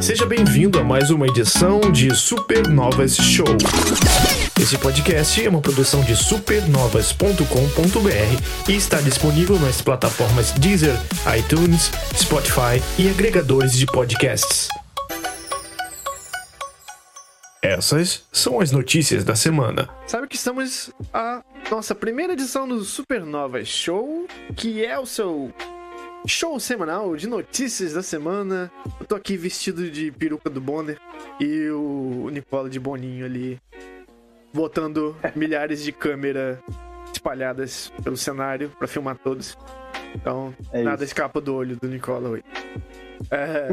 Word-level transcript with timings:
Seja 0.00 0.26
bem-vindo 0.26 0.78
a 0.78 0.84
mais 0.84 1.10
uma 1.10 1.26
edição 1.26 1.80
de 1.80 2.14
Supernovas 2.14 3.16
Show. 3.16 3.46
Esse 4.60 4.78
podcast 4.78 5.44
é 5.44 5.48
uma 5.48 5.60
produção 5.60 6.02
de 6.02 6.14
supernovas.com.br 6.14 8.70
e 8.70 8.76
está 8.76 9.00
disponível 9.00 9.58
nas 9.58 9.80
plataformas 9.80 10.52
Deezer, 10.52 10.94
iTunes, 11.36 11.90
Spotify 12.14 12.80
e 12.98 13.08
agregadores 13.08 13.72
de 13.72 13.86
podcasts. 13.86 14.68
Essas 17.62 18.24
são 18.30 18.60
as 18.60 18.70
notícias 18.70 19.24
da 19.24 19.34
semana. 19.34 19.88
Sabe 20.06 20.28
que 20.28 20.36
estamos 20.36 20.90
a 21.12 21.42
nossa 21.70 21.94
primeira 21.94 22.34
edição 22.34 22.68
do 22.68 22.84
Supernovas 22.84 23.66
Show, 23.66 24.26
que 24.54 24.84
é 24.84 24.98
o 24.98 25.06
seu 25.06 25.52
show 26.24 26.58
semanal 26.58 27.16
de 27.16 27.26
notícias 27.26 27.92
da 27.92 28.02
semana. 28.02 28.70
Eu 28.98 29.06
tô 29.06 29.14
aqui 29.14 29.36
vestido 29.36 29.90
de 29.90 30.10
peruca 30.10 30.48
do 30.48 30.60
Bonner 30.60 30.98
e 31.40 31.68
o 31.70 32.28
Nicola 32.30 32.70
de 32.70 32.80
Boninho 32.80 33.24
ali 33.26 33.60
botando 34.52 35.16
milhares 35.36 35.82
de 35.82 35.92
câmeras 35.92 36.58
espalhadas 37.12 37.92
pelo 38.02 38.16
cenário 38.16 38.70
para 38.78 38.86
filmar 38.86 39.18
todos. 39.18 39.56
Então, 40.14 40.54
é 40.72 40.82
nada 40.82 41.04
escapa 41.04 41.40
do 41.40 41.54
olho 41.54 41.76
do 41.76 41.88
Nicola 41.88 42.30
hoje. 42.30 42.44
É, 43.30 43.66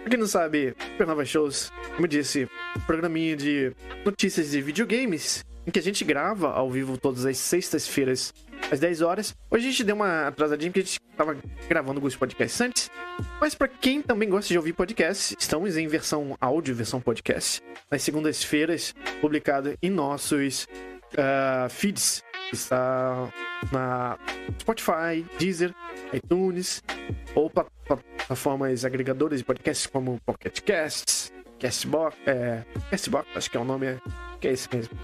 pra 0.00 0.10
quem 0.10 0.18
não 0.18 0.26
sabe, 0.26 0.74
Supernova 0.92 1.24
Shows, 1.24 1.70
como 1.94 2.04
eu 2.04 2.08
disse, 2.08 2.48
programinha 2.86 3.36
de 3.36 3.72
notícias 4.04 4.50
de 4.50 4.60
videogames 4.60 5.44
em 5.66 5.70
que 5.70 5.78
a 5.78 5.82
gente 5.82 6.04
grava 6.04 6.50
ao 6.52 6.70
vivo 6.70 6.96
todas 6.98 7.24
as 7.26 7.38
sextas-feiras 7.38 8.32
às 8.70 8.80
10 8.80 9.02
horas. 9.02 9.34
Hoje 9.50 9.68
a 9.68 9.70
gente 9.70 9.84
deu 9.84 9.94
uma 9.94 10.28
atrasadinha 10.28 10.70
porque 10.70 10.80
a 10.80 10.84
gente 10.84 11.00
tava 11.16 11.36
gravando 11.68 11.98
alguns 11.98 12.16
podcasts 12.16 12.60
antes. 12.60 12.90
Mas 13.40 13.54
para 13.54 13.68
quem 13.68 14.00
também 14.02 14.28
gosta 14.28 14.48
de 14.48 14.58
ouvir 14.58 14.72
podcasts, 14.72 15.36
estamos 15.38 15.76
em 15.76 15.86
versão 15.86 16.36
áudio, 16.40 16.74
versão 16.74 17.00
podcast, 17.00 17.62
nas 17.90 18.02
segundas-feiras, 18.02 18.94
publicado 19.20 19.76
em 19.82 19.90
nossos 19.90 20.66
uh, 21.14 21.68
feeds. 21.70 22.22
Está 22.52 23.32
na 23.70 24.18
Spotify, 24.60 25.24
Deezer, 25.38 25.72
iTunes 26.12 26.82
ou 27.34 27.48
plataformas 27.48 28.84
agregadoras 28.84 29.38
de 29.38 29.44
podcasts 29.44 29.86
como 29.86 30.20
Pocket 30.26 30.60
Casts, 30.62 31.32
Castbox, 31.60 32.16
é, 32.26 32.64
Castbox, 32.90 33.28
acho 33.36 33.50
que 33.50 33.56
é 33.56 33.60
o 33.60 33.64
nome, 33.64 33.86
que 34.40 34.48
é 34.48 34.52
esse 34.52 34.68
mesmo. 34.74 34.98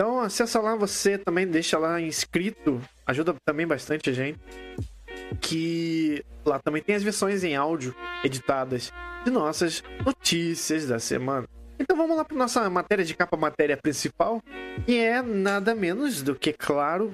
Então 0.00 0.18
acessa 0.20 0.58
lá 0.62 0.74
você 0.74 1.18
também, 1.18 1.46
deixa 1.46 1.78
lá 1.78 2.00
inscrito, 2.00 2.80
ajuda 3.04 3.36
também 3.44 3.66
bastante 3.66 4.08
a 4.08 4.14
gente. 4.14 4.40
Que 5.42 6.24
lá 6.42 6.58
também 6.58 6.80
tem 6.80 6.94
as 6.94 7.02
versões 7.02 7.44
em 7.44 7.54
áudio 7.54 7.94
editadas 8.24 8.90
de 9.26 9.30
nossas 9.30 9.84
notícias 10.02 10.86
da 10.86 10.98
semana. 10.98 11.46
Então 11.78 11.94
vamos 11.94 12.16
lá 12.16 12.24
para 12.24 12.34
nossa 12.34 12.70
matéria 12.70 13.04
de 13.04 13.14
capa, 13.14 13.36
matéria 13.36 13.76
principal, 13.76 14.40
e 14.88 14.96
é 14.96 15.20
nada 15.20 15.74
menos 15.74 16.22
do 16.22 16.34
que, 16.34 16.54
claro, 16.54 17.12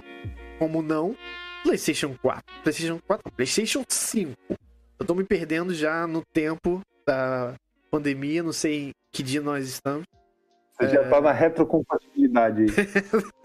como 0.56 0.80
não, 0.80 1.16
PlayStation 1.64 2.14
4. 2.22 2.44
PlayStation 2.62 3.00
4, 3.04 3.32
PlayStation 3.32 3.84
5. 3.88 4.32
Eu 5.00 5.04
tô 5.04 5.12
me 5.12 5.24
perdendo 5.24 5.74
já 5.74 6.06
no 6.06 6.22
tempo 6.32 6.80
da 7.04 7.54
pandemia, 7.90 8.44
não 8.44 8.52
sei 8.52 8.92
que 9.10 9.24
dia 9.24 9.42
nós 9.42 9.66
estamos. 9.66 10.06
Você 10.78 10.84
é... 10.84 10.88
já 10.90 11.08
tá 11.08 11.20
na 11.20 11.32
retrocompatibilidade 11.32 12.15
aí. 12.28 12.66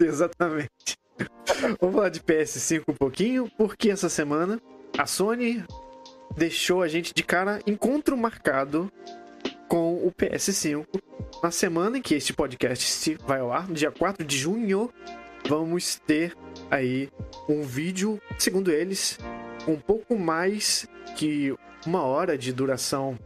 Exatamente. 0.00 0.98
Vamos 1.80 1.94
falar 1.94 2.08
de 2.08 2.20
PS5 2.20 2.84
um 2.88 2.94
pouquinho, 2.94 3.50
porque 3.56 3.90
essa 3.90 4.08
semana 4.08 4.60
a 4.96 5.06
Sony 5.06 5.64
deixou 6.36 6.82
a 6.82 6.88
gente 6.88 7.14
de 7.14 7.22
cara 7.22 7.60
encontro 7.66 8.16
marcado 8.16 8.90
com 9.68 9.94
o 9.94 10.12
PS5. 10.12 10.86
Na 11.42 11.50
semana 11.50 11.98
em 11.98 12.02
que 12.02 12.14
este 12.14 12.32
podcast 12.32 13.16
vai 13.26 13.40
ao 13.40 13.52
ar, 13.52 13.68
no 13.68 13.74
dia 13.74 13.90
4 13.90 14.24
de 14.24 14.36
junho, 14.38 14.90
vamos 15.48 15.96
ter 16.06 16.36
aí 16.70 17.08
um 17.48 17.62
vídeo, 17.62 18.20
segundo 18.38 18.70
eles, 18.70 19.18
um 19.66 19.76
pouco 19.76 20.16
mais 20.18 20.86
que 21.16 21.54
uma 21.86 22.02
hora 22.02 22.38
de 22.38 22.52
duração 22.52 23.18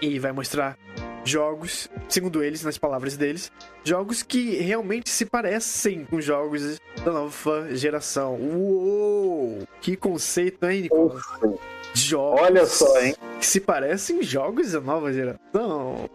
e 0.00 0.18
vai 0.18 0.32
mostrar 0.32 0.78
jogos, 1.24 1.88
segundo 2.08 2.42
eles, 2.42 2.62
nas 2.62 2.78
palavras 2.78 3.16
deles, 3.16 3.50
jogos 3.84 4.22
que 4.22 4.56
realmente 4.56 5.10
se 5.10 5.26
parecem 5.26 6.04
com 6.04 6.20
jogos 6.20 6.78
da 7.04 7.12
nova 7.12 7.74
geração. 7.74 8.34
Uou! 8.36 9.62
Que 9.80 9.96
conceito, 9.96 10.66
hein, 10.68 10.82
Nicolas? 10.82 11.22
Jogos 11.94 12.40
Olha 12.40 12.66
só, 12.66 13.00
hein? 13.00 13.14
Que 13.38 13.46
se 13.46 13.60
parecem 13.60 14.22
jogos 14.22 14.72
da 14.72 14.80
nova 14.80 15.12
geração. 15.12 16.08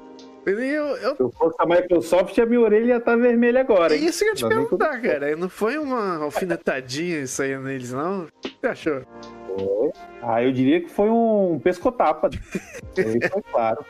Eu, 0.45 0.59
eu... 0.59 1.15
Se 1.15 1.23
eu 1.23 1.31
fosse 1.31 1.55
a 1.59 1.65
Microsoft, 1.65 2.37
a 2.37 2.45
minha 2.45 2.61
orelha 2.61 2.85
ia 2.85 2.97
estar 2.97 3.13
tá 3.13 3.17
vermelha 3.17 3.61
agora. 3.61 3.95
É 3.95 3.97
isso 3.97 4.19
que 4.19 4.25
eu 4.25 4.29
ia 4.29 4.35
te 4.35 4.47
perguntar, 4.47 5.01
cara. 5.01 5.35
Não 5.35 5.49
foi 5.49 5.77
uma 5.77 6.23
alfinetadinha 6.23 7.21
isso 7.21 7.41
aí 7.41 7.57
neles, 7.57 7.91
não? 7.91 8.25
O 8.25 8.27
que 8.41 8.55
você 8.61 8.67
achou? 8.67 9.01
Ah, 10.21 10.43
eu 10.43 10.51
diria 10.51 10.81
que 10.81 10.89
foi 10.89 11.09
um 11.09 11.59
pescotapa. 11.63 12.29
Isso 12.97 13.29
foi 13.31 13.41
claro. 13.51 13.85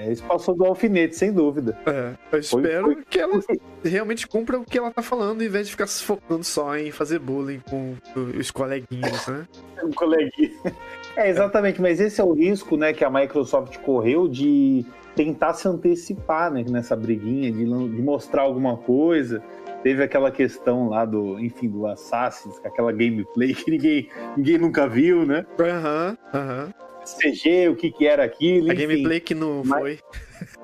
É, 0.00 0.10
isso 0.10 0.24
passou 0.24 0.54
do 0.54 0.64
alfinete, 0.64 1.14
sem 1.14 1.30
dúvida. 1.30 1.76
É, 1.84 2.14
eu 2.32 2.38
espero 2.38 2.84
foi, 2.86 2.94
foi... 2.94 3.04
que 3.04 3.18
ela 3.18 3.38
realmente 3.84 4.26
cumpra 4.26 4.58
o 4.58 4.64
que 4.64 4.78
ela 4.78 4.90
tá 4.90 5.02
falando, 5.02 5.42
em 5.42 5.48
vez 5.48 5.66
de 5.66 5.72
ficar 5.72 5.86
se 5.86 6.02
focando 6.02 6.42
só 6.42 6.74
em 6.74 6.90
fazer 6.90 7.18
bullying 7.18 7.60
com 7.68 7.94
os 8.38 8.50
coleguinhas, 8.50 9.26
né? 9.26 9.46
um 9.84 9.90
coleguinha. 9.90 10.74
É, 11.16 11.28
exatamente, 11.28 11.82
mas 11.82 12.00
esse 12.00 12.18
é 12.18 12.24
o 12.24 12.32
risco, 12.32 12.78
né, 12.78 12.94
que 12.94 13.04
a 13.04 13.10
Microsoft 13.10 13.76
correu 13.78 14.26
de 14.26 14.86
tentar 15.14 15.52
se 15.52 15.68
antecipar 15.68 16.50
né, 16.50 16.64
nessa 16.66 16.96
briguinha, 16.96 17.52
de, 17.52 17.64
de 17.64 18.02
mostrar 18.02 18.42
alguma 18.42 18.78
coisa. 18.78 19.42
Teve 19.82 20.02
aquela 20.02 20.30
questão 20.30 20.88
lá 20.88 21.04
do, 21.04 21.38
enfim, 21.38 21.68
do 21.68 21.86
Assassin's, 21.86 22.58
aquela 22.64 22.90
gameplay 22.90 23.54
que 23.54 23.70
ninguém, 23.70 24.08
ninguém 24.36 24.58
nunca 24.58 24.88
viu, 24.88 25.26
né? 25.26 25.44
Aham, 25.58 26.16
uhum, 26.32 26.40
aham. 26.40 26.64
Uhum. 26.64 26.89
CG, 27.04 27.68
o 27.68 27.76
que 27.76 27.90
que 27.90 28.06
era 28.06 28.24
aquilo, 28.24 28.70
A 28.70 28.74
enfim. 28.74 28.86
gameplay 28.86 29.20
que 29.20 29.34
não 29.34 29.62
mas... 29.64 29.80
foi. 29.80 29.98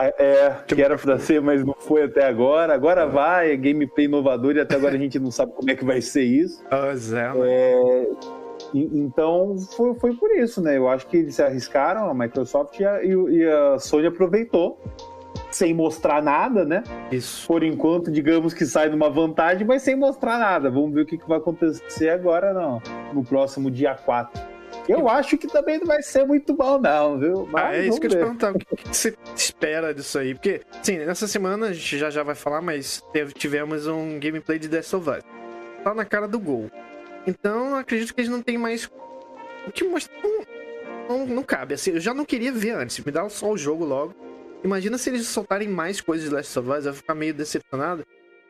É, 0.00 0.54
que 0.64 0.80
era 0.80 0.96
pra 0.96 1.18
ser, 1.18 1.40
mas 1.40 1.64
não 1.64 1.74
foi 1.76 2.04
até 2.04 2.24
agora. 2.24 2.72
Agora 2.72 3.04
vai, 3.04 3.50
é 3.50 3.56
gameplay 3.56 4.06
inovador 4.06 4.54
e 4.54 4.60
até 4.60 4.76
agora 4.76 4.94
a 4.94 4.98
gente 4.98 5.18
não 5.18 5.32
sabe 5.32 5.50
como 5.50 5.68
é 5.68 5.74
que 5.74 5.84
vai 5.84 6.00
ser 6.00 6.22
isso. 6.22 6.62
Pois 6.70 7.12
é. 7.12 7.32
é 7.34 8.06
então 8.72 9.56
foi, 9.76 9.94
foi 9.94 10.14
por 10.14 10.30
isso, 10.36 10.62
né? 10.62 10.76
Eu 10.76 10.88
acho 10.88 11.04
que 11.08 11.16
eles 11.16 11.34
se 11.34 11.42
arriscaram, 11.42 12.08
a 12.08 12.14
Microsoft 12.14 12.78
e 12.78 12.84
a, 12.84 13.02
e 13.02 13.44
a 13.44 13.78
Sony 13.80 14.06
aproveitou 14.06 14.78
sem 15.50 15.74
mostrar 15.74 16.22
nada, 16.22 16.64
né? 16.64 16.82
Isso. 17.10 17.46
Por 17.46 17.62
enquanto, 17.62 18.10
digamos 18.10 18.52
que 18.52 18.66
sai 18.66 18.88
numa 18.88 19.08
vantagem, 19.08 19.66
mas 19.66 19.82
sem 19.82 19.96
mostrar 19.96 20.38
nada. 20.38 20.70
Vamos 20.70 20.92
ver 20.92 21.02
o 21.02 21.06
que, 21.06 21.18
que 21.18 21.28
vai 21.28 21.38
acontecer 21.38 22.10
agora 22.10 22.52
não, 22.52 22.80
no 23.12 23.24
próximo 23.24 23.70
dia 23.70 23.94
4. 23.94 24.57
Eu 24.88 25.08
acho 25.08 25.36
que 25.36 25.46
também 25.46 25.78
não 25.78 25.86
vai 25.86 26.02
ser 26.02 26.26
muito 26.26 26.54
bom, 26.54 26.78
não, 26.78 27.18
viu? 27.18 27.46
Mas 27.52 27.64
ah, 27.64 27.76
é 27.76 27.86
isso 27.86 28.00
que 28.00 28.06
eu 28.06 28.10
te 28.10 28.16
perguntar. 28.16 28.52
O 28.52 28.58
que, 28.58 28.76
que 28.76 28.88
você 28.88 29.14
espera 29.36 29.92
disso 29.92 30.18
aí? 30.18 30.34
Porque, 30.34 30.62
sim, 30.82 30.98
nessa 30.98 31.28
semana 31.28 31.66
a 31.66 31.72
gente 31.72 31.98
já 31.98 32.08
já 32.08 32.22
vai 32.22 32.34
falar, 32.34 32.62
mas 32.62 33.02
tivemos 33.34 33.86
um 33.86 34.18
gameplay 34.18 34.58
de 34.58 34.66
Death 34.66 34.94
of 34.94 35.10
Us. 35.10 35.24
Tá 35.84 35.94
na 35.94 36.04
cara 36.04 36.26
do 36.26 36.40
gol. 36.40 36.70
Então, 37.26 37.76
acredito 37.76 38.14
que 38.14 38.20
eles 38.22 38.30
não 38.30 38.40
têm 38.40 38.56
mais 38.56 38.90
o 39.66 39.70
que 39.70 39.84
mostrar. 39.84 40.16
Não, 40.22 41.18
não, 41.18 41.26
não, 41.26 41.42
cabe. 41.42 41.74
Assim, 41.74 41.90
eu 41.90 42.00
já 42.00 42.14
não 42.14 42.24
queria 42.24 42.50
ver 42.50 42.70
antes. 42.70 42.98
Me 43.04 43.12
dá 43.12 43.28
só 43.28 43.50
o 43.50 43.58
jogo 43.58 43.84
logo. 43.84 44.14
Imagina 44.64 44.96
se 44.96 45.10
eles 45.10 45.26
soltarem 45.26 45.68
mais 45.68 46.00
coisas 46.00 46.28
de 46.28 46.34
Last 46.34 46.58
of 46.58 46.68
Us, 46.70 46.86
eu 46.86 46.92
vou 46.92 46.94
ficar 46.94 47.14
meio 47.14 47.34
decepcionado. 47.34 48.04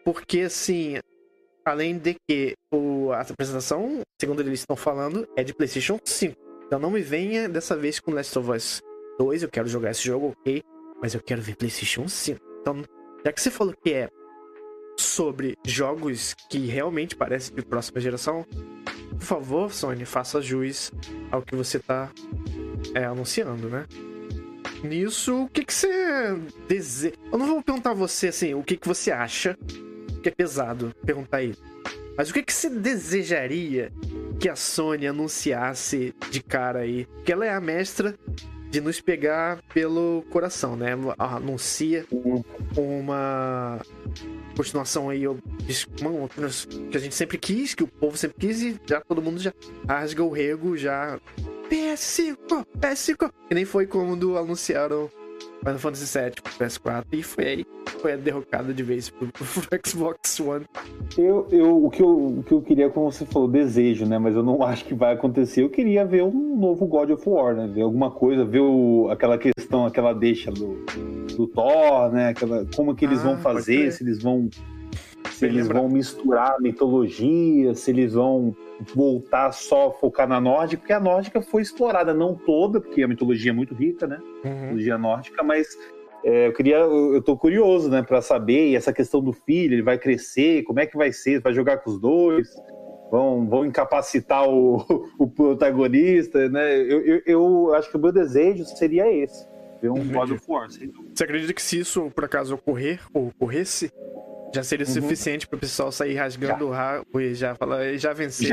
Porque, 0.04 0.42
assim, 0.42 0.98
Além 1.68 1.98
de 1.98 2.16
que 2.26 2.54
o, 2.72 3.12
a 3.12 3.20
apresentação, 3.20 4.00
segundo 4.18 4.40
eles 4.40 4.60
estão 4.60 4.74
falando, 4.74 5.28
é 5.36 5.44
de 5.44 5.52
PlayStation 5.52 5.98
5. 6.02 6.34
Então 6.66 6.78
não 6.78 6.90
me 6.90 7.02
venha 7.02 7.48
dessa 7.48 7.76
vez 7.76 8.00
com 8.00 8.10
Last 8.10 8.38
of 8.38 8.50
Us 8.50 8.80
2. 9.18 9.42
Eu 9.42 9.50
quero 9.50 9.68
jogar 9.68 9.90
esse 9.90 10.02
jogo, 10.02 10.34
ok. 10.38 10.62
Mas 11.00 11.14
eu 11.14 11.20
quero 11.20 11.42
ver 11.42 11.56
PlayStation 11.56 12.08
5. 12.08 12.40
Então, 12.60 12.82
já 13.24 13.32
que 13.32 13.40
você 13.40 13.50
falou 13.50 13.74
que 13.84 13.92
é 13.92 14.08
sobre 14.98 15.56
jogos 15.66 16.34
que 16.48 16.66
realmente 16.66 17.14
parecem 17.14 17.54
de 17.54 17.62
próxima 17.62 18.00
geração, 18.00 18.46
por 19.10 19.20
favor, 19.20 19.72
Sony, 19.72 20.04
faça 20.06 20.40
jus 20.40 20.90
ao 21.30 21.42
que 21.42 21.54
você 21.54 21.76
está 21.76 22.10
é, 22.94 23.04
anunciando, 23.04 23.68
né? 23.68 23.86
Nisso, 24.82 25.42
o 25.44 25.48
que, 25.48 25.64
que 25.64 25.74
você 25.74 25.88
deseja? 26.66 27.14
Eu 27.30 27.38
não 27.38 27.46
vou 27.46 27.62
perguntar 27.62 27.90
a 27.90 27.94
você 27.94 28.28
assim, 28.28 28.54
o 28.54 28.62
que, 28.62 28.76
que 28.76 28.88
você 28.88 29.10
acha 29.10 29.56
que 30.22 30.28
é 30.28 30.32
pesado 30.32 30.94
perguntar 31.04 31.42
isso. 31.42 31.62
Mas 32.16 32.30
o 32.30 32.34
que, 32.34 32.42
que 32.42 32.52
você 32.52 32.68
desejaria 32.68 33.92
que 34.40 34.48
a 34.48 34.56
Sony 34.56 35.06
anunciasse 35.06 36.14
de 36.30 36.42
cara 36.42 36.80
aí? 36.80 37.06
Porque 37.06 37.32
ela 37.32 37.46
é 37.46 37.54
a 37.54 37.60
mestra 37.60 38.18
de 38.70 38.80
nos 38.80 39.00
pegar 39.00 39.62
pelo 39.72 40.24
coração, 40.30 40.76
né? 40.76 40.90
Anuncia 41.16 42.04
uma 42.76 43.80
continuação 44.56 45.08
aí 45.08 45.22
que 46.90 46.96
a 46.96 47.00
gente 47.00 47.14
sempre 47.14 47.38
quis, 47.38 47.74
que 47.74 47.84
o 47.84 47.86
povo 47.86 48.16
sempre 48.16 48.48
quis 48.48 48.62
e 48.62 48.80
já 48.84 49.00
todo 49.00 49.22
mundo 49.22 49.38
já 49.40 49.52
rasga 49.86 50.22
o 50.22 50.30
rego, 50.30 50.76
já 50.76 51.20
PS5, 51.70 52.66
PS5. 52.78 53.30
E 53.50 53.54
nem 53.54 53.64
foi 53.64 53.86
quando 53.86 54.36
anunciaram 54.36 55.10
Final 55.60 55.78
Fantasy 55.78 56.18
VII 56.18 56.30
pro 56.42 56.52
PS4 56.52 57.04
e 57.12 57.22
foi 57.22 57.44
aí 57.46 57.66
foi 57.98 58.12
a 58.12 58.16
derrocada 58.16 58.72
de 58.72 58.82
vez 58.82 59.10
pro, 59.10 59.28
pro 59.32 59.80
Xbox 59.84 60.40
One. 60.40 60.64
Eu, 61.16 61.46
eu, 61.50 61.84
o, 61.84 61.90
que 61.90 62.00
eu, 62.00 62.38
o 62.38 62.42
que 62.44 62.52
eu 62.52 62.62
queria, 62.62 62.88
como 62.88 63.10
você 63.10 63.26
falou, 63.26 63.48
desejo, 63.48 64.06
né? 64.06 64.18
Mas 64.18 64.34
eu 64.34 64.42
não 64.42 64.62
acho 64.64 64.84
que 64.84 64.94
vai 64.94 65.14
acontecer. 65.14 65.62
Eu 65.62 65.70
queria 65.70 66.04
ver 66.04 66.22
um 66.22 66.56
novo 66.56 66.86
God 66.86 67.10
of 67.10 67.28
War, 67.28 67.54
né? 67.54 67.66
Ver 67.66 67.82
alguma 67.82 68.10
coisa, 68.10 68.44
ver 68.44 68.60
o, 68.60 69.08
aquela 69.10 69.36
questão, 69.36 69.84
aquela 69.84 70.12
deixa 70.12 70.50
do, 70.50 70.84
do 71.36 71.46
Thor, 71.48 72.10
né? 72.12 72.28
Aquela, 72.28 72.66
como 72.74 72.94
que 72.94 73.04
eles 73.04 73.20
ah, 73.20 73.24
vão 73.24 73.38
fazer, 73.38 73.92
se 73.92 74.02
eles 74.02 74.22
vão 74.22 74.48
se 75.30 75.46
eles 75.46 75.68
vão 75.68 75.88
misturar 75.88 76.60
mitologia, 76.60 77.74
se 77.74 77.90
eles 77.90 78.14
vão 78.14 78.54
voltar 78.94 79.52
só 79.52 79.90
focar 79.92 80.28
na 80.28 80.40
nórdica, 80.40 80.80
porque 80.80 80.92
a 80.92 81.00
nórdica 81.00 81.40
foi 81.42 81.62
explorada, 81.62 82.14
não 82.14 82.34
toda, 82.34 82.80
porque 82.80 83.02
a 83.02 83.08
mitologia 83.08 83.50
é 83.50 83.54
muito 83.54 83.74
rica, 83.74 84.06
né? 84.06 84.20
Uhum. 84.44 84.60
Mitologia 84.60 84.98
nórdica, 84.98 85.42
mas 85.42 85.76
é, 86.24 86.48
eu 86.48 86.52
queria, 86.52 86.76
eu 86.76 87.22
tô 87.22 87.36
curioso, 87.36 87.88
né, 87.88 88.02
para 88.02 88.20
saber 88.20 88.70
e 88.70 88.76
essa 88.76 88.92
questão 88.92 89.20
do 89.20 89.32
filho, 89.32 89.74
ele 89.74 89.82
vai 89.82 89.98
crescer, 89.98 90.62
como 90.64 90.80
é 90.80 90.86
que 90.86 90.96
vai 90.96 91.12
ser, 91.12 91.40
vai 91.40 91.52
jogar 91.52 91.78
com 91.78 91.90
os 91.90 92.00
dois, 92.00 92.48
vão, 93.10 93.48
vão 93.48 93.64
incapacitar 93.64 94.48
o, 94.48 94.84
o 95.18 95.28
protagonista, 95.28 96.48
né? 96.48 96.76
Eu, 96.76 97.00
eu, 97.04 97.22
eu, 97.26 97.74
acho 97.74 97.90
que 97.90 97.96
o 97.96 98.00
meu 98.00 98.12
desejo 98.12 98.64
seria 98.64 99.10
esse, 99.10 99.46
ver 99.80 99.90
um 99.90 100.06
God 100.08 100.32
of 100.32 100.44
War. 100.48 100.68
Você 100.68 101.24
acredita 101.24 101.52
que 101.52 101.62
se 101.62 101.80
isso 101.80 102.10
por 102.14 102.24
acaso 102.24 102.54
ocorrer 102.54 103.00
ou 103.12 103.28
ocorresse, 103.28 103.92
já 104.54 104.62
seria 104.62 104.86
uhum. 104.86 104.92
suficiente 104.92 105.46
para 105.46 105.56
o 105.56 105.60
pessoal 105.60 105.92
sair 105.92 106.14
rasgando 106.14 106.66
o 106.66 106.70
rabo 106.70 107.20
e 107.20 107.34
já 107.34 107.54
falar, 107.54 107.96
já 107.96 108.12
venceu, 108.12 108.48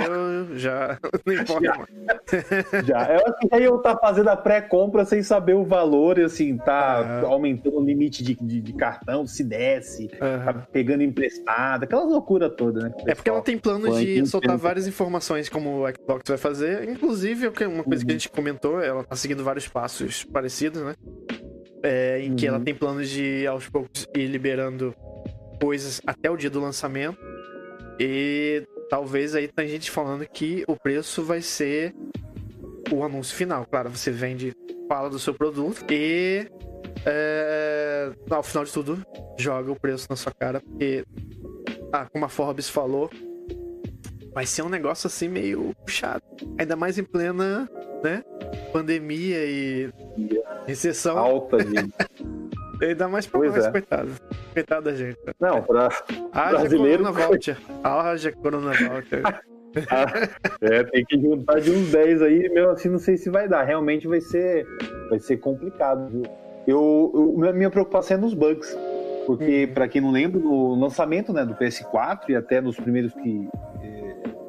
já. 0.54 0.56
já 0.56 1.00
não 1.26 1.34
importa 1.34 1.66
já. 1.66 2.82
já. 2.84 3.14
Eu 3.14 3.28
acho 3.28 3.40
que 3.40 3.56
aí 3.56 3.64
eu 3.64 3.78
tá 3.80 3.98
fazendo 3.98 4.30
a 4.30 4.36
pré-compra 4.36 5.06
sem 5.06 5.24
saber 5.24 5.54
o 5.54 5.64
valor 5.64 6.18
e 6.18 6.24
assim, 6.24 6.58
tá 6.58 7.22
uhum. 7.24 7.34
aumentando 7.34 7.78
o 7.78 7.84
limite 7.84 8.24
de, 8.24 8.36
de, 8.36 8.62
de, 8.62 8.74
cartão, 8.74 9.26
se 9.26 9.44
desce, 9.44 10.10
uhum. 10.14 10.46
tá 10.46 10.54
pegando 10.72 11.04
emprestado, 11.04 11.84
aquela 11.84 12.04
loucura 12.04 12.50
toda, 12.50 12.84
né? 12.84 12.94
É 13.08 13.16
porque 13.16 13.30
ela 13.30 13.42
tem 13.42 13.58
planos 13.58 13.98
de 13.98 14.26
soltar 14.26 14.58
várias 14.58 14.88
informações 14.88 15.50
como 15.50 15.86
o 15.86 15.92
Xbox 15.92 16.24
vai 16.28 16.38
fazer. 16.38 16.90
Inclusive, 16.90 17.48
uma 17.48 17.84
coisa 17.84 18.04
que 18.04 18.12
a 18.12 18.14
uhum. 18.14 18.20
gente 18.20 18.30
comentou, 18.30 18.82
ela 18.82 19.04
tá 19.04 19.16
seguindo 19.16 19.44
vários 19.44 19.68
passos 19.68 20.24
parecidos, 20.24 20.82
né? 20.82 20.96
É, 21.84 22.20
em 22.20 22.36
que 22.36 22.48
ela 22.48 22.58
uhum. 22.58 22.64
tem 22.64 22.74
planos 22.74 23.10
de 23.10 23.46
aos 23.46 23.70
poucos 23.70 24.08
ir 24.16 24.26
liberando 24.26 24.96
coisas 25.66 26.00
até 26.06 26.30
o 26.30 26.38
dia 26.38 26.50
do 26.50 26.62
lançamento. 26.62 27.18
E 28.00 28.64
talvez 28.88 29.34
aí 29.34 29.48
tem 29.48 29.68
gente 29.68 29.90
falando 29.90 30.24
que 30.28 30.64
o 30.68 30.76
preço 30.76 31.24
vai 31.24 31.42
ser 31.42 31.96
o 32.92 33.04
anúncio 33.04 33.36
final. 33.36 33.66
Claro, 33.66 33.90
você 33.90 34.12
vende, 34.12 34.56
fala 34.88 35.10
do 35.10 35.18
seu 35.18 35.34
produto 35.34 35.84
e 35.90 36.48
é, 37.04 38.12
ao 38.30 38.44
final 38.44 38.64
de 38.64 38.72
tudo 38.72 39.04
joga 39.40 39.72
o 39.72 39.80
preço 39.80 40.06
na 40.08 40.16
sua 40.16 40.32
cara, 40.32 40.60
porque 40.60 41.04
ah, 41.92 42.06
como 42.12 42.26
a 42.26 42.30
Forbes 42.30 42.70
falou, 42.70 43.10
vai 44.36 44.46
ser 44.46 44.62
um 44.62 44.70
negócio 44.70 45.08
assim 45.08 45.28
meio 45.28 45.74
puxado. 45.84 46.24
Ainda 46.60 46.76
mais 46.76 47.00
em 47.00 47.04
plena, 47.04 47.68
né, 48.04 48.24
pandemia 48.72 49.44
e 49.44 49.92
recessão. 50.68 51.18
Alta, 51.18 51.58
gente. 51.60 51.92
Ainda 52.82 53.08
mais 53.08 53.28
pra 53.28 53.40
nós, 53.40 53.66
é. 53.66 53.72
coitado. 53.72 54.10
Coitado 54.54 54.86
da 54.86 54.96
gente. 54.96 55.18
Não, 55.40 55.62
pra 55.62 55.90
Haja 56.32 56.58
brasileiro... 56.60 57.04
Corona 57.04 57.28
Voucher. 57.28 57.58
Haja 57.84 58.32
Corona 58.32 58.72
Voucher. 58.72 59.22
ah, 59.90 60.06
é, 60.62 60.84
tem 60.84 61.06
que 61.06 61.20
juntar 61.20 61.60
de 61.60 61.72
uns 61.72 61.92
10 61.92 62.22
aí, 62.22 62.50
mesmo 62.50 62.70
assim 62.72 62.90
não 62.90 63.00
sei 63.00 63.18
se 63.18 63.30
vai 63.30 63.48
dar. 63.48 63.64
Realmente 63.64 64.08
vai 64.08 64.22
ser, 64.22 64.66
vai 65.10 65.20
ser 65.20 65.38
complicado, 65.38 66.08
viu? 66.10 66.24
Eu, 66.68 67.12
eu 67.38 67.54
minha 67.54 67.70
preocupação 67.70 68.18
é 68.18 68.20
nos 68.20 68.34
bugs. 68.34 68.78
Porque, 69.26 69.68
hum. 69.70 69.74
para 69.74 69.88
quem 69.88 70.02
não 70.02 70.12
lembra, 70.12 70.40
no 70.40 70.76
lançamento 70.76 71.34
né, 71.34 71.44
do 71.44 71.56
PS4 71.56 72.30
e 72.30 72.36
até 72.36 72.62
nos 72.62 72.76
primeiros 72.76 73.12
que 73.14 73.50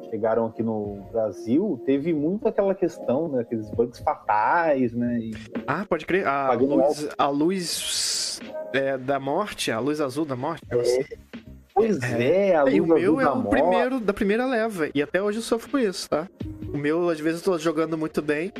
chegaram 0.09 0.45
aqui 0.47 0.63
no 0.63 1.05
Brasil, 1.11 1.81
teve 1.85 2.13
muito 2.13 2.47
aquela 2.47 2.73
questão, 2.73 3.27
né? 3.29 3.41
Aqueles 3.41 3.69
bugs 3.69 3.99
fatais, 3.99 4.93
né? 4.93 5.19
E... 5.19 5.31
Ah, 5.65 5.85
pode 5.87 6.05
crer. 6.05 6.25
A 6.25 6.53
luz, 6.53 7.09
a 7.17 7.27
luz 7.27 8.16
é, 8.73 8.97
da 8.97 9.19
morte, 9.19 9.71
a 9.71 9.79
luz 9.79 10.01
azul 10.01 10.25
da 10.25 10.35
morte. 10.35 10.63
É. 10.69 11.17
Pois 11.73 12.01
é, 12.01 12.49
é 12.49 12.55
a 12.55 12.63
luz 12.63 12.73
e 12.73 12.81
o 12.81 12.87
meu 12.87 13.21
é 13.21 13.29
o 13.29 13.35
morte. 13.35 13.49
primeiro 13.49 13.99
da 13.99 14.11
primeira 14.11 14.45
leva. 14.45 14.89
E 14.95 15.01
até 15.01 15.21
hoje 15.21 15.37
eu 15.37 15.43
sofro 15.43 15.69
com 15.69 15.77
isso, 15.77 16.09
tá? 16.09 16.27
O 16.73 16.77
meu, 16.77 17.09
às 17.09 17.19
vezes, 17.19 17.39
eu 17.45 17.53
tô 17.53 17.59
jogando 17.59 17.97
muito 17.97 18.21
bem. 18.21 18.51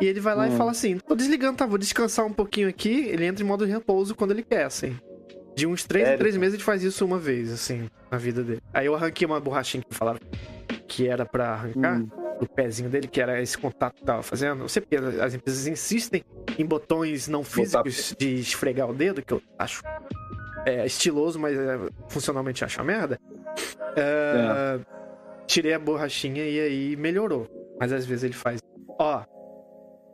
E 0.00 0.06
ele 0.06 0.18
vai 0.18 0.34
lá 0.34 0.44
hum. 0.44 0.54
e 0.54 0.56
fala 0.56 0.72
assim: 0.72 0.98
tô 0.98 1.14
desligando, 1.14 1.56
tá? 1.56 1.66
Vou 1.66 1.78
descansar 1.78 2.26
um 2.26 2.32
pouquinho 2.32 2.68
aqui. 2.68 3.06
Ele 3.08 3.24
entra 3.24 3.44
em 3.44 3.46
modo 3.46 3.64
de 3.64 3.72
repouso 3.72 4.14
quando 4.14 4.32
ele 4.32 4.42
quer, 4.42 4.64
assim. 4.64 4.98
De 5.54 5.66
uns 5.66 5.84
3 5.84 6.08
em 6.08 6.16
3 6.18 6.36
meses 6.36 6.54
ele 6.54 6.64
faz 6.64 6.82
isso 6.82 7.04
uma 7.04 7.18
vez, 7.18 7.52
assim, 7.52 7.88
na 8.10 8.18
vida 8.18 8.42
dele. 8.42 8.60
Aí 8.72 8.86
eu 8.86 8.94
arranquei 8.96 9.24
uma 9.24 9.38
borrachinha 9.38 9.84
que 9.88 9.94
falaram 9.94 10.18
que 10.88 11.06
era 11.06 11.24
para 11.24 11.50
arrancar 11.50 12.00
hum. 12.00 12.08
Do 12.44 12.48
pezinho 12.48 12.90
dele, 12.90 13.08
que 13.08 13.20
era 13.20 13.40
esse 13.40 13.56
contato 13.56 13.96
que 13.96 14.04
tava 14.04 14.22
fazendo. 14.22 14.60
Não 14.60 14.68
sei 14.68 14.82
porque 14.82 14.96
as 14.96 15.34
empresas 15.34 15.66
insistem 15.66 16.24
em 16.58 16.64
botões 16.64 17.26
não 17.26 17.42
físicos 17.42 18.10
Botar... 18.12 18.18
de 18.18 18.34
esfregar 18.34 18.90
o 18.90 18.94
dedo, 18.94 19.22
que 19.22 19.32
eu 19.32 19.42
acho 19.58 19.82
é, 20.66 20.84
estiloso, 20.86 21.38
mas 21.38 21.58
é, 21.58 21.78
funcionalmente 22.08 22.64
acho 22.64 22.78
uma 22.78 22.84
merda. 22.84 23.18
É. 23.96 24.80
Tirei 25.46 25.74
a 25.74 25.78
borrachinha 25.78 26.44
e 26.44 26.60
aí 26.60 26.96
melhorou. 26.96 27.48
Mas 27.78 27.92
às 27.92 28.06
vezes 28.06 28.24
ele 28.24 28.34
faz. 28.34 28.60
Ó, 28.98 29.24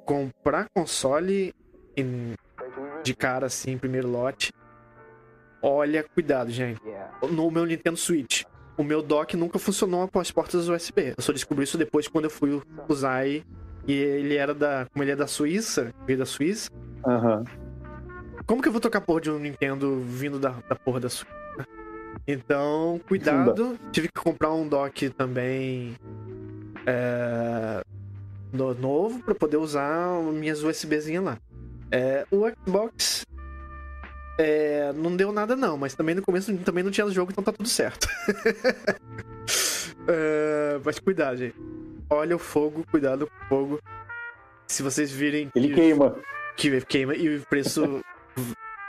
comprar 0.05 0.67
console 0.75 1.55
em, 1.97 2.35
de 3.03 3.15
cara 3.15 3.47
assim, 3.47 3.77
primeiro 3.77 4.09
lote. 4.09 4.53
Olha, 5.63 6.03
cuidado, 6.03 6.51
gente. 6.51 6.81
No 7.31 7.51
meu 7.51 7.67
Nintendo 7.67 7.97
Switch 7.97 8.45
o 8.77 8.85
meu 8.85 9.03
dock 9.03 9.37
nunca 9.37 9.59
funcionou 9.59 10.03
após 10.03 10.31
portas 10.31 10.69
USB. 10.69 11.15
Eu 11.17 11.23
só 11.23 11.33
descobri 11.33 11.65
isso 11.65 11.79
depois 11.79 12.09
quando 12.09 12.25
eu 12.25 12.31
fui 12.31 12.61
usar 12.89 13.27
e, 13.27 13.45
e 13.87 13.93
ele 13.93 14.37
era 14.37 14.55
da. 14.55 14.87
Como 14.93 15.03
ele 15.03 15.13
é 15.13 15.17
da 15.17 15.27
Suíça, 15.27 15.93
veio 16.07 16.19
da 16.19 16.27
Suíça. 16.27 16.71
Uhum. 17.07 17.45
Como 18.47 18.63
que 18.63 18.69
eu 18.69 18.73
vou 18.73 18.81
tocar 18.81 19.01
porra 19.01 19.21
de 19.21 19.31
um 19.31 19.39
Nintendo 19.39 20.01
vindo 20.01 20.39
da, 20.39 20.51
da 20.69 20.75
porra 20.75 21.01
da 21.01 21.09
Suíça? 21.09 21.41
Então, 22.27 23.01
cuidado. 23.07 23.79
Tive 23.93 24.09
que 24.09 24.21
comprar 24.21 24.53
um 24.53 24.67
dock 24.67 25.11
também. 25.11 25.97
É, 26.87 27.83
novo 28.53 29.23
para 29.23 29.35
poder 29.35 29.57
usar 29.57 30.21
minhas 30.33 30.63
USBzinhas 30.63 31.23
lá. 31.23 31.39
É, 31.91 32.25
o 32.31 32.49
Xbox 32.49 33.25
é, 34.41 34.91
não 34.95 35.15
deu 35.15 35.31
nada 35.33 35.55
não, 35.55 35.77
mas 35.77 35.95
também 35.95 36.15
no 36.15 36.23
começo 36.23 36.57
também 36.59 36.83
não 36.83 36.91
tinha 36.91 37.07
jogo, 37.11 37.31
então 37.31 37.45
tá 37.45 37.53
tudo 37.53 37.69
certo. 37.69 38.09
é, 40.09 40.81
mas 40.83 40.99
cuidado, 40.99 41.37
gente. 41.37 41.55
Olha 42.09 42.37
o 42.37 42.39
fogo, 42.39 42.83
cuidado 42.91 43.27
com 43.27 43.45
o 43.45 43.49
fogo. 43.49 43.81
Se 44.67 44.83
vocês 44.83 45.13
virem. 45.13 45.51
Ele 45.55 45.69
que, 45.69 45.75
queima. 45.75 46.17
Que 46.57 46.81
queima 46.81 47.15
e 47.15 47.37
o 47.37 47.43
preço. 47.47 48.03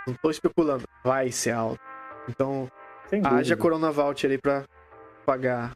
não 0.07 0.13
tô 0.21 0.31
especulando, 0.31 0.85
vai 1.03 1.33
ser 1.33 1.51
alto. 1.51 1.81
Então, 2.29 2.71
haja 3.25 3.57
Corona 3.57 3.91
Voucher 3.91 4.31
aí 4.31 4.37
pra 4.37 4.63
pagar. 5.25 5.75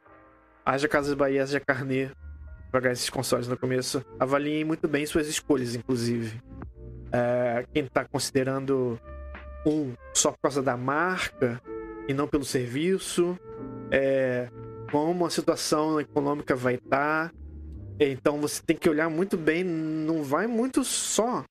Haja 0.65 0.87
Casas 0.87 1.13
Bahia, 1.15 1.43
haja 1.43 1.59
Carnê 1.59 2.09
pagar 2.71 2.93
esses 2.93 3.09
consoles 3.09 3.47
no 3.47 3.57
começo. 3.57 4.03
Avaliem 4.17 4.63
muito 4.63 4.87
bem 4.87 5.05
suas 5.05 5.27
escolhas, 5.27 5.75
inclusive. 5.75 6.41
É, 7.11 7.65
quem 7.73 7.85
tá 7.85 8.05
considerando 8.05 8.99
um 9.65 9.93
só 10.13 10.31
por 10.31 10.39
causa 10.43 10.61
da 10.61 10.77
marca 10.77 11.61
e 12.07 12.13
não 12.13 12.27
pelo 12.27 12.45
serviço, 12.45 13.37
é, 13.91 14.49
como 14.91 15.25
a 15.25 15.29
situação 15.29 15.99
econômica 15.99 16.55
vai 16.55 16.75
estar. 16.75 17.29
Tá. 17.29 17.35
Então 17.99 18.39
você 18.39 18.61
tem 18.61 18.75
que 18.75 18.89
olhar 18.89 19.09
muito 19.09 19.37
bem, 19.37 19.63
não 19.63 20.23
vai 20.23 20.47
muito 20.47 20.83
só 20.83 21.43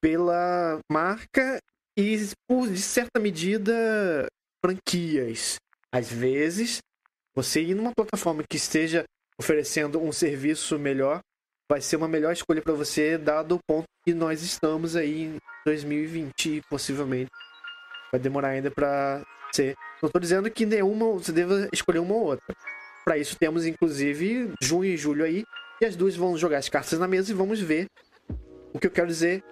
pela 0.00 0.78
marca 0.90 1.58
e, 1.98 2.16
por 2.48 2.68
de 2.68 2.80
certa 2.80 3.18
medida, 3.18 4.26
franquias. 4.64 5.56
Às 5.92 6.10
vezes, 6.10 6.78
você 7.34 7.62
ir 7.62 7.74
numa 7.74 7.92
plataforma 7.94 8.44
que 8.48 8.56
esteja 8.56 9.04
oferecendo 9.38 10.00
um 10.00 10.12
serviço 10.12 10.78
melhor 10.78 11.20
vai 11.70 11.80
ser 11.80 11.96
uma 11.96 12.08
melhor 12.08 12.32
escolha 12.32 12.62
para 12.62 12.72
você, 12.72 13.18
dado 13.18 13.56
o 13.56 13.60
ponto 13.66 13.86
que 14.04 14.14
nós 14.14 14.42
estamos 14.42 14.94
aí 14.94 15.24
em 15.24 15.36
2020, 15.64 16.62
possivelmente. 16.70 17.30
Vai 18.12 18.20
demorar 18.20 18.48
ainda 18.48 18.70
para 18.70 19.22
ser. 19.54 19.74
Não 20.00 20.06
estou 20.06 20.20
dizendo 20.20 20.50
que 20.50 20.64
nenhuma 20.64 21.12
você 21.12 21.32
deva 21.32 21.68
escolher 21.72 21.98
uma 21.98 22.14
ou 22.14 22.24
outra. 22.24 22.54
Para 23.04 23.18
isso 23.18 23.36
temos 23.38 23.66
inclusive 23.66 24.52
junho 24.62 24.90
e 24.90 24.96
julho 24.96 25.24
aí, 25.24 25.44
e 25.80 25.84
as 25.84 25.96
duas 25.96 26.16
vão 26.16 26.36
jogar 26.36 26.58
as 26.58 26.68
cartas 26.68 26.98
na 26.98 27.08
mesa 27.08 27.30
e 27.30 27.34
vamos 27.34 27.60
ver. 27.60 27.86
O 28.72 28.78
que 28.78 28.86
eu 28.86 28.90
quero 28.90 29.06
dizer, 29.06 29.42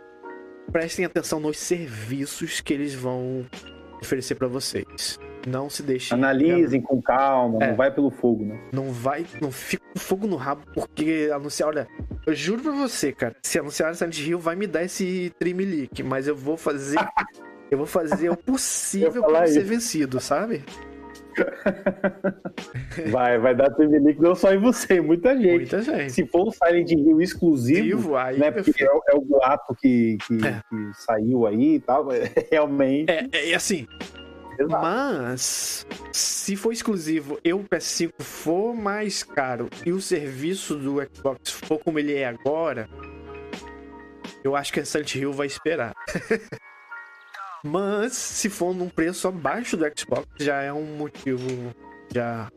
prestem 0.71 1.05
atenção 1.05 1.41
nos 1.41 1.59
serviços 1.59 2.61
que 2.61 2.73
eles 2.75 2.95
vão 2.95 3.47
oferecer 4.01 4.35
para 4.35 4.49
vocês. 4.49 5.19
Não 5.47 5.69
se 5.69 5.83
deixe. 5.83 6.15
Analisem 6.15 6.81
com 6.81 7.01
calma, 7.01 7.63
é. 7.63 7.69
não 7.69 7.77
vai 7.77 7.91
pelo 7.91 8.11
fogo, 8.11 8.45
né? 8.45 8.59
Não 8.73 8.91
vai, 8.91 9.27
não 9.41 9.51
fica 9.51 9.85
com 9.93 9.99
fogo 9.99 10.27
no 10.27 10.37
rabo, 10.37 10.63
porque 10.73 11.31
anunciar, 11.33 11.69
olha, 11.69 11.89
eu 12.27 12.35
juro 12.35 12.63
pra 12.63 12.73
você, 12.73 13.13
cara, 13.13 13.37
se 13.43 13.59
anunciar 13.59 13.95
Silent 13.95 14.19
Hill 14.19 14.39
vai 14.39 14.57
me 14.57 14.67
dar 14.67 14.85
esse 14.85 15.33
Trimilique, 15.39 16.03
mas 16.03 16.27
eu 16.27 16.37
vou 16.37 16.57
fazer. 16.57 16.99
eu 17.71 17.79
vou 17.79 17.87
fazer 17.87 18.31
o 18.31 18.37
possível 18.37 19.23
pra 19.25 19.47
ser 19.47 19.65
vencido, 19.65 20.21
sabe? 20.21 20.63
vai, 23.11 23.39
vai 23.39 23.55
dar 23.55 23.71
Trimilique 23.71 24.21
não 24.21 24.35
só 24.35 24.53
em 24.53 24.59
você, 24.59 25.01
muita 25.01 25.37
gente. 25.37 25.73
Muita 25.73 25.83
gente. 25.83 26.13
Se 26.13 26.27
for 26.27 26.49
um 26.49 26.51
Silent 26.51 26.91
Hill 26.91 27.21
exclusivo, 27.21 28.17
aí 28.17 28.39
né, 28.39 28.51
porque 28.51 28.85
é, 28.85 28.87
é, 28.87 29.17
o 29.17 29.21
boato 29.21 29.75
que, 29.75 30.17
que, 30.27 30.47
é. 30.47 30.61
que, 30.69 31.03
saiu 31.05 31.47
aí 31.47 31.75
e 31.75 31.81
tal, 31.81 32.07
realmente. 32.51 33.11
É, 33.11 33.51
é 33.51 33.55
assim, 33.55 33.87
Exato. 34.59 34.83
Mas, 34.83 35.87
se 36.13 36.57
for 36.57 36.73
exclusivo 36.73 37.39
e 37.45 37.53
o 37.53 37.61
PS5 37.65 38.13
for 38.21 38.75
mais 38.75 39.23
caro 39.23 39.69
e 39.85 39.93
o 39.93 40.01
serviço 40.01 40.77
do 40.77 40.97
Xbox 41.13 41.51
for 41.51 41.79
como 41.79 41.99
ele 41.99 42.15
é 42.15 42.27
agora, 42.27 42.89
eu 44.43 44.55
acho 44.55 44.73
que 44.73 44.81
a 44.81 44.85
Silent 44.85 45.15
Hill 45.15 45.33
vai 45.33 45.47
esperar. 45.47 45.95
Mas, 47.65 48.13
se 48.13 48.51
for 48.51 48.75
num 48.75 48.91
preço 48.91 49.27
abaixo 49.27 49.77
do 49.77 49.85
Xbox, 49.99 50.27
já 50.39 50.61
é 50.61 50.73
um 50.73 50.97
motivo 50.97 51.49
já 52.13 52.51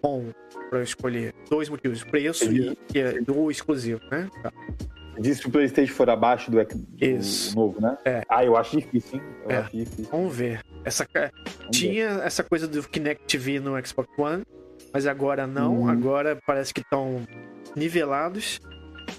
bom 0.00 0.32
para 0.70 0.82
escolher. 0.82 1.34
Dois 1.50 1.68
motivos: 1.68 2.04
preço 2.04 2.52
e, 2.52 2.76
e 2.94 3.20
do 3.20 3.50
exclusivo, 3.50 4.00
né? 4.10 4.30
Tá. 4.42 4.52
Diz 5.18 5.40
que 5.40 5.48
o 5.48 5.50
PlayStation 5.50 5.94
for 5.94 6.08
abaixo 6.08 6.50
do, 6.50 6.64
do 6.64 7.54
novo, 7.54 7.80
né? 7.80 7.96
É. 8.04 8.22
Ah, 8.28 8.44
eu 8.44 8.56
acho 8.56 8.76
difícil, 8.78 9.18
hein? 9.18 9.24
Eu 9.44 9.50
é. 9.50 9.56
acho 9.58 9.76
difícil. 9.76 10.08
Vamos 10.10 10.34
ver. 10.34 10.64
Essa, 10.84 11.06
Vamos 11.14 11.30
tinha 11.70 12.14
ver. 12.14 12.26
essa 12.26 12.42
coisa 12.42 12.66
do 12.66 12.82
Kinect 12.88 13.24
TV 13.26 13.60
no 13.60 13.72
Xbox 13.86 14.08
One, 14.18 14.42
mas 14.92 15.06
agora 15.06 15.46
não. 15.46 15.82
Hum. 15.82 15.88
Agora 15.88 16.38
parece 16.46 16.72
que 16.72 16.80
estão 16.80 17.26
nivelados. 17.76 18.60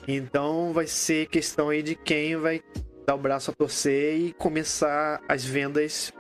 Então 0.08 0.74
vai 0.74 0.88
ser 0.88 1.28
questão 1.28 1.70
aí 1.70 1.84
de 1.84 1.96
quem 1.96 2.36
vai 2.36 2.62
dar 3.06 3.16
o 3.16 3.18
braço 3.18 3.52
a 3.52 3.54
torcer 3.54 4.18
e 4.18 4.34
começar 4.34 5.22
as 5.28 5.46
vendas 5.46 6.12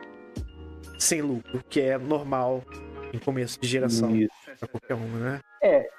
sem 0.99 1.21
lucro, 1.21 1.63
que 1.69 1.81
é 1.81 1.97
normal 1.97 2.63
em 3.11 3.17
começo 3.17 3.59
de 3.59 3.67
geração. 3.67 4.15
Isso 4.15 4.43
para 4.59 4.67
qualquer 4.67 4.93
uma, 4.93 5.19
né? 5.19 5.39
É, 5.63 5.89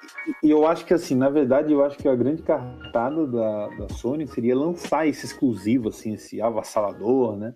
e 0.43 0.51
eu 0.51 0.67
acho 0.67 0.85
que 0.85 0.93
assim, 0.93 1.15
na 1.15 1.31
verdade, 1.31 1.73
eu 1.73 1.83
acho 1.83 1.97
que 1.97 2.07
a 2.07 2.15
grande 2.15 2.43
cartada 2.43 3.27
da, 3.27 3.69
da 3.69 3.89
Sony 3.89 4.27
seria 4.27 4.55
lançar 4.55 5.07
esse 5.07 5.25
exclusivo, 5.25 5.89
assim, 5.89 6.13
esse 6.13 6.39
avassalador, 6.39 7.35
né? 7.35 7.55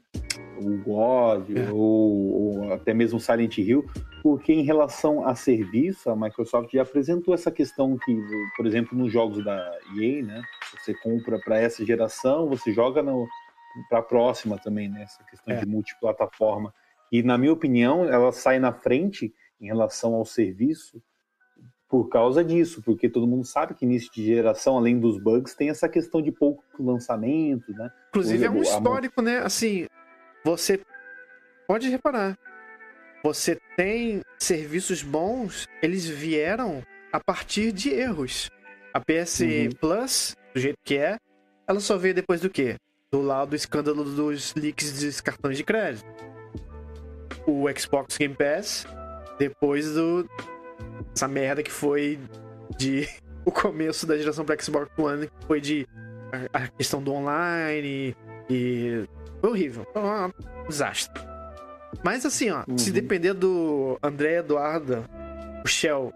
O 0.57 0.79
God, 0.79 1.51
é. 1.55 1.71
ou, 1.71 2.63
ou, 2.63 2.73
até 2.73 2.95
mesmo 2.95 3.21
Silent 3.21 3.59
Hill, 3.59 3.85
porque 4.23 4.55
em 4.55 4.63
relação 4.63 5.29
a 5.29 5.35
serviço, 5.35 6.09
a 6.09 6.17
Microsoft 6.17 6.73
já 6.73 6.81
apresentou 6.81 7.35
essa 7.35 7.51
questão 7.51 7.99
que, 7.99 8.19
por 8.57 8.67
exemplo, 8.67 8.97
nos 8.97 9.13
jogos 9.13 9.45
da 9.45 9.79
EA, 10.01 10.23
né? 10.23 10.43
Você 10.79 10.95
compra 10.95 11.39
para 11.39 11.59
essa 11.59 11.85
geração, 11.85 12.49
você 12.49 12.73
joga 12.73 13.05
para 13.91 13.99
a 13.99 14.03
próxima 14.03 14.57
também, 14.57 14.89
né? 14.89 15.03
Essa 15.03 15.23
questão 15.25 15.55
é. 15.55 15.61
de 15.61 15.67
multiplataforma. 15.67 16.73
E, 17.13 17.23
na 17.23 17.37
minha 17.37 17.53
opinião, 17.53 18.07
ela 18.07 18.33
sai 18.33 18.59
na 18.59 18.73
frente 18.73 19.35
em 19.61 19.67
relação 19.67 20.15
ao 20.15 20.25
serviço 20.25 21.03
por 21.89 22.09
causa 22.09 22.45
disso, 22.45 22.83
porque 22.83 23.09
todo 23.09 23.27
mundo 23.27 23.45
sabe 23.45 23.75
que 23.75 23.85
início 23.85 24.13
de 24.13 24.25
geração, 24.25 24.77
além 24.77 24.99
dos 24.99 25.19
bugs, 25.19 25.55
tem 25.55 25.71
essa 25.71 25.89
questão 25.89 26.21
de 26.21 26.31
pouco 26.31 26.63
lançamento, 26.79 27.73
né? 27.73 27.91
Inclusive 28.11 28.45
é 28.45 28.51
um 28.51 28.61
histórico, 28.61 29.23
né? 29.23 29.39
Assim, 29.39 29.87
você 30.45 30.81
pode 31.67 31.89
reparar, 31.89 32.39
você 33.23 33.59
tem 33.77 34.23
serviços 34.39 35.03
bons, 35.03 35.67
eles 35.83 36.07
vieram 36.07 36.83
a 37.13 37.21
partir 37.21 37.73
de 37.73 37.91
erros. 37.91 38.51
A 38.93 39.01
PS 39.01 39.41
uhum. 39.41 39.71
Plus, 39.81 40.37
do 40.55 40.61
jeito 40.61 40.79
que 40.85 40.97
é, 40.97 41.17
ela 41.67 41.81
só 41.81 41.97
veio 41.97 42.15
depois 42.15 42.41
do 42.41 42.51
quê? 42.51 42.77
Do 43.13 43.23
lado 43.23 43.51
do 43.51 43.57
escândalo 43.57 44.05
dos 44.05 44.55
leaks 44.55 45.01
dos 45.01 45.21
cartões 45.21 45.57
de 45.57 45.65
crédito. 45.65 46.07
O 47.47 47.65
Xbox 47.75 48.17
Game 48.19 48.35
Pass 48.35 48.87
depois 49.39 49.95
do. 49.95 50.29
Essa 51.15 51.29
merda 51.29 51.63
que 51.63 51.73
foi 51.73 52.19
de. 52.77 53.09
O 53.45 53.51
começo 53.51 54.07
da 54.07 54.19
geração 54.19 54.45
para 54.45 54.63
Xbox 54.63 54.91
One, 54.99 55.27
que 55.27 55.47
foi 55.47 55.59
de. 55.59 55.89
A, 56.53 56.65
a 56.65 56.69
questão 56.69 57.03
do 57.03 57.15
online 57.15 58.15
e. 58.51 59.09
Foi 59.41 59.51
horrível. 59.51 59.87
Foi 59.91 60.03
um 60.03 60.31
desastre. 60.69 61.23
Mas 62.05 62.27
assim, 62.27 62.51
ó, 62.51 62.63
uhum. 62.69 62.77
se 62.77 62.93
depender 62.93 63.33
do 63.33 63.99
André 64.03 64.41
Eduardo, 64.41 65.03
o 65.65 65.69
Shell 65.69 66.13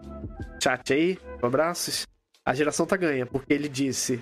chat 0.61 0.93
aí, 0.93 1.17
abraços, 1.41 2.05
a 2.45 2.53
geração 2.53 2.85
tá 2.85 2.95
ganha, 2.95 3.25
porque 3.25 3.51
ele 3.51 3.67
disse: 3.67 4.21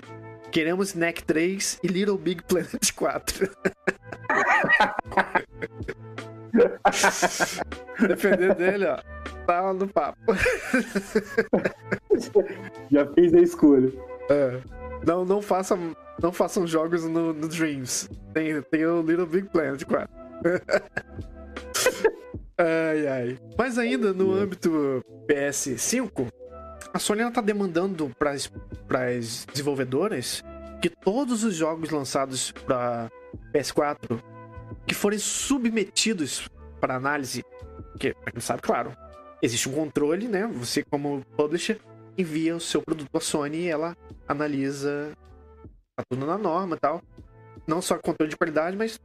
queremos 0.50 0.94
NEC 0.94 1.22
3 1.22 1.80
e 1.82 1.88
Little 1.88 2.16
Big 2.16 2.42
Planet 2.44 2.92
4. 2.94 3.50
Depender 8.06 8.54
dele, 8.54 8.84
ó. 8.86 8.98
Tá 9.46 9.72
no 9.72 9.88
papo. 9.88 10.18
Já 12.90 13.06
fiz 13.14 13.32
a 13.34 13.40
escolha. 13.40 13.92
É. 14.30 14.60
Não, 15.06 15.24
não, 15.24 15.40
façam, 15.42 15.96
não 16.20 16.32
façam 16.32 16.66
jogos 16.66 17.04
no, 17.04 17.32
no 17.32 17.48
Dreams. 17.48 18.08
Tem, 18.32 18.60
tem 18.62 18.86
o 18.86 19.02
Little 19.02 19.26
Big 19.26 19.48
Planet 19.48 19.84
4. 19.84 20.08
ai, 22.58 23.08
ai. 23.08 23.38
Mas 23.58 23.78
ainda 23.78 24.12
no 24.12 24.32
âmbito 24.32 25.04
PS5, 25.28 26.28
a 26.92 26.98
Sony 26.98 27.22
está 27.22 27.40
demandando 27.40 28.10
para 28.18 28.32
as 28.32 28.50
desenvolvedoras 29.50 30.44
que 30.80 30.90
todos 30.90 31.44
os 31.44 31.54
jogos 31.54 31.90
lançados 31.90 32.50
para 32.52 33.08
PS4 33.52 34.20
que 34.86 34.94
forem 34.94 35.18
submetidos 35.18 36.48
para 36.80 36.96
análise, 36.96 37.44
porque, 37.92 38.14
pra 38.14 38.32
quem 38.32 38.40
sabe, 38.40 38.62
claro, 38.62 38.96
existe 39.40 39.68
um 39.68 39.72
controle, 39.72 40.28
né? 40.28 40.46
Você, 40.54 40.82
como 40.82 41.24
publisher, 41.36 41.78
envia 42.16 42.56
o 42.56 42.60
seu 42.60 42.82
produto 42.82 43.16
à 43.16 43.20
Sony 43.20 43.58
e 43.58 43.68
ela 43.68 43.96
analisa 44.26 45.12
tá 45.96 46.04
tudo 46.08 46.26
na 46.26 46.38
norma 46.38 46.76
e 46.76 46.78
tal. 46.78 47.02
Não 47.66 47.80
só 47.80 47.98
controle 47.98 48.30
de 48.30 48.36
qualidade, 48.36 48.76
mas 48.76 48.98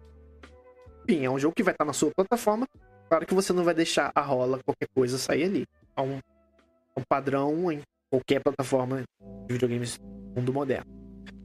enfim, 1.07 1.23
é 1.23 1.29
um 1.29 1.39
jogo 1.39 1.55
que 1.55 1.63
vai 1.63 1.73
estar 1.73 1.85
na 1.85 1.93
sua 1.93 2.11
plataforma. 2.11 2.67
Claro 3.09 3.25
que 3.25 3.33
você 3.33 3.53
não 3.53 3.63
vai 3.63 3.73
deixar 3.73 4.11
a 4.13 4.21
rola 4.21 4.59
qualquer 4.63 4.87
coisa 4.93 5.17
sair 5.17 5.43
ali. 5.43 5.65
É 5.95 6.01
um, 6.01 6.17
é 6.17 6.99
um 6.99 7.03
padrão 7.07 7.71
em 7.71 7.81
qualquer 8.09 8.41
plataforma 8.41 9.03
de 9.47 9.53
videogames 9.53 9.97
mundo 10.35 10.53
moderno. 10.53 10.91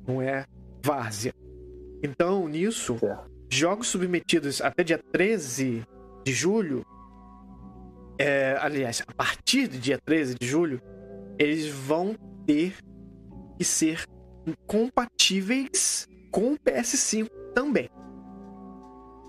Não 0.06 0.20
é 0.20 0.44
várzea. 0.84 1.32
Então, 2.02 2.48
nisso, 2.48 2.98
jogos 3.56 3.88
submetidos 3.88 4.60
até 4.60 4.82
dia 4.82 4.98
13 4.98 5.84
de 6.24 6.32
julho, 6.32 6.86
é, 8.18 8.56
aliás, 8.60 9.02
a 9.06 9.12
partir 9.12 9.68
do 9.68 9.78
dia 9.78 9.98
13 9.98 10.36
de 10.40 10.46
julho, 10.46 10.80
eles 11.38 11.68
vão 11.68 12.14
ter 12.46 12.76
que 13.58 13.64
ser 13.64 14.04
compatíveis 14.66 16.08
com 16.30 16.54
o 16.54 16.58
PS5 16.58 17.28
também. 17.54 17.90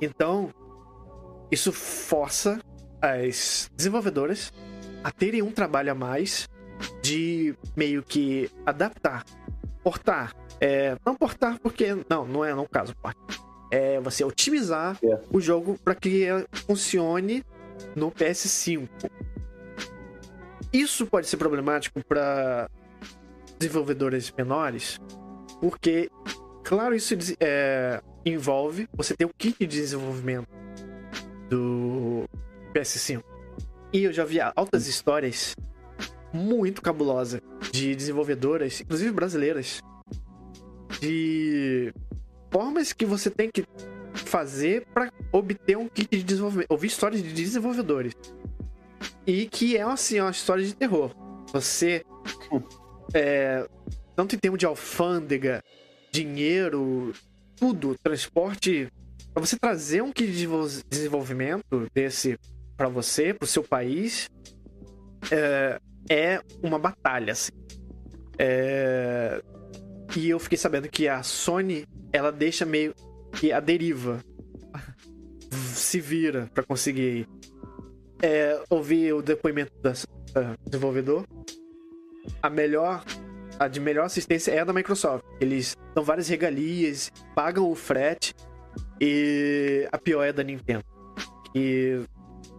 Então, 0.01 0.51
isso 1.51 1.71
força 1.71 2.59
as 3.01 3.69
desenvolvedoras 3.75 4.51
a 5.03 5.11
terem 5.11 5.41
um 5.41 5.51
trabalho 5.51 5.91
a 5.91 5.95
mais 5.95 6.47
de 7.01 7.55
meio 7.75 8.01
que 8.01 8.49
adaptar, 8.65 9.25
portar. 9.83 10.33
É, 10.61 10.95
não 11.05 11.15
portar 11.15 11.59
porque. 11.59 11.87
Não, 12.09 12.25
não 12.25 12.45
é 12.45 12.53
no 12.53 12.67
caso, 12.67 12.95
portar 12.95 13.42
é 13.73 13.99
você 13.99 14.23
otimizar 14.23 14.99
é. 15.03 15.19
o 15.31 15.41
jogo 15.41 15.79
para 15.83 15.95
que 15.95 16.27
funcione 16.67 17.43
no 17.95 18.11
PS5. 18.11 18.87
Isso 20.71 21.07
pode 21.07 21.27
ser 21.27 21.37
problemático 21.37 21.99
para 22.05 22.69
desenvolvedores 23.57 24.31
menores, 24.37 24.99
porque, 25.59 26.07
claro, 26.63 26.93
isso 26.93 27.15
é, 27.39 27.99
envolve 28.23 28.87
você 28.93 29.15
ter 29.15 29.25
o 29.25 29.31
kit 29.35 29.57
de 29.57 29.65
desenvolvimento 29.65 30.47
do 31.49 32.25
PS5. 32.75 33.23
E 33.91 34.03
eu 34.03 34.13
já 34.13 34.23
vi 34.23 34.39
altas 34.39 34.87
histórias 34.87 35.55
muito 36.31 36.79
cabulosas 36.79 37.41
de 37.71 37.95
desenvolvedoras, 37.95 38.81
inclusive 38.81 39.11
brasileiras, 39.11 39.81
de 40.99 41.91
formas 42.53 42.93
que 42.93 43.03
você 43.03 43.31
tem 43.31 43.49
que 43.51 43.65
fazer 44.13 44.85
para 44.93 45.11
obter 45.31 45.75
um 45.75 45.87
kit 45.89 46.07
de 46.15 46.23
desenvolvimento. 46.23 46.69
Ouvir 46.69 46.87
histórias 46.87 47.23
de 47.23 47.33
desenvolvedores. 47.33 48.13
E 49.25 49.47
que 49.47 49.75
é 49.75 49.81
assim, 49.81 50.19
uma 50.19 50.29
história 50.29 50.63
de 50.63 50.75
terror. 50.75 51.11
Você. 51.51 52.05
É, 53.15 53.67
tanto 54.15 54.35
em 54.35 54.39
termos 54.39 54.57
de 54.57 54.65
alfândega, 54.65 55.61
dinheiro, 56.11 57.13
tudo, 57.55 57.95
transporte. 58.01 58.87
Pra 59.31 59.45
você 59.45 59.55
trazer 59.59 60.01
um 60.01 60.11
kit 60.11 60.31
de 60.31 60.47
desenvolvimento 60.89 61.87
desse 61.93 62.39
para 62.75 62.87
você, 62.87 63.31
pro 63.31 63.45
seu 63.45 63.61
país, 63.61 64.31
é, 65.29 65.79
é 66.09 66.41
uma 66.63 66.79
batalha, 66.79 67.33
assim. 67.33 67.51
É... 68.39 69.43
E 70.15 70.29
eu 70.29 70.39
fiquei 70.39 70.57
sabendo 70.57 70.87
que 70.87 71.07
a 71.07 71.23
Sony, 71.23 71.85
ela 72.11 72.31
deixa 72.31 72.65
meio 72.65 72.93
que 73.33 73.51
a 73.51 73.59
deriva. 73.59 74.19
Se 75.51 75.99
vira 75.99 76.49
para 76.53 76.63
conseguir 76.63 77.27
é, 78.21 78.61
ouvir 78.69 79.13
o 79.13 79.21
depoimento 79.21 79.71
do 79.81 79.91
desenvolvedor. 80.65 81.25
A 82.41 82.49
melhor 82.49 83.03
a 83.59 83.67
de 83.67 83.79
melhor 83.79 84.05
assistência 84.05 84.51
é 84.51 84.59
a 84.59 84.63
da 84.63 84.73
Microsoft. 84.73 85.23
Eles 85.39 85.77
dão 85.93 86.03
várias 86.03 86.27
regalias, 86.27 87.11
pagam 87.35 87.69
o 87.69 87.75
frete 87.75 88.33
e 88.99 89.87
a 89.91 89.97
pior 89.97 90.23
é 90.23 90.29
a 90.29 90.31
da 90.31 90.43
Nintendo. 90.43 90.83
E 91.55 92.01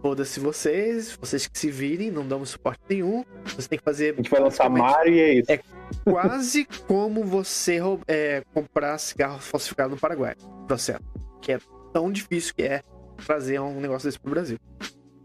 foda-se 0.01 0.39
vocês, 0.39 1.17
vocês 1.19 1.47
que 1.47 1.57
se 1.57 1.69
virem, 1.71 2.11
não 2.11 2.27
damos 2.27 2.49
suporte 2.49 2.81
nenhum. 2.89 3.25
Você 3.55 3.67
tem 3.67 3.79
que 3.79 3.85
fazer. 3.85 4.13
A 4.13 4.17
gente 4.17 4.29
vai 4.29 4.39
lançar 4.39 4.69
Mario 4.69 5.13
e 5.13 5.19
é 5.19 5.33
isso. 5.33 5.51
É 5.51 5.59
quase 6.03 6.65
como 6.87 7.23
você 7.23 7.79
é, 8.07 8.43
comprar 8.53 8.97
cigarro 8.97 9.39
falsificado 9.39 9.91
no 9.91 9.97
Paraguai. 9.97 10.35
Processo. 10.67 11.03
Que 11.41 11.53
é 11.53 11.59
tão 11.93 12.11
difícil 12.11 12.53
que 12.55 12.63
é 12.63 12.81
trazer 13.25 13.59
um 13.59 13.79
negócio 13.79 14.07
desse 14.07 14.19
pro 14.19 14.31
Brasil. 14.31 14.59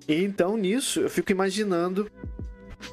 E 0.09 0.25
então, 0.25 0.57
nisso, 0.57 1.01
eu 1.01 1.11
fico 1.11 1.31
imaginando 1.31 2.11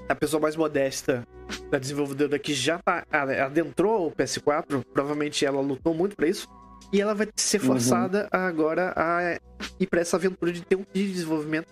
a 0.07 0.15
pessoa 0.15 0.41
mais 0.41 0.55
modesta 0.55 1.25
da 1.69 1.79
desenvolvedora 1.79 2.37
que 2.37 2.53
já 2.53 2.79
tá, 2.79 3.05
adentrou 3.45 4.07
o 4.07 4.11
PS4, 4.11 4.83
provavelmente 4.93 5.45
ela 5.45 5.61
lutou 5.61 5.93
muito 5.93 6.15
para 6.15 6.27
isso, 6.27 6.47
e 6.91 7.01
ela 7.01 7.13
vai 7.13 7.27
ser 7.35 7.59
uhum. 7.61 7.67
forçada 7.67 8.29
uhum. 8.33 8.39
agora 8.39 8.93
a 8.95 9.39
ir 9.79 9.87
para 9.87 10.01
essa 10.01 10.17
aventura 10.17 10.51
de 10.51 10.61
ter 10.61 10.75
um 10.75 10.85
de 10.93 11.11
desenvolvimento 11.11 11.67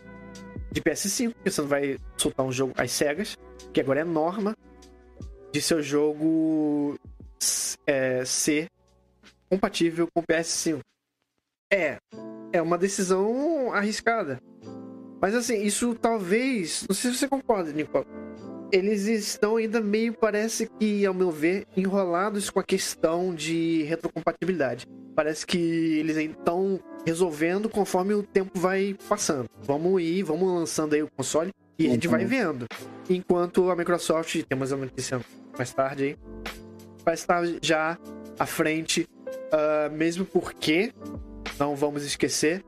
de 0.71 0.81
PS5, 0.81 1.33
porque 1.33 1.51
você 1.51 1.61
não 1.61 1.67
vai 1.69 1.97
soltar 2.17 2.45
um 2.45 2.51
jogo 2.51 2.73
às 2.77 2.91
cegas, 2.91 3.37
que 3.71 3.79
agora 3.79 4.01
é 4.01 4.03
norma 4.03 4.55
de 5.51 5.61
seu 5.61 5.81
jogo 5.81 6.99
é, 7.87 8.25
ser 8.25 8.67
compatível 9.49 10.07
com 10.13 10.19
o 10.19 10.23
PS5. 10.23 10.79
É, 11.71 11.97
é 12.51 12.61
uma 12.61 12.77
decisão 12.77 13.73
arriscada. 13.73 14.39
Mas 15.21 15.33
assim, 15.33 15.61
isso 15.63 15.95
talvez. 15.95 16.85
Não 16.87 16.95
sei 16.95 17.11
se 17.11 17.17
você 17.17 17.27
concorda, 17.27 17.71
Nico. 17.71 18.05
Eles 18.75 19.05
estão 19.07 19.55
ainda 19.55 19.79
meio, 19.79 20.11
parece 20.11 20.69
que, 20.77 21.05
ao 21.05 21.13
meu 21.13 21.31
ver, 21.31 21.65
enrolados 21.77 22.49
com 22.49 22.59
a 22.59 22.63
questão 22.63 23.33
de 23.33 23.83
retrocompatibilidade. 23.83 24.85
Parece 25.15 25.47
que 25.47 25.57
eles 25.57 26.17
estão 26.17 26.77
resolvendo 27.05 27.69
conforme 27.69 28.13
o 28.13 28.21
tempo 28.21 28.59
vai 28.59 28.93
passando. 29.07 29.49
Vamos 29.61 30.01
ir, 30.01 30.23
vamos 30.23 30.53
lançando 30.53 30.93
aí 30.93 31.01
o 31.01 31.07
console 31.07 31.53
e 31.79 31.87
a 31.87 31.91
gente 31.91 32.09
vai 32.09 32.23
uhum. 32.23 32.27
vendo. 32.27 32.65
Enquanto 33.09 33.71
a 33.71 33.77
Microsoft, 33.77 34.43
temos 34.43 34.73
a 34.73 34.75
notícia 34.75 35.21
mais 35.57 35.73
tarde 35.73 36.03
aí, 36.03 36.17
vai 37.05 37.13
estar 37.13 37.45
já 37.61 37.97
à 38.37 38.45
frente, 38.45 39.07
uh, 39.29 39.89
mesmo 39.95 40.25
porque, 40.25 40.91
não 41.57 41.77
vamos 41.77 42.03
esquecer, 42.03 42.61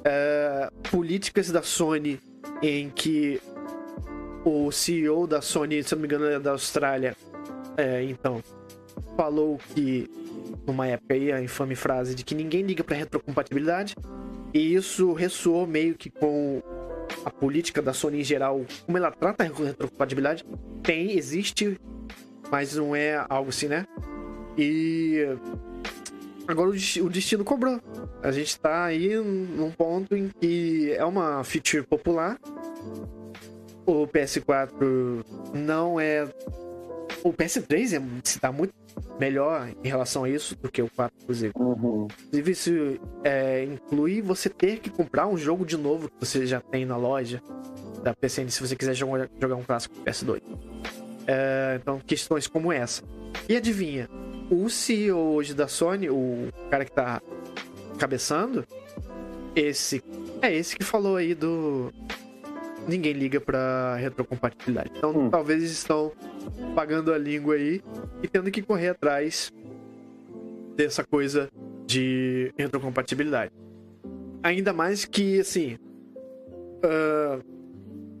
uh, 0.00 0.90
políticas 0.90 1.50
da 1.50 1.62
Sony 1.62 2.20
em 2.60 2.90
que 2.90 3.40
o 4.44 4.72
CEO 4.72 5.26
da 5.26 5.40
Sony, 5.40 5.82
se 5.82 5.94
não 5.94 6.02
me 6.02 6.06
engano, 6.06 6.26
é 6.26 6.38
da 6.38 6.52
Austrália, 6.52 7.16
é, 7.76 8.02
então, 8.02 8.42
falou 9.16 9.58
que, 9.74 10.10
numa 10.66 10.86
época 10.86 11.14
aí, 11.14 11.32
a 11.32 11.42
infame 11.42 11.74
frase 11.74 12.14
de 12.14 12.24
que 12.24 12.34
ninguém 12.34 12.62
liga 12.62 12.84
para 12.84 12.96
retrocompatibilidade, 12.96 13.96
e 14.52 14.74
isso 14.74 15.12
ressoou 15.12 15.66
meio 15.66 15.94
que 15.94 16.10
com 16.10 16.62
a 17.24 17.30
política 17.30 17.82
da 17.82 17.92
Sony 17.92 18.20
em 18.20 18.24
geral, 18.24 18.64
como 18.86 18.96
ela 18.96 19.10
trata 19.10 19.44
a 19.44 19.46
retrocompatibilidade, 19.46 20.44
tem, 20.82 21.16
existe, 21.16 21.78
mas 22.50 22.76
não 22.76 22.94
é 22.94 23.24
algo 23.28 23.48
assim, 23.48 23.66
né? 23.66 23.86
E 24.56 25.26
agora 26.46 26.70
o 26.70 27.10
destino 27.10 27.44
cobrou. 27.44 27.80
A 28.22 28.30
gente 28.30 28.58
tá 28.60 28.84
aí 28.84 29.16
num 29.16 29.70
ponto 29.70 30.14
em 30.14 30.28
que 30.40 30.92
é 30.92 31.04
uma 31.04 31.42
feature 31.42 31.82
popular. 31.82 32.38
O 33.86 34.06
PS4 34.06 35.24
não 35.52 36.00
é. 36.00 36.24
O 37.22 37.32
PS3 37.32 37.96
é, 37.96 38.02
se 38.22 38.38
tá 38.38 38.52
muito 38.52 38.74
melhor 39.18 39.70
em 39.82 39.88
relação 39.88 40.24
a 40.24 40.28
isso 40.28 40.56
do 40.56 40.70
que 40.70 40.82
o 40.82 40.90
4, 40.90 41.16
inclusive. 41.22 41.52
Uhum. 41.56 42.08
Inclusive, 42.26 42.52
isso 42.52 43.00
é, 43.22 43.64
inclui 43.64 44.20
você 44.20 44.48
ter 44.48 44.78
que 44.78 44.90
comprar 44.90 45.26
um 45.26 45.36
jogo 45.36 45.64
de 45.64 45.76
novo 45.76 46.08
que 46.08 46.14
você 46.20 46.46
já 46.46 46.60
tem 46.60 46.84
na 46.84 46.96
loja 46.96 47.42
da 48.02 48.14
PCN 48.14 48.50
se 48.50 48.60
você 48.60 48.76
quiser 48.76 48.94
jogar, 48.94 49.28
jogar 49.40 49.56
um 49.56 49.62
clássico 49.62 49.94
PS2. 50.04 50.42
É, 51.26 51.78
então, 51.80 51.98
questões 52.00 52.46
como 52.46 52.72
essa. 52.72 53.02
E 53.48 53.56
adivinha, 53.56 54.08
o 54.50 54.68
CEO 54.68 55.34
hoje 55.34 55.54
da 55.54 55.68
Sony, 55.68 56.10
o 56.10 56.48
cara 56.70 56.84
que 56.84 56.92
tá 56.92 57.22
cabeçando, 57.98 58.66
esse 59.54 60.02
é 60.42 60.54
esse 60.54 60.76
que 60.76 60.84
falou 60.84 61.16
aí 61.16 61.34
do 61.34 61.92
ninguém 62.86 63.12
liga 63.12 63.40
para 63.40 63.96
retrocompatibilidade. 63.96 64.92
Então, 64.96 65.10
hum. 65.10 65.30
talvez 65.30 65.60
eles 65.60 65.72
estão 65.72 66.12
pagando 66.74 67.12
a 67.12 67.18
língua 67.18 67.54
aí 67.54 67.82
e 68.22 68.28
tendo 68.28 68.50
que 68.50 68.62
correr 68.62 68.88
atrás 68.88 69.52
dessa 70.76 71.04
coisa 71.04 71.48
de 71.86 72.52
retrocompatibilidade. 72.56 73.52
Ainda 74.42 74.72
mais 74.72 75.04
que, 75.04 75.40
assim, 75.40 75.76
uh, 76.84 77.42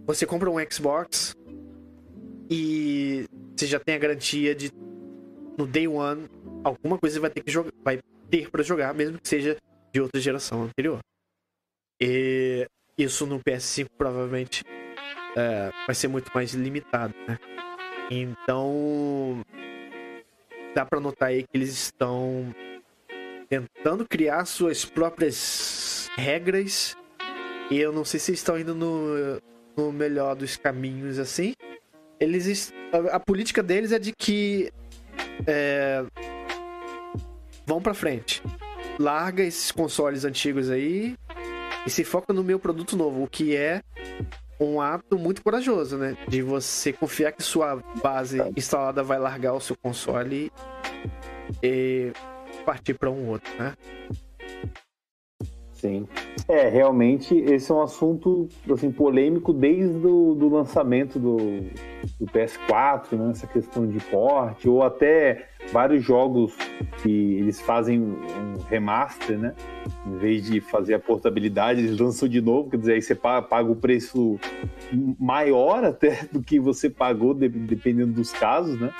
você 0.06 0.24
compra 0.24 0.50
um 0.50 0.56
Xbox 0.70 1.34
e 2.50 3.26
você 3.56 3.66
já 3.66 3.78
tem 3.78 3.94
a 3.94 3.98
garantia 3.98 4.54
de 4.54 4.70
no 5.56 5.66
day 5.66 5.86
one 5.86 6.28
alguma 6.64 6.98
coisa 6.98 7.20
vai 7.20 7.30
ter 7.30 7.42
que 7.42 7.50
jogar, 7.50 7.70
vai 7.84 8.00
ter 8.30 8.50
para 8.50 8.62
jogar, 8.62 8.94
mesmo 8.94 9.20
que 9.20 9.28
seja 9.28 9.56
de 9.92 10.00
outra 10.00 10.20
geração 10.20 10.62
anterior. 10.64 10.98
E 12.00 12.66
isso 12.96 13.26
no 13.26 13.40
PS5 13.40 13.88
provavelmente 13.96 14.64
é, 15.36 15.70
vai 15.86 15.94
ser 15.94 16.08
muito 16.08 16.30
mais 16.34 16.54
limitado, 16.54 17.14
né? 17.26 17.38
Então 18.10 19.42
dá 20.74 20.84
para 20.84 21.00
notar 21.00 21.28
aí 21.30 21.42
que 21.42 21.56
eles 21.56 21.70
estão 21.70 22.54
tentando 23.48 24.06
criar 24.06 24.44
suas 24.44 24.84
próprias 24.84 26.10
regras 26.16 26.96
e 27.70 27.78
eu 27.78 27.92
não 27.92 28.04
sei 28.04 28.20
se 28.20 28.32
estão 28.32 28.58
indo 28.58 28.74
no, 28.74 29.40
no 29.76 29.92
melhor 29.92 30.34
dos 30.34 30.56
caminhos 30.56 31.18
assim. 31.18 31.54
Eles 32.20 32.72
a, 32.92 33.16
a 33.16 33.20
política 33.20 33.62
deles 33.62 33.92
é 33.92 33.98
de 33.98 34.12
que 34.12 34.70
é, 35.46 36.04
vão 37.66 37.80
para 37.80 37.94
frente. 37.94 38.42
Larga 38.98 39.42
esses 39.42 39.72
consoles 39.72 40.24
antigos 40.24 40.70
aí 40.70 41.16
e 41.86 41.90
se 41.90 42.04
foca 42.04 42.32
no 42.32 42.42
meu 42.42 42.58
produto 42.58 42.96
novo, 42.96 43.22
o 43.22 43.28
que 43.28 43.54
é 43.54 43.82
um 44.58 44.80
ato 44.80 45.18
muito 45.18 45.42
corajoso, 45.42 45.96
né? 45.96 46.16
De 46.28 46.42
você 46.42 46.92
confiar 46.92 47.32
que 47.32 47.42
sua 47.42 47.82
base 48.02 48.38
instalada 48.56 49.02
vai 49.02 49.18
largar 49.18 49.54
o 49.54 49.60
seu 49.60 49.76
console 49.76 50.50
e 51.62 52.12
partir 52.64 52.94
para 52.94 53.10
um 53.10 53.28
outro, 53.28 53.52
né? 53.58 53.74
Sim. 55.84 56.08
É, 56.48 56.66
realmente 56.70 57.36
esse 57.36 57.70
é 57.70 57.74
um 57.74 57.82
assunto 57.82 58.48
assim, 58.72 58.90
polêmico 58.90 59.52
desde 59.52 60.06
o 60.06 60.34
do 60.34 60.48
lançamento 60.48 61.18
do, 61.18 61.36
do 62.18 62.24
PS4, 62.26 63.12
né? 63.12 63.30
essa 63.32 63.46
questão 63.46 63.86
de 63.86 64.00
porte, 64.00 64.66
ou 64.66 64.82
até 64.82 65.46
vários 65.70 66.02
jogos 66.02 66.56
que 67.02 67.34
eles 67.34 67.60
fazem 67.60 68.00
um 68.00 68.62
remaster, 68.66 69.38
né? 69.38 69.54
Em 70.06 70.16
vez 70.16 70.46
de 70.46 70.58
fazer 70.58 70.94
a 70.94 70.98
portabilidade, 70.98 71.80
eles 71.80 71.98
lançam 71.98 72.26
de 72.26 72.40
novo, 72.40 72.70
quer 72.70 72.78
dizer, 72.78 72.94
aí 72.94 73.02
você 73.02 73.14
paga 73.14 73.70
o 73.70 73.76
preço 73.76 74.40
maior 75.20 75.84
até 75.84 76.24
do 76.32 76.40
que 76.40 76.58
você 76.58 76.88
pagou, 76.88 77.34
dependendo 77.34 78.14
dos 78.14 78.32
casos, 78.32 78.80
né? 78.80 78.90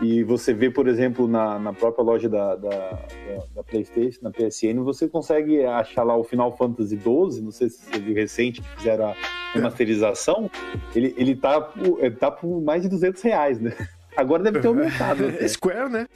E 0.00 0.24
você 0.24 0.54
vê, 0.54 0.70
por 0.70 0.88
exemplo, 0.88 1.28
na, 1.28 1.58
na 1.58 1.72
própria 1.74 2.02
loja 2.02 2.28
da, 2.28 2.56
da, 2.56 2.68
da, 2.70 3.44
da, 3.56 3.62
PlayStation, 3.62 4.20
na 4.22 4.30
PSN, 4.30 4.82
você 4.82 5.06
consegue 5.06 5.62
achar 5.64 6.02
lá 6.02 6.16
o 6.16 6.24
Final 6.24 6.56
Fantasy 6.56 6.96
XII, 6.96 7.42
não 7.42 7.50
sei 7.50 7.68
se 7.68 7.84
você 7.84 7.98
viu 7.98 8.14
recente, 8.14 8.62
que 8.62 8.76
fizeram 8.76 9.08
a 9.08 9.16
remasterização, 9.52 10.50
ele, 10.94 11.14
ele 11.18 11.36
tá, 11.36 11.60
por, 11.60 12.02
ele 12.02 12.14
tá 12.14 12.30
por 12.30 12.62
mais 12.62 12.82
de 12.82 12.88
200 12.88 13.20
reais, 13.22 13.60
né? 13.60 13.76
Agora 14.16 14.42
deve 14.42 14.60
ter 14.60 14.68
aumentado. 14.68 15.26
Né? 15.26 15.32
Square, 15.48 15.90
né? 15.90 16.06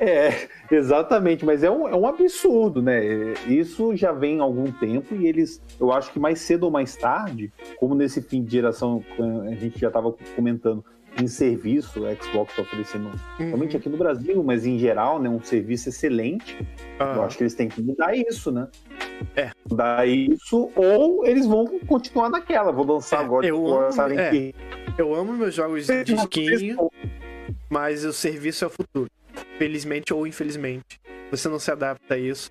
É, 0.00 0.48
exatamente, 0.70 1.44
mas 1.44 1.64
é 1.64 1.70
um, 1.70 1.88
é 1.88 1.96
um 1.96 2.06
absurdo, 2.06 2.80
né? 2.80 3.00
Isso 3.48 3.96
já 3.96 4.12
vem 4.12 4.38
há 4.38 4.44
algum 4.44 4.70
tempo 4.70 5.14
e 5.16 5.26
eles, 5.26 5.60
eu 5.80 5.92
acho 5.92 6.12
que 6.12 6.20
mais 6.20 6.40
cedo 6.40 6.64
ou 6.64 6.70
mais 6.70 6.94
tarde, 6.96 7.52
como 7.78 7.96
nesse 7.96 8.22
fim 8.22 8.44
de 8.44 8.52
geração, 8.52 9.02
a 9.50 9.54
gente 9.56 9.78
já 9.78 9.88
estava 9.88 10.12
comentando, 10.36 10.84
em 11.20 11.26
serviço, 11.26 12.00
o 12.00 12.22
Xbox 12.22 12.50
está 12.50 12.62
oferecendo, 12.62 13.10
uhum. 13.40 13.64
aqui 13.64 13.88
no 13.88 13.96
Brasil, 13.96 14.42
mas 14.42 14.64
em 14.64 14.78
geral, 14.78 15.20
né, 15.20 15.28
um 15.28 15.42
serviço 15.42 15.88
excelente. 15.88 16.56
Uhum. 17.00 17.14
Eu 17.14 17.22
acho 17.22 17.36
que 17.36 17.42
eles 17.42 17.54
têm 17.54 17.68
que 17.68 17.82
mudar 17.82 18.14
isso, 18.14 18.52
né? 18.52 18.68
É. 19.36 19.50
Dá 19.66 20.06
isso, 20.06 20.70
ou 20.76 21.26
eles 21.26 21.46
vão 21.46 21.66
continuar 21.86 22.28
naquela. 22.28 22.70
Vou 22.70 22.86
lançar 22.86 23.20
é, 23.20 23.24
agora. 23.24 23.46
Eu 23.46 23.66
amo, 23.66 24.20
é, 24.20 24.52
eu 24.96 25.14
amo 25.14 25.32
meus 25.32 25.54
jogos 25.54 25.86
de 25.86 26.14
skin, 26.14 26.76
mas 27.68 28.04
o 28.04 28.12
serviço 28.12 28.64
é 28.64 28.66
o 28.68 28.70
futuro. 28.70 29.10
Felizmente 29.58 30.14
ou 30.14 30.26
infelizmente. 30.26 31.00
Você 31.30 31.48
não 31.48 31.58
se 31.58 31.70
adapta 31.70 32.14
a 32.14 32.18
isso. 32.18 32.50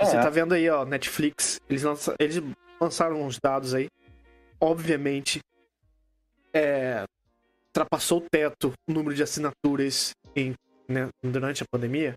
Você 0.00 0.16
é. 0.16 0.20
tá 0.20 0.30
vendo 0.30 0.54
aí, 0.54 0.68
ó, 0.68 0.84
Netflix, 0.84 1.60
eles, 1.68 1.82
lança, 1.82 2.14
eles 2.18 2.42
lançaram 2.80 3.22
uns 3.22 3.38
dados 3.42 3.74
aí. 3.74 3.88
Obviamente, 4.60 5.40
é, 6.52 7.04
ultrapassou 7.78 8.18
o 8.18 8.24
teto 8.30 8.72
o 8.88 8.92
número 8.92 9.14
de 9.14 9.22
assinaturas 9.22 10.12
em, 10.34 10.54
né, 10.88 11.08
durante 11.22 11.62
a 11.62 11.66
pandemia. 11.70 12.14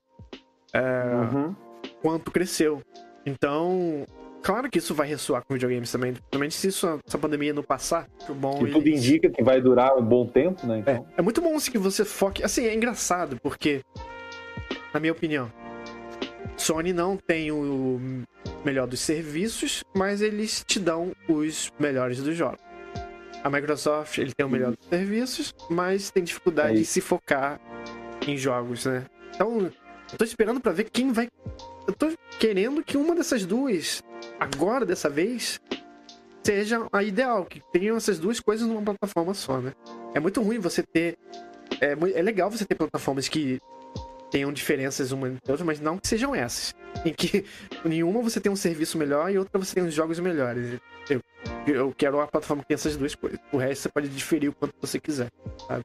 É, 0.74 0.82
uhum. 0.82 1.56
Quanto 2.02 2.32
cresceu. 2.32 2.82
Então, 3.26 4.06
claro 4.42 4.70
que 4.70 4.80
isso 4.80 4.96
vai 4.96 5.08
ressoar 5.08 5.44
com 5.46 5.54
videogames 5.54 5.92
também. 5.92 6.14
Principalmente 6.14 6.56
se 6.56 6.68
isso, 6.68 7.00
essa 7.06 7.18
pandemia 7.18 7.54
não 7.54 7.64
passar. 7.64 8.08
Bom, 8.30 8.66
e 8.66 8.72
tudo 8.72 8.90
indica 8.90 9.30
que 9.30 9.44
vai 9.44 9.62
durar 9.62 9.96
um 9.96 10.04
bom 10.04 10.26
tempo, 10.26 10.66
né? 10.66 10.80
Então. 10.80 11.08
É, 11.16 11.20
é 11.20 11.22
muito 11.22 11.42
bom 11.42 11.56
assim, 11.56 11.72
que 11.72 11.78
você 11.78 12.04
foque. 12.04 12.44
Assim, 12.44 12.66
é 12.66 12.74
engraçado, 12.74 13.38
porque, 13.42 13.82
na 14.94 15.00
minha 15.00 15.14
opinião, 15.14 15.52
Sony 16.58 16.94
não 16.94 17.18
tem 17.18 17.52
o 17.52 18.00
melhor 18.66 18.88
dos 18.88 19.00
serviços, 19.00 19.84
mas 19.96 20.22
eles 20.22 20.64
te 20.66 20.80
dão 20.80 21.12
os 21.28 21.72
melhores 21.80 22.22
dos 22.22 22.36
jogos. 22.36 22.71
A 23.44 23.50
Microsoft 23.50 24.18
ele 24.18 24.34
tem 24.34 24.46
o 24.46 24.50
melhor 24.50 24.72
dos 24.76 24.88
serviços, 24.88 25.56
mas 25.70 26.12
tem 26.12 26.24
dificuldade 26.24 26.78
é 26.78 26.82
em 26.82 26.84
se 26.84 27.02
focar 27.02 27.60
em 28.28 28.38
jogos, 28.38 28.86
né? 28.86 29.06
Então, 29.34 29.72
eu 30.12 30.18
tô 30.18 30.24
esperando 30.24 30.60
para 30.60 30.72
ver 30.72 30.90
quem 30.90 31.12
vai. 31.12 31.28
Eu 31.88 31.94
tô 31.94 32.12
querendo 32.40 32.84
que 32.84 32.98
uma 32.98 33.16
dessas 33.16 33.46
duas, 33.46 34.04
agora 34.40 34.86
dessa 34.86 35.10
vez, 35.10 35.60
seja 36.44 36.88
a 36.92 37.04
ideal, 37.04 37.46
que 37.46 37.62
tenham 37.72 37.98
essas 37.98 38.20
duas 38.20 38.40
coisas 38.40 38.68
numa 38.68 38.82
plataforma 38.82 39.34
só, 39.34 39.60
né? 39.60 39.74
É 40.14 40.20
muito 40.20 40.42
ruim 40.42 40.60
você 40.60 40.84
ter. 40.84 41.18
É, 41.80 41.94
é 41.94 42.22
legal 42.22 42.52
você 42.52 42.66
ter 42.66 42.76
plataformas 42.76 43.28
que 43.28 43.60
tenham 44.32 44.52
diferenças 44.52 45.12
uma 45.12 45.28
entre 45.28 45.52
outra, 45.52 45.66
mas 45.66 45.80
não 45.80 45.98
que 45.98 46.08
sejam 46.08 46.34
essas. 46.34 46.74
Em 47.06 47.14
que 47.14 47.46
nenhuma 47.86 48.22
você 48.22 48.40
tem 48.40 48.52
um 48.52 48.56
serviço 48.56 48.98
melhor 48.98 49.32
e 49.32 49.38
outra 49.38 49.60
você 49.60 49.76
tem 49.76 49.84
uns 49.84 49.94
jogos 49.94 50.20
melhores. 50.20 50.80
Eu, 51.10 51.22
eu 51.68 51.94
quero 51.96 52.18
uma 52.18 52.28
plataforma 52.28 52.64
que 52.64 52.70
tem 52.70 52.76
essas 52.76 52.98
duas 52.98 53.14
coisas. 53.14 53.40
O 53.52 53.58
resto 53.58 53.84
você 53.84 53.90
pode 53.90 54.10
diferir 54.10 54.50
o 54.50 54.54
quanto 54.54 54.74
você 54.82 55.00
quiser, 55.00 55.30
sabe? 55.68 55.84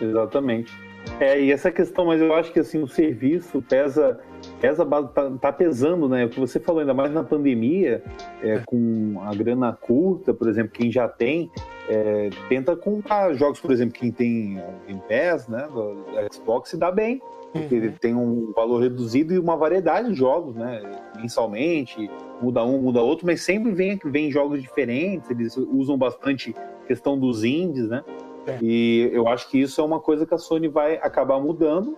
Exatamente. 0.00 0.72
É, 1.20 1.40
e 1.40 1.52
essa 1.52 1.70
questão, 1.70 2.06
mas 2.06 2.20
eu 2.20 2.34
acho 2.34 2.52
que 2.52 2.60
assim, 2.60 2.82
o 2.82 2.88
serviço 2.88 3.62
pesa, 3.62 4.20
pesa 4.60 4.84
tá, 4.86 5.30
tá 5.40 5.52
pesando, 5.52 6.08
né? 6.08 6.24
O 6.24 6.28
que 6.28 6.40
você 6.40 6.58
falou, 6.58 6.80
ainda 6.80 6.94
mais 6.94 7.12
na 7.12 7.22
pandemia, 7.22 8.02
é, 8.42 8.54
é. 8.54 8.62
com 8.66 9.20
a 9.22 9.34
grana 9.34 9.72
curta, 9.72 10.32
por 10.32 10.48
exemplo, 10.48 10.72
quem 10.72 10.90
já 10.90 11.08
tem, 11.08 11.50
é, 11.88 12.30
tenta 12.48 12.76
comprar 12.76 13.34
jogos, 13.34 13.60
por 13.60 13.70
exemplo, 13.72 13.94
quem 13.94 14.10
tem 14.10 14.62
Game 14.86 15.02
Pass, 15.08 15.48
né? 15.48 15.68
Do 15.72 16.04
Xbox 16.32 16.70
se 16.70 16.76
dá 16.76 16.90
bem. 16.90 17.20
Porque 17.52 17.74
ele 17.74 17.88
uhum. 17.88 17.94
tem 18.00 18.14
um 18.14 18.52
valor 18.52 18.80
reduzido 18.80 19.34
e 19.34 19.38
uma 19.38 19.56
variedade 19.56 20.08
de 20.08 20.14
jogos, 20.14 20.54
né? 20.54 20.80
Mensalmente, 21.16 22.10
muda 22.40 22.64
um, 22.64 22.80
muda 22.80 23.02
outro, 23.02 23.26
mas 23.26 23.42
sempre 23.42 23.72
vem, 23.72 23.98
vem 24.04 24.30
jogos 24.30 24.62
diferentes, 24.62 25.30
eles 25.30 25.56
usam 25.56 25.98
bastante 25.98 26.54
questão 26.86 27.18
dos 27.18 27.44
indies, 27.44 27.88
né? 27.88 28.02
É. 28.46 28.58
E 28.60 29.10
eu 29.12 29.28
acho 29.28 29.48
que 29.50 29.60
isso 29.60 29.80
é 29.80 29.84
uma 29.84 30.00
coisa 30.00 30.26
que 30.26 30.34
a 30.34 30.38
Sony 30.38 30.66
vai 30.66 30.96
acabar 30.96 31.38
mudando 31.38 31.96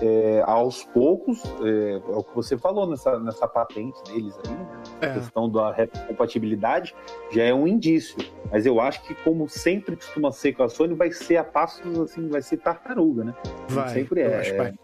é, 0.00 0.42
aos 0.46 0.84
poucos. 0.84 1.42
É, 1.62 1.92
é, 1.92 2.16
o 2.16 2.22
que 2.22 2.34
você 2.34 2.56
falou 2.56 2.88
nessa, 2.88 3.18
nessa 3.18 3.46
patente 3.46 4.02
deles 4.04 4.38
aí, 4.44 4.52
né? 4.52 4.66
a 5.02 5.06
é. 5.06 5.14
questão 5.14 5.50
da 5.50 5.74
compatibilidade 6.06 6.94
já 7.30 7.42
é 7.42 7.54
um 7.54 7.66
indício. 7.66 8.16
Mas 8.50 8.66
eu 8.66 8.80
acho 8.80 9.02
que, 9.02 9.14
como 9.14 9.48
sempre 9.48 9.96
costuma 9.96 10.32
ser 10.32 10.52
com 10.52 10.62
a 10.62 10.68
Sony, 10.68 10.94
vai 10.94 11.12
ser 11.12 11.36
a 11.36 11.44
passos 11.44 11.98
assim, 11.98 12.28
vai 12.28 12.42
ser 12.42 12.58
tartaruga, 12.58 13.24
né? 13.24 13.34
Vai, 13.68 13.88
sempre 13.90 14.22
é. 14.22 14.36
Acho, 14.36 14.54
é, 14.54 14.74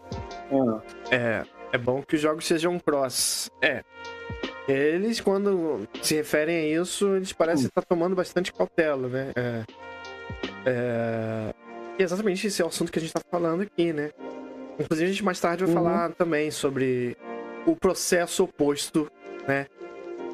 é, 1.11 1.43
é 1.73 1.77
bom 1.77 2.01
que 2.01 2.15
os 2.15 2.21
jogos 2.21 2.45
sejam 2.45 2.79
cross. 2.79 3.49
É. 3.61 3.83
Eles, 4.67 5.21
quando 5.21 5.87
se 6.01 6.15
referem 6.15 6.57
a 6.57 6.81
isso, 6.81 7.15
eles 7.15 7.31
parecem 7.31 7.65
hum. 7.65 7.69
estar 7.69 7.83
tomando 7.83 8.15
bastante 8.15 8.53
cautela, 8.53 9.07
né? 9.07 9.31
É. 9.35 9.63
É... 10.65 11.53
E 11.97 12.03
exatamente 12.03 12.45
esse 12.45 12.61
é 12.61 12.65
o 12.65 12.67
assunto 12.67 12.91
que 12.91 12.99
a 12.99 13.01
gente 13.01 13.13
tá 13.13 13.21
falando 13.31 13.61
aqui, 13.61 13.91
né? 13.91 14.11
Inclusive, 14.79 15.09
a 15.09 15.11
gente 15.11 15.23
mais 15.23 15.39
tarde 15.39 15.65
vai 15.65 15.73
uhum. 15.73 15.83
falar 15.83 16.11
também 16.13 16.51
sobre 16.51 17.17
o 17.65 17.75
processo 17.75 18.43
oposto, 18.43 19.11
né? 19.47 19.67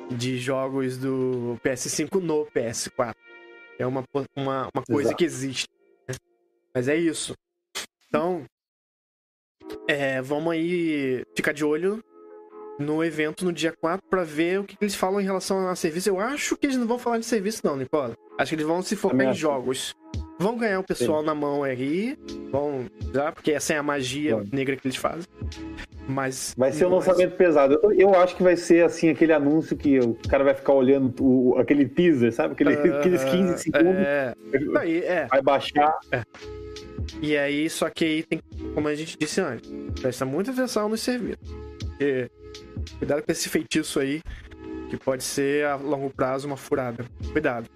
De 0.09 0.37
jogos 0.37 0.97
do 0.97 1.57
PS5 1.63 2.21
no 2.21 2.45
PS4. 2.47 3.15
É 3.79 3.87
uma, 3.87 4.03
uma, 4.35 4.69
uma 4.73 4.83
coisa 4.85 5.09
Exato. 5.09 5.17
que 5.17 5.23
existe. 5.23 5.67
Né? 6.07 6.15
Mas 6.73 6.87
é 6.87 6.95
isso. 6.95 7.33
Então, 8.07 8.45
é, 9.87 10.21
vamos 10.21 10.53
aí 10.53 11.23
ficar 11.35 11.53
de 11.53 11.65
olho 11.65 12.03
no 12.79 13.03
evento 13.03 13.45
no 13.45 13.53
dia 13.53 13.71
4 13.71 14.07
para 14.09 14.23
ver 14.23 14.59
o 14.59 14.63
que, 14.63 14.75
que, 14.75 14.83
eles 14.83 14.95
falam 14.95 15.21
em 15.21 15.23
relação 15.23 15.67
a 15.67 15.75
serviço. 15.75 16.09
Eu 16.09 16.19
acho 16.19 16.57
que 16.57 16.65
eles 16.65 16.77
não 16.77 16.87
vão 16.87 16.99
falar 16.99 17.17
de 17.17 17.25
serviço, 17.25 17.61
não, 17.63 17.75
Nicola. 17.75 18.15
Acho 18.37 18.49
que 18.49 18.55
eles 18.55 18.65
vão 18.65 18.81
se 18.81 18.95
focar 18.95 19.27
em 19.27 19.33
jogos. 19.33 19.95
Vão 20.39 20.57
ganhar 20.57 20.79
o 20.79 20.83
pessoal 20.83 21.19
Sim. 21.21 21.25
na 21.27 21.35
mão 21.35 21.63
aí, 21.63 22.17
vão 22.51 22.85
já, 23.13 23.31
porque 23.31 23.51
essa 23.51 23.73
é 23.73 23.77
a 23.77 23.83
magia 23.83 24.41
Sim. 24.41 24.49
negra 24.51 24.75
que 24.75 24.87
eles 24.87 24.97
fazem. 24.97 25.27
Mas. 26.07 26.53
Vai 26.57 26.71
ser 26.71 26.85
um 26.85 26.95
lançamento 26.95 27.35
pesado. 27.35 27.79
Eu, 27.81 27.91
eu, 27.93 28.15
acho 28.15 28.35
que 28.35 28.43
vai 28.43 28.55
ser 28.55 28.83
assim 28.83 29.09
aquele 29.09 29.31
anúncio 29.31 29.77
que 29.77 29.99
o 29.99 30.15
cara 30.27 30.43
vai 30.43 30.53
ficar 30.53 30.73
olhando 30.73 31.13
o, 31.23 31.57
aquele 31.57 31.87
teaser, 31.87 32.33
sabe? 32.33 32.53
Aquele, 32.53 32.75
uh, 32.75 32.97
aqueles 32.99 33.23
15 33.23 33.57
segundos. 33.59 34.01
É... 34.01 34.33
Aí, 34.77 34.99
é. 34.99 35.27
Vai 35.27 35.41
baixar. 35.41 35.97
É. 36.11 36.23
E 37.21 37.37
aí, 37.37 37.69
só 37.69 37.89
que 37.89 38.03
aí 38.03 38.23
tem, 38.23 38.41
como 38.73 38.87
a 38.87 38.95
gente 38.95 39.17
disse 39.17 39.39
antes, 39.39 39.69
presta 40.01 40.25
muita 40.25 40.51
atenção 40.51 40.89
no 40.89 40.97
serviço. 40.97 41.37
Porque 41.79 42.29
cuidado 42.97 43.21
com 43.21 43.31
esse 43.31 43.47
feitiço 43.49 43.99
aí, 43.99 44.21
que 44.89 44.97
pode 44.97 45.23
ser 45.23 45.65
a 45.65 45.75
longo 45.75 46.09
prazo 46.09 46.47
uma 46.47 46.57
furada. 46.57 47.05
Cuidado. 47.31 47.69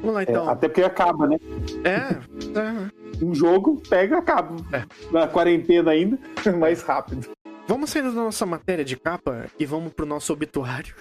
Vamos 0.00 0.14
lá 0.14 0.22
então. 0.22 0.48
É, 0.48 0.52
até 0.52 0.68
porque 0.68 0.82
acaba, 0.82 1.26
né? 1.26 1.38
É. 1.84 2.58
é. 2.58 3.24
Um 3.24 3.34
jogo 3.34 3.80
pega 3.88 4.18
acaba. 4.18 4.56
É. 4.72 4.84
Na 5.10 5.26
quarentena 5.26 5.90
ainda, 5.90 6.18
mais 6.58 6.82
rápido. 6.82 7.30
Vamos 7.66 7.90
sair 7.90 8.02
da 8.02 8.10
nossa 8.10 8.44
matéria 8.44 8.84
de 8.84 8.96
capa 8.96 9.46
e 9.58 9.64
vamos 9.64 9.92
pro 9.92 10.04
nosso 10.04 10.32
obituário. 10.32 10.94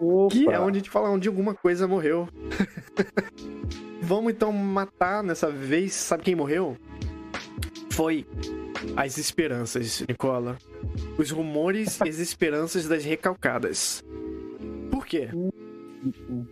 Opa. 0.00 0.34
Que 0.34 0.48
é 0.48 0.58
onde 0.58 0.78
a 0.78 0.80
gente 0.80 0.90
fala 0.90 1.10
onde 1.10 1.28
alguma 1.28 1.54
coisa 1.54 1.86
morreu. 1.86 2.28
vamos 4.00 4.32
então 4.32 4.52
matar 4.52 5.22
nessa 5.22 5.50
vez. 5.50 5.92
Sabe 5.94 6.22
quem 6.22 6.34
morreu? 6.34 6.76
Foi 7.90 8.26
as 8.96 9.18
esperanças, 9.18 10.04
Nicola. 10.08 10.58
Os 11.18 11.30
rumores 11.30 11.98
e 12.00 12.08
as 12.08 12.18
esperanças 12.18 12.86
das 12.86 13.04
recalcadas. 13.04 14.04
Por 14.90 15.06
quê? 15.06 15.28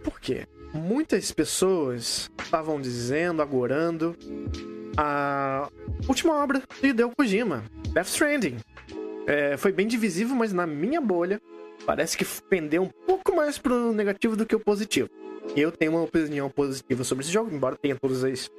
Por 0.03 0.21
quê? 0.21 0.47
Muitas 0.75 1.31
pessoas 1.31 2.31
estavam 2.43 2.81
dizendo, 2.81 3.41
agorando 3.41 4.17
a 4.97 5.71
última 6.09 6.43
obra 6.43 6.63
de 6.81 6.89
Hideo 6.89 7.13
Kojima, 7.17 7.65
Death 7.93 8.09
Stranding. 8.09 8.57
É, 9.27 9.57
foi 9.57 9.73
bem 9.73 9.87
divisível, 9.87 10.35
mas 10.35 10.53
na 10.53 10.67
minha 10.67 11.01
bolha 11.01 11.41
parece 11.87 12.17
que 12.17 12.25
pendeu 12.49 12.83
um 12.83 12.91
pouco 13.07 13.35
mais 13.35 13.57
pro 13.59 13.93
negativo 13.93 14.37
do 14.37 14.45
que 14.45 14.55
o 14.55 14.61
positivo. 14.61 15.09
Eu 15.57 15.71
tenho 15.71 15.93
uma 15.93 16.03
opinião 16.03 16.51
positiva 16.51 17.05
sobre 17.05 17.25
esse 17.25 17.33
jogo, 17.33 17.55
embora 17.55 17.77
tenha 17.77 17.97
todos 17.97 18.23
os 18.23 18.51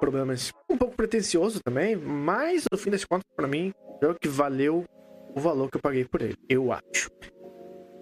problemas 0.00 0.52
um 0.70 0.76
pouco 0.76 0.96
pretencioso 0.96 1.60
também, 1.62 1.96
mas 1.96 2.64
no 2.70 2.78
fim 2.78 2.90
das 2.90 3.04
contas, 3.04 3.26
para 3.36 3.46
mim, 3.46 3.72
é 4.00 4.06
o 4.06 4.14
que 4.14 4.28
valeu 4.28 4.84
o 5.34 5.40
valor 5.40 5.70
que 5.70 5.76
eu 5.76 5.80
paguei 5.82 6.04
por 6.04 6.22
ele, 6.22 6.36
eu 6.48 6.72
acho. 6.72 7.10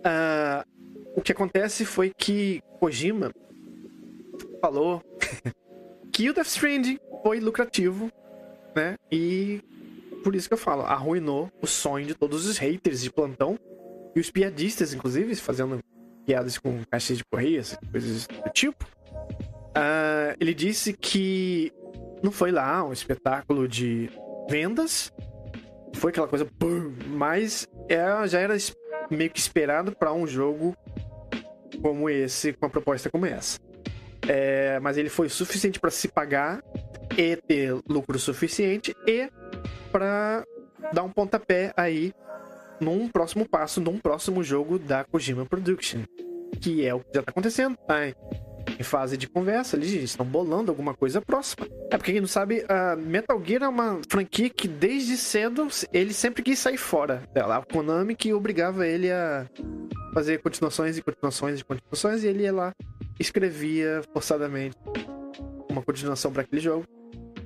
Uh, 0.06 0.73
o 1.14 1.22
que 1.22 1.32
acontece 1.32 1.84
foi 1.84 2.12
que 2.16 2.62
Kojima 2.80 3.32
falou 4.60 5.02
que 6.12 6.28
o 6.28 6.34
Death 6.34 6.46
Stranding 6.46 6.98
foi 7.22 7.40
lucrativo, 7.40 8.10
né? 8.74 8.96
E 9.10 9.60
por 10.22 10.34
isso 10.34 10.48
que 10.48 10.54
eu 10.54 10.58
falo, 10.58 10.82
arruinou 10.82 11.50
o 11.60 11.66
sonho 11.66 12.06
de 12.06 12.14
todos 12.14 12.46
os 12.46 12.58
haters 12.58 13.02
de 13.02 13.10
plantão 13.10 13.58
e 14.14 14.20
os 14.20 14.30
piadistas, 14.30 14.94
inclusive, 14.94 15.34
fazendo 15.36 15.80
piadas 16.24 16.56
com 16.58 16.82
caixas 16.90 17.18
de 17.18 17.24
correios, 17.24 17.76
coisas 17.90 18.26
do 18.26 18.50
tipo. 18.50 18.84
Uh, 19.76 20.34
ele 20.40 20.54
disse 20.54 20.92
que 20.92 21.72
não 22.22 22.32
foi 22.32 22.50
lá 22.50 22.84
um 22.84 22.92
espetáculo 22.92 23.68
de 23.68 24.08
vendas, 24.48 25.12
foi 25.94 26.10
aquela 26.10 26.28
coisa, 26.28 26.46
mas 27.08 27.68
é, 27.88 28.26
já 28.26 28.40
era 28.40 28.56
meio 29.10 29.30
que 29.30 29.38
esperado 29.38 29.92
para 29.92 30.12
um 30.12 30.26
jogo 30.26 30.76
como 31.84 32.08
esse, 32.08 32.54
com 32.54 32.64
uma 32.64 32.70
proposta 32.70 33.10
como 33.10 33.26
essa. 33.26 33.60
É, 34.26 34.80
mas 34.80 34.96
ele 34.96 35.10
foi 35.10 35.28
suficiente 35.28 35.78
para 35.78 35.90
se 35.90 36.08
pagar 36.08 36.64
e 37.14 37.36
ter 37.36 37.74
lucro 37.86 38.18
suficiente 38.18 38.96
e 39.06 39.28
para 39.92 40.46
dar 40.94 41.02
um 41.02 41.10
pontapé 41.10 41.74
aí 41.76 42.14
num 42.80 43.06
próximo 43.06 43.46
passo, 43.46 43.82
num 43.82 43.98
próximo 43.98 44.42
jogo 44.42 44.78
da 44.78 45.04
Kojima 45.04 45.44
Production. 45.44 46.04
Que 46.58 46.86
é 46.86 46.94
o 46.94 47.00
que 47.00 47.10
já 47.14 47.22
tá 47.22 47.30
acontecendo, 47.30 47.76
tá? 47.86 47.96
Em 48.78 48.82
fase 48.82 49.16
de 49.16 49.28
conversa, 49.28 49.76
eles 49.76 49.92
estão 49.92 50.26
bolando 50.26 50.70
alguma 50.70 50.94
coisa 50.94 51.20
próxima. 51.20 51.66
É 51.90 51.96
porque 51.96 52.12
quem 52.12 52.20
não 52.20 52.28
sabe, 52.28 52.64
Metal 52.98 53.40
Gear 53.44 53.62
é 53.62 53.68
uma 53.68 54.00
franquia 54.08 54.50
que 54.50 54.66
desde 54.66 55.16
cedo 55.16 55.68
ele 55.92 56.12
sempre 56.12 56.42
quis 56.42 56.58
sair 56.58 56.76
fora 56.76 57.22
dela. 57.32 57.56
A 57.58 57.62
Konami 57.62 58.14
que 58.16 58.32
obrigava 58.32 58.86
ele 58.86 59.10
a 59.10 59.46
fazer 60.12 60.40
continuações 60.40 60.98
e 60.98 61.02
continuações 61.02 61.60
e 61.60 61.64
continuações, 61.64 62.24
e 62.24 62.28
ele 62.28 62.42
ia 62.44 62.52
lá 62.52 62.72
escrevia 63.18 64.02
forçadamente 64.12 64.76
uma 65.70 65.82
continuação 65.82 66.32
para 66.32 66.42
aquele 66.42 66.60
jogo. 66.60 66.84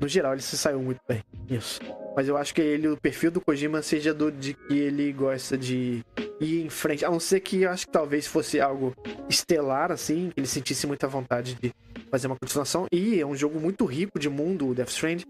No 0.00 0.06
geral, 0.06 0.32
ele 0.32 0.42
se 0.42 0.56
saiu 0.56 0.80
muito 0.80 1.00
bem 1.08 1.22
nisso. 1.48 1.80
Mas 2.14 2.28
eu 2.28 2.36
acho 2.36 2.54
que 2.54 2.60
ele, 2.60 2.88
o 2.88 2.96
perfil 2.96 3.30
do 3.30 3.40
Kojima 3.40 3.82
seja 3.82 4.12
do 4.14 4.30
de 4.30 4.54
que 4.54 4.78
ele 4.78 5.12
gosta 5.12 5.56
de 5.56 6.04
ir 6.40 6.64
em 6.64 6.68
frente. 6.68 7.04
A 7.04 7.10
não 7.10 7.20
ser 7.20 7.40
que 7.40 7.62
eu 7.62 7.70
acho 7.70 7.86
que 7.86 7.92
talvez 7.92 8.26
fosse 8.26 8.60
algo 8.60 8.94
estelar, 9.28 9.90
assim, 9.92 10.30
que 10.30 10.40
ele 10.40 10.46
sentisse 10.46 10.86
muita 10.86 11.06
vontade 11.06 11.54
de 11.54 11.72
fazer 12.10 12.26
uma 12.26 12.36
continuação. 12.36 12.86
E 12.92 13.20
é 13.20 13.26
um 13.26 13.36
jogo 13.36 13.60
muito 13.60 13.84
rico 13.84 14.18
de 14.18 14.28
mundo, 14.28 14.68
o 14.68 14.74
Death 14.74 14.90
Strand, 14.90 15.22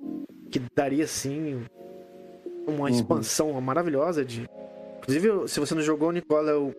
que 0.50 0.60
daria, 0.74 1.04
assim, 1.04 1.62
uma 2.66 2.84
uhum. 2.84 2.88
expansão 2.88 3.60
maravilhosa 3.60 4.24
de. 4.24 4.48
Inclusive, 4.98 5.48
se 5.48 5.60
você 5.60 5.74
não 5.74 5.82
jogou, 5.82 6.12
Nicola, 6.12 6.50
eu 6.50 6.74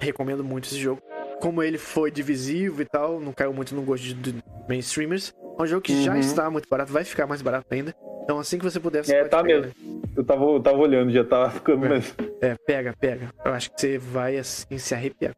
recomendo 0.00 0.44
muito 0.44 0.66
esse 0.66 0.78
jogo. 0.78 1.02
Como 1.40 1.62
ele 1.62 1.78
foi 1.78 2.10
divisivo 2.10 2.82
e 2.82 2.84
tal, 2.84 3.20
não 3.20 3.32
caiu 3.32 3.52
muito 3.52 3.74
no 3.74 3.82
gosto 3.82 4.02
de, 4.04 4.14
de 4.14 4.44
mainstreamers. 4.68 5.34
É 5.58 5.62
um 5.62 5.66
jogo 5.66 5.82
que 5.82 5.92
uhum. 5.92 6.02
já 6.02 6.18
está 6.18 6.50
muito 6.50 6.68
barato, 6.68 6.92
vai 6.92 7.04
ficar 7.04 7.26
mais 7.26 7.42
barato 7.42 7.66
ainda. 7.70 7.94
Então 8.24 8.38
assim 8.38 8.58
que 8.58 8.64
você 8.64 8.78
puder, 8.78 9.04
você 9.04 9.14
É, 9.14 9.24
tá 9.24 9.42
pegar, 9.42 9.60
mesmo. 9.60 9.74
Né? 9.84 10.02
Eu 10.16 10.24
tava, 10.24 10.44
eu 10.44 10.60
tava 10.60 10.78
olhando, 10.78 11.10
já 11.10 11.24
tava 11.24 11.50
ficando 11.50 11.86
é. 11.86 11.88
mesmo. 11.88 12.14
É, 12.40 12.54
pega, 12.66 12.94
pega. 12.98 13.32
Eu 13.44 13.52
acho 13.52 13.70
que 13.70 13.80
você 13.80 13.98
vai 13.98 14.36
assim 14.36 14.78
se 14.78 14.94
arrepiar. 14.94 15.34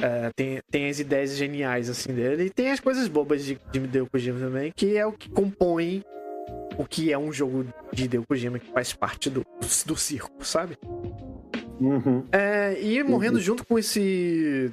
É, 0.00 0.30
tem, 0.34 0.60
tem 0.70 0.88
as 0.88 0.98
ideias 0.98 1.36
geniais 1.36 1.88
assim 1.88 2.12
dele 2.12 2.44
e 2.44 2.50
tem 2.50 2.72
as 2.72 2.80
coisas 2.80 3.06
bobas 3.06 3.44
de, 3.44 3.58
de 3.70 3.78
Hideo 3.78 4.06
Kojima 4.06 4.40
também, 4.40 4.72
que 4.74 4.96
é 4.96 5.06
o 5.06 5.12
que 5.12 5.30
compõe 5.30 6.02
o 6.76 6.84
que 6.84 7.12
é 7.12 7.18
um 7.18 7.32
jogo 7.32 7.66
de 7.92 8.04
Hideo 8.04 8.24
Kojima 8.26 8.58
que 8.58 8.70
faz 8.72 8.92
parte 8.92 9.30
do, 9.30 9.46
do 9.86 9.96
circo, 9.96 10.44
sabe? 10.44 10.76
Uhum. 11.82 12.24
É, 12.32 12.80
e 12.80 13.02
morrendo 13.02 13.36
uhum. 13.36 13.42
junto 13.42 13.66
com 13.66 13.78
esse 13.78 14.70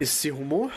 esse 0.00 0.30
rumor, 0.30 0.72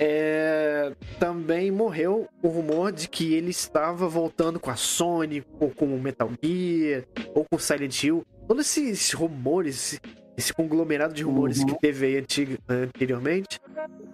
é, 0.00 0.92
também 1.18 1.70
morreu 1.70 2.28
o 2.42 2.48
rumor 2.48 2.90
de 2.90 3.08
que 3.08 3.34
ele 3.34 3.50
estava 3.50 4.08
voltando 4.08 4.58
com 4.58 4.70
a 4.70 4.76
Sony, 4.76 5.44
ou 5.60 5.70
com 5.70 5.86
o 5.86 6.00
Metal 6.00 6.28
Gear, 6.42 7.04
ou 7.34 7.44
com 7.44 7.58
Silent 7.58 8.02
Hill. 8.02 8.24
Todos 8.48 8.76
esses 8.76 9.12
rumores, 9.12 9.76
esse, 9.76 10.00
esse 10.36 10.52
conglomerado 10.52 11.14
de 11.14 11.22
rumores 11.22 11.60
uhum. 11.60 11.66
que 11.66 11.78
teve 11.78 12.06
aí 12.06 12.18
antig 12.18 12.58
anteriormente, 12.68 13.60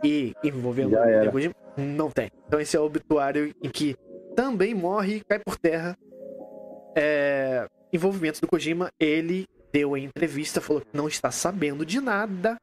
e 0.04 0.34
envolvendo 0.44 0.96
o 0.96 1.80
não 1.80 2.10
tem. 2.10 2.30
Então 2.46 2.60
esse 2.60 2.76
é 2.76 2.80
o 2.80 2.84
obituário 2.84 3.54
em 3.62 3.70
que 3.70 3.96
também 4.36 4.74
morre, 4.74 5.22
cai 5.26 5.38
por 5.38 5.56
terra. 5.56 5.96
É, 6.96 7.68
envolvimento 7.92 8.40
do 8.40 8.46
Kojima, 8.46 8.90
ele 8.98 9.46
deu 9.72 9.94
a 9.94 9.98
entrevista, 9.98 10.60
falou 10.60 10.82
que 10.82 10.96
não 10.96 11.08
está 11.08 11.30
sabendo 11.30 11.84
de 11.84 12.00
nada 12.00 12.58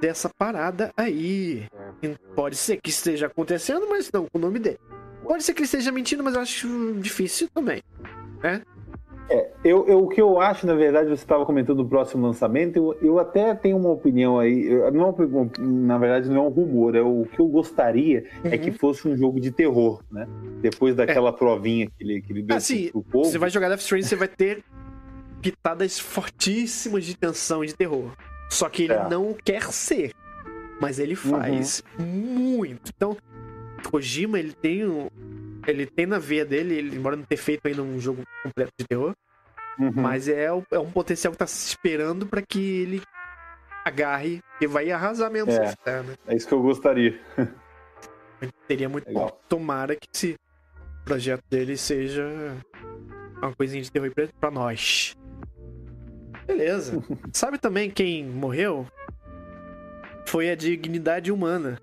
dessa 0.00 0.28
parada 0.28 0.92
aí. 0.96 1.66
É. 2.02 2.14
Pode 2.34 2.56
ser 2.56 2.80
que 2.80 2.90
esteja 2.90 3.26
acontecendo, 3.26 3.86
mas 3.88 4.10
não 4.12 4.26
com 4.26 4.38
o 4.38 4.40
nome 4.40 4.58
dele. 4.58 4.78
Pode 5.22 5.44
ser 5.44 5.52
que 5.52 5.60
ele 5.60 5.66
esteja 5.66 5.92
mentindo, 5.92 6.24
mas 6.24 6.34
eu 6.34 6.40
acho 6.40 6.94
difícil 6.94 7.48
também, 7.54 7.82
né? 8.42 8.62
É, 9.30 9.48
eu, 9.62 9.86
eu, 9.86 10.02
o 10.02 10.08
que 10.08 10.20
eu 10.20 10.40
acho, 10.40 10.66
na 10.66 10.74
verdade, 10.74 11.08
você 11.08 11.22
estava 11.22 11.46
comentando 11.46 11.78
o 11.80 11.88
próximo 11.88 12.26
lançamento, 12.26 12.76
eu, 12.76 12.98
eu 13.00 13.18
até 13.20 13.54
tenho 13.54 13.76
uma 13.76 13.90
opinião 13.90 14.40
aí, 14.40 14.68
não, 14.92 15.16
na 15.56 15.98
verdade 15.98 16.28
não 16.28 16.36
é 16.36 16.40
um 16.40 16.48
rumor, 16.48 16.96
é 16.96 17.00
o 17.00 17.24
que 17.32 17.38
eu 17.38 17.46
gostaria 17.46 18.24
uhum. 18.44 18.50
é 18.50 18.58
que 18.58 18.70
uhum. 18.70 18.76
fosse 18.76 19.06
um 19.06 19.16
jogo 19.16 19.38
de 19.38 19.52
terror, 19.52 20.02
né? 20.10 20.26
Depois 20.60 20.96
daquela 20.96 21.28
é. 21.28 21.32
provinha 21.32 21.86
que 21.86 22.02
ele, 22.02 22.20
que 22.20 22.32
ele 22.32 22.42
deu 22.42 22.56
assim, 22.56 22.90
pro 22.90 23.04
povo. 23.04 23.26
Você 23.26 23.38
vai 23.38 23.50
jogar 23.50 23.68
Death 23.68 23.82
Stranding, 23.82 24.06
você 24.06 24.16
vai 24.16 24.26
ter 24.26 24.64
pitadas 25.40 25.98
fortíssimas 25.98 27.04
de 27.04 27.16
tensão 27.16 27.64
e 27.64 27.68
de 27.68 27.74
terror. 27.74 28.12
Só 28.50 28.68
que 28.68 28.84
ele 28.84 28.94
é. 28.94 29.08
não 29.08 29.32
quer 29.34 29.62
ser. 29.72 30.12
Mas 30.80 30.98
ele 30.98 31.14
faz 31.14 31.82
uhum. 31.98 32.04
muito. 32.06 32.90
Então, 32.94 33.16
Kojima, 33.90 34.38
ele 34.38 34.52
tem 34.52 34.86
um, 34.86 35.08
ele 35.66 35.86
tem 35.86 36.06
na 36.06 36.18
veia 36.18 36.44
dele, 36.44 36.74
ele, 36.74 36.96
embora 36.96 37.16
não 37.16 37.24
ter 37.24 37.36
feito 37.36 37.66
ainda 37.66 37.82
um 37.82 38.00
jogo 38.00 38.22
completo 38.42 38.72
de 38.78 38.86
terror, 38.86 39.14
uhum. 39.78 39.92
mas 39.94 40.28
é, 40.28 40.46
é 40.46 40.78
um 40.78 40.90
potencial 40.90 41.32
que 41.32 41.38
tá 41.38 41.46
se 41.46 41.68
esperando 41.68 42.26
para 42.26 42.42
que 42.42 42.58
ele 42.80 43.02
agarre 43.84 44.40
e 44.60 44.66
vai 44.66 44.90
arrasar 44.90 45.30
mesmo. 45.30 45.52
É, 45.52 46.02
né? 46.02 46.14
é 46.26 46.36
isso 46.36 46.48
que 46.48 46.54
eu 46.54 46.62
gostaria. 46.62 47.20
Seria 48.66 48.88
muito 48.88 49.06
Legal. 49.06 49.26
bom. 49.26 49.40
Tomara 49.48 49.94
que 49.94 50.08
esse 50.12 50.36
projeto 51.04 51.42
dele 51.50 51.76
seja 51.76 52.24
uma 53.42 53.54
coisinha 53.54 53.82
de 53.82 53.90
terror 53.90 54.10
pra 54.38 54.50
nós. 54.50 55.14
Beleza. 56.50 57.00
Sabe 57.32 57.58
também 57.58 57.90
quem 57.90 58.26
morreu? 58.26 58.86
Foi 60.26 60.50
a 60.50 60.56
dignidade 60.56 61.30
humana. 61.30 61.80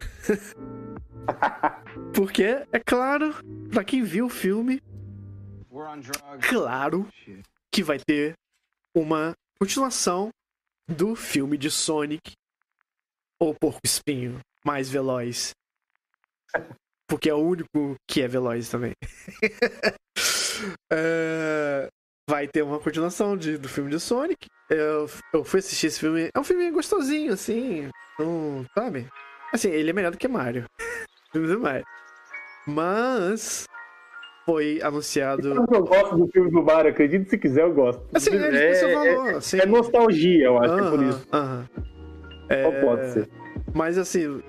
Porque, 2.13 2.43
é 2.71 2.79
claro, 2.79 3.33
pra 3.71 3.83
quem 3.83 4.03
viu 4.03 4.25
o 4.25 4.29
filme, 4.29 4.81
claro 6.49 7.07
que 7.71 7.83
vai 7.83 7.99
ter 7.99 8.33
uma 8.95 9.33
continuação 9.59 10.29
do 10.87 11.15
filme 11.15 11.57
de 11.57 11.69
Sonic 11.69 12.31
ou 13.39 13.53
Porco 13.53 13.81
Espinho 13.83 14.39
mais 14.65 14.89
veloz. 14.89 15.51
Porque 17.07 17.29
é 17.29 17.33
o 17.33 17.37
único 17.37 17.95
que 18.07 18.21
é 18.21 18.27
veloz 18.27 18.69
também. 18.69 18.93
é, 20.91 21.89
vai 22.29 22.47
ter 22.47 22.61
uma 22.61 22.79
continuação 22.79 23.37
de, 23.37 23.57
do 23.57 23.69
filme 23.69 23.89
de 23.89 23.99
Sonic. 23.99 24.47
Eu, 24.69 25.09
eu 25.33 25.43
fui 25.43 25.59
assistir 25.59 25.87
esse 25.87 25.99
filme. 25.99 26.29
É 26.33 26.39
um 26.39 26.43
filme 26.43 26.69
gostosinho, 26.71 27.33
assim. 27.33 27.89
Não, 28.19 28.65
sabe? 28.75 29.07
Assim, 29.53 29.69
ele 29.69 29.89
é 29.89 29.93
melhor 29.93 30.11
do 30.11 30.17
que 30.17 30.27
Mario. 30.27 30.65
filme 31.31 31.47
do 31.47 31.59
Mario. 31.59 31.85
Mas 32.67 33.65
foi 34.45 34.81
anunciado. 34.81 35.53
Eu 35.71 35.83
gosto 35.85 36.17
do 36.17 36.27
filme 36.27 36.51
do 36.51 36.61
Mario, 36.61 36.91
acredito 36.91 37.29
se 37.29 37.37
quiser, 37.37 37.63
eu 37.63 37.73
gosto. 37.73 38.03
Assim, 38.13 38.31
é, 38.35 38.71
é, 38.71 38.93
valor, 38.93 39.29
é, 39.29 39.35
assim. 39.35 39.59
é 39.59 39.65
nostalgia, 39.65 40.45
eu 40.45 40.57
acho, 40.57 40.73
uh 40.73 40.77
-huh, 40.77 40.87
é 40.87 40.89
por 40.89 41.03
isso. 41.03 41.27
Uh 41.31 41.37
-huh. 41.37 41.67
é... 42.49 42.81
pode 42.81 43.11
ser. 43.11 43.29
Mas 43.73 43.97
assim, 43.97 44.41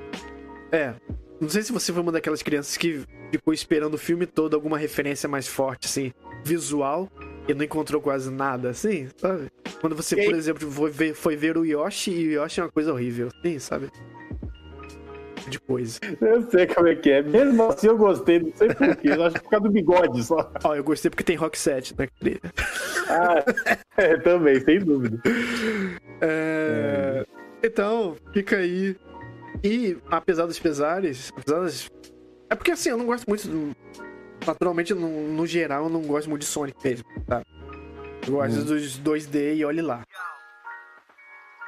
é. 0.72 0.94
Não 1.40 1.48
sei 1.48 1.62
se 1.62 1.72
você 1.72 1.92
foi 1.92 2.02
uma 2.02 2.10
daquelas 2.10 2.42
crianças 2.42 2.76
que 2.76 3.04
ficou 3.30 3.54
esperando 3.54 3.94
o 3.94 3.98
filme 3.98 4.26
todo 4.26 4.54
alguma 4.54 4.76
referência 4.76 5.28
mais 5.28 5.46
forte, 5.46 5.86
assim, 5.86 6.12
visual 6.44 7.08
e 7.48 7.54
não 7.54 7.64
encontrou 7.64 8.00
quase 8.00 8.30
nada, 8.30 8.70
assim, 8.70 9.08
sabe? 9.16 9.50
Quando 9.80 9.96
você, 9.96 10.16
por 10.16 10.34
exemplo, 10.34 10.70
foi 10.70 10.90
ver, 10.90 11.14
foi 11.14 11.36
ver 11.36 11.56
o 11.56 11.64
Yoshi 11.64 12.10
e 12.10 12.28
o 12.36 12.42
Yoshi 12.42 12.60
é 12.60 12.64
uma 12.64 12.70
coisa 12.70 12.92
horrível, 12.92 13.28
assim, 13.38 13.58
sabe? 13.58 13.90
De 15.48 15.58
coisa. 15.58 15.98
Eu 16.20 16.42
sei 16.50 16.66
como 16.66 16.88
é 16.88 16.94
que 16.94 17.10
é. 17.10 17.22
Mesmo 17.22 17.62
assim 17.64 17.86
eu 17.86 17.96
gostei, 17.96 18.38
não 18.40 18.52
sei 18.54 18.68
porquê. 18.74 19.08
Eu 19.08 19.24
acho 19.24 19.36
que 19.36 19.42
por 19.42 19.50
causa 19.50 19.64
do 19.64 19.70
bigode 19.70 20.22
só. 20.22 20.52
Ó, 20.62 20.74
eu 20.74 20.84
gostei 20.84 21.10
porque 21.10 21.24
tem 21.24 21.36
Rock 21.36 21.58
7 21.58 21.94
na 21.96 22.06
trilha. 22.06 22.40
Ah, 23.08 23.42
é, 23.96 24.18
também, 24.18 24.60
sem 24.60 24.80
dúvida. 24.80 25.18
É... 26.20 27.24
É. 27.24 27.66
Então, 27.66 28.14
fica 28.34 28.56
aí. 28.56 28.94
E, 29.64 29.96
apesar 30.10 30.44
dos 30.44 30.58
pesares, 30.58 31.32
apesar 31.34 31.60
das... 31.60 31.90
É 32.50 32.54
porque 32.54 32.72
assim, 32.72 32.90
eu 32.90 32.98
não 32.98 33.06
gosto 33.06 33.26
muito 33.26 33.48
do 33.48 33.74
naturalmente, 34.46 34.94
no, 34.94 35.08
no, 35.08 35.46
geral, 35.46 35.84
eu 35.84 35.90
não 35.90 36.02
gosto 36.02 36.28
muito 36.28 36.42
de 36.42 36.48
Sonic 36.48 36.78
mesmo, 36.82 37.04
tá? 37.26 37.42
Eu 38.26 38.32
gosto 38.34 38.60
hum. 38.60 38.64
dos 38.64 38.98
2D 39.00 39.56
e 39.56 39.64
olhe 39.64 39.82
lá. 39.82 40.04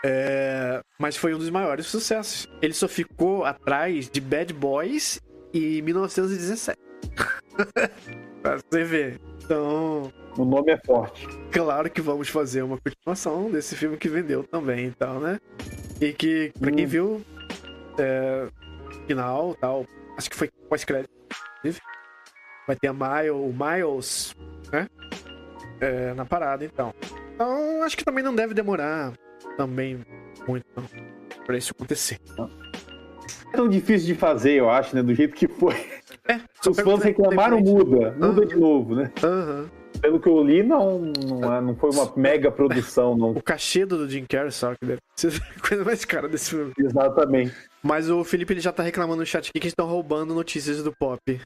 É, 0.04 0.82
mas 0.98 1.16
foi 1.16 1.34
um 1.34 1.38
dos 1.38 1.50
maiores 1.50 1.86
sucessos. 1.86 2.46
Ele 2.62 2.72
só 2.72 2.88
ficou 2.88 3.44
atrás 3.44 4.08
de 4.08 4.20
Bad 4.20 4.52
Boys 4.52 5.20
e 5.52 5.82
1917. 5.82 6.78
pra 8.42 8.56
você 8.56 8.84
ver. 8.84 9.20
Então. 9.44 10.12
O 10.38 10.44
nome 10.44 10.72
é 10.72 10.78
forte. 10.84 11.26
Claro 11.50 11.90
que 11.90 12.00
vamos 12.00 12.28
fazer 12.28 12.62
uma 12.62 12.78
continuação 12.78 13.50
desse 13.50 13.74
filme 13.74 13.96
que 13.96 14.08
vendeu 14.08 14.44
também, 14.44 14.86
então, 14.86 15.20
né? 15.20 15.38
E 16.00 16.12
que, 16.12 16.52
pra 16.58 16.70
hum. 16.70 16.76
quem 16.76 16.86
viu, 16.86 17.22
é, 17.98 18.48
final 19.06 19.54
tal, 19.60 19.84
acho 20.16 20.30
que 20.30 20.36
foi 20.36 20.48
pós-crédito, 20.68 21.10
inclusive 21.58 21.80
vai 22.66 22.76
ter 22.76 22.88
a 22.88 22.92
Miles, 22.92 23.32
o 23.32 23.52
Miles, 23.52 24.36
né? 24.72 24.86
É, 25.80 26.14
na 26.14 26.24
parada, 26.24 26.64
então. 26.64 26.94
Então, 27.34 27.82
acho 27.82 27.96
que 27.96 28.04
também 28.04 28.22
não 28.22 28.34
deve 28.34 28.52
demorar 28.52 29.12
também 29.56 30.04
muito 30.46 30.64
não, 30.76 30.84
pra 31.44 31.56
isso 31.56 31.72
acontecer. 31.74 32.18
É 33.52 33.56
tão 33.56 33.68
difícil 33.68 34.06
de 34.06 34.14
fazer, 34.14 34.52
eu 34.52 34.70
acho, 34.70 34.94
né? 34.94 35.02
Do 35.02 35.14
jeito 35.14 35.34
que 35.34 35.48
foi. 35.48 35.74
É, 36.28 36.40
Os 36.68 36.78
fãs 36.78 37.02
reclamaram, 37.02 37.60
muda. 37.60 38.12
Muda 38.12 38.42
uhum. 38.42 38.46
de 38.46 38.56
novo, 38.56 38.94
né? 38.94 39.10
Uhum. 39.22 39.68
pelo 40.00 40.20
que 40.20 40.28
eu 40.28 40.42
li, 40.42 40.62
não, 40.62 41.00
não, 41.00 41.54
é, 41.54 41.60
não 41.60 41.74
foi 41.74 41.90
uma 41.90 42.12
mega 42.16 42.50
produção. 42.50 43.16
Não. 43.16 43.30
O 43.32 43.42
cachê 43.42 43.84
do 43.84 44.08
Jim 44.08 44.24
Carrey 44.28 44.52
só 44.52 44.74
que 44.74 44.86
deve 44.86 45.00
ser 45.16 45.32
a 45.56 45.68
coisa 45.68 45.84
mais 45.84 46.04
cara 46.04 46.28
desse 46.28 46.50
filme. 46.50 46.72
Exatamente. 46.78 47.54
Mas 47.82 48.08
o 48.08 48.22
Felipe 48.22 48.52
ele 48.52 48.60
já 48.60 48.72
tá 48.72 48.82
reclamando 48.82 49.20
no 49.20 49.26
chat 49.26 49.48
aqui 49.48 49.58
que 49.58 49.68
estão 49.68 49.86
roubando 49.86 50.34
notícias 50.34 50.82
do 50.82 50.92
pop. 50.92 51.40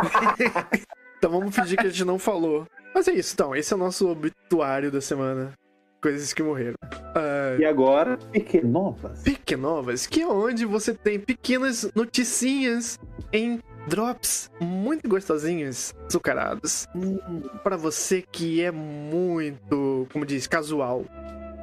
então 1.18 1.30
vamos 1.30 1.54
fingir 1.54 1.78
que 1.78 1.86
a 1.86 1.90
gente 1.90 2.04
não 2.04 2.18
falou. 2.18 2.66
Mas 2.94 3.08
é 3.08 3.12
isso, 3.12 3.34
então. 3.34 3.54
Esse 3.54 3.72
é 3.72 3.76
o 3.76 3.78
nosso 3.78 4.08
obituário 4.08 4.90
da 4.90 5.00
semana. 5.00 5.52
Coisas 6.00 6.32
que 6.32 6.42
morreram. 6.42 6.76
Uh... 6.84 7.60
E 7.60 7.64
agora, 7.64 8.16
Pequenovas. 8.32 9.22
Pequenovas, 9.22 10.06
que 10.06 10.22
é 10.22 10.26
onde 10.26 10.64
você 10.64 10.94
tem 10.94 11.18
pequenas 11.18 11.90
noticinhas 11.94 12.98
em 13.32 13.60
drops 13.86 14.50
muito 14.60 15.08
gostosinhos, 15.08 15.94
açucarados. 16.06 16.86
Hum, 16.94 17.18
para 17.62 17.76
você 17.76 18.22
que 18.22 18.62
é 18.62 18.70
muito, 18.70 20.06
como 20.12 20.24
diz, 20.24 20.46
casual. 20.46 21.04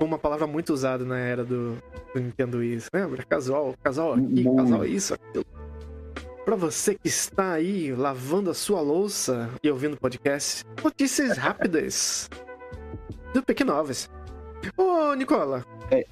Uma 0.02 0.18
palavra 0.18 0.48
muito 0.48 0.74
usada 0.74 1.06
na 1.06 1.18
era 1.18 1.44
do, 1.44 1.78
do 2.14 2.20
Nintendo 2.20 2.58
Wii. 2.58 2.84
Lembra? 2.94 3.24
Casual, 3.24 3.74
casual 3.82 4.14
aqui, 4.14 4.48
hum. 4.48 4.56
casual 4.56 4.86
isso, 4.86 5.14
aquilo. 5.14 5.46
Para 6.46 6.56
você 6.58 6.96
que 6.96 7.08
está 7.08 7.54
aí 7.54 7.94
lavando 7.94 8.50
a 8.50 8.54
sua 8.54 8.82
louça 8.82 9.50
e 9.64 9.72
ouvindo 9.72 9.96
podcast, 9.96 10.66
notícias 10.84 11.38
rápidas 11.40 12.30
do 13.34 13.42
Pequenovas. 13.42 14.10
Ô, 14.76 15.14
Nicola. 15.14 15.66
É. 15.90 16.06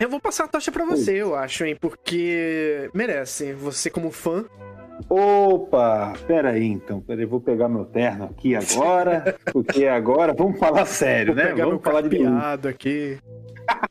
Eu 0.00 0.08
vou 0.08 0.20
passar 0.20 0.44
a 0.44 0.48
tocha 0.48 0.72
para 0.72 0.84
você, 0.84 1.16
eu 1.16 1.34
acho, 1.34 1.64
hein? 1.64 1.76
Porque 1.80 2.90
merece. 2.92 3.52
Você, 3.52 3.88
como 3.88 4.10
fã, 4.10 4.44
Opa, 5.08 6.12
pera 6.26 6.50
aí 6.50 6.64
então, 6.66 7.00
pera 7.00 7.20
aí, 7.20 7.26
vou 7.26 7.40
pegar 7.40 7.68
meu 7.68 7.84
terno 7.84 8.24
aqui 8.24 8.56
agora, 8.56 9.36
porque 9.52 9.86
agora 9.86 10.34
vamos 10.34 10.58
falar 10.58 10.86
sério, 10.86 11.34
vou 11.34 11.44
né? 11.44 11.54
Vamos 11.54 11.82
falar 11.82 12.00
de 12.02 12.08
piado 12.08 12.68
aqui. 12.68 13.18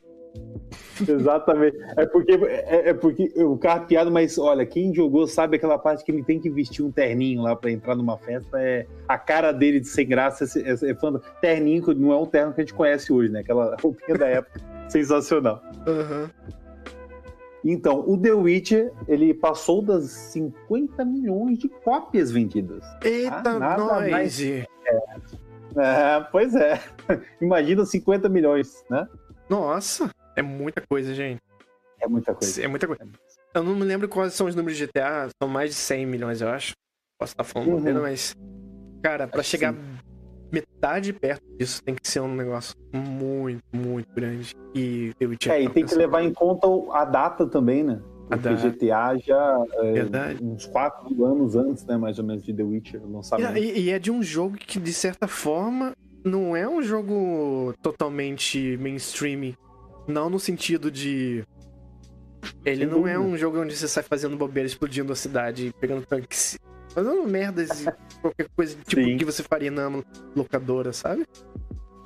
Exatamente. 1.08 1.76
É 1.96 2.06
porque, 2.06 2.32
é, 2.32 2.88
é, 2.90 2.94
porque 2.94 3.32
o 3.36 3.56
carpeado, 3.56 4.10
mas 4.10 4.38
olha, 4.38 4.64
quem 4.66 4.94
jogou 4.94 5.26
sabe 5.26 5.56
aquela 5.56 5.78
parte 5.78 6.04
que 6.04 6.10
ele 6.10 6.22
tem 6.22 6.40
que 6.40 6.50
vestir 6.50 6.82
um 6.84 6.90
terninho 6.90 7.42
lá 7.42 7.54
para 7.54 7.70
entrar 7.70 7.94
numa 7.94 8.16
festa. 8.18 8.60
É 8.60 8.86
a 9.06 9.18
cara 9.18 9.52
dele 9.52 9.80
de 9.80 9.88
sem 9.88 10.06
graça. 10.06 10.44
É, 10.58 10.70
é, 10.70 10.90
é 10.90 10.96
terninho, 11.40 11.94
não 11.94 12.12
é 12.12 12.16
um 12.16 12.26
terno 12.26 12.52
que 12.52 12.60
a 12.60 12.64
gente 12.64 12.74
conhece 12.74 13.12
hoje, 13.12 13.30
né? 13.30 13.40
Aquela 13.40 13.76
roupinha 13.80 14.18
da 14.18 14.26
época. 14.26 14.60
Sensacional. 14.88 15.62
Uhum. 15.86 16.28
Então, 17.64 18.04
o 18.08 18.16
The 18.16 18.32
Witcher, 18.32 18.92
ele 19.06 19.34
passou 19.34 19.82
das 19.82 20.10
50 20.32 21.04
milhões 21.04 21.58
de 21.58 21.68
cópias 21.68 22.30
vendidas. 22.30 22.84
Eita, 23.04 23.50
ah, 23.50 23.58
nada 23.58 23.84
nós. 23.84 24.10
mais. 24.10 24.40
É. 24.40 24.66
é, 25.76 26.26
pois 26.30 26.54
é. 26.54 26.80
Imagina 27.42 27.84
50 27.84 28.28
milhões, 28.28 28.84
né? 28.88 29.06
Nossa, 29.48 30.10
é 30.38 30.42
muita 30.42 30.80
coisa, 30.86 31.14
gente. 31.14 31.40
É 32.00 32.06
muita 32.06 32.34
coisa. 32.34 32.62
É 32.62 32.68
muita 32.68 32.86
coisa. 32.86 33.02
Eu 33.54 33.64
não 33.64 33.74
me 33.74 33.84
lembro 33.84 34.08
quais 34.08 34.34
são 34.34 34.46
os 34.46 34.54
números 34.54 34.78
de 34.78 34.86
GTA, 34.86 35.28
são 35.42 35.48
mais 35.48 35.70
de 35.70 35.76
100 35.76 36.06
milhões, 36.06 36.40
eu 36.40 36.48
acho. 36.48 36.72
Posso 37.18 37.32
estar 37.32 37.44
falando 37.44 37.84
uhum. 37.84 38.02
mas. 38.02 38.34
Cara, 39.02 39.26
para 39.26 39.42
chegar 39.42 39.74
sim 39.74 39.98
metade 40.50 41.12
perto 41.12 41.42
disso 41.58 41.82
tem 41.82 41.94
que 41.94 42.08
ser 42.08 42.20
um 42.20 42.34
negócio 42.34 42.74
muito, 42.92 43.62
muito 43.72 44.08
grande. 44.14 44.54
E 44.74 45.12
The 45.18 45.26
Witcher 45.26 45.52
É, 45.52 45.62
e 45.62 45.68
tem 45.68 45.84
que 45.84 45.94
levar 45.94 46.22
em 46.22 46.32
conta 46.32 46.66
a 46.92 47.04
data 47.04 47.46
também, 47.46 47.82
né? 47.82 48.00
Porque 48.28 48.54
GTA 48.54 49.16
já 49.16 49.64
é, 49.74 50.42
uns 50.42 50.66
quatro 50.66 51.24
anos 51.24 51.56
antes, 51.56 51.84
né, 51.86 51.96
mais 51.96 52.18
ou 52.18 52.24
menos, 52.24 52.42
de 52.44 52.52
The 52.52 52.62
Witcher 52.62 53.00
lançamento. 53.06 53.56
E, 53.56 53.86
e 53.86 53.90
é 53.90 53.98
de 53.98 54.10
um 54.10 54.22
jogo 54.22 54.56
que, 54.56 54.78
de 54.78 54.92
certa 54.92 55.26
forma, 55.26 55.94
não 56.22 56.54
é 56.54 56.68
um 56.68 56.82
jogo 56.82 57.72
totalmente 57.80 58.76
mainstream. 58.76 59.54
Não 60.08 60.28
no 60.30 60.40
sentido 60.40 60.90
de. 60.90 61.44
Ele 62.64 62.86
não 62.86 63.06
é 63.06 63.18
um 63.18 63.36
jogo 63.36 63.60
onde 63.60 63.76
você 63.76 63.86
sai 63.86 64.02
fazendo 64.02 64.36
bobeira, 64.36 64.66
explodindo 64.66 65.12
a 65.12 65.16
cidade, 65.16 65.72
pegando 65.78 66.04
tanques 66.06 66.58
fazendo 66.88 67.28
merdas 67.28 67.82
e 67.82 67.88
qualquer 68.20 68.48
coisa 68.56 68.76
tipo 68.86 69.02
Sim. 69.02 69.16
que 69.16 69.24
você 69.24 69.42
faria 69.42 69.70
na 69.70 70.02
locadora, 70.34 70.92
sabe? 70.92 71.24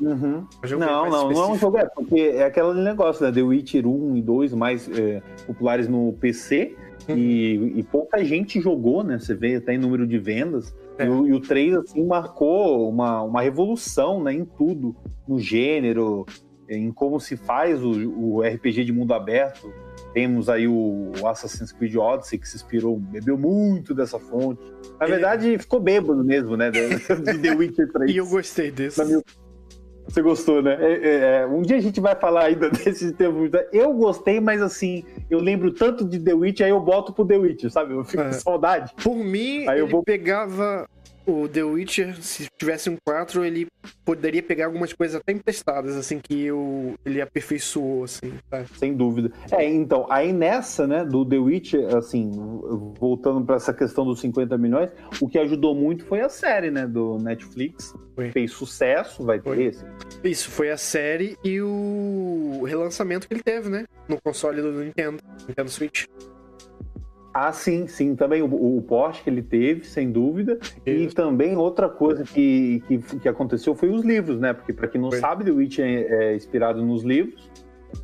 Uhum. 0.00 0.46
Não, 0.78 1.08
não, 1.08 1.30
não 1.30 1.42
é 1.42 1.48
um 1.52 1.56
jogo, 1.56 1.78
é 1.78 1.86
porque 1.86 2.20
é 2.20 2.44
aquele 2.44 2.74
negócio, 2.82 3.24
né? 3.24 3.30
The 3.30 3.42
Witcher 3.42 3.86
1 3.86 4.16
e 4.16 4.22
2 4.22 4.54
mais 4.54 4.88
é, 4.88 5.22
populares 5.46 5.86
no 5.86 6.12
PC 6.14 6.76
uhum. 7.08 7.16
e, 7.16 7.78
e, 7.78 7.82
pouca 7.84 8.24
gente 8.24 8.60
jogou, 8.60 9.04
né? 9.04 9.18
Você 9.18 9.34
vê 9.34 9.56
até 9.56 9.74
em 9.74 9.78
número 9.78 10.06
de 10.06 10.18
vendas. 10.18 10.74
É. 10.98 11.06
E, 11.06 11.08
o, 11.08 11.26
e, 11.28 11.32
o 11.32 11.40
3, 11.40 11.76
assim, 11.76 12.04
marcou 12.04 12.88
uma, 12.88 13.22
uma 13.22 13.42
revolução 13.42 14.20
né, 14.22 14.32
em 14.32 14.44
tudo, 14.44 14.96
no 15.26 15.38
gênero, 15.38 16.26
em 16.68 16.92
como 16.92 17.20
se 17.20 17.36
faz 17.36 17.82
o, 17.82 17.90
o 17.90 18.40
RPG 18.42 18.84
de 18.84 18.92
mundo 18.92 19.14
aberto. 19.14 19.72
Temos 20.12 20.48
aí 20.48 20.68
o 20.68 21.12
Assassin's 21.26 21.72
Creed 21.72 21.96
Odyssey, 21.96 22.38
que 22.38 22.48
se 22.48 22.56
inspirou, 22.56 22.98
bebeu 22.98 23.38
muito 23.38 23.94
dessa 23.94 24.18
fonte. 24.18 24.62
Na 25.00 25.06
verdade, 25.06 25.56
ficou 25.58 25.80
bêbado 25.80 26.22
mesmo, 26.22 26.56
né? 26.56 26.70
De 26.70 27.38
The 27.38 27.54
Witcher 27.54 27.90
3. 27.90 28.10
e 28.12 28.16
eu 28.16 28.26
gostei 28.26 28.70
desse. 28.70 29.00
Você 30.06 30.20
gostou, 30.20 30.60
né? 30.60 30.76
É, 30.80 30.92
é, 30.92 31.40
é, 31.42 31.46
um 31.46 31.62
dia 31.62 31.76
a 31.76 31.80
gente 31.80 32.00
vai 32.00 32.14
falar 32.14 32.44
ainda 32.44 32.68
desse 32.70 33.12
tempo. 33.12 33.48
Eu 33.72 33.92
gostei, 33.94 34.40
mas 34.40 34.60
assim, 34.60 35.04
eu 35.30 35.38
lembro 35.38 35.72
tanto 35.72 36.04
de 36.04 36.18
The 36.18 36.34
Witch, 36.34 36.60
aí 36.60 36.70
eu 36.70 36.80
boto 36.80 37.12
pro 37.12 37.24
The 37.24 37.36
Witch, 37.36 37.70
sabe? 37.70 37.94
Eu 37.94 38.04
fico 38.04 38.22
é. 38.22 38.26
com 38.26 38.32
saudade. 38.32 38.92
Por 39.02 39.16
mim, 39.16 39.66
aí 39.68 39.78
eu 39.78 39.86
vou... 39.86 40.02
pegava 40.02 40.86
o 41.26 41.48
The 41.48 41.62
Witcher, 41.62 42.22
se 42.22 42.48
tivesse 42.58 42.90
um 42.90 42.96
4, 43.04 43.44
ele 43.44 43.66
poderia 44.04 44.42
pegar 44.42 44.66
algumas 44.66 44.92
coisas 44.92 45.16
até 45.16 45.32
emprestadas, 45.32 45.96
assim, 45.96 46.18
que 46.18 46.42
eu, 46.42 46.94
ele 47.04 47.20
aperfeiçoou, 47.20 48.04
assim, 48.04 48.32
tá? 48.50 48.64
Sem 48.76 48.94
dúvida. 48.94 49.32
É, 49.50 49.64
então, 49.64 50.06
aí 50.10 50.32
nessa, 50.32 50.86
né, 50.86 51.04
do 51.04 51.24
The 51.24 51.38
Witcher, 51.38 51.96
assim, 51.96 52.30
voltando 52.98 53.44
para 53.44 53.56
essa 53.56 53.72
questão 53.72 54.04
dos 54.04 54.20
50 54.20 54.56
milhões, 54.58 54.90
o 55.20 55.28
que 55.28 55.38
ajudou 55.38 55.74
muito 55.74 56.04
foi 56.04 56.20
a 56.20 56.28
série, 56.28 56.70
né, 56.70 56.86
do 56.86 57.18
Netflix. 57.18 57.94
Foi. 58.14 58.30
Fez 58.30 58.52
sucesso, 58.52 59.24
vai 59.24 59.40
foi. 59.40 59.56
ter 59.56 59.62
esse. 59.64 59.84
Isso, 60.22 60.50
foi 60.50 60.70
a 60.70 60.76
série 60.76 61.36
e 61.42 61.60
o 61.62 62.62
relançamento 62.66 63.26
que 63.26 63.34
ele 63.34 63.42
teve, 63.42 63.68
né, 63.68 63.84
no 64.08 64.20
console 64.20 64.60
do 64.60 64.72
Nintendo, 64.72 65.18
Nintendo 65.48 65.70
Switch. 65.70 66.06
Ah, 67.34 67.52
sim, 67.52 67.86
sim. 67.86 68.14
Também 68.14 68.42
o, 68.42 68.76
o 68.76 68.82
Porsche 68.82 69.22
que 69.22 69.30
ele 69.30 69.42
teve, 69.42 69.84
sem 69.84 70.10
dúvida. 70.10 70.58
E 70.84 71.06
também 71.08 71.56
outra 71.56 71.88
coisa 71.88 72.24
que, 72.24 72.82
que, 72.86 72.98
que, 72.98 73.28
aconteceu 73.28 73.74
foi 73.74 73.88
os 73.88 74.04
livros, 74.04 74.38
né? 74.38 74.52
Porque, 74.52 74.72
para 74.72 74.86
quem 74.86 75.00
não 75.00 75.10
foi. 75.10 75.18
sabe, 75.18 75.44
The 75.44 75.50
Witch 75.50 75.78
é, 75.78 75.84
é, 75.84 76.36
inspirado 76.36 76.84
nos 76.84 77.02
livros 77.02 77.50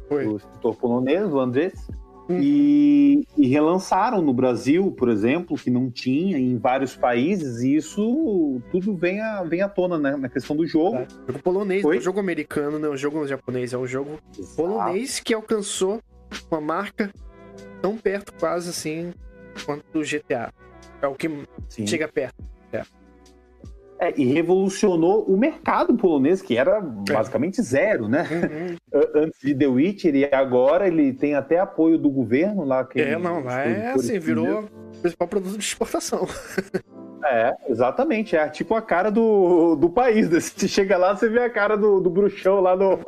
foi. 0.09 0.25
do 0.25 0.37
escritor 0.37 0.77
polonês, 0.77 1.29
do 1.29 1.39
Andrés. 1.39 1.89
Hum. 2.31 2.41
E, 2.43 3.27
e, 3.39 3.47
relançaram 3.47 4.21
no 4.21 4.35
Brasil, 4.35 4.93
por 4.93 5.09
exemplo, 5.09 5.57
que 5.57 5.71
não 5.71 5.91
tinha 5.91 6.39
em 6.39 6.59
vários 6.59 6.95
países, 6.95 7.63
e 7.63 7.77
isso 7.77 8.61
tudo 8.71 8.95
vem, 8.95 9.19
a, 9.19 9.43
vem 9.45 9.63
à 9.63 9.69
tona 9.69 9.99
né, 9.99 10.15
na 10.15 10.29
questão 10.29 10.55
do 10.55 10.67
jogo. 10.67 10.97
É. 10.97 11.07
Jogo 11.27 11.43
polonês, 11.43 11.83
não 11.83 11.93
é 11.93 11.97
um 11.97 12.01
jogo 12.01 12.21
americano, 12.21 12.79
não 12.79 12.91
é 12.91 12.93
um 12.93 12.97
jogo 12.99 13.27
japonês, 13.27 13.73
é 13.73 13.79
um 13.79 13.87
jogo 13.87 14.19
Exato. 14.39 14.57
polonês 14.57 15.21
que 15.21 15.33
alcançou 15.33 16.03
uma 16.51 16.61
marca 16.61 17.11
tão 17.81 17.97
perto 17.97 18.33
quase 18.35 18.71
assim 18.71 19.13
quanto 19.65 19.85
o 19.99 20.03
GTA. 20.03 20.53
É 21.01 21.07
o 21.07 21.15
que 21.15 21.29
Sim. 21.69 21.87
chega 21.87 22.09
perto. 22.09 22.43
É. 22.73 22.83
É, 24.01 24.15
e 24.17 24.25
revolucionou 24.27 25.25
o 25.25 25.37
mercado 25.37 25.97
polonês, 25.97 26.41
que 26.41 26.57
era 26.57 26.79
é. 26.79 27.13
basicamente 27.13 27.61
zero, 27.61 28.09
né? 28.09 28.27
Uhum. 28.93 29.01
Antes 29.23 29.41
de 29.41 29.55
The 29.55 29.67
Witcher, 29.67 30.15
e 30.15 30.25
agora 30.27 30.87
ele 30.87 31.13
tem 31.13 31.35
até 31.35 31.59
apoio 31.59 31.99
do 31.99 32.09
governo 32.09 32.65
lá. 32.65 32.85
Que 32.85 33.01
é, 33.01 33.19
não, 33.19 33.43
lá 33.43 33.65
é 33.65 33.93
assim, 33.93 34.19
virou 34.19 34.61
o 34.61 35.01
principal 35.01 35.27
produto 35.27 35.59
de 35.59 35.65
exportação. 35.65 36.27
É, 37.25 37.53
exatamente. 37.69 38.37
É 38.37 38.49
tipo 38.49 38.77
a 38.77 38.81
cara 38.81 39.11
do, 39.11 39.75
do 39.75 39.91
país. 39.91 40.31
Né? 40.31 40.39
Você 40.41 40.69
chega 40.69 40.97
lá, 40.97 41.15
você 41.15 41.29
vê 41.29 41.41
a 41.41 41.51
cara 41.51 41.77
do, 41.77 42.01
do 42.01 42.09
bruxão 42.09 42.61
lá 42.61 42.77
no, 42.77 43.01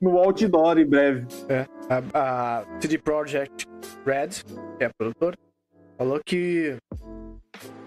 no 0.00 0.16
outdoor 0.16 0.78
em 0.78 0.86
breve. 0.86 1.26
É. 1.48 1.66
A, 1.88 2.60
a 2.60 2.80
CD 2.80 2.98
Projekt 2.98 3.66
Red, 4.04 4.44
que 4.76 4.84
é 4.84 4.86
a 4.86 4.90
produtora, 4.96 5.36
falou 5.96 6.20
que 6.24 6.76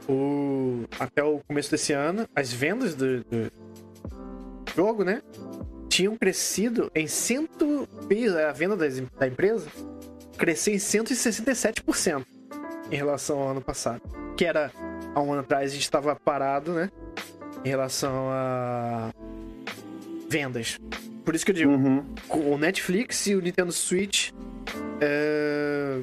o, 0.10 0.86
até 1.00 1.24
o 1.24 1.40
começo 1.48 1.72
desse 1.72 1.94
ano, 1.94 2.28
as 2.36 2.52
vendas 2.52 2.96
do, 2.96 3.24
do 3.24 3.52
jogo, 4.76 5.04
né? 5.04 5.22
Tinham 5.90 6.16
crescido 6.18 6.92
em 6.96 7.08
cento. 7.08 7.88
A 8.48 8.52
venda 8.52 8.76
das, 8.76 9.00
da 9.00 9.28
empresa 9.28 9.70
cresceu 10.38 10.74
em 10.74 10.78
167% 10.78 12.26
em 12.90 12.96
relação 12.96 13.40
ao 13.40 13.50
ano 13.50 13.62
passado. 13.62 14.02
Que 14.36 14.46
era 14.46 14.72
há 15.14 15.22
um 15.22 15.32
ano 15.32 15.42
atrás 15.42 15.72
a 15.72 15.74
gente 15.74 15.84
estava 15.84 16.16
parado, 16.16 16.74
né? 16.74 16.90
Em 17.64 17.70
relação 17.70 18.30
a 18.32 19.12
vendas. 20.30 20.80
Por 21.24 21.36
isso 21.36 21.46
que 21.46 21.52
eu 21.52 21.56
digo, 21.56 21.72
uhum. 21.72 22.04
o 22.30 22.58
Netflix 22.58 23.28
e 23.28 23.36
o 23.36 23.42
Nintendo 23.42 23.72
Switch 23.72 24.32
é... 25.00 26.00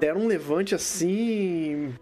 deram 0.00 0.22
um 0.22 0.26
levante 0.26 0.74
assim 0.74 1.92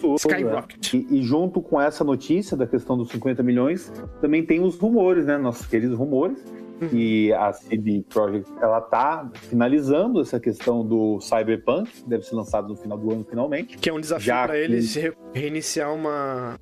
preçuoso. 0.00 0.28
Né? 0.28 0.36
Skyrocket. 0.36 0.94
Né? 0.94 1.06
E, 1.10 1.18
e, 1.18 1.22
junto 1.22 1.60
com 1.60 1.80
essa 1.80 2.02
notícia 2.02 2.56
da 2.56 2.66
questão 2.66 2.96
dos 2.96 3.10
50 3.10 3.42
milhões, 3.42 3.92
também 4.20 4.44
tem 4.44 4.60
os 4.60 4.76
rumores, 4.76 5.26
né? 5.26 5.36
Nossos 5.36 5.66
queridos 5.66 5.96
rumores. 5.96 6.42
Uhum. 6.80 6.88
E 6.94 7.30
a 7.34 7.52
CD 7.52 8.02
Projekt 8.08 8.50
ela 8.58 8.80
tá 8.80 9.30
finalizando 9.34 10.18
essa 10.22 10.40
questão 10.40 10.84
do 10.84 11.20
Cyberpunk, 11.20 11.90
que 11.90 12.08
deve 12.08 12.24
ser 12.24 12.34
lançado 12.34 12.68
no 12.68 12.76
final 12.76 12.96
do 12.96 13.12
ano 13.12 13.26
finalmente. 13.28 13.76
Que 13.76 13.90
é 13.90 13.92
um 13.92 14.00
desafio 14.00 14.32
para 14.32 14.58
eles 14.58 14.96
reiniciar 15.34 15.94
uma 15.94 16.58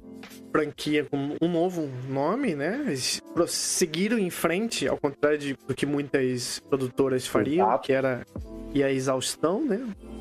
franquia 0.53 1.05
com 1.05 1.37
um 1.41 1.49
novo 1.49 1.89
nome, 2.09 2.55
né? 2.55 2.85
Eles 2.87 3.21
prosseguiram 3.35 4.19
em 4.19 4.31
frente, 4.31 4.89
ao 4.89 4.97
contrário 4.97 5.39
de, 5.39 5.57
do 5.67 5.75
que 5.75 5.87
muitas 5.87 6.61
produtoras 6.69 7.27
fariam, 7.27 7.67
Exato. 7.67 7.87
que 7.87 7.93
era 7.93 8.27
e 8.75 8.83
a 8.83 8.93
exaustão, 8.93 9.65
né? 9.65 9.81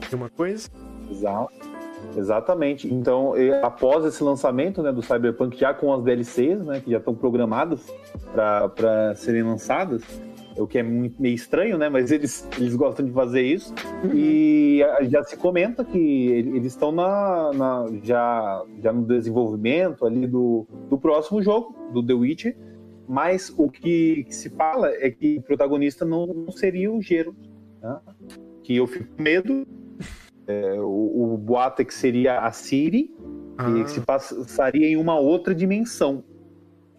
De 0.09 0.15
uma 0.15 0.29
coisa. 0.29 0.69
Exato. 1.09 1.77
Exatamente. 2.15 2.91
Então, 2.93 3.33
após 3.63 4.05
esse 4.05 4.23
lançamento 4.23 4.81
né, 4.81 4.91
do 4.91 5.01
Cyberpunk, 5.01 5.57
já 5.57 5.73
com 5.73 5.93
as 5.93 6.03
DLCs, 6.03 6.65
né, 6.65 6.79
que 6.79 6.91
já 6.91 6.97
estão 6.97 7.13
programadas 7.13 7.81
para 8.33 9.15
serem 9.15 9.43
lançadas, 9.43 10.03
o 10.57 10.67
que 10.67 10.77
é 10.77 10.83
muito, 10.83 11.21
meio 11.21 11.35
estranho, 11.35 11.77
né? 11.77 11.89
Mas 11.89 12.11
eles, 12.11 12.47
eles 12.57 12.75
gostam 12.75 13.05
de 13.05 13.11
fazer 13.11 13.41
isso. 13.41 13.73
Uhum. 14.03 14.11
E 14.13 14.81
já 15.09 15.23
se 15.23 15.37
comenta 15.37 15.83
que 15.83 15.97
eles 15.97 16.73
estão 16.73 16.91
na, 16.91 17.51
na, 17.53 17.85
já, 18.03 18.63
já 18.81 18.93
no 18.93 19.05
desenvolvimento 19.05 20.05
ali 20.05 20.27
do, 20.27 20.67
do 20.89 20.97
próximo 20.97 21.41
jogo, 21.41 21.75
do 21.93 22.05
The 22.05 22.13
Witcher. 22.13 22.57
Mas 23.07 23.53
o 23.57 23.69
que, 23.69 24.25
que 24.25 24.35
se 24.35 24.49
fala 24.49 24.89
é 24.89 25.09
que 25.09 25.37
o 25.37 25.41
protagonista 25.41 26.03
não, 26.03 26.27
não 26.27 26.51
seria 26.51 26.91
o 26.91 27.01
Gero. 27.01 27.35
Né? 27.81 27.99
Que 28.63 28.75
eu 28.75 28.87
fico 28.87 29.15
com 29.15 29.23
medo. 29.23 29.65
É, 30.45 30.79
o, 30.79 31.33
o 31.33 31.37
boato 31.37 31.81
é 31.81 31.85
que 31.85 31.93
seria 31.93 32.39
a 32.39 32.51
Siri, 32.53 33.13
ah. 33.57 33.69
e 33.69 33.83
que 33.83 33.91
se 33.91 34.01
passaria 34.01 34.87
em 34.87 34.95
uma 34.95 35.19
outra 35.19 35.53
dimensão. 35.53 36.23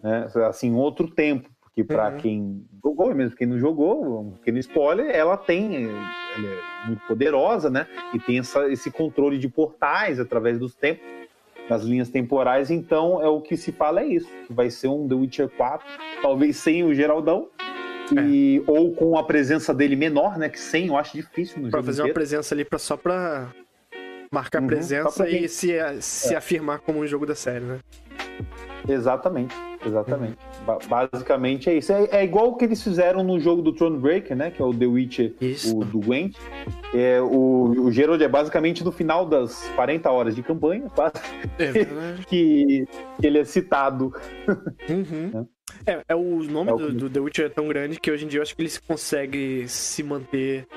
Né? 0.03 0.27
Assim, 0.47 0.73
outro 0.73 1.09
tempo. 1.09 1.49
Porque 1.69 1.83
para 1.83 2.09
uhum. 2.09 2.17
quem 2.17 2.65
jogou, 2.83 3.15
mesmo 3.15 3.37
quem 3.37 3.47
não 3.47 3.59
jogou, 3.59 4.21
um 4.21 4.31
pequeno 4.31 4.57
spoiler, 4.59 5.15
ela 5.15 5.37
tem, 5.37 5.85
ela 5.85 6.47
é 6.83 6.87
muito 6.87 7.01
poderosa, 7.07 7.69
né? 7.69 7.87
E 8.13 8.19
tem 8.19 8.39
essa, 8.39 8.67
esse 8.69 8.91
controle 8.91 9.37
de 9.37 9.47
portais 9.47 10.19
através 10.19 10.59
dos 10.59 10.75
tempos, 10.75 11.05
das 11.69 11.83
linhas 11.83 12.09
temporais. 12.09 12.71
Então, 12.71 13.21
é 13.21 13.27
o 13.27 13.39
que 13.39 13.55
se 13.55 13.71
fala 13.71 14.01
é 14.01 14.07
isso, 14.07 14.29
que 14.47 14.53
vai 14.53 14.69
ser 14.69 14.87
um 14.87 15.07
The 15.07 15.15
Witcher 15.15 15.49
4, 15.49 15.85
talvez 16.21 16.57
sem 16.57 16.83
o 16.83 16.93
Geraldão, 16.93 17.47
e, 18.11 18.63
é. 18.67 18.71
ou 18.71 18.91
com 18.93 19.17
a 19.17 19.23
presença 19.23 19.73
dele 19.73 19.95
menor, 19.95 20.37
né? 20.37 20.49
Que 20.49 20.59
sem 20.59 20.87
eu 20.87 20.97
acho 20.97 21.15
difícil 21.15 21.61
no 21.61 21.69
pra 21.69 21.83
fazer 21.83 22.01
inteiro. 22.01 22.09
uma 22.09 22.13
presença 22.13 22.55
ali 22.55 22.65
pra, 22.65 22.79
só 22.79 22.97
pra 22.97 23.53
marcar 24.31 24.61
uhum, 24.61 24.67
presença 24.67 25.23
pra 25.23 25.29
e 25.29 25.47
se, 25.47 25.77
se 26.01 26.33
é. 26.33 26.37
afirmar 26.37 26.79
como 26.79 26.99
um 26.99 27.07
jogo 27.07 27.25
da 27.25 27.35
série, 27.35 27.63
né? 27.63 27.79
Exatamente, 28.89 29.55
exatamente. 29.85 30.37
Uhum. 30.67 30.77
Basicamente 30.87 31.69
é 31.69 31.75
isso. 31.75 31.93
É, 31.93 32.07
é, 32.11 32.23
igual 32.23 32.49
o 32.49 32.55
que 32.55 32.65
eles 32.65 32.81
fizeram 32.81 33.23
no 33.23 33.39
jogo 33.39 33.61
do 33.61 33.71
Thronebreaker, 33.71 34.35
né? 34.35 34.49
Que 34.49 34.61
é 34.61 34.65
o 34.65 34.73
The 34.73 34.85
Witcher 34.85 35.33
o, 35.73 35.85
do 35.85 35.99
Gwent. 35.99 36.35
É, 36.93 37.21
o, 37.21 37.85
o 37.85 37.91
Gerald 37.91 38.23
é 38.23 38.27
basicamente 38.27 38.83
no 38.83 38.91
final 38.91 39.25
das 39.25 39.63
40 39.75 40.09
horas 40.09 40.35
de 40.35 40.41
campanha, 40.41 40.85
é 41.59 41.71
que, 42.27 42.87
que 43.19 43.27
ele 43.27 43.37
é 43.37 43.45
citado. 43.45 44.13
Uhum. 44.89 45.47
É, 45.85 46.03
é, 46.09 46.15
o 46.15 46.43
nome 46.43 46.71
é 46.71 46.73
o 46.73 46.77
do, 46.77 46.91
do, 46.93 47.09
The 47.09 47.19
Witcher 47.19 47.45
é 47.45 47.49
tão 47.49 47.67
grande 47.67 47.99
que 47.99 48.11
hoje 48.11 48.25
em 48.25 48.27
dia 48.27 48.39
eu 48.39 48.43
acho 48.43 48.55
que 48.55 48.61
ele 48.61 48.71
consegue 48.87 49.67
se 49.67 50.03
manter 50.03 50.67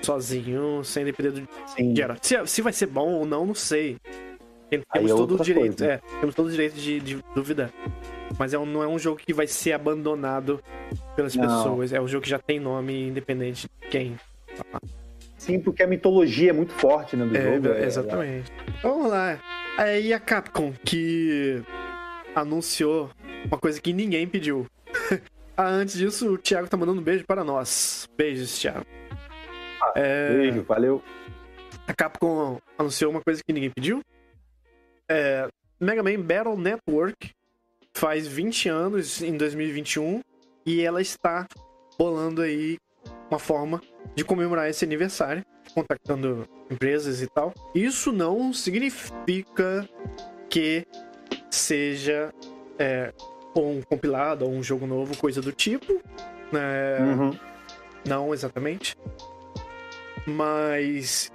sozinho, 0.00 0.82
sem 0.84 1.04
depender 1.04 1.30
do 1.30 1.48
Sim. 1.66 1.94
Se, 2.20 2.46
se 2.46 2.62
vai 2.62 2.72
ser 2.72 2.86
bom 2.86 3.12
ou 3.12 3.26
não, 3.26 3.46
não 3.46 3.54
sei. 3.54 3.98
Temos 4.92 5.10
é 5.10 5.14
todo 5.14 5.34
o 5.34 5.42
direito, 5.42 5.84
é, 5.84 6.00
temos 6.20 6.34
todo 6.34 6.46
o 6.46 6.50
direito 6.50 6.74
de, 6.74 7.00
de 7.00 7.24
duvidar. 7.34 7.70
Mas 8.38 8.54
é 8.54 8.58
um, 8.58 8.64
não 8.64 8.82
é 8.82 8.88
um 8.88 8.98
jogo 8.98 9.18
que 9.18 9.34
vai 9.34 9.46
ser 9.46 9.72
abandonado 9.72 10.62
pelas 11.14 11.34
não. 11.34 11.44
pessoas. 11.44 11.92
É 11.92 12.00
um 12.00 12.08
jogo 12.08 12.22
que 12.22 12.30
já 12.30 12.38
tem 12.38 12.58
nome 12.58 13.08
independente 13.08 13.68
de 13.80 13.88
quem. 13.88 14.16
Sim, 15.36 15.60
porque 15.60 15.82
a 15.82 15.86
mitologia 15.86 16.50
é 16.50 16.52
muito 16.52 16.72
forte 16.72 17.16
né, 17.16 17.26
do 17.26 17.36
é, 17.36 17.42
jogo. 17.42 17.68
É, 17.68 17.84
exatamente. 17.84 18.52
É, 18.52 18.80
Vamos 18.82 19.10
lá. 19.10 19.38
Aí 19.76 20.12
a 20.12 20.20
Capcom, 20.20 20.72
que 20.84 21.62
anunciou 22.34 23.10
uma 23.44 23.58
coisa 23.58 23.80
que 23.80 23.92
ninguém 23.92 24.26
pediu. 24.26 24.66
ah, 25.56 25.68
antes 25.68 25.98
disso, 25.98 26.34
o 26.34 26.38
Thiago 26.38 26.68
tá 26.68 26.76
mandando 26.76 27.00
um 27.00 27.04
beijo 27.04 27.24
para 27.26 27.44
nós. 27.44 28.08
Beijos, 28.16 28.58
Thiago. 28.58 28.86
Ah, 29.82 29.92
é... 29.96 30.28
Beijo, 30.28 30.62
valeu. 30.62 31.02
A 31.86 31.92
Capcom 31.94 32.60
anunciou 32.78 33.10
uma 33.10 33.20
coisa 33.20 33.42
que 33.44 33.52
ninguém 33.52 33.70
pediu, 33.70 34.00
é, 35.12 35.48
Mega 35.78 36.02
Man 36.02 36.20
Battle 36.22 36.56
Network 36.56 37.32
faz 37.94 38.26
20 38.26 38.68
anos 38.70 39.20
em 39.20 39.36
2021 39.36 40.20
e 40.64 40.80
ela 40.80 41.02
está 41.02 41.46
bolando 41.98 42.40
aí 42.40 42.78
uma 43.30 43.38
forma 43.38 43.80
de 44.14 44.24
comemorar 44.24 44.70
esse 44.70 44.84
aniversário, 44.84 45.44
contactando 45.74 46.48
empresas 46.70 47.20
e 47.20 47.26
tal. 47.26 47.52
Isso 47.74 48.10
não 48.10 48.52
significa 48.52 49.88
que 50.48 50.86
seja 51.50 52.32
é, 52.78 53.12
um 53.54 53.82
compilado 53.82 54.46
ou 54.46 54.52
um 54.52 54.62
jogo 54.62 54.86
novo, 54.86 55.16
coisa 55.16 55.42
do 55.42 55.52
tipo. 55.52 56.00
Né? 56.50 56.98
Uhum. 57.00 57.38
Não 58.06 58.32
exatamente. 58.32 58.96
Mas 60.26 61.30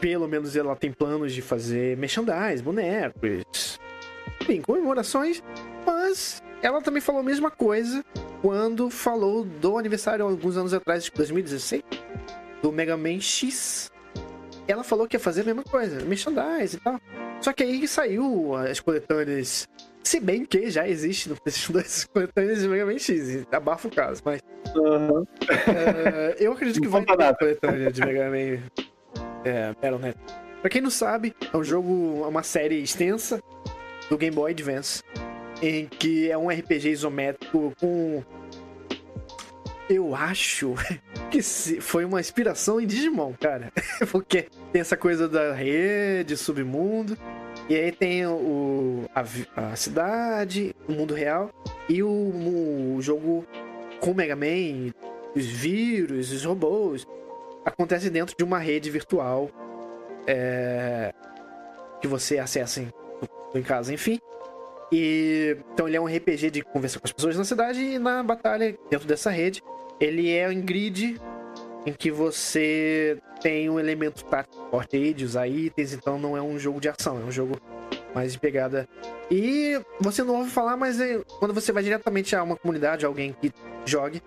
pelo 0.00 0.28
menos 0.28 0.56
ela 0.56 0.74
tem 0.76 0.92
planos 0.92 1.32
de 1.32 1.42
fazer 1.42 1.96
merchandise, 1.96 2.62
bonecos, 2.62 3.78
enfim, 4.40 4.60
comemorações, 4.60 5.42
mas 5.86 6.42
ela 6.62 6.80
também 6.80 7.00
falou 7.00 7.20
a 7.20 7.24
mesma 7.24 7.50
coisa 7.50 8.04
quando 8.40 8.90
falou 8.90 9.44
do 9.44 9.78
aniversário 9.78 10.24
alguns 10.24 10.56
anos 10.56 10.74
atrás, 10.74 11.04
de 11.04 11.10
2016, 11.12 11.82
do 12.60 12.72
Mega 12.72 12.96
Man 12.96 13.20
X. 13.20 13.90
Ela 14.66 14.84
falou 14.84 15.06
que 15.06 15.16
ia 15.16 15.20
fazer 15.20 15.42
a 15.42 15.44
mesma 15.44 15.64
coisa, 15.64 16.04
merchandise 16.04 16.76
e 16.76 16.80
tal. 16.80 17.00
Só 17.40 17.52
que 17.52 17.62
aí 17.62 17.86
saiu 17.88 18.54
as 18.54 18.80
coletâneas. 18.80 19.68
Se 20.02 20.20
bem 20.20 20.44
que 20.44 20.70
já 20.70 20.88
existe 20.88 21.28
no 21.28 21.36
PlayStation 21.36 21.72
2 21.72 21.84
as 21.84 22.04
coletâneas 22.04 22.60
de 22.60 22.68
Mega 22.68 22.86
Man 22.86 22.98
X, 22.98 23.44
abafa 23.50 23.88
o 23.88 23.90
caso, 23.90 24.22
mas. 24.24 24.40
Uhum. 24.74 25.20
Uh, 25.20 25.26
eu 26.38 26.52
acredito 26.52 26.80
que 26.80 26.88
vai 26.88 27.04
ter 27.04 27.36
coletânea 27.36 27.92
de 27.92 28.00
Mega 28.00 28.30
Man 28.30 28.62
é, 29.44 29.74
Battle.net. 29.80 30.18
Pra 30.60 30.70
quem 30.70 30.80
não 30.80 30.90
sabe, 30.90 31.34
é 31.52 31.56
um 31.56 31.64
jogo, 31.64 32.22
é 32.24 32.28
uma 32.28 32.42
série 32.42 32.80
extensa 32.80 33.42
do 34.08 34.16
Game 34.16 34.34
Boy 34.34 34.52
Advance, 34.52 35.02
em 35.60 35.86
que 35.86 36.30
é 36.30 36.38
um 36.38 36.48
RPG 36.48 36.90
isométrico 36.90 37.72
com. 37.80 38.22
Eu 39.90 40.14
acho 40.14 40.74
que 41.30 41.42
foi 41.42 42.04
uma 42.04 42.20
inspiração 42.20 42.80
em 42.80 42.86
Digimon, 42.86 43.32
cara. 43.40 43.72
Porque 44.10 44.46
tem 44.72 44.80
essa 44.80 44.96
coisa 44.96 45.28
da 45.28 45.52
rede, 45.52 46.36
submundo, 46.36 47.18
e 47.68 47.74
aí 47.74 47.90
tem 47.90 48.24
o, 48.26 49.04
a, 49.12 49.24
a 49.72 49.76
cidade, 49.76 50.74
o 50.88 50.92
mundo 50.92 51.12
real, 51.12 51.50
e 51.88 52.02
o, 52.02 52.96
o 52.96 53.02
jogo 53.02 53.44
com 53.98 54.14
Mega 54.14 54.36
Man, 54.36 54.92
os 55.34 55.44
vírus, 55.44 56.30
os 56.30 56.44
robôs 56.44 57.06
acontece 57.64 58.10
dentro 58.10 58.36
de 58.36 58.44
uma 58.44 58.58
rede 58.58 58.90
virtual 58.90 59.50
é, 60.26 61.12
que 62.00 62.06
você 62.06 62.38
acessa 62.38 62.80
em, 62.80 62.90
em 63.54 63.62
casa, 63.62 63.92
enfim. 63.92 64.20
E 64.90 65.56
então 65.72 65.88
ele 65.88 65.96
é 65.96 66.00
um 66.00 66.06
RPG 66.06 66.50
de 66.50 66.62
conversar 66.62 67.00
com 67.00 67.06
as 67.06 67.12
pessoas 67.12 67.36
na 67.36 67.44
cidade 67.44 67.80
e 67.80 67.98
na 67.98 68.22
batalha 68.22 68.76
dentro 68.90 69.08
dessa 69.08 69.30
rede. 69.30 69.62
Ele 69.98 70.30
é 70.30 70.48
um 70.48 70.60
grid 70.60 71.18
em 71.86 71.92
que 71.92 72.10
você 72.10 73.18
tem 73.40 73.68
um 73.68 73.80
elemento 73.80 74.24
tático 74.24 74.68
forte 74.70 74.96
aí 74.96 75.12
de 75.12 75.24
usar 75.24 75.48
itens, 75.48 75.92
então 75.92 76.18
não 76.18 76.36
é 76.36 76.42
um 76.42 76.58
jogo 76.58 76.80
de 76.80 76.88
ação, 76.88 77.20
é 77.20 77.24
um 77.24 77.30
jogo 77.30 77.58
mais 78.14 78.32
de 78.32 78.38
pegada. 78.38 78.88
E 79.30 79.80
você 80.00 80.22
não 80.22 80.36
ouve 80.36 80.50
falar, 80.50 80.76
mas 80.76 81.00
é, 81.00 81.20
quando 81.38 81.54
você 81.54 81.72
vai 81.72 81.82
diretamente 81.82 82.36
a 82.36 82.42
uma 82.42 82.56
comunidade, 82.56 83.04
alguém 83.04 83.34
que 83.40 83.50
jogue, 83.84 84.22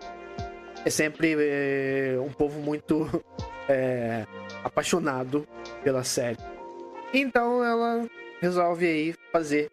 é 0.86 0.90
sempre 0.90 1.36
é, 1.38 2.20
um 2.20 2.32
povo 2.32 2.60
muito 2.60 3.10
é, 3.68 4.26
apaixonado 4.64 5.48
pela 5.84 6.04
série. 6.04 6.38
Então 7.12 7.64
ela 7.64 8.08
resolve 8.40 8.86
aí 8.86 9.16
fazer. 9.32 9.70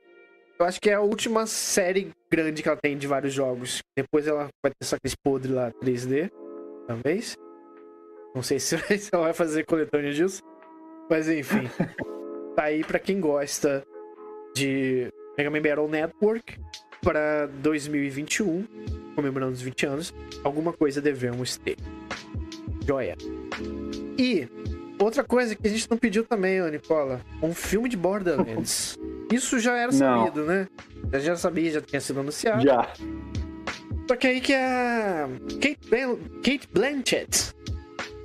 Eu 0.58 0.64
acho 0.64 0.80
que 0.80 0.88
é 0.88 0.94
a 0.94 1.00
última 1.00 1.46
série 1.46 2.10
grande 2.30 2.62
que 2.62 2.68
ela 2.68 2.78
tem 2.80 2.96
de 2.96 3.06
vários 3.06 3.34
jogos. 3.34 3.82
Depois 3.96 4.26
ela 4.26 4.48
vai 4.62 4.72
ter 4.72 4.86
só 4.86 4.96
aqueles 4.96 5.14
podres 5.14 5.54
lá 5.54 5.70
3D, 5.82 6.30
talvez. 6.86 7.36
Não 8.34 8.42
sei 8.42 8.58
se 8.58 8.76
ela 9.12 9.24
vai 9.24 9.34
fazer 9.34 9.66
coletânea 9.66 10.12
disso. 10.12 10.42
Mas 11.10 11.28
enfim. 11.28 11.68
tá 12.56 12.64
aí 12.64 12.82
pra 12.82 12.98
quem 12.98 13.20
gosta 13.20 13.84
de 14.54 15.12
Mega 15.36 15.50
Man 15.50 15.60
Battle 15.60 15.88
Network 15.88 16.58
para 17.02 17.46
2021, 17.62 18.64
comemorando 19.14 19.52
os 19.52 19.60
20 19.62 19.86
anos, 19.86 20.14
alguma 20.42 20.72
coisa 20.72 21.00
devemos 21.00 21.56
ter. 21.56 21.76
Joia. 22.86 23.16
E 24.18 24.48
Outra 25.02 25.24
coisa 25.24 25.56
que 25.56 25.66
a 25.66 25.70
gente 25.70 25.90
não 25.90 25.98
pediu 25.98 26.22
também, 26.22 26.62
ô 26.62 26.68
Nicola, 26.68 27.20
um 27.42 27.52
filme 27.52 27.88
de 27.88 27.96
Borderlands. 27.96 28.96
Isso 29.32 29.58
já 29.58 29.76
era 29.76 29.90
sabido, 29.90 30.44
né? 30.44 30.68
Já, 31.12 31.18
já 31.18 31.36
sabia, 31.36 31.72
já 31.72 31.80
tinha 31.80 32.00
sido 32.00 32.20
anunciado. 32.20 32.62
Já. 32.62 32.88
Só 34.06 34.14
que 34.14 34.28
aí 34.28 34.40
que 34.40 34.54
a 34.54 35.28
Kate, 35.60 35.78
Kate 36.42 36.68
Blanchett, 36.72 37.52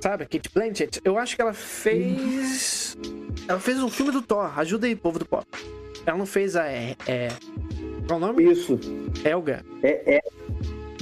sabe? 0.00 0.26
Kate 0.26 0.50
Blanchett, 0.54 1.00
eu 1.04 1.18
acho 1.18 1.34
que 1.34 1.42
ela 1.42 1.52
fez. 1.52 2.96
Ela 3.48 3.58
fez 3.58 3.82
um 3.82 3.88
filme 3.88 4.12
do 4.12 4.22
Thor. 4.22 4.56
Ajuda 4.56 4.86
aí, 4.86 4.94
povo 4.94 5.18
do 5.18 5.26
pop. 5.26 5.46
Ela 6.06 6.16
não 6.16 6.26
fez 6.26 6.54
a. 6.54 6.66
É, 6.66 6.94
é... 7.08 7.28
Qual 8.08 8.18
o 8.18 8.20
nome? 8.20 8.50
Isso. 8.50 8.80
Helga. 9.22 9.64
É, 9.82 10.16
é. 10.16 10.20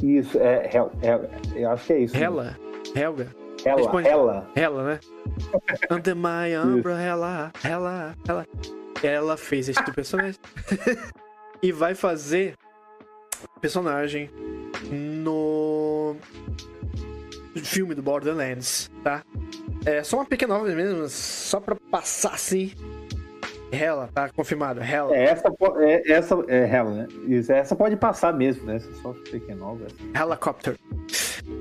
Isso, 0.03 0.39
é. 0.39 0.69
Hel, 0.75 0.93
Hel, 1.03 1.31
eu 1.55 1.71
acho 1.71 1.87
que 1.87 1.93
é 1.93 1.99
isso. 2.01 2.17
Hela. 2.17 2.59
Helga. 2.95 3.35
Ela, 3.65 3.77
Responde. 3.81 4.09
ela. 4.09 4.51
Ela, 4.55 4.85
né? 4.85 5.01
Under 5.91 6.15
my 6.17 6.57
umbrella, 6.57 7.53
ela, 7.65 8.15
ela. 8.29 8.47
Ela 9.03 9.37
fez 9.37 9.69
esse 9.69 9.83
personagem. 9.93 10.39
e 11.63 11.73
vai 11.73 11.95
fazer 11.95 12.55
personagem 13.61 14.31
no 14.91 16.17
filme 17.63 17.95
do 17.95 18.03
Borderlands, 18.03 18.91
tá? 19.03 19.25
É 19.85 20.03
só 20.03 20.17
uma 20.17 20.25
pequena 20.27 20.57
obra 20.57 20.75
mesmo, 20.75 21.09
só 21.09 21.61
pra 21.61 21.77
passar 21.91 22.35
assim. 22.35 22.73
Ela, 23.81 24.09
tá 24.13 24.29
confirmado, 24.29 24.81
ela. 24.81 25.15
É, 25.15 25.25
essa, 25.25 25.49
é, 25.79 26.13
essa 26.13 26.35
é 26.49 26.69
ela, 26.69 26.91
né? 26.91 27.09
Isso, 27.29 27.53
essa 27.53 27.77
pode 27.77 27.97
passar 27.97 28.33
mesmo, 28.33 28.65
né? 28.65 28.77
Essa 28.77 28.91
é 28.91 28.95
só 28.95 29.13
pequena 29.13 29.67
obra. 29.67 29.87
Helicopter. 30.15 30.77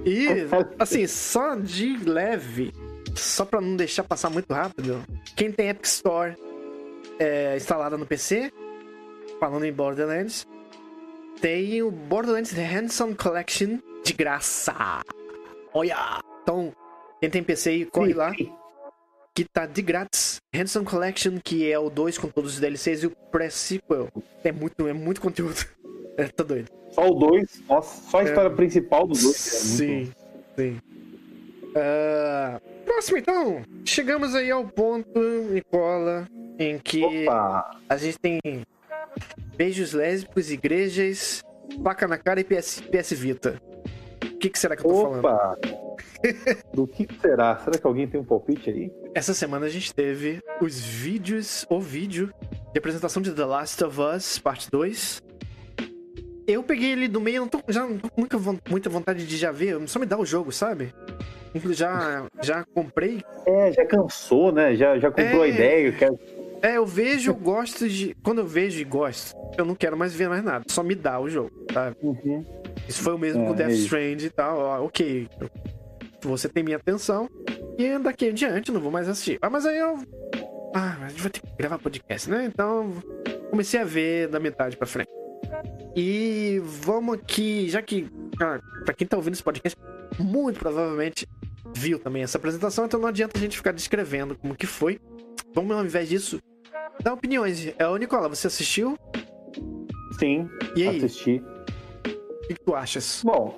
E, 0.06 0.28
assim, 0.80 1.06
só 1.08 1.56
de 1.56 1.98
leve, 1.98 2.74
só 3.16 3.46
pra 3.46 3.62
não 3.62 3.76
deixar 3.76 4.04
passar 4.04 4.30
muito 4.30 4.54
rápido, 4.54 5.04
quem 5.36 5.52
tem 5.52 5.70
Epic 5.70 5.86
Store 5.86 6.36
é, 7.20 7.56
instalada 7.56 7.98
no 7.98 8.06
PC, 8.06 8.52
falando 9.40 9.66
em 9.66 9.74
Borderlands, 9.74 10.48
tem 11.42 11.82
o 11.84 11.92
Borderlands 11.92 12.54
The 12.54 12.66
Handsome 12.66 13.16
Collection 13.16 13.80
de 14.04 14.14
graça. 14.14 15.02
Olha! 15.74 16.22
Então, 16.42 16.72
quem 17.20 17.30
tem 17.30 17.44
PC 17.44 17.86
corre 17.92 18.14
lá. 18.14 18.32
Que 19.36 19.44
tá 19.44 19.66
de 19.66 19.82
grátis. 19.82 20.38
Handsome 20.56 20.86
Collection, 20.86 21.38
que 21.44 21.70
é 21.70 21.78
o 21.78 21.90
2 21.90 22.18
com 22.18 22.30
todos 22.30 22.54
os 22.54 22.60
DLCs 22.60 23.04
e 23.04 23.08
o 23.08 23.12
Pre-Sequel. 23.32 24.08
É 24.44 24.52
muito, 24.52 24.88
é 24.88 24.94
muito 24.94 25.22
conteúdo. 25.22 25.66
É, 26.18 26.30
tá 26.30 26.46
doido. 26.46 26.70
Só 26.92 27.10
o 27.10 27.14
2, 27.14 27.64
nossa, 27.68 28.10
só 28.10 28.20
a 28.20 28.24
história 28.24 28.48
é... 28.48 28.56
principal 28.56 29.02
do 29.02 29.14
2. 29.14 29.26
É 29.26 29.30
sim, 29.34 30.12
sim. 30.56 30.80
Uh, 31.76 32.86
próximo 32.86 33.18
então, 33.18 33.62
chegamos 33.84 34.34
aí 34.34 34.50
ao 34.50 34.66
ponto, 34.66 35.20
Nicola, 35.52 36.26
em 36.58 36.80
que 36.80 37.04
Opa. 37.04 37.82
a 37.90 37.98
gente 37.98 38.18
tem 38.18 38.40
beijos 39.58 39.92
lésbicos, 39.92 40.50
igrejas, 40.50 41.44
faca 41.84 42.08
na 42.08 42.18
cara 42.18 42.40
e 42.40 42.46
PS, 42.46 42.80
PS 42.80 43.12
Vita. 43.12 43.62
O 44.24 44.38
que, 44.38 44.50
que 44.50 44.58
será 44.58 44.78
que 44.78 44.86
eu 44.86 44.90
tô 44.90 45.18
Opa. 45.18 45.22
falando? 45.22 45.85
Do 46.74 46.88
que 46.88 47.08
será? 47.20 47.58
Será 47.58 47.78
que 47.78 47.86
alguém 47.86 48.08
tem 48.08 48.20
um 48.20 48.24
palpite 48.24 48.70
aí? 48.70 48.92
Essa 49.14 49.34
semana 49.34 49.66
a 49.66 49.70
gente 49.70 49.94
teve 49.94 50.42
os 50.62 50.80
vídeos, 50.80 51.66
o 51.70 51.80
vídeo 51.80 52.34
de 52.74 52.78
apresentação 52.78 53.22
de 53.22 53.32
The 53.32 53.46
Last 53.46 53.84
of 53.84 54.00
Us, 54.00 54.40
parte 54.40 54.70
2. 54.70 55.22
Eu 56.48 56.62
peguei 56.62 56.92
ele 56.92 57.08
do 57.08 57.20
meio, 57.20 57.42
não 57.42 57.48
tô, 57.48 57.60
já 57.68 57.82
não 57.82 57.98
tô 57.98 58.10
com 58.10 58.22
muita, 58.22 58.38
muita 58.70 58.90
vontade 58.90 59.26
de 59.26 59.38
já 59.38 59.52
ver, 59.52 59.76
só 59.88 60.00
me 60.00 60.06
dá 60.06 60.18
o 60.18 60.26
jogo, 60.26 60.52
sabe? 60.52 60.94
Já, 61.72 62.28
já 62.42 62.66
comprei. 62.66 63.24
É, 63.46 63.72
já 63.72 63.86
cansou, 63.86 64.52
né? 64.52 64.76
Já, 64.76 65.00
já 65.00 65.10
comprou 65.10 65.44
é... 65.44 65.46
a 65.46 65.48
ideia. 65.48 65.92
Quer... 65.94 66.12
É, 66.62 66.78
eu 66.78 66.86
vejo, 66.86 67.32
eu 67.32 67.36
gosto 67.36 67.88
de. 67.88 68.16
Quando 68.24 68.40
eu 68.40 68.46
vejo 68.46 68.80
e 68.80 68.84
gosto, 68.84 69.36
eu 69.58 69.64
não 69.64 69.76
quero 69.76 69.96
mais 69.96 70.14
ver 70.14 70.28
mais 70.28 70.44
nada. 70.44 70.66
Só 70.68 70.84
me 70.84 70.96
dá 70.96 71.20
o 71.20 71.30
jogo, 71.30 71.52
sabe? 71.72 71.96
Uhum. 72.02 72.44
Isso 72.88 73.02
foi 73.02 73.14
o 73.14 73.18
mesmo 73.18 73.44
é, 73.44 73.48
com 73.48 73.54
Death 73.54 73.70
é 73.70 73.74
Strand 73.74 74.22
e 74.22 74.30
tal. 74.30 74.58
Ó, 74.58 74.86
ok. 74.86 75.30
Você 76.28 76.50
tem 76.50 76.64
minha 76.64 76.78
atenção. 76.78 77.30
E 77.78 77.98
daqui 78.00 78.28
em 78.28 78.34
diante 78.34 78.72
não 78.72 78.82
vou 78.82 78.92
mais 78.92 79.08
assistir. 79.08 79.38
Ah, 79.42 79.50
mas 79.50 79.66
aí 79.66 79.78
eu. 79.78 80.00
Ah, 80.74 80.98
a 81.02 81.10
gente 81.10 81.22
vai 81.22 81.32
ter 81.32 81.40
que 81.42 81.48
gravar 81.58 81.80
podcast, 81.80 82.30
né? 82.30 82.46
Então. 82.46 82.92
Comecei 83.50 83.80
a 83.80 83.86
ver 83.86 84.28
da 84.28 84.40
metade 84.40 84.76
pra 84.76 84.88
frente. 84.88 85.10
E 85.96 86.62
vamos 86.64 87.16
aqui, 87.16 87.70
já 87.70 87.82
que. 87.82 88.10
Cara, 88.38 88.62
pra 88.84 88.94
quem 88.94 89.08
tá 89.08 89.16
ouvindo 89.16 89.34
esse 89.34 89.44
podcast, 89.44 89.78
muito 90.20 90.60
provavelmente 90.60 91.28
viu 91.74 92.00
também 92.00 92.24
essa 92.24 92.38
apresentação, 92.38 92.86
então 92.86 93.00
não 93.00 93.10
adianta 93.10 93.38
a 93.38 93.42
gente 93.42 93.58
ficar 93.58 93.72
descrevendo 93.72 94.36
como 94.36 94.56
que 94.56 94.66
foi. 94.66 95.00
Vamos, 95.54 95.76
ao 95.76 95.84
invés 95.84 96.10
disso, 96.10 96.40
dar 97.02 97.14
opiniões. 97.14 97.74
É, 97.78 97.88
o 97.88 97.98
Nicola, 97.98 98.30
você 98.30 98.48
assistiu? 98.48 98.98
Sim, 100.20 100.50
e 100.76 100.88
aí? 100.88 100.98
assisti. 100.98 101.42
O 102.46 102.48
que 102.48 102.56
tu 102.60 102.76
achas? 102.76 103.22
Bom, 103.26 103.58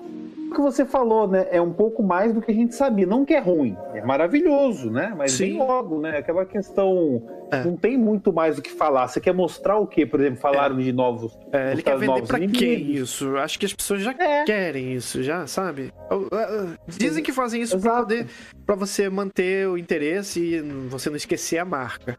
o 0.50 0.54
que 0.54 0.60
você 0.62 0.86
falou, 0.86 1.28
né? 1.28 1.46
É 1.50 1.60
um 1.60 1.72
pouco 1.72 2.02
mais 2.02 2.32
do 2.32 2.40
que 2.40 2.50
a 2.50 2.54
gente 2.54 2.74
sabia. 2.74 3.06
Não 3.06 3.24
que 3.24 3.34
é 3.34 3.38
ruim, 3.38 3.76
é 3.92 4.00
maravilhoso, 4.02 4.90
né? 4.90 5.12
Mas 5.16 5.32
Sim. 5.32 5.50
bem 5.50 5.58
logo, 5.58 6.00
né? 6.00 6.16
Aquela 6.16 6.46
questão. 6.46 7.22
É. 7.50 7.62
Não 7.62 7.76
tem 7.76 7.98
muito 7.98 8.32
mais 8.32 8.58
o 8.58 8.62
que 8.62 8.70
falar. 8.70 9.08
Você 9.08 9.20
quer 9.20 9.34
mostrar 9.34 9.76
o 9.76 9.86
quê? 9.86 10.06
Por 10.06 10.20
exemplo, 10.20 10.40
falaram 10.40 10.78
é. 10.78 10.82
de 10.82 10.92
novos. 10.92 11.38
É, 11.52 11.72
ele 11.72 11.82
quer 11.82 11.98
vender 11.98 12.26
pra 12.26 12.38
inimigos. 12.38 12.58
quem 12.58 12.92
isso? 12.92 13.36
Acho 13.36 13.58
que 13.58 13.66
as 13.66 13.74
pessoas 13.74 14.00
já 14.00 14.12
é. 14.12 14.44
querem 14.44 14.94
isso, 14.94 15.22
já, 15.22 15.46
sabe? 15.46 15.92
Dizem 16.86 17.22
que 17.22 17.32
fazem 17.32 17.60
isso 17.60 17.78
pra, 17.78 17.98
poder, 17.98 18.26
pra 18.64 18.74
você 18.74 19.10
manter 19.10 19.68
o 19.68 19.76
interesse 19.76 20.40
e 20.40 20.60
você 20.88 21.10
não 21.10 21.16
esquecer 21.16 21.58
a 21.58 21.64
marca. 21.64 22.18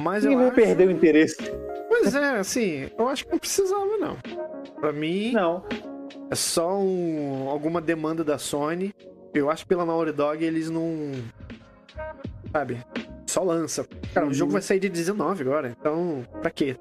Mas 0.00 0.24
Quem 0.24 0.34
eu 0.34 0.40
acho... 0.40 0.54
perder 0.54 0.88
o 0.88 0.90
interesse? 0.90 1.36
Pois 1.88 2.14
é, 2.14 2.38
assim, 2.38 2.88
eu 2.96 3.08
acho 3.08 3.24
que 3.24 3.32
não 3.32 3.38
precisava, 3.38 3.96
não. 3.98 4.16
Pra 4.80 4.92
mim. 4.92 5.32
Não. 5.32 5.64
É 6.30 6.34
só 6.34 6.78
um, 6.78 7.48
alguma 7.48 7.80
demanda 7.80 8.22
da 8.22 8.38
Sony. 8.38 8.94
Eu 9.34 9.50
acho 9.50 9.64
que 9.64 9.68
pela 9.68 9.84
Naughty 9.84 10.12
Dog 10.12 10.44
eles 10.44 10.70
não. 10.70 11.12
Sabe? 12.52 12.78
Só 13.26 13.42
lança. 13.42 13.86
Cara, 14.12 14.26
uhum. 14.26 14.32
o 14.32 14.34
jogo 14.34 14.52
vai 14.52 14.62
sair 14.62 14.80
de 14.80 14.88
19 14.88 15.42
agora, 15.42 15.76
então 15.78 16.24
pra 16.40 16.50
quê? 16.50 16.76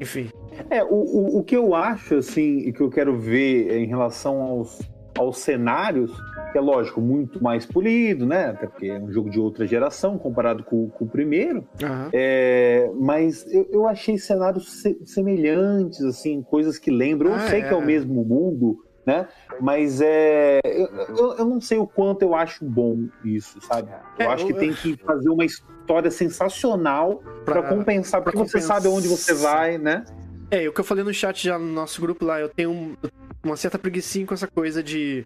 Enfim. 0.00 0.30
É, 0.68 0.84
o, 0.84 0.88
o, 0.88 1.38
o 1.38 1.44
que 1.44 1.56
eu 1.56 1.74
acho, 1.74 2.16
assim, 2.16 2.58
e 2.58 2.72
que 2.72 2.80
eu 2.80 2.90
quero 2.90 3.16
ver 3.16 3.72
em 3.78 3.86
relação 3.86 4.40
aos, 4.40 4.80
aos 5.16 5.38
cenários, 5.38 6.12
que 6.50 6.58
é 6.58 6.60
lógico, 6.60 7.00
muito 7.00 7.42
mais 7.42 7.64
polido, 7.64 8.26
né? 8.26 8.46
Até 8.46 8.66
porque 8.66 8.86
é 8.86 8.98
um 8.98 9.10
jogo 9.10 9.30
de 9.30 9.38
outra 9.38 9.66
geração 9.66 10.18
comparado 10.18 10.64
com, 10.64 10.88
com 10.90 11.04
o 11.04 11.08
primeiro. 11.08 11.60
Uhum. 11.82 12.10
É, 12.12 12.90
mas 12.98 13.46
eu, 13.52 13.68
eu, 13.70 13.88
achei 13.88 14.18
cenários 14.18 14.82
se, 14.82 15.00
semelhantes, 15.04 16.00
assim, 16.02 16.42
coisas 16.42 16.78
que 16.78 16.90
lembram. 16.90 17.32
Ah, 17.32 17.42
eu 17.42 17.48
sei 17.48 17.60
é. 17.60 17.68
que 17.68 17.74
é 17.74 17.76
o 17.76 17.84
mesmo 17.84 18.24
mundo, 18.24 18.84
né? 19.06 19.28
Mas 19.60 20.00
é. 20.00 20.60
Eu, 20.64 20.86
eu, 21.16 21.34
eu, 21.38 21.44
não 21.44 21.60
sei 21.60 21.78
o 21.78 21.86
quanto 21.86 22.22
eu 22.22 22.34
acho 22.34 22.64
bom 22.64 23.08
isso, 23.24 23.60
sabe? 23.60 23.90
Eu 24.18 24.26
é, 24.26 24.32
acho 24.32 24.46
que 24.46 24.54
tem 24.54 24.72
que 24.72 24.96
fazer 24.96 25.28
uma 25.28 25.44
história 25.44 26.10
sensacional 26.10 27.22
para 27.44 27.62
compensar, 27.62 28.22
porque 28.22 28.38
você 28.38 28.60
sabe 28.60 28.86
aonde 28.86 29.08
você 29.08 29.34
vai, 29.34 29.78
né? 29.78 30.04
É, 30.50 30.68
o 30.68 30.72
que 30.72 30.80
eu 30.80 30.84
falei 30.84 31.04
no 31.04 31.14
chat 31.14 31.44
já 31.44 31.56
no 31.58 31.72
nosso 31.72 32.00
grupo 32.00 32.24
lá, 32.24 32.40
eu 32.40 32.48
tenho 32.48 32.70
um, 32.70 32.96
uma 33.44 33.56
certa 33.56 33.78
preguiça 33.78 34.18
com 34.26 34.34
essa 34.34 34.48
coisa 34.48 34.82
de 34.82 35.24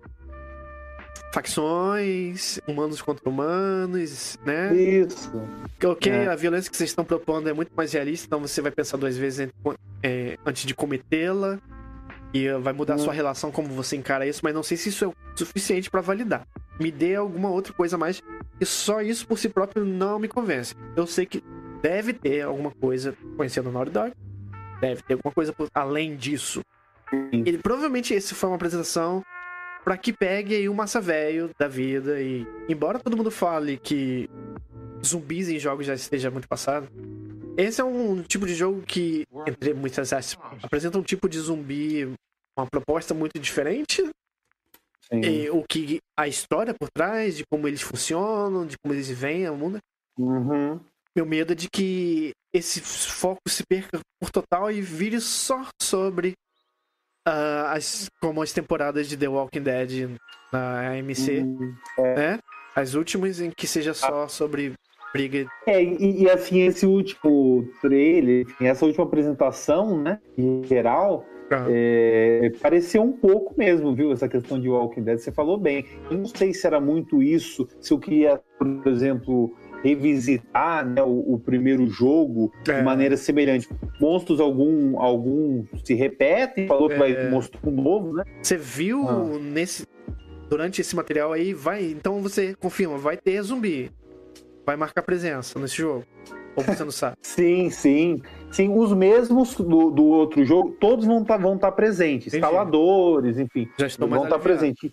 facções, 1.32 2.60
humanos 2.66 3.02
contra 3.02 3.28
humanos, 3.28 4.38
né? 4.44 4.74
Isso. 4.74 5.32
Ok, 5.82 6.10
é. 6.10 6.28
a 6.28 6.36
violência 6.36 6.70
que 6.70 6.76
vocês 6.76 6.90
estão 6.90 7.04
propondo 7.04 7.48
é 7.48 7.52
muito 7.52 7.72
mais 7.76 7.92
realista, 7.92 8.26
então 8.26 8.40
você 8.40 8.60
vai 8.60 8.70
pensar 8.70 8.96
duas 8.96 9.16
vezes 9.16 9.48
é, 10.02 10.38
antes 10.46 10.64
de 10.64 10.74
cometê-la 10.74 11.58
e 12.32 12.48
vai 12.58 12.72
mudar 12.72 12.94
a 12.94 12.98
sua 12.98 13.08
uhum. 13.08 13.14
relação 13.14 13.52
como 13.52 13.68
você 13.68 13.96
encara 13.96 14.26
isso, 14.26 14.40
mas 14.42 14.54
não 14.54 14.62
sei 14.62 14.76
se 14.76 14.88
isso 14.88 15.04
é 15.04 15.08
o 15.08 15.14
suficiente 15.36 15.90
para 15.90 16.00
validar. 16.00 16.46
Me 16.80 16.90
dê 16.90 17.14
alguma 17.14 17.48
outra 17.48 17.72
coisa 17.72 17.96
mais 17.96 18.22
e 18.60 18.66
só 18.66 19.00
isso 19.00 19.26
por 19.26 19.38
si 19.38 19.48
próprio 19.48 19.84
não 19.84 20.18
me 20.18 20.28
convence. 20.28 20.74
Eu 20.96 21.06
sei 21.06 21.26
que 21.26 21.42
deve 21.80 22.12
ter 22.12 22.42
alguma 22.42 22.70
coisa 22.70 23.14
conhecendo 23.36 23.68
o 23.68 23.72
Naughty 23.72 23.90
Dog, 23.92 24.12
deve 24.80 25.02
ter 25.02 25.14
alguma 25.14 25.32
coisa 25.32 25.54
além 25.72 26.16
disso. 26.16 26.62
E 27.32 27.58
provavelmente 27.58 28.12
esse 28.14 28.34
foi 28.34 28.50
uma 28.50 28.56
apresentação 28.56 29.24
para 29.84 29.98
que 29.98 30.12
pegue 30.12 30.56
aí 30.56 30.68
o 30.68 30.74
massa 30.74 31.00
velho 31.00 31.50
da 31.58 31.68
vida 31.68 32.20
e 32.20 32.46
embora 32.68 32.98
todo 32.98 33.16
mundo 33.16 33.30
fale 33.30 33.76
que 33.76 34.30
zumbis 35.04 35.48
em 35.48 35.58
jogos 35.58 35.86
já 35.86 35.94
esteja 35.94 36.30
muito 36.30 36.48
passado, 36.48 36.88
esse 37.56 37.80
é 37.80 37.84
um 37.84 38.22
tipo 38.22 38.46
de 38.46 38.54
jogo 38.54 38.82
que, 38.82 39.26
entre 39.46 39.74
muitas 39.74 40.12
aspas, 40.12 40.58
apresenta 40.62 40.98
um 40.98 41.02
tipo 41.02 41.28
de 41.28 41.38
zumbi, 41.38 42.04
uma 42.58 42.66
proposta 42.66 43.14
muito 43.14 43.38
diferente. 43.38 44.02
E, 45.12 45.48
o 45.50 45.62
que 45.62 45.98
a 46.18 46.26
história 46.26 46.74
por 46.74 46.88
trás, 46.90 47.36
de 47.36 47.44
como 47.46 47.68
eles 47.68 47.82
funcionam, 47.82 48.66
de 48.66 48.76
como 48.78 48.92
eles 48.94 49.08
vêm 49.10 49.46
ao 49.46 49.56
mundo. 49.56 49.78
Uhum. 50.18 50.80
Meu 51.14 51.26
medo 51.26 51.52
é 51.52 51.54
de 51.54 51.68
que 51.70 52.32
esse 52.52 52.80
foco 52.80 53.42
se 53.48 53.62
perca 53.68 54.00
por 54.18 54.30
total 54.30 54.70
e 54.72 54.80
vire 54.80 55.20
só 55.20 55.68
sobre 55.80 56.32
uh, 57.28 57.66
as, 57.68 58.10
como 58.20 58.42
as 58.42 58.52
temporadas 58.52 59.08
de 59.08 59.16
The 59.16 59.28
Walking 59.28 59.62
Dead 59.62 60.10
na 60.52 60.90
AMC, 60.90 61.40
uhum. 61.40 61.74
é. 61.98 62.14
né? 62.14 62.38
As 62.74 62.94
últimas 62.94 63.40
em 63.40 63.50
que 63.50 63.66
seja 63.66 63.94
só 63.94 64.26
sobre 64.26 64.72
briga. 65.12 65.46
É, 65.66 65.82
e, 65.82 66.22
e 66.22 66.30
assim, 66.30 66.62
esse 66.62 66.84
último 66.84 67.68
trailer, 67.80 68.46
essa 68.60 68.84
última 68.84 69.04
apresentação, 69.04 70.02
né, 70.02 70.18
em 70.36 70.64
geral, 70.64 71.24
ah. 71.50 71.66
É, 71.68 72.50
pareceu 72.60 73.02
um 73.02 73.12
pouco 73.12 73.54
mesmo, 73.56 73.94
viu? 73.94 74.10
Essa 74.10 74.28
questão 74.28 74.58
de 74.58 74.68
Walking 74.68 75.02
Dead. 75.02 75.18
Você 75.18 75.30
falou 75.30 75.58
bem. 75.58 75.84
Eu 76.10 76.18
não 76.18 76.26
sei 76.26 76.54
se 76.54 76.66
era 76.66 76.80
muito 76.80 77.22
isso, 77.22 77.68
se 77.80 77.92
eu 77.92 77.98
queria, 77.98 78.40
por 78.58 78.86
exemplo, 78.86 79.54
revisitar 79.84 80.86
né, 80.86 81.02
o, 81.02 81.34
o, 81.34 81.38
primeiro 81.38 81.86
jogo 81.86 82.50
é. 82.66 82.72
de 82.72 82.82
maneira 82.82 83.16
semelhante. 83.18 83.68
Monstros, 84.00 84.40
algum, 84.40 84.98
algum 84.98 85.64
se 85.84 85.92
repetem, 85.92 86.66
falou 86.66 86.88
que 86.88 86.94
é. 86.94 86.98
vai 86.98 87.30
mostrar 87.30 87.60
um 87.68 87.70
novo, 87.70 88.14
né? 88.14 88.24
Você 88.42 88.56
viu 88.56 89.06
ah. 89.06 89.38
nesse. 89.38 89.86
Durante 90.48 90.80
esse 90.80 90.94
material 90.96 91.32
aí, 91.32 91.52
vai. 91.52 91.84
Então 91.84 92.20
você 92.20 92.54
confirma, 92.54 92.96
vai 92.96 93.16
ter 93.16 93.42
zumbi. 93.42 93.90
Vai 94.64 94.76
marcar 94.76 95.02
presença 95.02 95.58
nesse 95.58 95.76
jogo. 95.76 96.04
Ou 96.56 96.62
você 96.62 96.84
não 96.84 96.90
sabe? 96.92 97.16
sim, 97.20 97.68
sim. 97.68 98.22
Sim, 98.50 98.68
os 98.78 98.92
mesmos 98.92 99.56
do, 99.56 99.90
do 99.90 100.04
outro 100.04 100.44
jogo, 100.44 100.76
todos 100.78 101.04
vão 101.04 101.22
estar 101.22 101.36
tá, 101.36 101.42
vão 101.42 101.58
tá 101.58 101.72
presentes. 101.72 102.28
Entendi. 102.28 102.36
Instaladores, 102.36 103.36
enfim. 103.36 103.68
Já 103.76 103.88
estão 103.88 104.06
vão 104.06 104.22
estar 104.24 104.36
tá 104.36 104.42
presentes. 104.42 104.92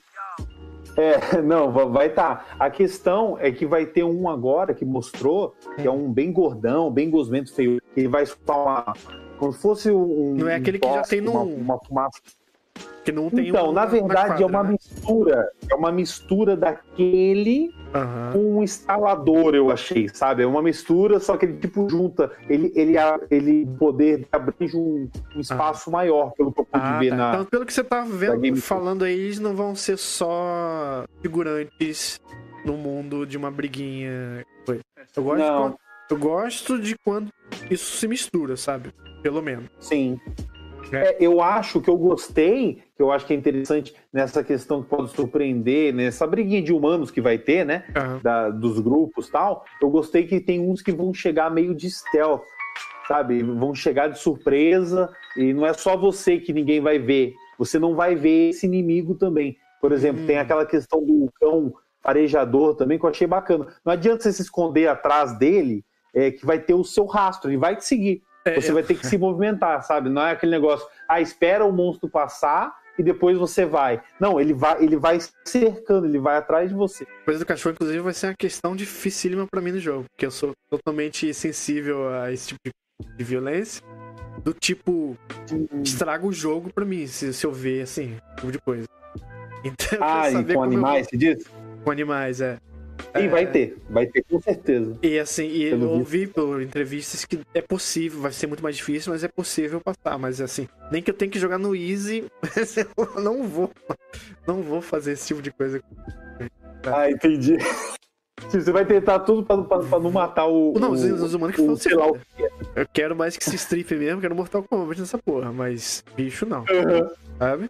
É, 0.98 1.42
não, 1.42 1.72
vai 1.72 2.08
estar. 2.08 2.46
Tá. 2.46 2.56
A 2.60 2.70
questão 2.70 3.38
é 3.40 3.52
que 3.52 3.66
vai 3.66 3.86
ter 3.86 4.04
um 4.04 4.30
agora 4.30 4.74
que 4.74 4.86
mostrou, 4.86 5.56
que 5.76 5.88
é 5.88 5.92
um 5.92 6.12
bem 6.12 6.32
gordão, 6.32 6.92
bem 6.92 7.10
gosmento 7.10 7.54
feio. 7.54 7.82
Ele 7.96 8.08
vai 8.08 8.26
uma. 8.58 8.94
Como 9.38 9.54
se 9.54 9.60
fosse 9.60 9.92
um. 9.92 10.36
Não 10.36 10.48
é 10.48 10.56
aquele 10.56 10.78
um 10.78 10.82
que 10.82 10.88
já 10.88 11.02
tem 11.04 11.22
no. 11.22 11.32
Uma, 11.32 11.44
uma 11.44 11.80
fumaça. 11.80 12.22
Que 13.04 13.12
não 13.12 13.30
tem 13.30 13.50
então, 13.50 13.70
um, 13.70 13.72
na 13.72 13.86
verdade, 13.86 14.28
quadra, 14.28 14.44
é 14.44 14.46
uma 14.46 14.64
né? 14.64 14.78
Mistura. 15.02 15.52
É 15.70 15.76
uma 15.76 15.92
mistura 15.92 16.56
daquele 16.56 17.74
uhum. 17.94 18.32
com 18.32 18.58
um 18.58 18.64
instalador, 18.64 19.56
eu 19.56 19.72
achei, 19.72 20.08
sabe? 20.10 20.44
É 20.44 20.46
uma 20.46 20.62
mistura, 20.62 21.20
só 21.20 21.36
que 21.38 21.46
ele 21.46 21.58
tipo 21.58 21.90
junta. 21.90 22.32
Ele, 22.48 22.72
ele, 22.76 22.94
ele 23.30 23.66
poder 23.78 24.28
abrir 24.32 24.76
um, 24.76 25.10
um 25.36 25.40
espaço 25.40 25.90
ah. 25.90 25.94
maior, 25.94 26.32
pelo 26.32 26.52
que 26.52 26.62
eu 26.62 26.66
pude 26.66 26.84
ah, 26.84 27.00
ver 27.00 27.10
tá. 27.10 27.16
na. 27.16 27.30
Então, 27.34 27.46
pelo 27.46 27.66
que 27.66 27.74
você 27.74 27.84
tá 27.84 28.02
vendo, 28.04 28.56
falando 28.58 29.04
aí, 29.04 29.20
eles 29.20 29.40
não 29.40 29.56
vão 29.56 29.76
ser 29.76 29.98
só 29.98 31.06
figurantes 31.22 32.20
no 32.66 32.78
mundo 32.78 33.26
de 33.26 33.38
uma 33.38 33.50
briguinha. 33.50 34.46
Eu 35.16 35.24
gosto, 35.24 35.40
não. 35.40 35.70
de, 35.70 35.76
eu 36.12 36.18
gosto 36.18 36.80
de 36.80 36.96
quando 37.04 37.30
isso 37.70 37.98
se 37.98 38.08
mistura, 38.08 38.56
sabe? 38.56 38.94
Pelo 39.22 39.42
menos. 39.42 39.70
Sim. 39.80 40.20
É. 40.92 41.12
É, 41.12 41.18
eu 41.20 41.42
acho 41.42 41.82
que 41.82 41.90
eu 41.90 41.98
gostei, 41.98 42.82
que 42.96 43.02
eu 43.02 43.12
acho 43.12 43.26
que 43.26 43.34
é 43.34 43.36
interessante 43.36 43.94
nessa 44.12 44.44
questão 44.44 44.82
que 44.82 44.90
pode 44.90 45.10
surpreender, 45.12 45.94
nessa 45.94 46.28
briguinha 46.28 46.62
de 46.62 46.74
humanos 46.74 47.12
que 47.12 47.22
vai 47.22 47.38
ter, 47.38 47.66
né? 47.66 47.86
Uhum. 47.96 48.20
Da, 48.22 48.50
dos 48.50 48.80
grupos 48.80 49.30
tal. 49.30 49.66
Eu 49.82 49.90
gostei 49.90 50.26
que 50.26 50.40
tem 50.40 50.60
uns 50.60 50.82
que 50.82 50.92
vão 50.92 51.14
chegar 51.14 51.50
meio 51.50 51.74
de 51.74 51.90
stealth, 51.90 52.44
sabe? 53.08 53.42
Vão 53.44 53.74
chegar 53.74 54.08
de 54.08 54.20
surpresa 54.20 55.10
e 55.36 55.54
não 55.54 55.66
é 55.66 55.74
só 55.74 55.96
você 55.98 56.38
que 56.38 56.54
ninguém 56.54 56.82
vai 56.82 57.00
ver. 57.00 57.34
Você 57.58 57.78
não 57.78 57.96
vai 57.96 58.16
ver 58.16 58.50
esse 58.50 58.66
inimigo 58.66 59.16
também. 59.16 59.58
Por 59.80 59.92
exemplo, 59.92 60.26
tem 60.26 60.38
hum. 60.38 60.42
aquela 60.42 60.66
questão 60.66 61.04
do 61.04 61.32
cão 61.40 61.74
farejador 62.02 62.76
também 62.76 62.98
que 62.98 63.06
eu 63.06 63.10
achei 63.10 63.28
bacana. 63.28 63.68
Não 63.86 63.94
adianta 63.94 64.24
você 64.24 64.34
se 64.34 64.42
esconder 64.42 64.88
atrás 64.88 65.38
dele, 65.38 65.86
é, 66.14 66.32
que 66.32 66.46
vai 66.46 66.60
ter 66.60 66.74
o 66.74 66.84
seu 66.84 67.06
rastro, 67.06 67.50
ele 67.50 67.58
vai 67.58 67.76
te 67.76 67.86
seguir. 67.86 68.22
É, 68.46 68.60
você 68.60 68.72
vai 68.72 68.84
ter 68.84 68.96
que 68.96 69.06
se 69.06 69.18
movimentar, 69.18 69.84
sabe? 69.84 70.10
Não 70.10 70.22
é 70.22 70.32
aquele 70.32 70.52
negócio, 70.52 70.88
ah, 71.08 71.22
espera 71.22 71.66
o 71.66 71.72
monstro 71.72 72.10
passar 72.10 72.76
e 72.98 73.04
depois 73.04 73.38
você 73.38 73.66
vai. 73.66 74.02
Não, 74.20 74.40
ele 74.40 74.54
vai, 74.54 74.84
ele 74.84 74.96
vai 74.96 75.20
cercando, 75.46 76.08
ele 76.08 76.20
vai 76.20 76.38
atrás 76.38 76.70
de 76.70 76.76
você. 76.76 77.06
Coisa 77.26 77.40
do 77.40 77.46
cachorro, 77.46 77.74
inclusive, 77.74 78.00
vai 78.00 78.14
ser 78.14 78.28
uma 78.28 78.36
questão 78.38 78.76
dificílima 78.76 79.46
para 79.50 79.62
mim 79.62 79.72
no 79.72 79.80
jogo, 79.80 80.06
porque 80.12 80.26
eu 80.26 80.32
sou 80.32 80.52
totalmente 80.70 81.34
sensível 81.34 82.10
a 82.10 82.32
esse 82.32 82.50
tipo 82.50 82.60
de, 82.66 83.18
de 83.18 83.24
violência. 83.24 83.84
Do 84.44 84.54
tipo, 84.54 85.18
estraga 85.84 86.26
o 86.26 86.32
jogo 86.32 86.72
pra 86.74 86.86
mim, 86.86 87.06
se, 87.06 87.34
se 87.34 87.46
eu 87.46 87.52
ver, 87.52 87.82
assim, 87.82 88.18
tipo 88.36 88.52
de 88.52 88.60
coisa. 88.60 88.88
Então, 89.64 90.00
ah, 90.02 90.32
e 90.32 90.56
com 90.56 90.64
animais, 90.64 91.06
você 91.08 91.16
diz? 91.16 91.44
Com 91.84 91.92
animais, 91.92 92.42
é. 92.42 92.58
Sim, 93.02 93.26
é... 93.26 93.28
vai 93.28 93.46
ter, 93.46 93.78
vai 93.90 94.06
ter 94.06 94.24
com 94.24 94.40
certeza. 94.40 94.98
E 95.02 95.20
assim, 95.20 95.46
e 95.48 95.64
eu 95.64 95.82
ouvi 95.90 96.28
por 96.28 96.62
entrevistas 96.62 97.26
que 97.26 97.40
é 97.54 97.62
possível, 97.62 98.22
vai 98.22 98.32
ser 98.32 98.48
muito 98.48 98.64
mais 98.64 98.76
difícil, 98.78 99.12
mas 99.12 99.24
é 99.24 99.28
possível 99.28 99.82
passar. 99.82 100.18
Mas 100.18 100.40
assim, 100.42 100.68
nem 100.92 101.02
que 101.02 101.10
eu 101.10 101.16
tenha 101.16 101.30
que 101.30 101.40
jogar 101.40 101.58
no 101.58 101.76
Easy, 101.76 102.26
eu 102.98 103.22
não 103.22 103.44
vou. 103.48 103.72
Não 104.48 104.62
vou 104.62 104.82
fazer 104.82 105.14
esse 105.14 105.28
tipo 105.28 105.42
de 105.42 105.52
coisa. 105.52 105.82
Ah, 106.86 107.10
entendi. 107.10 107.58
Você 108.50 108.72
vai 108.72 108.86
tentar 108.86 109.20
tudo 109.20 109.44
pra, 109.44 109.58
pra, 109.58 109.80
pra 109.80 110.00
não 110.00 110.12
matar 110.12 110.48
o. 110.48 110.74
Não, 110.80 110.92
os, 110.92 111.04
os 111.04 111.34
humanos 111.34 111.56
que 111.56 111.62
falam 111.62 111.78
sei 111.78 111.96
lá 111.96 112.08
o 112.08 112.14
que 112.14 112.44
é. 112.44 112.50
Eu 112.76 112.88
quero 112.92 113.16
mais 113.16 113.38
que 113.38 113.44
se 113.44 113.56
stripe 113.56 113.96
mesmo, 113.96 114.20
quero 114.20 114.36
Mortal 114.36 114.64
Kombat 114.64 115.00
nessa 115.00 115.18
porra, 115.18 115.52
mas 115.52 116.04
bicho 116.16 116.46
não. 116.46 116.62
Uhum. 116.62 117.10
Sabe? 117.38 117.70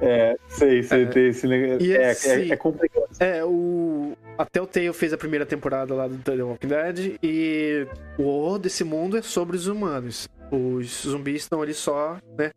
É, 0.00 0.36
sei, 0.48 0.82
sei, 0.82 1.02
é, 1.02 1.06
tem 1.06 1.28
esse 1.28 1.46
negócio. 1.46 1.92
É, 1.92 2.10
assim, 2.10 2.28
é, 2.28 2.48
é, 2.50 2.56
complicado. 2.56 3.08
É, 3.20 3.44
o. 3.44 4.16
Até 4.38 4.60
o 4.60 4.66
Tale 4.66 4.92
fez 4.92 5.12
a 5.12 5.18
primeira 5.18 5.44
temporada 5.44 5.94
lá 5.94 6.08
do 6.08 6.18
The 6.18 6.42
Walking 6.42 6.68
Dead 6.68 7.18
e 7.22 7.86
o 8.18 8.24
horror 8.24 8.58
desse 8.58 8.82
mundo 8.82 9.16
é 9.16 9.22
sobre 9.22 9.56
os 9.56 9.66
humanos. 9.66 10.28
Os 10.50 11.02
zumbis 11.02 11.42
estão 11.42 11.62
ali 11.62 11.74
só, 11.74 12.18
né? 12.38 12.50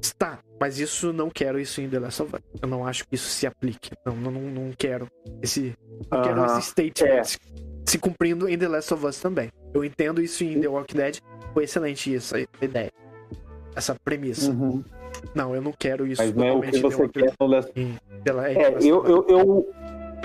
Está, 0.00 0.38
mas 0.60 0.78
isso 0.78 1.12
não 1.12 1.28
quero 1.28 1.58
isso 1.58 1.80
em 1.80 1.88
The 1.88 1.98
Last 1.98 2.22
of 2.22 2.36
Us. 2.36 2.42
Eu 2.62 2.68
não 2.68 2.86
acho 2.86 3.06
que 3.06 3.14
isso 3.14 3.28
se 3.28 3.46
aplique. 3.46 3.90
Não, 4.04 4.14
não, 4.16 4.30
não 4.30 4.70
quero 4.76 5.08
esse. 5.42 5.74
Não 6.10 6.18
uh 6.18 6.22
-huh. 6.22 6.26
quero 6.26 6.44
esse 6.46 6.62
statement 6.70 7.08
é. 7.08 7.22
se 7.84 7.98
cumprindo 7.98 8.48
em 8.48 8.56
The 8.56 8.68
Last 8.68 8.94
of 8.94 9.04
Us 9.06 9.20
também. 9.20 9.50
Eu 9.74 9.84
entendo 9.84 10.22
isso 10.22 10.44
em 10.44 10.60
The 10.60 10.68
Walking 10.68 10.96
Dead. 10.96 11.18
Foi 11.52 11.64
excelente 11.64 12.14
essa 12.14 12.38
ideia. 12.60 12.92
Essa 13.74 13.94
premissa. 14.04 14.50
Uhum. 14.50 14.82
Não, 15.34 15.54
eu 15.54 15.60
não 15.60 15.72
quero 15.72 16.06
isso. 16.06 16.22
Mas 16.22 16.34
não 16.34 16.44
é 16.44 16.52
o 16.52 16.60
que 16.60 16.80
você 16.80 17.08
quer 17.08 17.32
no 17.38 17.46
Last... 17.46 17.72
É, 17.76 18.78
eu, 18.80 19.04
eu, 19.06 19.26
eu, 19.28 19.74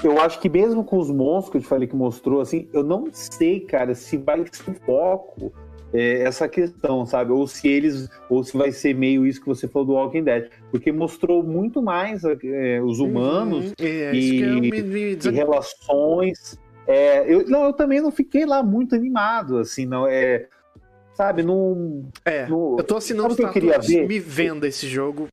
eu 0.03 0.19
acho 0.19 0.39
que 0.39 0.49
mesmo 0.49 0.83
com 0.83 0.97
os 0.97 1.09
monstros 1.09 1.51
que 1.51 1.57
eu 1.57 1.61
te 1.61 1.67
falei 1.67 1.87
que 1.87 1.95
mostrou, 1.95 2.41
assim, 2.41 2.67
eu 2.73 2.83
não 2.83 3.07
sei, 3.11 3.59
cara, 3.59 3.93
se 3.93 4.17
vai 4.17 4.43
ser 4.51 4.73
foco 4.85 5.53
é, 5.93 6.23
essa 6.23 6.47
questão, 6.47 7.05
sabe? 7.05 7.31
Ou 7.31 7.47
se 7.47 7.67
eles, 7.67 8.09
ou 8.29 8.43
se 8.43 8.57
vai 8.57 8.71
ser 8.71 8.95
meio 8.95 9.25
isso 9.25 9.41
que 9.41 9.47
você 9.47 9.67
falou 9.67 9.87
do 9.87 9.93
Walking 9.93 10.23
Dead, 10.23 10.49
porque 10.69 10.91
mostrou 10.91 11.43
muito 11.43 11.81
mais 11.81 12.23
é, 12.23 12.81
os 12.81 12.99
uhum. 12.99 13.07
humanos 13.07 13.65
uhum. 13.65 13.73
é, 13.79 14.15
e, 14.15 14.61
me, 14.61 14.69
e, 14.69 15.29
relações. 15.31 16.59
É, 16.87 17.31
eu, 17.31 17.47
não, 17.47 17.65
eu 17.65 17.73
também 17.73 18.01
não 18.01 18.11
fiquei 18.11 18.45
lá 18.45 18.63
muito 18.63 18.95
animado, 18.95 19.57
assim, 19.57 19.85
não 19.85 20.07
é 20.07 20.47
sabe? 21.13 21.43
Não. 21.43 22.09
É. 22.25 22.47
eu 22.49 22.83
tô 22.83 22.97
assinando 22.97 23.35
que 23.35 23.43
eu 23.43 23.51
queria 23.51 23.77
ver? 23.77 24.07
me 24.07 24.19
venda 24.19 24.67
esse 24.67 24.87
jogo. 24.87 25.27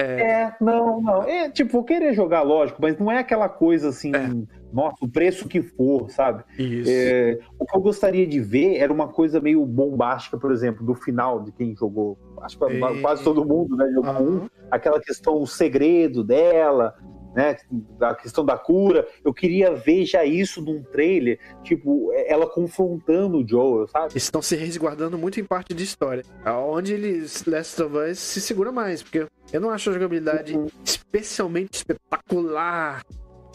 É... 0.00 0.20
é, 0.20 0.56
não, 0.60 1.00
não. 1.00 1.22
É, 1.24 1.50
tipo, 1.50 1.72
vou 1.72 1.84
querer 1.84 2.14
jogar, 2.14 2.42
lógico, 2.42 2.80
mas 2.80 2.98
não 2.98 3.10
é 3.10 3.18
aquela 3.18 3.48
coisa 3.48 3.88
assim, 3.90 4.12
é. 4.14 4.30
nossa, 4.72 4.96
o 5.02 5.08
preço 5.08 5.48
que 5.48 5.60
for, 5.62 6.10
sabe? 6.10 6.44
Isso. 6.58 6.90
É, 6.90 7.38
o 7.58 7.66
que 7.66 7.76
eu 7.76 7.80
gostaria 7.80 8.26
de 8.26 8.40
ver 8.40 8.76
era 8.76 8.92
uma 8.92 9.08
coisa 9.08 9.40
meio 9.40 9.64
bombástica, 9.66 10.38
por 10.38 10.52
exemplo, 10.52 10.84
do 10.84 10.94
final 10.94 11.42
de 11.42 11.52
quem 11.52 11.74
jogou. 11.76 12.18
Acho 12.40 12.58
que 12.58 12.64
e... 12.64 13.00
quase 13.00 13.22
todo 13.22 13.44
mundo, 13.44 13.76
né? 13.76 13.90
Jogou 13.92 14.12
uhum. 14.14 14.36
um, 14.44 14.48
aquela 14.70 15.00
questão, 15.00 15.40
o 15.40 15.46
segredo 15.46 16.24
dela, 16.24 16.94
né? 17.34 17.56
A 18.00 18.14
questão 18.14 18.44
da 18.44 18.56
cura. 18.56 19.06
Eu 19.24 19.32
queria 19.32 19.74
ver 19.74 20.04
já 20.04 20.24
isso 20.24 20.62
num 20.62 20.82
trailer, 20.82 21.38
tipo, 21.62 22.12
ela 22.26 22.46
confrontando 22.48 23.38
o 23.38 23.46
Joel, 23.46 23.86
sabe? 23.88 24.16
Estão 24.16 24.42
se 24.42 24.56
resguardando 24.56 25.16
muito 25.18 25.40
em 25.40 25.44
parte 25.44 25.74
de 25.74 25.84
história. 25.84 26.22
Onde 26.46 26.92
eles, 26.92 27.44
Last 27.44 27.82
of 27.82 27.96
Us, 27.96 28.18
se 28.18 28.40
segura 28.40 28.72
mais, 28.72 29.02
porque 29.02 29.26
eu 29.52 29.60
não 29.60 29.70
acho 29.70 29.90
a 29.90 29.92
jogabilidade 29.92 30.56
uhum. 30.56 30.66
especialmente 30.84 31.74
espetacular 31.74 33.02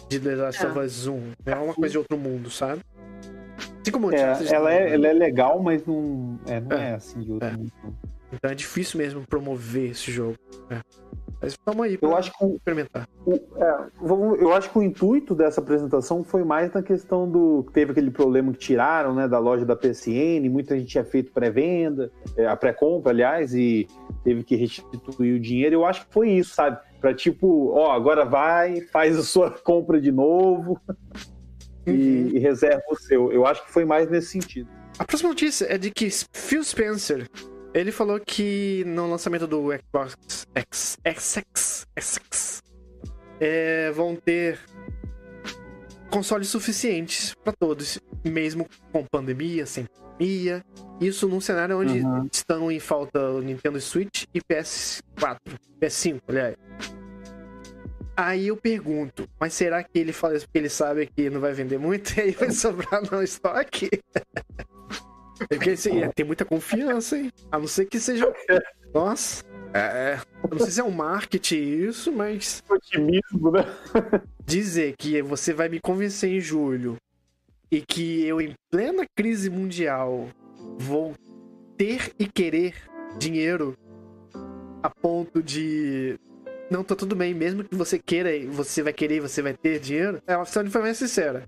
de 0.09 0.19
The 0.19 0.35
Last 0.35 0.65
of 0.65 0.79
Us 0.79 1.07
1. 1.07 1.31
É 1.45 1.55
uma 1.55 1.73
coisa 1.73 1.91
de 1.91 1.97
outro 1.97 2.17
mundo, 2.17 2.49
sabe? 2.49 2.81
Assim 3.81 3.91
como 3.91 4.11
é, 4.11 4.37
ela, 4.51 4.73
é, 4.73 4.93
ela 4.93 5.07
é 5.07 5.13
legal, 5.13 5.61
mas 5.61 5.85
não 5.85 6.39
é, 6.47 6.59
não 6.59 6.75
é, 6.75 6.89
é 6.89 6.93
assim 6.95 7.21
de 7.21 7.31
outro 7.31 7.47
é. 7.47 7.51
mundo. 7.51 7.71
Então 8.33 8.51
é 8.51 8.55
difícil 8.55 8.97
mesmo 8.97 9.25
promover 9.25 9.91
esse 9.91 10.11
jogo. 10.11 10.35
É. 10.69 10.81
Mas 11.45 11.59
vamos 11.63 11.85
aí 11.85 11.99
eu 12.01 12.17
acho 12.17 12.31
que 12.35 12.45
experimentar. 12.45 13.07
O, 13.23 13.33
é, 13.33 14.41
eu 14.41 14.51
acho 14.51 14.71
que 14.71 14.79
o 14.79 14.81
intuito 14.81 15.35
dessa 15.35 15.61
apresentação 15.61 16.23
foi 16.23 16.43
mais 16.43 16.73
na 16.73 16.81
questão 16.81 17.29
do. 17.29 17.63
Teve 17.71 17.91
aquele 17.91 18.09
problema 18.09 18.51
que 18.51 18.57
tiraram 18.57 19.13
né, 19.13 19.27
da 19.27 19.37
loja 19.37 19.63
da 19.63 19.75
PSN, 19.75 20.49
muita 20.49 20.75
gente 20.75 20.89
tinha 20.89 21.05
feito 21.05 21.31
pré-venda, 21.31 22.11
é, 22.35 22.47
a 22.47 22.55
pré-compra, 22.55 23.11
aliás, 23.11 23.53
e 23.53 23.87
teve 24.23 24.43
que 24.43 24.55
restituir 24.55 25.35
o 25.35 25.39
dinheiro. 25.39 25.75
Eu 25.75 25.85
acho 25.85 26.07
que 26.07 26.13
foi 26.13 26.31
isso, 26.31 26.55
sabe? 26.55 26.79
Pra 26.99 27.13
tipo, 27.13 27.71
ó, 27.73 27.91
agora 27.91 28.25
vai, 28.25 28.81
faz 28.81 29.15
a 29.15 29.23
sua 29.23 29.51
compra 29.61 30.01
de 30.01 30.11
novo 30.11 30.81
e, 31.85 31.91
uhum. 31.91 32.29
e 32.33 32.39
reserva 32.39 32.81
o 32.89 32.95
seu. 32.95 33.31
Eu 33.31 33.45
acho 33.45 33.63
que 33.63 33.71
foi 33.71 33.85
mais 33.85 34.09
nesse 34.09 34.29
sentido. 34.29 34.67
A 34.97 35.05
próxima 35.05 35.29
notícia 35.29 35.65
é 35.71 35.77
de 35.77 35.91
que 35.91 36.09
Phil 36.33 36.63
Spencer 36.63 37.29
ele 37.75 37.91
falou 37.91 38.19
que 38.19 38.83
no 38.87 39.09
lançamento 39.09 39.45
do 39.45 39.67
Xbox 39.73 40.47
X, 40.55 40.97
XX, 41.05 41.85
XX 41.99 42.63
é, 43.39 43.91
vão 43.91 44.15
ter 44.15 44.57
consoles 46.09 46.47
suficientes 46.47 47.35
para 47.43 47.51
todos, 47.51 47.99
mesmo 48.23 48.65
com 48.93 49.03
pandemia, 49.03 49.65
sem 49.65 49.85
pandemia. 49.85 50.63
Isso 51.01 51.27
num 51.27 51.41
cenário 51.41 51.77
onde 51.77 51.99
uhum. 51.99 52.29
estão 52.31 52.71
em 52.71 52.79
falta 52.79 53.19
o 53.19 53.41
Nintendo 53.41 53.81
Switch 53.81 54.23
e 54.33 54.39
PS4, 54.39 55.37
PS5, 55.81 56.21
aliás. 56.29 56.55
Aí 58.15 58.47
eu 58.47 58.55
pergunto, 58.55 59.27
mas 59.37 59.53
será 59.53 59.83
que 59.83 59.99
ele 59.99 60.13
fala 60.13 60.37
isso 60.37 60.45
porque 60.45 60.59
ele 60.59 60.69
sabe 60.69 61.07
que 61.13 61.29
não 61.29 61.41
vai 61.41 61.51
vender 61.51 61.77
muito 61.77 62.17
e 62.17 62.21
aí 62.23 62.31
vai 62.31 62.51
sobrar 62.51 63.01
no 63.11 63.21
estoque? 63.21 63.89
Porque 65.49 65.71
assim, 65.71 66.01
é, 66.01 66.09
tem 66.09 66.25
muita 66.25 66.45
confiança, 66.45 67.17
hein? 67.17 67.31
A 67.51 67.59
não 67.59 67.67
ser 67.67 67.85
que 67.85 67.99
seja. 67.99 68.31
Nossa. 68.93 69.43
É, 69.73 70.17
eu 70.43 70.49
não 70.51 70.59
sei 70.59 70.71
se 70.71 70.79
é 70.79 70.83
um 70.83 70.91
marketing 70.91 71.87
isso, 71.87 72.11
mas. 72.11 72.63
Otimismo, 72.69 73.51
né? 73.51 73.65
Dizer 74.45 74.95
que 74.97 75.21
você 75.21 75.53
vai 75.53 75.67
me 75.67 75.79
convencer 75.81 76.31
em 76.31 76.39
julho 76.39 76.95
e 77.69 77.81
que 77.81 78.25
eu, 78.25 78.39
em 78.39 78.53
plena 78.71 79.05
crise 79.15 79.49
mundial, 79.49 80.29
vou 80.77 81.13
ter 81.77 82.13
e 82.17 82.25
querer 82.25 82.73
dinheiro 83.17 83.75
a 84.81 84.89
ponto 84.89 85.43
de. 85.43 86.17
Não, 86.69 86.83
tá 86.83 86.95
tudo 86.95 87.15
bem, 87.15 87.33
mesmo 87.33 87.63
que 87.63 87.75
você 87.75 87.99
queira, 87.99 88.29
você 88.49 88.81
vai 88.81 88.93
querer 88.93 89.17
e 89.17 89.19
você 89.19 89.41
vai 89.41 89.53
ter 89.53 89.79
dinheiro. 89.79 90.21
É 90.25 90.37
uma 90.37 90.45
de 90.45 90.69
foi 90.69 90.81
mais 90.81 90.97
sincera. 90.97 91.47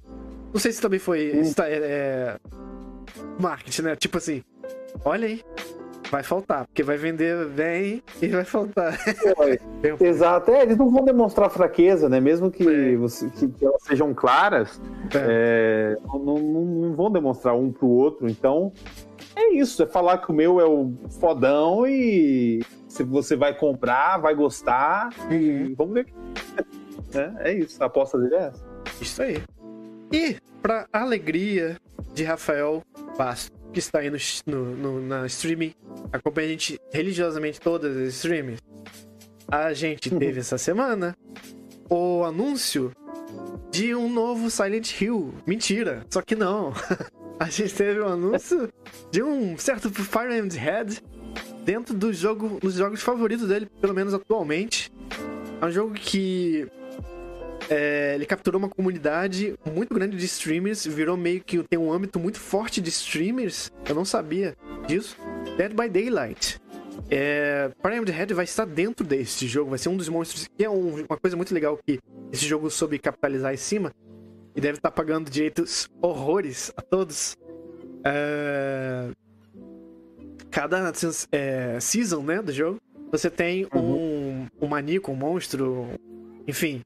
Não 0.54 0.60
sei 0.60 0.72
se 0.72 0.82
também 0.82 1.00
foi. 1.00 1.32
Hum. 1.34 1.54
É, 1.64 1.74
é, 1.74 2.38
marketing, 3.39 3.82
né? 3.84 3.95
Tipo 3.95 4.18
assim, 4.18 4.43
olha 5.03 5.28
aí, 5.28 5.43
vai 6.09 6.24
faltar, 6.24 6.65
porque 6.65 6.84
vai 6.84 6.97
vender 6.97 7.45
bem 7.47 8.01
e 8.22 8.28
vai 8.28 8.43
faltar. 8.43 8.97
É, 9.05 10.03
exato, 10.05 10.51
é, 10.51 10.63
eles 10.63 10.78
não 10.78 10.89
vão 10.89 11.03
demonstrar 11.03 11.49
fraqueza, 11.49 12.09
né? 12.09 12.20
Mesmo 12.20 12.49
que, 12.49 12.68
é. 12.68 12.95
você, 12.95 13.30
que, 13.30 13.47
que 13.47 13.65
elas 13.65 13.84
sejam 13.84 14.13
claras, 14.13 14.82
é. 15.13 15.95
é 15.95 16.07
não, 16.07 16.20
não, 16.20 16.65
não, 16.65 16.95
vão 16.95 17.11
demonstrar 17.11 17.55
um 17.55 17.72
pro 17.72 17.88
outro. 17.88 18.30
Então, 18.30 18.72
é 19.36 19.53
isso, 19.53 19.84
é 19.84 19.86
falar 19.86 20.18
que 20.20 20.32
o 20.32 20.34
meu 20.34 20.59
é 20.59 20.65
o 20.65 20.93
fodão 21.20 21.86
e 21.86 22.61
se 22.88 23.03
você 23.03 23.36
vai 23.36 23.53
comprar, 23.53 24.18
vai 24.18 24.34
gostar 24.34 25.09
e 25.32 25.74
vamos 25.76 25.93
ver. 25.93 26.07
É, 27.15 27.51
é 27.51 27.53
isso, 27.53 27.82
a 27.82 27.86
aposta 27.86 28.18
dele 28.18 28.36
é 28.36 28.47
essa. 28.47 28.65
Isso 28.99 29.22
aí. 29.22 29.41
E, 30.11 30.36
para 30.61 30.86
alegria 30.91 31.78
de 32.18 32.24
Rafael 32.24 32.84
Basto, 33.15 33.55
que 33.72 33.78
está 33.78 33.99
aí 33.99 34.09
no, 34.09 34.18
no, 34.47 34.76
no, 34.76 35.01
na 35.01 35.28
streaming, 35.28 35.72
acompanha 36.11 36.47
a 36.47 36.51
gente 36.51 36.80
religiosamente 36.91 37.61
todas 37.61 37.95
as 37.95 38.15
streams, 38.15 38.59
a 39.47 39.72
gente 39.72 40.11
uhum. 40.11 40.18
teve 40.18 40.39
essa 40.39 40.57
semana 40.57 41.15
o 41.88 42.24
anúncio 42.24 42.91
de 43.72 43.93
um 43.93 44.11
novo 44.11 44.49
Silent 44.49 44.99
Hill. 44.99 45.32
Mentira, 45.45 46.03
só 46.09 46.24
que 46.24 46.36
não. 46.36 46.74
a 47.39 47.49
gente 47.51 47.74
teve 47.76 47.99
o 47.99 48.07
um 48.07 48.13
anúncio 48.13 48.68
de 49.11 49.22
um 49.22 49.55
certo 49.55 49.91
Fire 49.91 50.41
Head 50.57 50.99
dentro 51.63 51.93
do 51.93 52.11
jogo, 52.11 52.59
dos 52.59 52.74
jogos 52.74 53.03
favoritos 53.03 53.47
dele, 53.47 53.68
pelo 53.80 53.93
menos 53.93 54.11
atualmente. 54.11 54.91
É 55.61 55.65
um 55.65 55.72
jogo 55.72 55.93
que 55.93 56.68
é, 57.70 58.13
ele 58.15 58.26
capturou 58.26 58.59
uma 58.59 58.70
comunidade 58.70 59.55
muito 59.74 59.93
grande 59.93 60.18
de 60.18 60.26
streamers, 60.26 60.86
virou 60.86 61.18
meio 61.18 61.43
que 61.43 61.61
tem 61.63 61.78
um 61.78 61.91
âmbito 61.91 62.20
muito 62.20 62.39
forte 62.39 62.80
de 62.80 62.89
streamers. 62.89 63.72
Eu 63.88 63.95
não 63.95 64.05
sabia 64.05 64.55
disso. 64.88 65.18
Dead 65.57 65.74
by 65.74 65.89
Daylight. 65.89 66.59
É, 67.09 67.72
Pyramid 67.82 68.11
Head 68.11 68.34
vai 68.34 68.45
estar 68.45 68.65
dentro 68.65 69.05
desse 69.05 69.47
jogo, 69.47 69.70
vai 69.70 69.80
ser 69.80 69.89
um 69.89 69.97
dos 69.97 70.09
monstros. 70.09 70.47
Que 70.47 70.65
é 70.65 70.70
um, 70.70 71.05
uma 71.05 71.18
coisa 71.18 71.36
muito 71.36 71.53
legal 71.53 71.78
que 71.86 71.99
esse 72.32 72.45
jogo 72.45 72.70
soube 72.70 72.97
capitalizar 72.99 73.53
em 73.53 73.57
cima. 73.57 73.93
E 74.55 74.61
deve 74.61 74.78
estar 74.78 74.89
pagando 74.89 75.30
direitos 75.30 75.89
horrores 76.01 76.72
a 76.76 76.82
todos. 76.82 77.38
É, 78.03 79.09
cada 80.49 80.91
é, 81.32 81.80
season 81.80 82.22
né, 82.24 82.41
do 82.41 82.51
jogo, 82.51 82.80
você 83.11 83.30
tem 83.30 83.68
uhum. 83.74 83.82
um, 83.82 84.47
um 84.61 84.68
maníaco, 84.68 85.11
um 85.11 85.15
monstro, 85.15 85.88
enfim, 86.47 86.82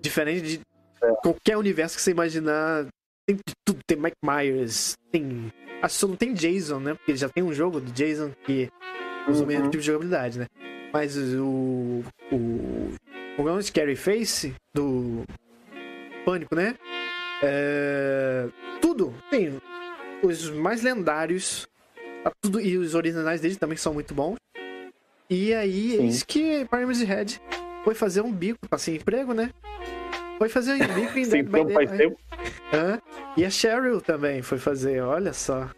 Diferente 0.00 0.42
de 0.42 0.60
é. 1.02 1.12
qualquer 1.22 1.56
universo 1.56 1.96
que 1.96 2.02
você 2.02 2.10
imaginar. 2.10 2.86
Tem 3.26 3.38
tudo. 3.64 3.80
Tem 3.86 3.98
Mike 3.98 4.16
Myers, 4.24 4.96
tem. 5.10 5.52
Acho 5.82 5.94
que 5.94 6.00
só 6.00 6.08
não 6.08 6.16
tem 6.16 6.32
Jason, 6.34 6.80
né? 6.80 6.94
Porque 6.94 7.16
já 7.16 7.28
tem 7.28 7.42
um 7.42 7.52
jogo 7.52 7.80
do 7.80 7.92
Jason 7.92 8.32
que 8.44 8.68
usa 9.28 9.40
uhum. 9.40 9.44
o 9.44 9.46
mesmo 9.46 9.64
tipo 9.64 9.80
de 9.80 9.86
jogabilidade, 9.86 10.38
né? 10.38 10.46
Mas 10.92 11.16
o. 11.16 12.02
O. 12.32 12.94
O 13.38 13.48
é 13.48 13.62
Scary 13.62 13.96
Face 13.96 14.54
do. 14.74 15.24
Pânico, 16.24 16.54
né? 16.54 16.74
É, 17.42 18.48
tudo. 18.80 19.14
Tem 19.30 19.60
os 20.22 20.50
mais 20.50 20.82
lendários. 20.82 21.66
Tá 22.24 22.32
tudo, 22.42 22.60
e 22.60 22.76
os 22.76 22.94
originais 22.94 23.40
dele 23.40 23.56
também 23.56 23.76
são 23.76 23.94
muito 23.94 24.12
bons. 24.12 24.36
E 25.30 25.54
aí, 25.54 25.90
Sim. 25.90 26.04
eis 26.04 26.22
que 26.22 26.64
Pyramid 26.64 27.04
Head 27.04 27.40
foi 27.84 27.94
fazer 27.94 28.20
um 28.20 28.32
bico, 28.32 28.58
tá 28.68 28.78
sem 28.78 28.96
emprego, 28.96 29.32
né? 29.32 29.50
Foi 30.38 30.48
fazer 30.48 30.74
um 30.74 30.94
bico 30.94 31.18
em 31.18 31.24
Sim, 31.24 31.30
Dead 31.30 31.48
então 31.48 31.68
faz 31.70 31.90
tempo. 31.90 32.18
Hã? 32.72 33.00
E 33.36 33.44
a 33.44 33.50
Cheryl 33.50 34.00
também 34.00 34.42
foi 34.42 34.58
fazer, 34.58 35.00
olha 35.02 35.32
só. 35.32 35.68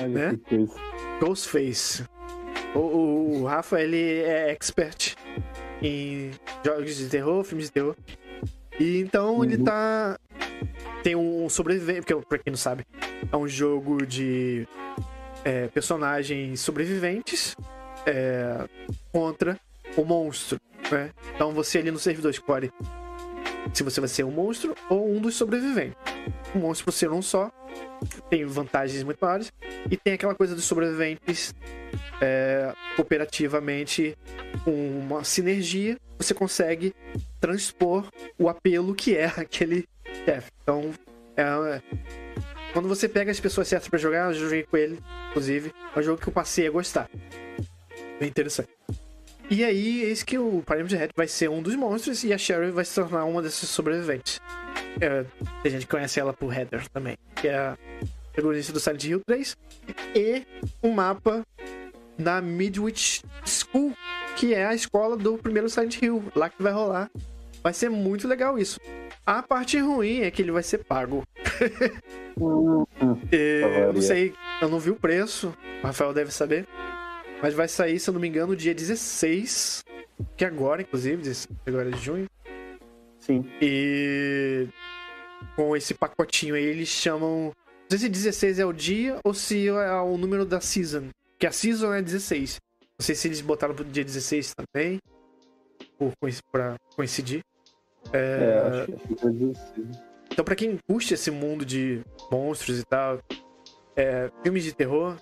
Olha 0.00 0.08
né? 0.08 0.38
que 0.46 0.56
coisa. 0.56 0.74
Ghostface. 1.20 2.04
O, 2.74 2.78
o, 2.78 3.40
o 3.40 3.44
Rafa, 3.44 3.80
ele 3.80 4.20
é 4.20 4.50
expert 4.50 5.16
em 5.82 6.30
jogos 6.64 6.96
de 6.96 7.08
terror, 7.08 7.44
filmes 7.44 7.66
de 7.66 7.72
terror. 7.72 7.96
E 8.78 9.00
então 9.00 9.36
uhum. 9.36 9.44
ele 9.44 9.58
tá. 9.58 10.18
Tem 11.02 11.14
um 11.14 11.48
sobrevivente, 11.48 12.02
porque 12.02 12.26
pra 12.26 12.38
quem 12.38 12.50
não 12.50 12.58
sabe, 12.58 12.84
é 13.30 13.36
um 13.36 13.48
jogo 13.48 14.04
de 14.04 14.66
é, 15.44 15.68
personagens 15.68 16.60
sobreviventes 16.60 17.56
é, 18.06 18.68
contra 19.12 19.58
o 19.96 20.04
monstro. 20.04 20.58
Né? 20.90 21.10
Então 21.34 21.52
você 21.52 21.78
ali 21.78 21.90
no 21.90 21.98
servidor 21.98 22.30
escolhe 22.30 22.72
se 23.72 23.82
você 23.82 24.00
vai 24.00 24.08
ser 24.08 24.24
um 24.24 24.30
monstro 24.30 24.74
ou 24.88 25.10
um 25.10 25.20
dos 25.20 25.34
sobreviventes. 25.34 25.96
O 26.54 26.58
monstro, 26.58 26.86
por 26.86 26.92
ser 26.92 27.10
um 27.10 27.20
só, 27.20 27.50
tem 28.30 28.44
vantagens 28.44 29.02
muito 29.02 29.18
maiores. 29.20 29.52
E 29.90 29.96
tem 29.96 30.14
aquela 30.14 30.34
coisa 30.34 30.54
dos 30.54 30.64
sobreviventes 30.64 31.54
é, 32.20 32.72
cooperativamente, 32.96 34.16
uma 34.66 35.24
sinergia, 35.24 35.98
você 36.16 36.34
consegue 36.34 36.94
transpor 37.40 38.08
o 38.38 38.48
apelo 38.48 38.94
que 38.94 39.16
é 39.16 39.26
aquele 39.36 39.86
chefe. 40.24 40.50
Então, 40.62 40.92
é, 41.36 41.80
quando 42.72 42.88
você 42.88 43.08
pega 43.08 43.30
as 43.30 43.40
pessoas 43.40 43.68
certas 43.68 43.88
para 43.88 43.98
jogar, 43.98 44.28
eu 44.28 44.34
joguei 44.34 44.62
com 44.64 44.76
ele, 44.76 44.98
inclusive, 45.30 45.72
é 45.94 45.98
um 45.98 46.02
jogo 46.02 46.20
que 46.20 46.28
eu 46.28 46.32
passei 46.32 46.66
a 46.66 46.70
gostar. 46.70 47.08
Bem 48.18 48.28
interessante. 48.28 48.70
E 49.50 49.64
aí, 49.64 50.02
eis 50.02 50.22
que 50.22 50.38
o 50.38 50.62
Pyramid 50.66 50.94
Head 50.94 51.12
vai 51.16 51.26
ser 51.26 51.48
um 51.48 51.62
dos 51.62 51.74
monstros 51.74 52.22
e 52.22 52.34
a 52.34 52.38
Sherry 52.38 52.70
vai 52.70 52.84
se 52.84 52.94
tornar 52.94 53.24
uma 53.24 53.40
desses 53.40 53.68
sobreviventes. 53.70 54.40
É, 55.00 55.24
a 55.64 55.68
gente 55.68 55.86
conhece 55.86 56.20
ela 56.20 56.34
por 56.34 56.52
Heather 56.52 56.86
também, 56.90 57.16
que 57.34 57.48
é 57.48 57.56
a 57.56 57.78
protagonista 58.32 58.72
do 58.74 58.80
Silent 58.80 59.04
Hill 59.04 59.22
3. 59.26 59.56
E 60.14 60.42
um 60.82 60.90
mapa 60.90 61.46
na 62.18 62.42
Midwich 62.42 63.22
School, 63.46 63.94
que 64.36 64.52
é 64.52 64.66
a 64.66 64.74
escola 64.74 65.16
do 65.16 65.38
primeiro 65.38 65.70
Silent 65.70 66.02
Hill, 66.02 66.22
lá 66.36 66.50
que 66.50 66.62
vai 66.62 66.72
rolar. 66.72 67.10
Vai 67.62 67.72
ser 67.72 67.88
muito 67.88 68.28
legal 68.28 68.58
isso. 68.58 68.78
A 69.24 69.42
parte 69.42 69.78
ruim 69.78 70.20
é 70.20 70.30
que 70.30 70.42
ele 70.42 70.52
vai 70.52 70.62
ser 70.62 70.78
pago. 70.84 71.24
Hum, 72.38 72.84
hum. 73.00 73.18
eu 73.32 73.92
não 73.94 74.02
sei, 74.02 74.34
eu 74.60 74.68
não 74.68 74.78
vi 74.78 74.90
o 74.90 74.96
preço, 74.96 75.54
o 75.82 75.86
Rafael 75.86 76.12
deve 76.12 76.32
saber. 76.32 76.66
Mas 77.42 77.54
vai 77.54 77.68
sair, 77.68 77.98
se 78.00 78.10
eu 78.10 78.14
não 78.14 78.20
me 78.20 78.28
engano, 78.28 78.56
dia 78.56 78.74
16. 78.74 79.84
Que 80.36 80.44
é 80.44 80.48
agora, 80.48 80.82
inclusive, 80.82 81.22
agora 81.66 81.90
de 81.90 81.98
junho. 81.98 82.26
Sim. 83.20 83.44
E 83.60 84.66
com 85.54 85.76
esse 85.76 85.94
pacotinho 85.94 86.54
aí, 86.54 86.64
eles 86.64 86.88
chamam. 86.88 87.52
Não 87.90 87.90
sei 87.90 87.98
se 87.98 88.08
16 88.08 88.58
é 88.58 88.66
o 88.66 88.72
dia 88.72 89.18
ou 89.24 89.32
se 89.32 89.68
é 89.68 90.00
o 90.00 90.16
número 90.16 90.44
da 90.44 90.60
season. 90.60 91.08
Que 91.38 91.46
a 91.46 91.52
season 91.52 91.94
é 91.94 92.02
16. 92.02 92.58
Não 92.98 93.04
sei 93.04 93.14
se 93.14 93.28
eles 93.28 93.40
botaram 93.40 93.74
pro 93.74 93.84
dia 93.84 94.04
16 94.04 94.54
também. 94.54 94.98
Por, 95.96 96.12
pra 96.50 96.76
coincidir. 96.96 97.42
É, 98.12 98.18
é 98.18 98.80
acho 98.80 98.86
que 98.86 99.26
é 99.26 99.30
16. 99.30 100.08
Então, 100.30 100.44
pra 100.44 100.54
quem 100.54 100.78
curte 100.86 101.14
esse 101.14 101.30
mundo 101.30 101.64
de 101.64 102.02
monstros 102.30 102.78
e 102.78 102.84
tal, 102.84 103.20
é, 103.96 104.30
filmes 104.42 104.62
de 104.62 104.72
terror, 104.72 105.16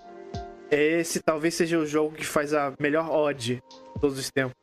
esse 0.71 1.21
talvez 1.21 1.53
seja 1.55 1.77
o 1.77 1.85
jogo 1.85 2.15
que 2.15 2.25
faz 2.25 2.53
a 2.53 2.73
melhor 2.79 3.09
odd 3.09 3.55
de 3.55 3.61
todos 3.99 4.17
os 4.19 4.29
tempos. 4.29 4.55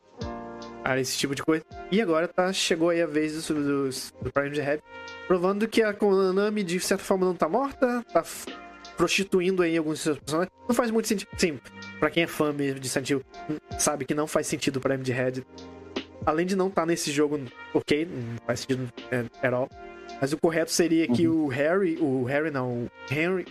a 0.84 0.98
esse 0.98 1.16
tipo 1.16 1.34
de 1.34 1.42
coisa. 1.42 1.64
E 1.90 2.00
agora 2.00 2.28
tá, 2.28 2.52
chegou 2.52 2.90
aí 2.90 3.00
a 3.00 3.06
vez 3.06 3.46
do, 3.46 3.54
do, 3.54 3.88
do 4.22 4.32
Prime 4.32 4.58
Red, 4.58 4.80
provando 5.26 5.66
que 5.66 5.82
a 5.82 5.94
Konami 5.94 6.62
de 6.62 6.78
certa 6.80 7.02
forma 7.02 7.24
não 7.24 7.34
tá 7.34 7.48
morta, 7.48 8.04
tá 8.12 8.22
prostituindo 8.96 9.62
aí 9.62 9.76
alguns 9.76 10.00
seus 10.00 10.18
personagens. 10.18 10.52
Não 10.68 10.74
faz 10.74 10.90
muito 10.90 11.08
sentido. 11.08 11.28
Sim, 11.36 11.58
pra 11.98 12.10
quem 12.10 12.24
é 12.24 12.26
fã 12.26 12.52
mesmo 12.52 12.80
de 12.80 12.88
Silent 12.88 13.10
Hill, 13.10 13.22
sabe 13.78 14.04
que 14.04 14.14
não 14.14 14.26
faz 14.26 14.46
sentido 14.46 14.76
o 14.76 14.80
Prime 14.80 15.02
Red. 15.04 15.42
Além 16.26 16.46
de 16.46 16.56
não 16.56 16.68
estar 16.68 16.82
tá 16.82 16.86
nesse 16.86 17.10
jogo, 17.10 17.40
ok, 17.72 18.06
não 18.06 18.46
faz 18.46 18.60
sentido 18.60 18.92
é, 19.10 19.24
at 19.46 19.52
all. 19.52 19.68
Mas 20.20 20.32
o 20.32 20.38
correto 20.38 20.70
seria 20.70 21.06
que 21.08 21.26
uhum. 21.26 21.44
o 21.44 21.48
Harry, 21.48 21.98
o 22.00 22.24
Harry 22.24 22.50
não, 22.50 22.84
o 22.84 22.90
Henry, 23.10 23.46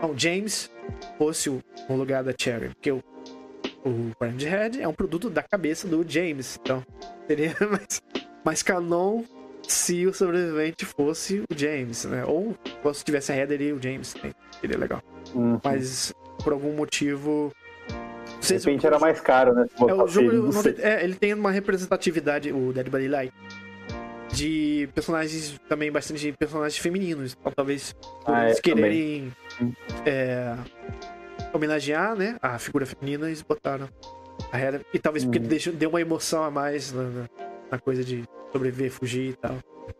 não, 0.00 0.18
James 0.18 0.70
fosse 1.18 1.50
o, 1.50 1.62
no 1.88 1.96
lugar 1.96 2.22
da 2.22 2.32
Cherry, 2.38 2.68
porque 2.68 2.90
o, 2.90 3.02
o 3.84 4.12
Brand 4.18 4.42
Head 4.42 4.80
é 4.80 4.88
um 4.88 4.94
produto 4.94 5.30
da 5.30 5.42
cabeça 5.42 5.86
do 5.86 6.04
James, 6.08 6.58
então 6.62 6.84
seria 7.26 7.54
mais, 7.70 8.02
mais 8.44 8.62
canon 8.62 9.24
se 9.66 10.06
o 10.06 10.12
sobrevivente 10.12 10.84
fosse 10.84 11.40
o 11.40 11.56
James, 11.56 12.04
né? 12.04 12.24
Ou 12.24 12.56
se 12.92 13.04
tivesse 13.04 13.32
a 13.32 13.36
Heather 13.36 13.60
e 13.60 13.72
o 13.72 13.80
James, 13.80 14.14
seria 14.60 14.78
legal. 14.78 15.02
Uhum. 15.34 15.60
Mas 15.62 16.12
por 16.42 16.52
algum 16.52 16.72
motivo 16.72 17.52
de 18.40 18.54
repente 18.54 18.86
era 18.86 18.98
mais 18.98 19.20
caro, 19.20 19.54
né? 19.54 19.66
É, 19.78 19.94
o 19.94 20.06
jogo, 20.08 20.30
ele, 20.68 20.82
é, 20.82 21.04
ele 21.04 21.14
tem 21.14 21.32
uma 21.32 21.50
representatividade, 21.50 22.52
o 22.52 22.72
Dead 22.72 22.88
by 22.88 23.06
Light, 23.08 23.32
de 24.32 24.88
personagens 24.94 25.58
também 25.68 25.90
bastante 25.92 26.32
personagens 26.32 26.78
femininos. 26.78 27.36
Então, 27.38 27.52
talvez 27.54 27.94
ah, 28.24 28.46
eles 28.46 28.58
é, 28.58 28.60
quererem 28.60 29.32
é, 30.06 30.56
homenagear 31.52 32.16
né, 32.16 32.36
a 32.40 32.58
figura 32.58 32.86
feminina, 32.86 33.26
eles 33.26 33.42
botaram 33.42 33.88
a 34.50 34.58
Hera. 34.58 34.80
E 34.92 34.98
talvez 34.98 35.24
porque 35.24 35.38
hum. 35.38 35.74
deu 35.74 35.90
uma 35.90 36.00
emoção 36.00 36.42
a 36.42 36.50
mais 36.50 36.92
na, 36.92 37.02
na, 37.02 37.28
na, 37.70 37.78
coisa 37.78 38.02
de 38.02 38.24
sobreviver, 38.52 38.90
fugir 38.90 39.30
e 39.30 39.34
tal. 39.34 39.56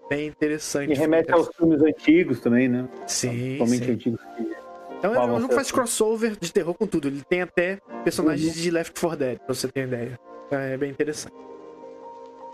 Bem 0.08 0.26
interessante. 0.26 0.92
E 0.92 0.94
remete 0.94 1.32
aos 1.32 1.48
filmes 1.56 1.82
antigos 1.82 2.40
também, 2.40 2.68
né? 2.68 2.88
Sim. 3.06 3.58
Sim. 3.66 3.92
antigos 3.92 4.20
que 4.36 4.62
então 5.02 5.10
é 5.10 5.26
jogo 5.26 5.48
que 5.48 5.54
faz 5.56 5.72
crossover 5.72 6.36
de 6.38 6.52
terror 6.52 6.74
com 6.74 6.86
tudo. 6.86 7.08
Ele 7.08 7.22
tem 7.28 7.42
até 7.42 7.80
personagens 8.04 8.54
uhum. 8.54 8.62
de 8.62 8.70
Left 8.70 9.00
4 9.00 9.18
Dead, 9.18 9.38
pra 9.38 9.52
você 9.52 9.66
ter 9.66 9.88
ideia. 9.88 10.16
Então 10.46 10.60
é 10.60 10.76
bem 10.76 10.90
interessante. 10.90 11.34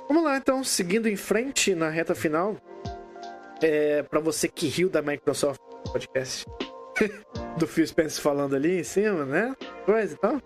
Vamos 0.09 0.24
lá, 0.24 0.38
então, 0.38 0.64
seguindo 0.64 1.06
em 1.06 1.16
frente 1.16 1.74
na 1.74 1.90
reta 1.90 2.14
final. 2.14 2.56
É, 3.61 4.02
para 4.02 4.20
você 4.20 4.48
que 4.48 4.68
riu 4.68 4.88
da 4.88 5.02
Microsoft 5.02 5.61
podcast 5.92 6.46
do 7.59 7.66
Phil 7.66 7.86
Spencer 7.86 8.22
falando 8.22 8.54
ali 8.54 8.80
em 8.80 8.84
cima, 8.84 9.24
né? 9.24 9.54
Coisa 9.84 10.14
e 10.14 10.16
tal. 10.16 10.40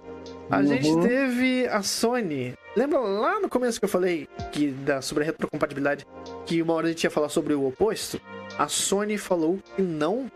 A 0.50 0.58
uhum. 0.58 0.66
gente 0.66 1.08
teve 1.08 1.66
a 1.68 1.82
Sony. 1.82 2.54
Lembra 2.74 2.98
lá 2.98 3.38
no 3.38 3.48
começo 3.48 3.78
que 3.78 3.84
eu 3.84 3.88
falei 3.88 4.28
que 4.50 4.68
da, 4.68 5.00
sobre 5.02 5.24
a 5.24 5.26
retrocompatibilidade 5.26 6.06
que 6.46 6.60
uma 6.62 6.74
hora 6.74 6.86
a 6.86 6.90
gente 6.90 7.04
ia 7.04 7.10
falar 7.10 7.28
sobre 7.28 7.54
o 7.54 7.66
oposto? 7.66 8.20
A 8.58 8.66
Sony 8.66 9.18
falou 9.18 9.58
que 9.76 9.82
não 9.82 10.30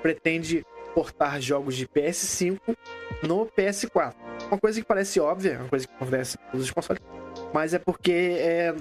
pretende 0.00 0.64
portar 0.94 1.40
jogos 1.40 1.76
de 1.76 1.86
PS5 1.86 2.58
no 3.22 3.46
PS4. 3.46 4.14
Uma 4.48 4.58
coisa 4.58 4.80
que 4.80 4.86
parece 4.86 5.20
óbvia, 5.20 5.58
uma 5.60 5.68
coisa 5.68 5.86
que 5.86 5.94
acontece 5.94 6.36
em 6.36 6.50
todos 6.50 6.66
os 6.66 6.70
consoles, 6.70 7.02
mas 7.52 7.74
é 7.74 7.78
porque 7.78 8.12
é, 8.12 8.74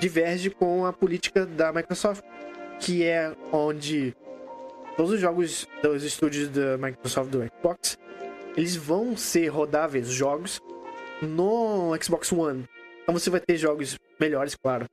diverge 0.00 0.50
com 0.50 0.84
a 0.84 0.92
política 0.92 1.46
da 1.46 1.72
Microsoft, 1.72 2.22
que 2.80 3.04
é 3.04 3.34
onde 3.52 4.14
todos 4.96 5.12
os 5.12 5.20
jogos 5.20 5.66
dos 5.82 6.02
estúdios 6.02 6.48
da 6.48 6.76
Microsoft 6.78 7.30
do 7.30 7.44
Xbox 7.44 7.98
eles 8.56 8.74
vão 8.74 9.16
ser 9.16 9.48
rodáveis 9.48 10.08
jogos 10.08 10.60
no 11.20 11.94
Xbox 12.02 12.32
One. 12.32 12.64
Então 13.02 13.12
você 13.16 13.28
vai 13.28 13.40
ter 13.40 13.56
jogos 13.56 13.98
melhores, 14.18 14.56
claro, 14.56 14.86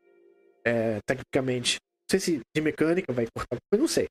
é, 0.66 1.00
tecnicamente. 1.06 1.80
Não 1.82 2.20
sei 2.20 2.20
se 2.20 2.42
de 2.54 2.62
mecânica 2.62 3.14
vai 3.14 3.26
cortar, 3.34 3.58
eu 3.72 3.80
não 3.80 3.88
sei 3.88 4.08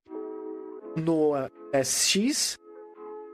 no 0.96 1.32
SX, 1.72 2.58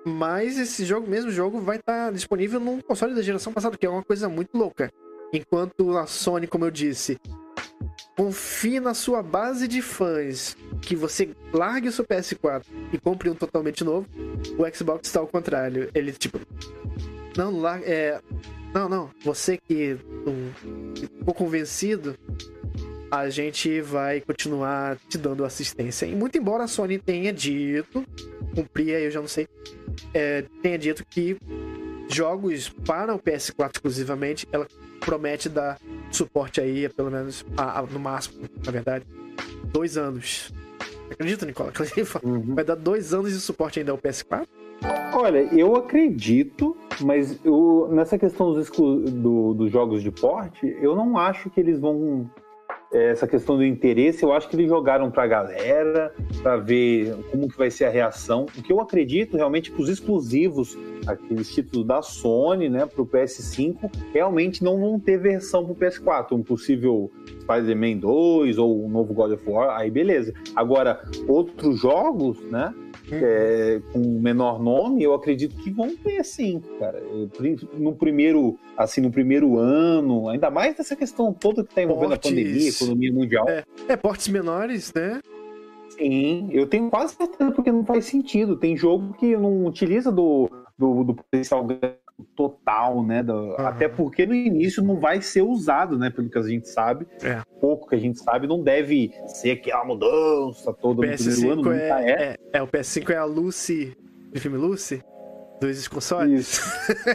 mas 0.05 0.59
esse 0.59 0.85
jogo, 0.85 1.09
mesmo 1.09 1.31
jogo, 1.31 1.61
vai 1.61 1.77
estar 1.77 2.07
tá 2.07 2.11
disponível 2.11 2.61
num 2.61 2.81
console 2.81 3.15
da 3.15 3.23
geração 3.23 3.53
passada, 3.53 3.77
que 3.77 3.87
é 3.87 3.91
uma 3.91 4.05
coisa 4.05 4.29
muito 4.29 4.57
louca. 4.57 4.91
Enquanto 5.33 5.97
a 5.97 6.07
Sony, 6.07 6.47
como 6.47 6.65
eu 6.65 6.71
disse, 6.71 7.19
confie 8.17 8.81
na 8.81 8.95
sua 8.95 9.23
base 9.23 9.69
de 9.69 9.81
fãs 9.81 10.57
que 10.83 10.97
você 10.97 11.31
largue 11.53 11.89
o 11.89 11.93
seu 11.93 12.05
PS4 12.05 12.65
e 12.93 12.99
compre 12.99 13.31
um 13.31 13.35
totalmente 13.35 13.85
novo, 13.85 14.09
o 14.59 14.75
Xbox 14.75 15.07
está 15.09 15.21
ao 15.21 15.27
contrário. 15.27 15.91
Ele, 15.95 16.13
tipo, 16.13 16.41
não, 17.37 17.67
é, 17.69 18.21
não, 18.75 18.89
não, 18.89 19.11
você 19.23 19.57
que 19.57 19.97
um, 20.27 20.51
ficou 20.95 21.35
convencido, 21.35 22.17
a 23.11 23.31
gente 23.31 23.81
vai 23.81 24.21
continuar 24.21 24.99
te 25.09 25.17
dando 25.17 25.45
assistência. 25.45 26.07
E 26.07 26.15
muito 26.15 26.37
embora 26.37 26.65
a 26.65 26.69
Sony 26.69 26.99
tenha 26.99 27.33
dito, 27.33 28.05
cumpria, 28.55 28.99
eu 28.99 29.11
já 29.11 29.21
não 29.21 29.29
sei, 29.29 29.47
é, 30.13 30.45
tenha 30.63 30.79
dito 30.79 31.05
que 31.07 31.37
jogos 32.11 32.69
para 32.69 33.15
o 33.15 33.19
PS4 33.19 33.77
exclusivamente, 33.77 34.49
ela 34.51 34.67
promete 35.01 35.49
dar 35.49 35.79
suporte 36.11 36.61
aí, 36.61 36.89
pelo 36.89 37.11
menos, 37.11 37.45
a, 37.57 37.81
a, 37.81 37.83
no 37.83 37.99
máximo, 37.99 38.49
na 38.65 38.73
verdade, 38.73 39.05
dois 39.73 39.97
anos. 39.97 40.53
Acredita, 41.11 41.47
Nicola? 41.47 41.73
Uhum. 42.23 42.55
Vai 42.55 42.65
dar 42.65 42.75
dois 42.75 43.15
anos 43.15 43.33
de 43.33 43.41
suporte 43.41 43.79
ainda 43.79 43.93
ao 43.93 43.99
PS4? 43.99 44.47
Olha, 45.13 45.39
eu 45.55 45.75
acredito, 45.75 46.77
mas 47.01 47.39
eu, 47.45 47.89
nessa 47.91 48.19
questão 48.19 48.53
dos, 48.53 48.71
do, 48.71 49.55
dos 49.55 49.73
jogos 49.73 50.03
de 50.03 50.11
porte, 50.11 50.67
eu 50.81 50.95
não 50.95 51.17
acho 51.19 51.51
que 51.51 51.59
eles 51.59 51.79
vão 51.81 52.31
essa 52.93 53.27
questão 53.27 53.57
do 53.57 53.65
interesse, 53.65 54.23
eu 54.23 54.33
acho 54.33 54.49
que 54.49 54.57
eles 54.57 54.69
jogaram 54.69 55.11
para 55.11 55.25
a 55.25 55.27
galera, 55.27 56.15
para 56.43 56.57
ver 56.57 57.15
como 57.31 57.49
que 57.49 57.57
vai 57.57 57.71
ser 57.71 57.85
a 57.85 57.91
reação. 57.91 58.47
O 58.57 58.63
que 58.63 58.73
eu 58.73 58.81
acredito 58.81 59.37
realmente 59.37 59.71
que 59.71 59.81
os 59.81 59.89
exclusivos, 59.89 60.77
aqueles 61.07 61.53
títulos 61.55 61.87
da 61.87 62.01
Sony, 62.01 62.69
né, 62.69 62.87
para 62.87 63.03
o 63.03 63.07
PS5, 63.07 63.91
realmente 64.13 64.65
não 64.65 64.79
vão 64.79 64.99
ter 64.99 65.19
versão 65.19 65.65
para 65.65 65.73
o 65.73 65.77
PS4. 65.77 66.33
Um 66.33 66.43
possível 66.43 67.11
Spider-Man 67.43 67.99
2 67.99 68.59
ou 68.59 68.85
um 68.85 68.89
novo 68.89 69.13
God 69.13 69.33
of 69.33 69.43
War, 69.49 69.79
aí 69.79 69.91
beleza. 69.91 70.33
Agora, 70.57 71.03
outros 71.27 71.81
jogos, 71.81 72.41
né, 72.51 72.73
é, 73.15 73.81
com 73.93 73.99
menor 73.99 74.61
nome, 74.61 75.03
eu 75.03 75.15
acredito 75.15 75.57
que 75.57 75.71
vão 75.71 75.95
ter 75.97 76.25
sim, 76.25 76.63
cara. 76.79 77.03
No 77.75 77.95
primeiro, 77.95 78.59
assim, 78.77 79.01
no 79.01 79.11
primeiro 79.11 79.59
ano, 79.59 80.29
ainda 80.29 80.51
mais 80.51 80.77
nessa 80.77 80.97
questão 80.97 81.33
toda 81.33 81.63
que 81.65 81.71
está 81.71 81.83
envolvendo 81.83 82.11
portes, 82.11 82.31
a 82.31 82.35
pandemia, 82.35 82.67
a 82.67 82.69
economia 82.69 83.13
mundial. 83.13 83.49
É, 83.49 83.65
é, 83.89 83.97
portes 83.97 84.29
menores, 84.29 84.93
né? 84.95 85.21
Sim, 85.91 86.49
eu 86.53 86.67
tenho 86.67 86.89
quase 86.89 87.15
certeza 87.15 87.51
porque 87.51 87.73
não 87.73 87.85
faz 87.85 88.05
sentido. 88.05 88.57
Tem 88.57 88.77
jogo 88.77 89.15
que 89.15 89.37
não 89.37 89.67
utiliza 89.67 90.13
do, 90.13 90.49
do, 90.79 91.05
do 91.05 91.15
potencial 91.15 91.67
total, 92.35 93.05
né? 93.05 93.23
Do, 93.23 93.33
uhum. 93.33 93.67
Até 93.67 93.89
porque 93.89 94.27
no 94.27 94.35
início 94.35 94.83
não 94.83 94.99
vai 94.99 95.21
ser 95.23 95.43
usado, 95.43 95.99
né? 95.99 96.11
Pelo 96.11 96.29
que 96.29 96.39
a 96.39 96.43
gente 96.43 96.69
sabe. 96.69 97.07
É. 97.23 97.43
Pouco 97.61 97.89
que 97.89 97.95
a 97.95 97.99
gente 97.99 98.19
sabe, 98.19 98.47
não 98.47 98.63
deve 98.63 99.13
ser 99.27 99.53
aquela 99.53 99.85
mudança 99.85 100.73
toda 100.73 101.07
no 101.07 101.17
primeiro 101.17 101.53
ano. 101.53 101.73
É, 101.73 101.89
é. 101.89 102.13
é, 102.13 102.37
é. 102.55 102.63
o 102.63 102.67
PS5 102.67 103.11
é 103.11 103.17
a 103.17 103.25
Lucy, 103.25 103.97
do 104.33 104.41
filme 104.41 104.57
Lucy? 104.57 105.03
Dos 105.61 105.89
consoles? 105.89 106.61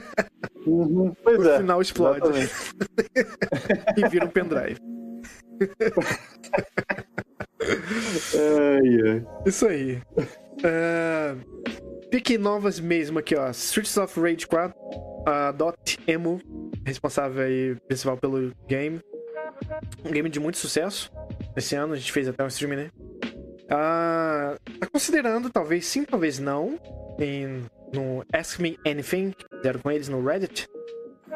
uhum, 0.67 1.13
no 1.25 1.49
é. 1.49 1.57
final 1.59 1.81
explode. 1.81 2.21
e 3.95 4.09
vira 4.09 4.25
um 4.25 4.29
pendrive. 4.29 4.77
ai, 8.35 9.11
ai. 9.11 9.25
Isso 9.45 9.65
aí. 9.65 10.01
Uh, 10.59 11.39
Pique 12.13 12.37
novas 12.37 12.79
mesmo 12.79 13.17
aqui, 13.17 13.35
ó. 13.35 13.49
Streets 13.49 13.97
of 13.97 14.19
Rage 14.19 14.45
4, 14.45 14.75
a 15.25 15.51
Dot 15.51 15.97
Emo, 16.05 16.39
responsável 16.85 17.43
aí, 17.43 17.75
principal 17.87 18.15
pelo 18.17 18.53
game. 18.67 19.01
Um 20.05 20.11
game 20.11 20.29
de 20.29 20.39
muito 20.39 20.59
sucesso. 20.59 21.11
Esse 21.55 21.73
ano 21.73 21.93
a 21.93 21.95
gente 21.95 22.11
fez 22.11 22.27
até 22.27 22.43
um 22.43 22.47
stream, 22.47 22.75
né? 22.75 22.91
Ah, 23.67 24.55
tá 24.79 24.85
considerando, 24.85 25.49
talvez 25.49 25.87
sim, 25.87 26.05
talvez 26.05 26.37
não, 26.37 26.77
em, 27.17 27.63
no 27.91 28.23
Ask 28.31 28.59
Me 28.59 28.77
Anything, 28.85 29.31
que 29.31 29.45
fizeram 29.57 29.79
com 29.79 29.89
eles 29.89 30.07
no 30.07 30.23
Reddit, 30.23 30.67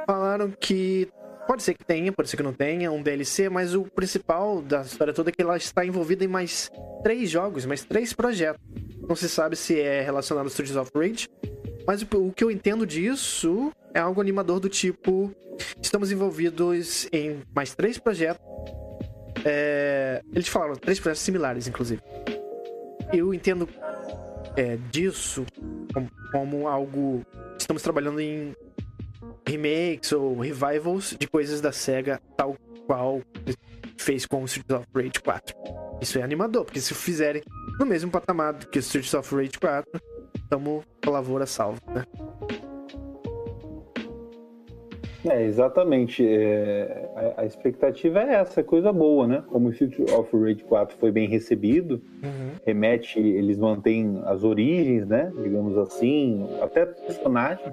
falaram 0.06 0.52
que 0.52 1.10
pode 1.48 1.64
ser 1.64 1.74
que 1.74 1.84
tenha, 1.84 2.12
pode 2.12 2.30
ser 2.30 2.38
que 2.38 2.44
não 2.44 2.54
tenha 2.54 2.92
um 2.92 3.02
DLC, 3.02 3.50
mas 3.50 3.74
o 3.74 3.86
principal 3.86 4.62
da 4.62 4.82
história 4.82 5.12
toda 5.12 5.32
é 5.32 5.34
que 5.34 5.42
ela 5.42 5.58
está 5.58 5.84
envolvida 5.84 6.24
em 6.24 6.28
mais 6.28 6.70
três 7.02 7.32
jogos, 7.32 7.66
mais 7.66 7.84
três 7.84 8.14
projetos. 8.14 8.62
Não 9.08 9.16
se 9.16 9.30
sabe 9.30 9.56
se 9.56 9.80
é 9.80 10.02
relacionado 10.02 10.46
ao 10.46 10.50
Studios 10.50 10.76
of 10.76 10.92
Rage. 10.96 11.28
Mas 11.86 12.02
o 12.02 12.32
que 12.32 12.44
eu 12.44 12.52
entendo 12.52 12.86
disso 12.86 13.72
é 13.94 14.00
algo 14.00 14.20
animador 14.20 14.60
do 14.60 14.70
tipo: 14.70 15.34
estamos 15.82 16.12
envolvidos 16.12 17.08
em 17.12 17.42
mais 17.56 17.74
três 17.74 17.98
projetos. 17.98 18.46
É, 19.46 20.22
eles 20.34 20.48
falaram 20.48 20.76
três 20.76 21.00
projetos 21.00 21.22
similares, 21.22 21.68
inclusive. 21.68 22.02
Eu 23.14 23.34
entendo 23.34 23.70
é, 24.56 24.78
disso 24.92 25.46
como, 25.94 26.10
como 26.32 26.68
algo. 26.68 27.22
Estamos 27.58 27.82
trabalhando 27.82 28.20
em 28.20 28.56
remakes 29.48 30.12
ou 30.12 30.40
revivals 30.40 31.16
de 31.18 31.28
coisas 31.28 31.62
da 31.62 31.72
SEGA, 31.72 32.22
tal 32.36 32.56
qual 32.86 33.22
fez 33.98 34.26
com 34.26 34.42
o 34.42 34.46
Streets 34.46 34.76
of 34.76 34.88
Rage 34.94 35.22
4. 35.24 35.56
Isso 36.02 36.20
é 36.20 36.24
animador, 36.24 36.66
porque 36.66 36.80
se 36.80 36.94
fizerem 36.94 37.42
no 37.80 37.86
mesmo 37.86 38.12
patamar 38.12 38.56
que 38.58 38.78
o 38.78 38.82
Streets 38.82 39.14
of 39.14 39.36
Rage 39.36 39.58
4, 39.60 40.02
tamo 40.50 40.84
com 41.04 41.10
a 41.10 41.14
lavoura 41.14 41.46
salva, 41.46 41.80
né? 41.94 42.04
É, 45.30 45.44
exatamente. 45.44 46.26
É, 46.26 47.10
a, 47.16 47.42
a, 47.42 47.46
expectativa 47.46 48.22
é 48.22 48.36
essa, 48.36 48.62
é 48.62 48.64
coisa 48.64 48.92
boa, 48.94 49.28
né? 49.28 49.44
Como 49.48 49.68
o 49.68 49.72
Street 49.72 50.00
of 50.12 50.36
Rage 50.38 50.64
4 50.64 50.98
foi 50.98 51.12
bem 51.12 51.28
recebido, 51.28 52.02
uhum. 52.24 52.52
remete, 52.66 53.20
eles 53.20 53.58
mantêm 53.58 54.22
as 54.26 54.44
origens, 54.44 55.08
né? 55.08 55.32
Digamos 55.42 55.78
assim, 55.78 56.48
até 56.62 56.86
personagem. 56.86 57.66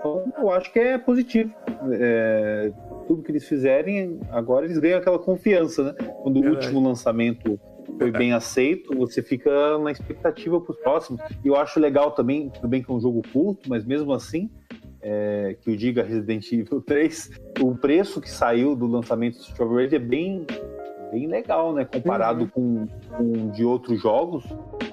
Então, 0.00 0.32
eu 0.38 0.50
acho 0.50 0.72
que 0.72 0.78
é 0.78 0.98
positivo. 0.98 1.54
É, 1.92 2.72
tudo 3.06 3.22
que 3.22 3.30
eles 3.30 3.46
fizerem, 3.46 4.18
agora 4.30 4.64
eles 4.64 4.78
ganham 4.78 4.98
aquela 4.98 5.18
confiança, 5.18 5.84
né? 5.84 5.94
Quando 6.22 6.40
o 6.40 6.48
último 6.48 6.80
lançamento 6.80 7.60
foi 7.98 8.10
bem 8.10 8.32
aceito, 8.32 8.96
você 8.96 9.22
fica 9.22 9.78
na 9.78 9.90
expectativa 9.90 10.58
para 10.58 10.72
os 10.72 10.78
próximos. 10.78 11.20
E 11.44 11.48
eu 11.48 11.56
acho 11.56 11.78
legal 11.78 12.12
também, 12.12 12.48
tudo 12.48 12.66
bem 12.66 12.82
que 12.82 12.90
é 12.90 12.94
um 12.94 13.00
jogo 13.00 13.20
curto, 13.30 13.68
mas 13.68 13.84
mesmo 13.84 14.12
assim, 14.14 14.50
é, 15.02 15.56
que 15.60 15.70
o 15.70 15.76
diga 15.76 16.02
Resident 16.02 16.50
Evil 16.50 16.80
3, 16.86 17.30
o 17.60 17.74
preço 17.74 18.20
que 18.20 18.30
saiu 18.30 18.74
do 18.74 18.86
lançamento 18.86 19.36
do 19.36 19.42
Street 19.42 19.70
Rage 19.70 19.96
é 19.96 19.98
bem, 19.98 20.46
bem 21.12 21.26
legal, 21.26 21.74
né? 21.74 21.84
Comparado 21.84 22.44
uhum. 22.44 22.48
com, 22.48 22.86
com 23.16 23.50
de 23.50 23.64
outros 23.64 24.00
jogos, 24.00 24.44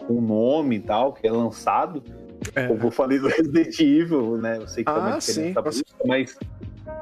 com 0.06 0.20
nome 0.20 0.76
e 0.78 0.80
tal, 0.82 1.14
que 1.14 1.26
é 1.26 1.32
lançado. 1.32 2.04
É. 2.56 2.70
Eu 2.70 2.92
falei 2.92 3.20
do 3.20 3.28
Resident 3.28 3.80
Evil, 3.80 4.38
né? 4.38 4.58
Eu 4.58 4.68
sei 4.68 4.84
que 4.84 4.90
ah, 4.90 5.20
sim, 5.20 5.54
busca, 5.54 5.84
mas 6.06 6.38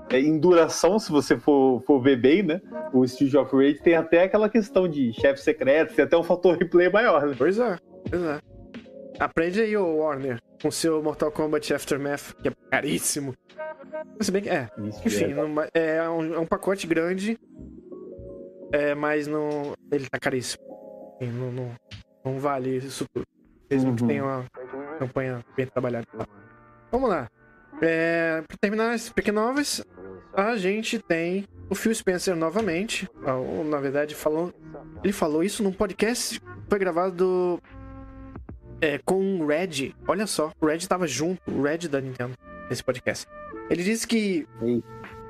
é, 0.09 0.19
em 0.19 0.37
duração, 0.37 0.99
se 0.99 1.11
você 1.11 1.37
for, 1.37 1.81
for 1.81 2.01
ver 2.01 2.17
bem, 2.17 2.43
né? 2.43 2.61
O 2.93 3.03
Street 3.05 3.33
of 3.33 3.55
Rage 3.55 3.81
tem 3.81 3.95
até 3.95 4.23
aquela 4.23 4.49
questão 4.49 4.87
de 4.87 5.13
chefe 5.13 5.41
secreto, 5.41 5.95
tem 5.95 6.05
até 6.05 6.17
um 6.17 6.23
fator 6.23 6.57
replay 6.57 6.89
maior, 6.89 7.25
né? 7.25 7.35
Pois 7.37 7.57
é, 7.57 7.77
pois 8.09 8.21
é. 8.21 8.39
Aprende 9.19 9.61
aí, 9.61 9.75
o 9.77 9.97
Warner, 9.97 10.41
com 10.61 10.69
seu 10.69 11.01
Mortal 11.01 11.31
Kombat 11.31 11.73
Aftermath, 11.73 12.33
que 12.41 12.49
é 12.49 12.51
caríssimo. 12.69 13.33
Se 14.19 14.31
bem 14.31 14.41
que 14.41 14.49
é. 14.49 14.69
Enfim, 14.77 15.33
é, 15.73 15.97
é, 15.97 16.09
um, 16.09 16.33
é 16.33 16.39
um 16.39 16.45
pacote 16.45 16.85
grande, 16.85 17.39
é, 18.71 18.93
mas 18.93 19.25
não, 19.25 19.73
ele 19.91 20.07
tá 20.09 20.19
caríssimo. 20.19 20.63
Não, 21.21 21.51
não, 21.51 21.71
não 22.25 22.39
vale 22.39 22.77
isso 22.77 23.05
tudo. 23.13 23.25
Mesmo 23.69 23.91
uhum. 23.91 23.95
que 23.95 24.05
tenha 24.05 24.23
uma 24.23 24.45
campanha 24.97 25.43
bem 25.55 25.65
trabalhada. 25.65 26.07
Vamos 26.91 27.09
lá. 27.09 27.29
É, 27.81 28.41
pra 28.47 28.57
terminar 28.57 28.95
esse 28.95 29.11
Pequenovas, 29.11 29.83
a 30.33 30.55
gente 30.55 30.99
tem 30.99 31.47
o 31.69 31.75
Phil 31.75 31.93
Spencer 31.93 32.35
novamente. 32.35 33.09
Na 33.69 33.79
verdade, 33.79 34.15
falou, 34.15 34.53
ele 35.03 35.13
falou 35.13 35.43
isso 35.43 35.63
num 35.63 35.71
podcast 35.71 36.39
que 36.39 36.47
foi 36.69 36.79
gravado 36.79 37.61
é, 38.81 38.99
com 39.05 39.39
o 39.39 39.47
Red. 39.47 39.93
Olha 40.07 40.27
só, 40.27 40.51
o 40.59 40.65
Red 40.65 40.79
tava 40.87 41.07
junto, 41.07 41.41
o 41.51 41.61
Red 41.61 41.87
da 41.89 41.99
Nintendo, 41.99 42.33
nesse 42.69 42.83
podcast. 42.83 43.27
Ele 43.69 43.83
disse 43.83 44.07
que 44.07 44.47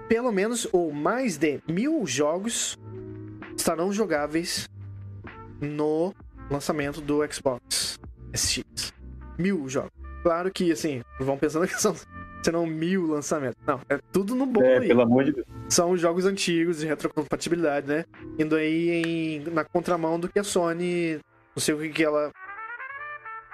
pelo 0.07 0.32
menos 0.32 0.68
ou 0.72 0.91
mais 0.91 1.38
de 1.38 1.59
mil 1.68 2.05
jogos 2.05 2.78
estarão 3.57 3.91
jogáveis 3.91 4.70
no 5.59 6.13
lançamento 6.49 7.01
do 7.01 7.22
Xbox 7.32 7.99
SX. 8.34 8.85
Mil 9.38 9.68
jogos. 9.70 9.92
Claro 10.24 10.52
que, 10.52 10.72
assim, 10.72 11.04
vão 11.20 11.38
pensando 11.38 11.68
que 11.68 11.74
são, 11.82 11.96
serão 12.44 12.66
mil 12.66 13.08
lançamentos. 13.08 13.58
Não, 13.66 13.80
é 13.90 14.00
tudo 14.12 14.36
no 14.36 14.46
bom 14.46 14.62
é, 14.64 14.80
aí. 14.80 14.88
Pelo 14.88 15.02
amor 15.02 15.24
de 15.24 15.34
Deus. 15.34 15.48
São 15.70 15.96
jogos 15.98 16.26
antigos 16.26 16.80
de 16.80 16.88
retrocompatibilidade, 16.88 17.88
né? 17.88 18.06
Indo 18.40 18.56
aí 18.56 18.90
em, 18.90 19.40
na 19.52 19.64
contramão 19.64 20.20
do 20.20 20.30
que 20.30 20.40
a 20.40 20.44
Sony. 20.44 21.20
Não 21.56 21.62
sei 21.62 21.74
o 21.74 21.80
que, 21.80 21.90
que 21.90 22.04
ela 22.04 22.32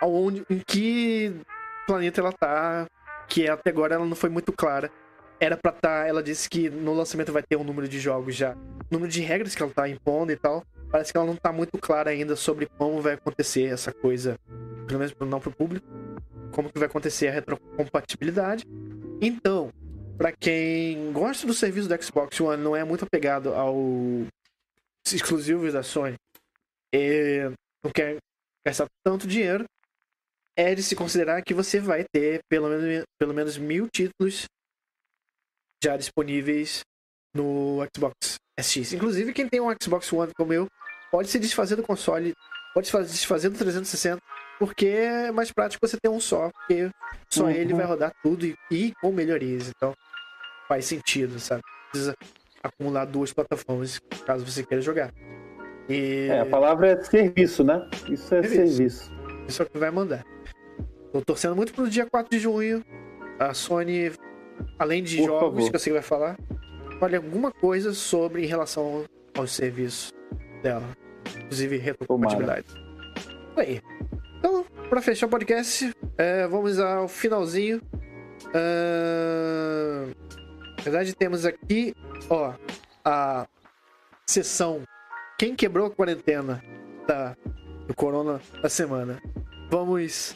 aonde, 0.02 0.44
em 0.50 0.60
que 0.60 1.34
planeta 1.86 2.20
ela 2.20 2.34
tá, 2.34 2.88
que 3.30 3.48
até 3.48 3.70
agora 3.70 3.96
ela 3.96 4.06
não 4.06 4.16
foi 4.16 4.30
muito 4.30 4.52
clara. 4.52 4.92
Era 5.42 5.58
pra 5.58 5.72
estar, 5.72 6.04
tá, 6.04 6.08
ela 6.08 6.22
disse 6.22 6.48
que 6.48 6.70
no 6.70 6.94
lançamento 6.94 7.32
vai 7.32 7.42
ter 7.42 7.56
um 7.56 7.64
número 7.64 7.88
de 7.88 8.00
jogos 8.00 8.36
já, 8.36 8.56
número 8.92 9.12
de 9.12 9.22
regras 9.22 9.56
que 9.56 9.64
ela 9.64 9.74
tá 9.74 9.90
impondo 9.90 10.32
e 10.32 10.38
tal. 10.38 10.64
Parece 10.92 11.12
que 11.12 11.18
ela 11.18 11.26
não 11.26 11.36
tá 11.36 11.52
muito 11.52 11.80
clara 11.80 12.12
ainda 12.12 12.36
sobre 12.36 12.68
como 12.78 13.02
vai 13.02 13.14
acontecer 13.14 13.64
essa 13.64 13.92
coisa, 13.92 14.38
pelo 14.86 15.00
menos 15.00 15.16
não 15.20 15.40
pro 15.40 15.52
público, 15.52 15.88
como 16.52 16.72
que 16.72 16.78
vai 16.78 16.88
acontecer 16.88 17.30
a 17.30 17.32
retrocompatibilidade. 17.32 18.68
Então, 19.20 19.72
para 20.16 20.32
quem 20.32 21.12
gosta 21.12 21.48
do 21.48 21.56
serviço 21.56 21.90
do 21.90 22.04
Xbox 22.04 22.40
One, 22.40 22.62
não 22.62 22.76
é 22.76 22.84
muito 22.84 23.06
apegado 23.06 23.56
ao 23.56 23.76
exclusivos 25.12 25.74
da 25.74 25.82
Sony, 25.82 26.16
e 26.94 27.52
não 27.84 27.92
quer 27.92 28.18
gastar 28.64 28.86
tanto 29.04 29.28
dinheiro, 29.28 29.66
é 30.56 30.76
de 30.76 30.84
se 30.84 30.96
considerar 30.96 31.42
que 31.42 31.54
você 31.54 31.80
vai 31.80 32.06
ter 32.14 32.42
pelo 32.48 32.70
menos, 32.70 33.04
pelo 33.18 33.34
menos 33.34 33.58
mil 33.58 33.90
títulos 33.90 34.46
já 35.84 35.98
disponíveis 35.98 36.82
no 37.34 37.80
Xbox 37.96 38.36
SX. 38.60 38.94
Inclusive, 38.94 39.34
quem 39.34 39.48
tem 39.48 39.60
um 39.60 39.74
Xbox 39.82 40.12
One 40.12 40.32
como 40.36 40.54
eu, 40.54 40.68
pode 41.12 41.30
se 41.30 41.40
desfazer 41.40 41.76
do 41.76 41.84
console, 41.84 42.34
pode 42.74 42.88
se 42.88 42.98
desfazer 43.04 43.50
do 43.50 43.58
360, 43.58 44.22
porque 44.60 44.88
é 44.88 45.32
mais 45.32 45.52
prático 45.52 45.86
você 45.86 45.98
ter 46.02 46.10
um 46.10 46.20
só, 46.20 46.50
porque 46.52 46.90
só 47.30 47.46
uhum. 47.46 47.50
ele 47.50 47.74
vai 47.74 47.86
rodar 47.86 48.14
tudo 48.22 48.46
e, 48.46 48.56
e, 48.70 48.94
com 49.02 49.12
melhorias. 49.12 49.70
Então, 49.70 49.94
faz 50.68 50.86
sentido, 50.86 51.40
sabe? 51.40 51.62
Precisa 51.90 52.14
acumular 52.64 53.06
duas 53.06 53.34
plataformas 53.34 54.00
caso 54.26 54.46
você 54.46 54.64
queira 54.64 54.82
jogar. 54.82 55.12
E... 55.90 56.28
É, 56.30 56.42
a 56.42 56.46
palavra 56.46 56.92
é 56.92 57.04
serviço, 57.04 57.64
né? 57.64 57.90
Isso 58.08 58.36
é 58.36 58.44
serviço. 58.44 58.76
serviço. 58.76 59.12
Isso 59.48 59.62
é 59.62 59.66
o 59.66 59.70
que 59.70 59.78
vai 59.78 59.92
mandar. 59.92 60.24
Tô 61.12 61.22
torcendo 61.22 61.56
muito 61.56 61.74
pro 61.74 61.90
dia 61.90 62.06
4 62.06 62.30
de 62.30 62.40
junho. 62.40 62.86
A 63.40 63.54
Sony, 63.54 64.12
além 64.78 65.04
de 65.04 65.18
Por 65.18 65.28
jogos 65.28 65.42
favor. 65.42 65.72
que 65.72 65.80
você 65.80 65.92
vai 65.92 66.02
falar, 66.02 66.38
fale 67.00 67.16
alguma 67.16 67.52
coisa 67.52 67.94
sobre 67.94 68.44
em 68.44 68.48
relação 68.48 69.06
aos 69.38 69.52
serviços 69.52 70.14
dela. 70.62 70.96
Inclusive 71.36 71.78
retrocompatibilidade. 71.78 72.68
Aí. 73.56 73.82
Então, 74.40 74.66
pra 74.90 75.02
fechar 75.02 75.28
o 75.28 75.30
podcast, 75.30 75.94
é, 76.18 76.48
vamos 76.48 76.80
ao 76.80 77.08
finalzinho. 77.08 77.82
Uh, 78.48 80.08
na 80.78 80.84
verdade, 80.84 81.16
temos 81.16 81.46
aqui, 81.46 81.94
ó, 82.30 82.54
a 83.06 83.48
sessão 84.26 84.82
Quem 85.38 85.56
quebrou 85.56 85.88
a 85.88 85.92
quarentena 85.92 86.64
da, 87.08 87.36
do 87.88 87.94
Corona 87.94 88.42
da 88.62 88.70
semana. 88.70 89.22
Vamos 89.70 90.36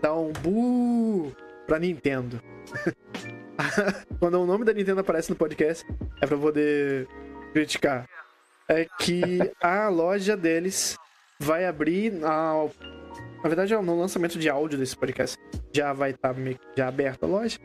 dar 0.00 0.14
um 0.16 0.32
bu 0.32 1.32
pra 1.66 1.78
Nintendo. 1.78 2.40
Quando 4.18 4.40
o 4.40 4.46
nome 4.46 4.64
da 4.64 4.72
Nintendo 4.72 5.00
aparece 5.00 5.30
no 5.30 5.36
podcast, 5.36 5.84
é 6.20 6.26
pra 6.26 6.36
poder 6.36 7.08
criticar. 7.52 8.06
É 8.68 8.86
que 8.98 9.38
a 9.60 9.88
loja 9.88 10.36
deles 10.36 10.96
vai 11.38 11.66
abrir 11.66 12.24
ao... 12.24 12.70
Na 13.42 13.48
verdade, 13.48 13.74
no 13.74 13.98
lançamento 13.98 14.38
de 14.38 14.48
áudio 14.48 14.78
desse 14.78 14.96
podcast 14.96 15.38
já 15.72 15.92
vai 15.92 16.12
estar 16.12 16.32
tá 16.32 16.40
já 16.76 16.88
aberta 16.88 17.26
a 17.26 17.28
loja. 17.28 17.58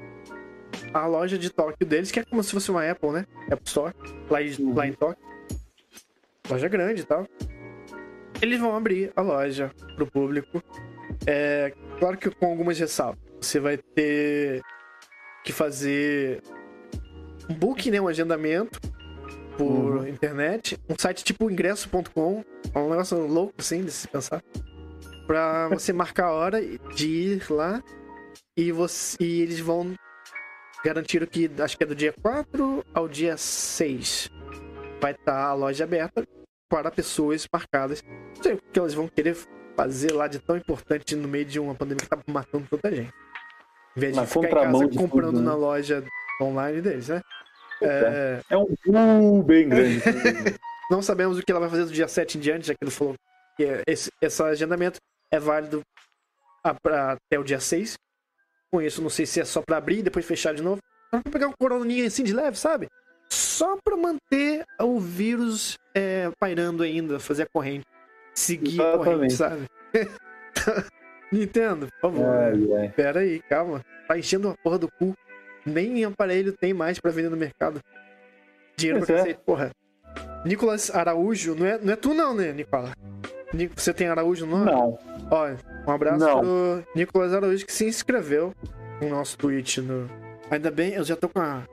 A 0.93 1.05
loja 1.05 1.37
de 1.37 1.49
Tóquio 1.49 1.87
deles, 1.87 2.11
que 2.11 2.19
é 2.19 2.25
como 2.25 2.43
se 2.43 2.51
fosse 2.51 2.69
uma 2.69 2.89
Apple, 2.89 3.11
né? 3.11 3.25
Apple 3.45 3.65
Store, 3.65 3.93
lá 4.29 4.41
em, 4.41 4.53
uhum. 4.59 4.73
lá 4.75 4.87
em 4.87 4.93
Tóquio. 4.93 5.23
Loja 6.49 6.67
grande 6.67 7.01
e 7.01 7.05
tal. 7.05 7.25
Eles 8.41 8.59
vão 8.59 8.75
abrir 8.75 9.11
a 9.15 9.21
loja 9.21 9.71
pro 9.95 10.07
público. 10.07 10.61
É, 11.27 11.73
Claro 11.99 12.17
que 12.17 12.31
com 12.31 12.45
algumas 12.45 12.79
ressalvas. 12.79 13.19
Você 13.41 13.59
vai 13.59 13.77
ter 13.77 14.61
que 15.43 15.51
fazer 15.51 16.41
um 17.49 17.53
book, 17.53 17.89
né? 17.89 17.99
Um 17.99 18.07
agendamento 18.07 18.79
por 19.57 19.97
uhum. 19.97 20.07
internet. 20.07 20.77
Um 20.89 20.95
site 20.97 21.23
tipo 21.23 21.49
ingresso.com. 21.49 22.43
É 22.73 22.79
um 22.79 22.89
negócio 22.89 23.17
louco, 23.25 23.55
assim, 23.57 23.83
de 23.83 23.91
se 23.91 24.07
pensar. 24.07 24.43
Pra 25.25 25.67
você 25.69 25.93
marcar 25.93 26.27
a 26.27 26.31
hora 26.31 26.61
de 26.95 27.07
ir 27.07 27.51
lá. 27.51 27.81
E, 28.57 28.71
você, 28.71 29.15
e 29.19 29.41
eles 29.41 29.59
vão 29.59 29.93
garantir 30.83 31.25
que 31.27 31.49
acho 31.59 31.77
que 31.77 31.83
é 31.83 31.87
do 31.87 31.95
dia 31.95 32.13
4 32.21 32.83
ao 32.93 33.07
dia 33.07 33.37
6 33.37 34.29
vai 34.99 35.11
estar 35.11 35.33
tá 35.33 35.45
a 35.45 35.53
loja 35.53 35.83
aberta 35.83 36.27
para 36.69 36.91
pessoas 36.91 37.47
marcadas. 37.51 38.03
Não 38.35 38.43
sei 38.43 38.53
o 38.53 38.57
que 38.57 38.79
elas 38.79 38.93
vão 38.93 39.07
querer 39.07 39.35
fazer 39.75 40.11
lá 40.11 40.27
de 40.27 40.39
tão 40.39 40.57
importante 40.57 41.15
no 41.15 41.27
meio 41.27 41.45
de 41.45 41.59
uma 41.59 41.73
pandemia 41.73 42.03
que 42.03 42.09
tá 42.09 42.19
matando 42.27 42.67
tanta 42.69 42.93
gente. 42.93 43.13
Em 43.99 44.11
vez 44.11 44.15
de 44.15 44.25
ficar 44.25 44.47
em 44.47 44.49
casa 44.49 44.89
comprando 44.97 45.33
tudo, 45.33 45.39
né? 45.39 45.45
na 45.45 45.55
loja 45.55 46.03
online 46.41 46.81
deles, 46.81 47.09
né? 47.09 47.21
É, 47.81 48.41
é 48.49 48.57
um 48.57 48.73
boom 48.85 49.43
bem 49.43 49.67
grande. 49.67 50.01
não 50.89 51.01
sabemos 51.01 51.37
o 51.37 51.41
que 51.41 51.51
ela 51.51 51.59
vai 51.59 51.69
fazer 51.69 51.85
do 51.85 51.91
dia 51.91 52.07
7 52.07 52.37
em 52.37 52.41
diante, 52.41 52.67
já 52.67 52.73
que 52.73 52.83
ele 52.83 52.91
falou 52.91 53.15
que 53.57 53.83
esse, 53.85 54.09
esse 54.21 54.41
agendamento 54.41 54.99
é 55.31 55.39
válido 55.39 55.81
a, 56.63 56.71
até 57.11 57.37
o 57.37 57.43
dia 57.43 57.59
6. 57.59 57.95
Com 58.71 58.81
isso, 58.81 59.01
não 59.01 59.09
sei 59.09 59.25
se 59.25 59.41
é 59.41 59.45
só 59.45 59.61
pra 59.61 59.77
abrir 59.77 59.99
e 59.99 60.03
depois 60.03 60.25
fechar 60.25 60.53
de 60.53 60.61
novo. 60.61 60.79
Só 61.09 61.21
pra 61.21 61.31
pegar 61.31 61.47
um 61.47 61.53
coroninha 61.59 62.07
assim 62.07 62.23
de 62.23 62.33
leve, 62.33 62.57
sabe? 62.57 62.87
Só 63.29 63.77
pra 63.83 63.97
manter 63.97 64.63
o 64.79 64.99
vírus 64.99 65.77
é, 65.93 66.31
pairando 66.39 66.83
ainda, 66.83 67.19
fazer 67.19 67.43
a 67.43 67.47
corrente 67.51 67.85
seguir 68.33 68.75
Exatamente. 68.75 69.05
correndo, 69.05 69.31
sabe? 69.31 69.69
Nintendo, 71.31 71.87
por 72.01 72.11
favor. 72.11 72.27
Pera 72.95 73.19
aí, 73.21 73.39
calma. 73.41 73.83
Tá 74.07 74.17
enchendo 74.17 74.49
a 74.49 74.55
porra 74.55 74.79
do 74.79 74.87
cu. 74.87 75.15
nem 75.65 76.03
aparelho 76.03 76.53
tem 76.53 76.73
mais 76.73 76.99
para 76.99 77.11
vender 77.11 77.29
no 77.29 77.37
mercado. 77.37 77.81
Dinheiro 78.75 79.05
pra 79.05 79.29
é. 79.29 79.33
porra. 79.33 79.71
Nicolas 80.45 80.93
Araújo, 80.93 81.53
não 81.53 81.65
é, 81.65 81.77
não 81.77 81.93
é 81.93 81.95
tu 81.95 82.13
não, 82.13 82.33
né, 82.33 82.51
Nicola? 82.53 82.93
Você 83.75 83.93
tem 83.93 84.07
Araújo 84.07 84.45
no 84.45 84.57
nome? 84.57 84.71
Não. 84.71 84.99
Ó, 85.29 85.49
um 85.87 85.91
abraço 85.91 86.25
não. 86.25 86.39
pro 86.39 86.83
Nicolas 86.95 87.33
Araújo 87.33 87.65
que 87.65 87.73
se 87.73 87.85
inscreveu 87.85 88.53
no 89.01 89.09
nosso 89.09 89.37
tweet. 89.37 89.81
No... 89.81 90.09
Ainda 90.49 90.71
bem, 90.71 90.93
eu 90.93 91.03
já 91.03 91.15
tô 91.15 91.27
com 91.27 91.39
a, 91.39 91.63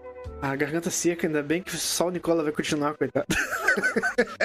a 0.41 0.55
garganta 0.55 0.91
seca, 0.91 1.27
ainda 1.27 1.43
bem 1.43 1.63
que 1.63 1.77
só 1.77 2.09
o 2.09 2.11
Nicola 2.11 2.43
vai 2.43 2.53
continuar, 2.53 2.95
coitado. 2.95 3.27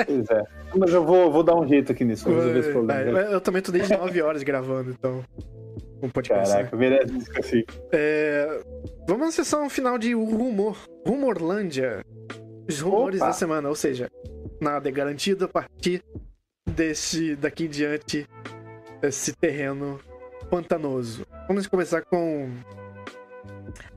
Pois 0.05 0.29
é. 0.29 0.43
Mas 0.75 0.93
eu 0.93 1.05
vou, 1.05 1.32
vou 1.32 1.41
dar 1.41 1.55
um 1.55 1.65
jeito 1.65 1.93
aqui 1.93 2.03
nisso, 2.03 2.25
vou 2.25 2.36
resolver 2.36 2.59
esse 2.59 2.71
problema. 2.71 3.21
É, 3.21 3.34
eu 3.34 3.39
também 3.39 3.61
tô 3.61 3.71
desde 3.71 3.95
9 3.95 4.21
horas 4.21 4.43
gravando, 4.43 4.91
então. 4.91 5.23
Não 6.01 6.09
pode 6.09 6.27
Caraca, 6.27 6.75
merece 6.75 7.17
isso 7.17 7.32
assim. 7.39 7.63
É... 7.93 8.61
Vamos 9.07 9.29
à 9.29 9.32
sessão 9.32 9.69
final 9.69 9.97
de 9.97 10.13
rumor. 10.13 10.77
Rumorlândia. 11.05 12.03
Os 12.67 12.82
rumores 12.82 13.21
Opa. 13.21 13.27
da 13.27 13.34
semana, 13.34 13.69
ou 13.69 13.75
seja, 13.75 14.09
nada 14.59 14.89
é 14.89 14.91
garantido 14.91 15.45
a 15.45 15.47
partir 15.47 16.03
desse 16.69 17.36
daqui 17.36 17.65
em 17.65 17.69
diante 17.69 18.27
esse 19.01 19.34
terreno 19.34 19.99
pantanoso. 20.49 21.25
Vamos 21.47 21.67
começar 21.67 22.01
com 22.01 22.49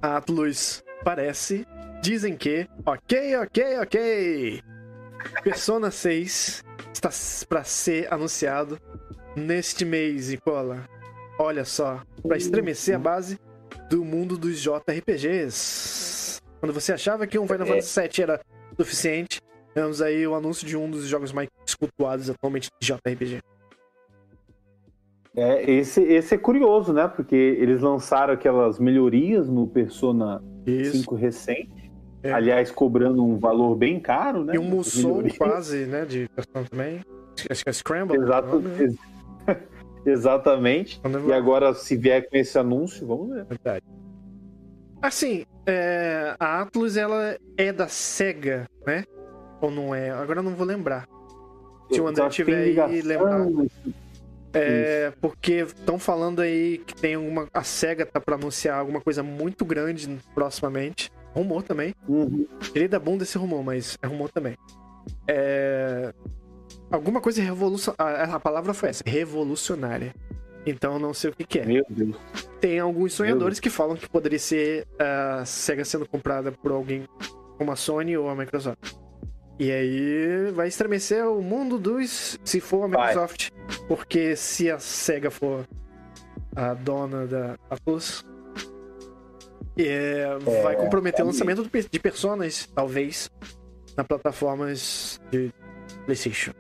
a 0.01 0.17
Atlus 0.17 0.85
parece, 1.05 1.67
dizem 2.05 2.37
que, 2.37 2.69
ok, 2.85 3.37
ok, 3.37 3.79
ok. 3.79 4.63
Persona 5.43 5.91
6 5.91 6.63
está 6.93 7.09
para 7.49 7.65
ser 7.65 8.13
anunciado 8.13 8.79
neste 9.35 9.87
mês, 9.87 10.29
Nicola. 10.29 10.87
Olha 11.39 11.65
só, 11.65 12.03
para 12.23 12.37
estremecer 12.37 12.95
a 12.95 12.99
base 12.99 13.41
do 13.89 14.05
mundo 14.05 14.37
dos 14.37 14.61
JRPGs. 14.61 16.41
Quando 16.61 16.75
você 16.75 16.93
achava 16.93 17.27
que 17.27 17.39
um 17.39 17.49
Final 17.49 17.67
Fantasy 17.67 18.01
VII 18.01 18.23
era 18.23 18.41
suficiente, 18.77 19.41
temos 19.73 20.03
aí 20.03 20.27
o 20.27 20.35
anúncio 20.35 20.67
de 20.67 20.77
um 20.77 20.91
dos 20.91 21.07
jogos 21.07 21.33
mais 21.33 21.49
cultuados 21.79 22.29
atualmente 22.29 22.69
de 22.81 22.87
JRPG. 22.87 23.41
É, 25.37 25.69
esse, 25.69 26.03
esse 26.03 26.35
é 26.35 26.39
curioso, 26.39 26.93
né? 26.93 27.09
Porque 27.09 27.35
eles 27.35 27.81
lançaram 27.81 28.35
aquelas 28.35 28.79
melhorias 28.79 29.49
no 29.49 29.67
Persona 29.67 30.41
Isso. 30.65 30.99
5 30.99 31.15
recente. 31.17 31.84
É. 32.25 32.33
Aliás, 32.33 32.71
cobrando 32.71 33.23
um 33.23 33.39
valor 33.39 33.77
bem 33.77 34.01
caro, 34.01 34.45
né? 34.45 34.55
E 34.55 34.59
um 34.59 34.65
Musou 34.65 35.23
quase, 35.37 35.85
né? 35.85 36.07
De 36.07 36.27
Persona 36.35 36.65
também. 36.71 37.01
Acho 37.51 37.63
que 37.63 37.69
é 37.69 37.73
Scramble. 37.73 38.17
Exato, 38.17 38.59
né? 38.61 38.95
Exatamente. 40.07 41.01
E 41.29 41.33
agora, 41.33 41.75
se 41.75 41.97
vier 41.99 42.27
com 42.27 42.35
esse 42.37 42.59
anúncio, 42.59 43.07
vamos 43.07 43.29
ver. 43.29 43.45
Verdade. 43.45 43.85
Assim, 45.03 45.45
é, 45.67 46.35
a 46.41 46.63
Atlus 46.63 46.97
ela 46.97 47.37
é 47.59 47.71
da 47.71 47.89
SEGA, 47.89 48.67
né? 48.87 49.05
Ou 49.61 49.71
não 49.71 49.95
é? 49.95 50.09
Agora 50.09 50.39
eu 50.39 50.43
não 50.43 50.55
vou 50.55 50.67
lembrar. 50.67 51.07
Se 51.93 52.01
o 52.01 52.07
André 52.07 52.27
tiver 52.31 52.81
aí 52.81 53.03
lembrado. 53.03 53.71
É, 54.55 55.13
porque 55.21 55.67
estão 55.67 55.99
falando 55.99 56.41
aí 56.41 56.79
que 56.79 56.95
tem 56.95 57.19
uma. 57.19 57.49
A 57.53 57.63
SEGA 57.63 58.07
tá 58.07 58.19
pra 58.19 58.37
anunciar 58.37 58.79
alguma 58.79 59.01
coisa 59.01 59.23
muito 59.23 59.63
grande 59.65 60.19
proximamente. 60.35 61.11
Rumor 61.35 61.63
também. 61.63 61.95
Uhum. 62.09 62.47
Tirei 62.61 62.89
da 62.89 62.99
bunda 62.99 63.25
esse 63.25 63.37
rumor, 63.37 63.63
mas 63.65 63.99
é 64.01 64.07
rumor 64.07 64.31
também. 64.31 64.57
É, 65.27 66.15
alguma 66.91 67.21
coisa 67.21 67.43
revolucionária. 67.43 68.33
A, 68.33 68.37
a 68.37 68.41
palavra 68.41 68.73
foi 68.73 68.91
essa, 68.91 69.03
revolucionária. 69.05 70.15
Então 70.67 70.99
não 70.99 71.13
sei 71.13 71.31
o 71.31 71.35
que, 71.35 71.45
que 71.45 71.59
é. 71.59 71.67
Meu 71.67 71.85
Deus. 71.89 72.17
Tem 72.61 72.79
alguns 72.79 73.13
sonhadores 73.13 73.61
que 73.61 73.69
falam 73.69 73.97
que 73.97 74.09
poderia 74.09 74.39
ser 74.39 74.87
a 74.99 75.45
SEGA 75.45 75.85
sendo 75.85 76.09
comprada 76.09 76.53
por 76.53 76.73
alguém 76.73 77.07
como 77.59 77.71
a 77.71 77.77
Sony 77.77 78.17
ou 78.17 78.29
a 78.29 78.35
Microsoft. 78.35 78.95
E 79.59 79.71
aí 79.71 80.51
vai 80.53 80.69
estremecer 80.69 81.27
o 81.29 81.43
mundo 81.43 81.79
dos. 81.79 82.39
Se 82.45 82.61
for 82.61 82.85
a 82.85 82.89
Microsoft. 82.89 83.51
Vai. 83.51 83.87
Porque 83.87 84.37
se 84.37 84.71
a 84.71 84.79
SEGA 84.79 85.31
for 85.31 85.67
a 86.57 86.75
dona 86.75 87.27
da 87.27 87.59
É, 89.77 90.39
é, 90.47 90.63
vai 90.63 90.77
comprometer 90.77 91.21
é 91.21 91.25
o 91.25 91.27
lançamento 91.27 91.69
de 91.91 91.99
personas, 91.99 92.67
talvez, 92.75 93.31
nas 93.97 94.07
plataformas 94.07 95.21
de 95.31 95.51
PlayStation. 96.05 96.53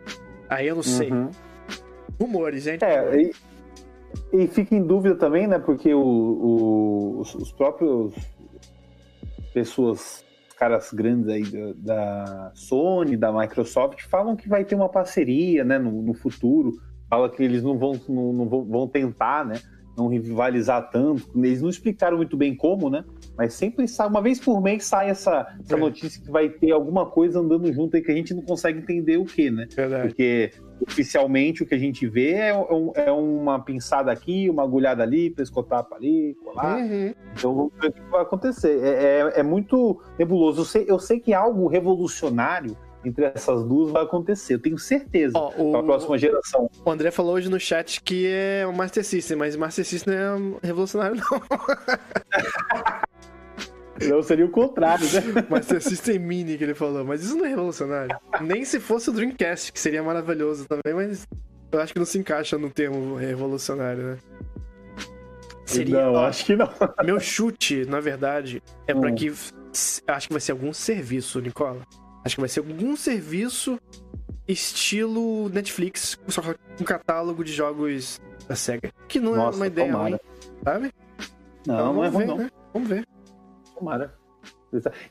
Aí 0.49 0.67
eu 0.69 0.77
não 0.77 0.83
sei. 0.83 1.11
Uhum. 1.11 1.31
Rumores, 2.21 2.67
hein? 2.67 2.79
É, 2.83 3.17
e, 3.17 3.33
e, 4.33 4.47
fica 4.47 4.75
em 4.75 4.83
dúvida 4.83 5.17
também, 5.17 5.47
né? 5.47 5.59
Porque 5.59 5.93
o, 5.93 6.01
o, 6.01 7.21
os, 7.21 7.35
os, 7.35 7.53
próprios 7.53 8.15
pessoas, 9.53 10.25
caras 10.57 10.93
grandes 10.93 11.29
aí 11.29 11.43
da, 11.43 11.73
da, 11.75 12.53
Sony, 12.55 13.17
da 13.17 13.33
Microsoft, 13.33 14.03
falam 14.03 14.37
que 14.37 14.49
vai 14.49 14.65
ter 14.65 14.75
uma 14.75 14.89
parceria, 14.89 15.65
né? 15.65 15.79
No, 15.79 16.03
no 16.03 16.15
futuro. 16.15 16.73
Fala 17.09 17.29
que 17.29 17.43
eles 17.43 17.63
não 17.63 17.79
vão, 17.79 18.01
não, 18.09 18.33
não 18.33 18.49
vão, 18.49 18.65
vão 18.65 18.89
tentar, 18.89 19.45
né? 19.45 19.61
Não 19.97 20.09
rivalizar 20.09 20.91
tanto. 20.91 21.29
Eles 21.35 21.63
não 21.63 21.69
explicaram 21.69 22.17
muito 22.17 22.37
bem 22.37 22.55
como, 22.55 22.91
né? 22.91 23.05
Mas 23.37 23.55
sempre 23.55 23.89
sai, 23.89 24.09
uma 24.09 24.23
vez 24.23 24.39
por 24.39 24.61
mês 24.61 24.85
sai 24.85 25.11
essa, 25.11 25.47
essa 25.61 25.75
é. 25.75 25.79
notícia 25.79 26.23
que 26.23 26.31
vai 26.31 26.49
ter 26.49 26.71
alguma 26.71 27.07
coisa 27.07 27.41
andando 27.41 27.73
junto 27.73 27.97
aí 27.97 28.03
que 28.03 28.11
a 28.11 28.15
gente 28.15 28.33
não 28.33 28.43
consegue 28.43 28.79
entender 28.79 29.17
o 29.17 29.25
que, 29.25 29.51
né? 29.51 29.67
Verdade. 29.75 30.09
Porque 30.09 30.53
oficialmente 30.81 31.63
o 31.63 31.67
que 31.67 31.75
a 31.75 31.79
gente 31.79 32.07
vê 32.07 32.33
é, 32.33 32.51
é, 32.51 33.07
é 33.07 33.13
uma 33.13 33.59
pinçada 33.59 34.13
aqui, 34.13 34.49
uma 34.51 34.63
agulhada 34.63 35.03
ali, 35.03 35.31
pescotapa 35.31 35.97
ali, 35.97 36.37
colar. 36.45 36.79
Uhum. 36.79 37.15
Então 37.37 37.55
vamos 37.55 37.73
ver 37.81 37.89
o 37.89 37.93
que 37.93 38.01
vai 38.11 38.23
acontecer. 38.23 38.81
É, 38.83 38.89
é, 38.89 39.41
é 39.41 39.43
muito 39.43 40.01
nebuloso. 40.19 40.61
Eu 40.61 40.65
sei, 40.65 40.85
eu 40.89 40.99
sei 40.99 41.21
que 41.21 41.33
algo 41.33 41.67
revolucionário 41.67 42.77
entre 43.09 43.25
essas 43.25 43.63
duas 43.65 43.91
vai 43.91 44.03
acontecer. 44.03 44.55
Eu 44.55 44.59
tenho 44.59 44.79
certeza. 44.79 45.33
Ó, 45.37 45.53
o, 45.57 45.77
a 45.77 45.83
próxima 45.83 46.19
geração. 46.19 46.71
O 46.85 46.91
André 46.91 47.11
falou 47.11 47.35
hoje 47.35 47.49
no 47.49 47.59
chat 47.59 48.03
que 48.03 48.27
é 48.27 48.67
o 48.67 48.73
Master 48.73 49.05
System, 49.05 49.37
mas 49.37 49.57
Master 49.57 49.85
System 49.85 50.15
não 50.15 50.59
é 50.63 50.67
revolucionário, 50.67 51.17
não. 51.17 51.25
Não, 54.03 54.21
seria 54.23 54.45
o 54.45 54.51
contrário, 54.51 55.07
né? 55.07 55.47
Master 55.49 55.81
System 55.81 56.19
Mini 56.19 56.59
que 56.59 56.65
ele 56.65 56.75
falou, 56.75 57.05
mas 57.05 57.23
isso 57.23 57.37
não 57.37 57.45
é 57.45 57.49
revolucionário. 57.49 58.19
Nem 58.41 58.65
se 58.65 58.81
fosse 58.81 59.09
o 59.09 59.13
Dreamcast, 59.13 59.73
que 59.73 59.79
seria 59.79 60.03
maravilhoso 60.03 60.67
também, 60.67 60.95
mas 60.95 61.27
eu 61.71 61.81
acho 61.81 61.93
que 61.93 61.99
não 61.99 62.07
se 62.07 62.19
encaixa 62.19 62.59
no 62.59 62.71
termo 62.71 63.15
revolucionário, 63.15 64.03
né? 64.03 64.19
Seria, 65.65 66.05
não, 66.05 66.17
acho 66.25 66.45
que 66.45 66.57
não. 66.57 66.69
Meu 67.05 67.19
chute, 67.19 67.85
na 67.87 68.01
verdade, 68.01 68.63
é 68.87 68.95
hum. 68.95 69.01
para 69.01 69.13
que. 69.13 69.33
Acho 70.07 70.29
que 70.29 70.33
vai 70.33 70.41
ser 70.41 70.53
algum 70.53 70.73
serviço, 70.73 71.41
Nicola. 71.41 71.81
Acho 72.25 72.37
que 72.37 72.41
vai 72.41 72.49
ser 72.49 72.61
algum 72.61 72.97
serviço 72.97 73.79
estilo 74.47 75.49
Netflix, 75.49 76.19
só 76.29 76.43
com 76.43 76.55
um 76.81 76.85
catálogo 76.85 77.45
de 77.45 77.53
jogos 77.53 78.21
da 78.49 78.55
SEGA. 78.55 78.93
Que 79.09 79.21
não 79.21 79.35
Nossa, 79.35 79.59
é 79.59 79.61
uma 79.61 79.67
ideia 79.67 79.93
tomara. 79.93 80.09
ruim, 80.11 80.19
sabe? 80.65 80.93
Não, 81.67 81.75
então, 81.75 81.95
não 81.95 82.05
é 82.05 82.09
ruim, 82.09 82.27
não. 82.27 82.37
Né? 82.39 82.51
Vamos 82.73 82.89
ver. 82.89 83.07
Tomara. 83.75 84.15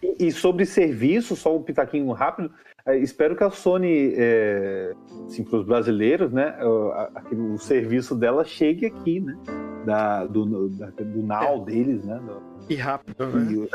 E, 0.01 0.27
e, 0.27 0.31
sobre 0.31 0.65
serviço, 0.65 1.35
só 1.35 1.55
um 1.55 1.63
pitaquinho 1.63 2.11
rápido, 2.11 2.51
é, 2.85 2.97
espero 2.97 3.35
que 3.35 3.43
a 3.43 3.49
Sony, 3.49 4.13
é, 4.17 4.93
assim, 5.25 5.43
para 5.43 5.59
os 5.59 5.65
brasileiros, 5.65 6.33
né, 6.33 6.57
o, 6.61 7.53
o, 7.53 7.57
serviço 7.57 8.13
dela 8.13 8.43
chegue 8.43 8.85
aqui, 8.85 9.21
né, 9.21 9.37
da, 9.85 10.25
do, 10.25 10.67
da, 10.69 10.87
do 10.87 11.23
Now 11.23 11.61
é. 11.61 11.65
deles, 11.65 12.03
né. 12.03 12.19
Do, 12.25 12.41
e 12.69 12.75
rápido, 12.75 13.25
né? 13.25 13.53
E, 13.53 13.69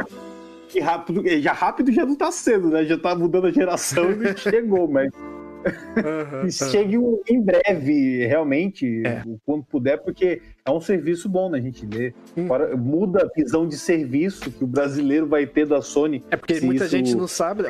que 0.69 0.81
rápido, 0.81 1.23
já 1.41 1.53
rápido 1.53 1.93
já 1.93 2.05
não 2.05 2.15
tá 2.15 2.31
sendo, 2.31 2.69
né? 2.69 2.85
Já 2.85 2.99
tá 2.99 3.15
mudando 3.15 3.47
a 3.47 3.51
geração 3.51 4.11
e 4.11 4.37
chegou, 4.39 4.87
mas 4.87 5.11
uhum, 5.15 6.51
chegue 6.51 6.99
uhum. 6.99 7.21
em 7.29 7.41
breve, 7.41 8.27
realmente, 8.27 9.03
é. 9.05 9.23
quando 9.45 9.65
puder, 9.65 9.99
porque 9.99 10.43
é 10.65 10.71
um 10.71 10.81
serviço 10.81 11.29
bom, 11.29 11.51
né? 11.51 11.59
A 11.59 11.63
gente 11.63 11.87
vê. 11.87 12.15
Hum. 12.37 12.47
muda 12.77 13.25
a 13.25 13.29
visão 13.35 13.67
de 13.67 13.77
serviço 13.77 14.51
que 14.51 14.63
o 14.63 14.67
brasileiro 14.67 15.27
vai 15.27 15.47
ter 15.47 15.67
da 15.67 15.81
Sony. 15.81 16.23
É 16.31 16.37
porque 16.37 16.61
muita 16.61 16.85
isso... 16.85 16.97
gente 16.97 17.15
não 17.15 17.27
sabe. 17.27 17.65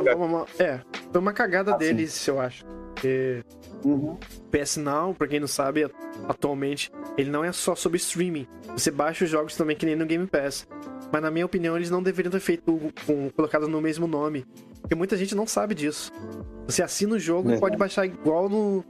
É, 0.59 0.81
foi 1.13 1.21
uma 1.21 1.33
cagada 1.33 1.75
ah, 1.75 1.77
deles, 1.77 2.27
eu 2.27 2.41
acho. 2.41 2.67
Porque 2.95 3.45
uhum. 3.85 4.17
PS 4.51 4.77
Now, 4.77 5.15
pra 5.15 5.27
quem 5.27 5.41
não 5.41 5.47
sabe, 5.47 5.91
atualmente, 6.29 6.91
ele 7.17 7.31
não 7.31 7.45
é 7.45 7.53
só 7.53 7.75
sobre 7.75 7.99
streaming. 7.99 8.47
Você 8.73 8.91
baixa 8.91 9.25
os 9.25 9.31
jogos 9.31 9.57
também 9.57 9.77
que 9.77 9.87
nem 9.87 9.97
no 9.97 10.07
Game 10.07 10.27
Pass. 10.27 10.67
Mas 11.11 11.23
na 11.23 11.31
minha 11.31 11.47
opinião, 11.47 11.77
eles 11.77 11.91
não 11.91 12.03
deveriam 12.03 12.31
ter 12.31 12.41
feito 12.41 12.79
com, 13.07 13.31
colocado 13.31 13.69
no 13.69 13.81
mesmo 13.81 14.07
nome. 14.07 14.45
Porque 14.81 14.95
muita 14.95 15.17
gente 15.17 15.35
não 15.35 15.47
sabe 15.47 15.75
disso. 15.75 16.13
Você 16.67 16.83
assina 16.83 17.15
o 17.15 17.19
jogo 17.19 17.53
e 17.53 17.59
pode 17.59 17.77
baixar 17.77 18.07
igual 18.07 18.49
no. 18.49 18.85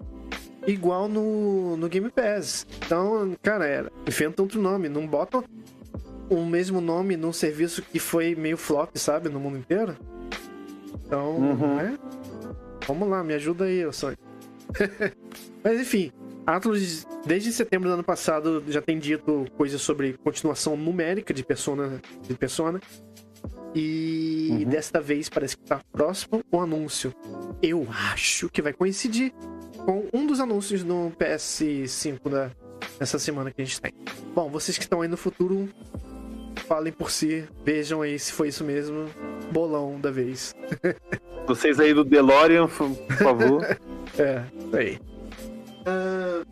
Igual 0.67 1.09
no, 1.09 1.77
no 1.77 1.89
Game 1.89 2.11
Pass. 2.11 2.67
Então, 2.85 3.37
cara, 3.43 3.67
era, 3.67 3.93
inventa 4.07 4.43
outro 4.43 4.61
nome. 4.61 4.89
Não 4.89 5.07
bota 5.07 5.43
o 6.29 6.45
mesmo 6.45 6.81
nome 6.81 7.17
num 7.17 7.33
serviço 7.33 7.83
que 7.83 7.99
foi 7.99 8.35
meio 8.35 8.57
flop, 8.57 8.95
sabe? 8.97 9.29
No 9.29 9.41
mundo 9.41 9.59
inteiro. 9.59 9.97
Então, 11.07 11.37
uhum. 11.37 11.77
né? 11.77 11.99
Vamos 12.87 13.09
lá, 13.09 13.25
me 13.25 13.35
ajuda 13.35 13.65
aí, 13.65 13.79
eu 13.79 13.93
só. 13.93 14.13
Mas 15.63 15.81
enfim, 15.81 16.13
Atlus, 16.47 17.07
desde 17.27 17.53
setembro 17.53 17.89
do 17.89 17.95
ano 17.95 18.05
passado, 18.05 18.65
já 18.69 18.81
tem 18.81 18.99
dito 18.99 19.45
coisas 19.57 19.81
sobre 19.81 20.15
continuação 20.25 20.77
numérica 20.77 21.35
de 21.35 21.45
Persona. 21.45 22.01
De 22.23 22.35
Persona. 22.35 22.81
E 23.75 24.49
uhum. 24.51 24.65
desta 24.65 25.01
vez 25.01 25.29
parece 25.29 25.57
que 25.57 25.65
tá 25.65 25.81
próximo 25.93 26.43
o 26.51 26.61
anúncio. 26.61 27.15
Eu 27.63 27.87
acho 27.91 28.49
que 28.49 28.63
vai 28.63 28.73
coincidir 28.73 29.33
com 29.85 30.09
um 30.13 30.27
dos 30.27 30.41
anúncios 30.41 30.83
no 30.83 31.13
PS5 31.19 32.31
da, 32.31 32.51
dessa 32.99 33.19
semana 33.19 33.51
que 33.51 33.61
a 33.61 33.65
gente 33.65 33.81
tem. 33.81 33.93
Bom, 34.35 34.49
vocês 34.49 34.79
que 34.79 34.85
estão 34.85 35.03
aí 35.03 35.09
no 35.09 35.17
futuro, 35.17 35.69
falem 36.59 36.93
por 36.93 37.11
si, 37.11 37.45
vejam 37.65 38.03
aí 38.03 38.19
se 38.19 38.33
foi 38.33 38.49
isso 38.49 38.65
mesmo. 38.65 39.07
Bolão 39.51 40.01
da 40.01 40.11
vez. 40.11 40.55
Vocês 41.47 41.81
aí 41.81 41.95
do 41.95 42.05
DeLorean, 42.05 42.69
por 42.69 43.17
favor. 43.17 43.79
é, 44.19 44.43
aí. 44.77 44.99
Uh, 45.87 46.45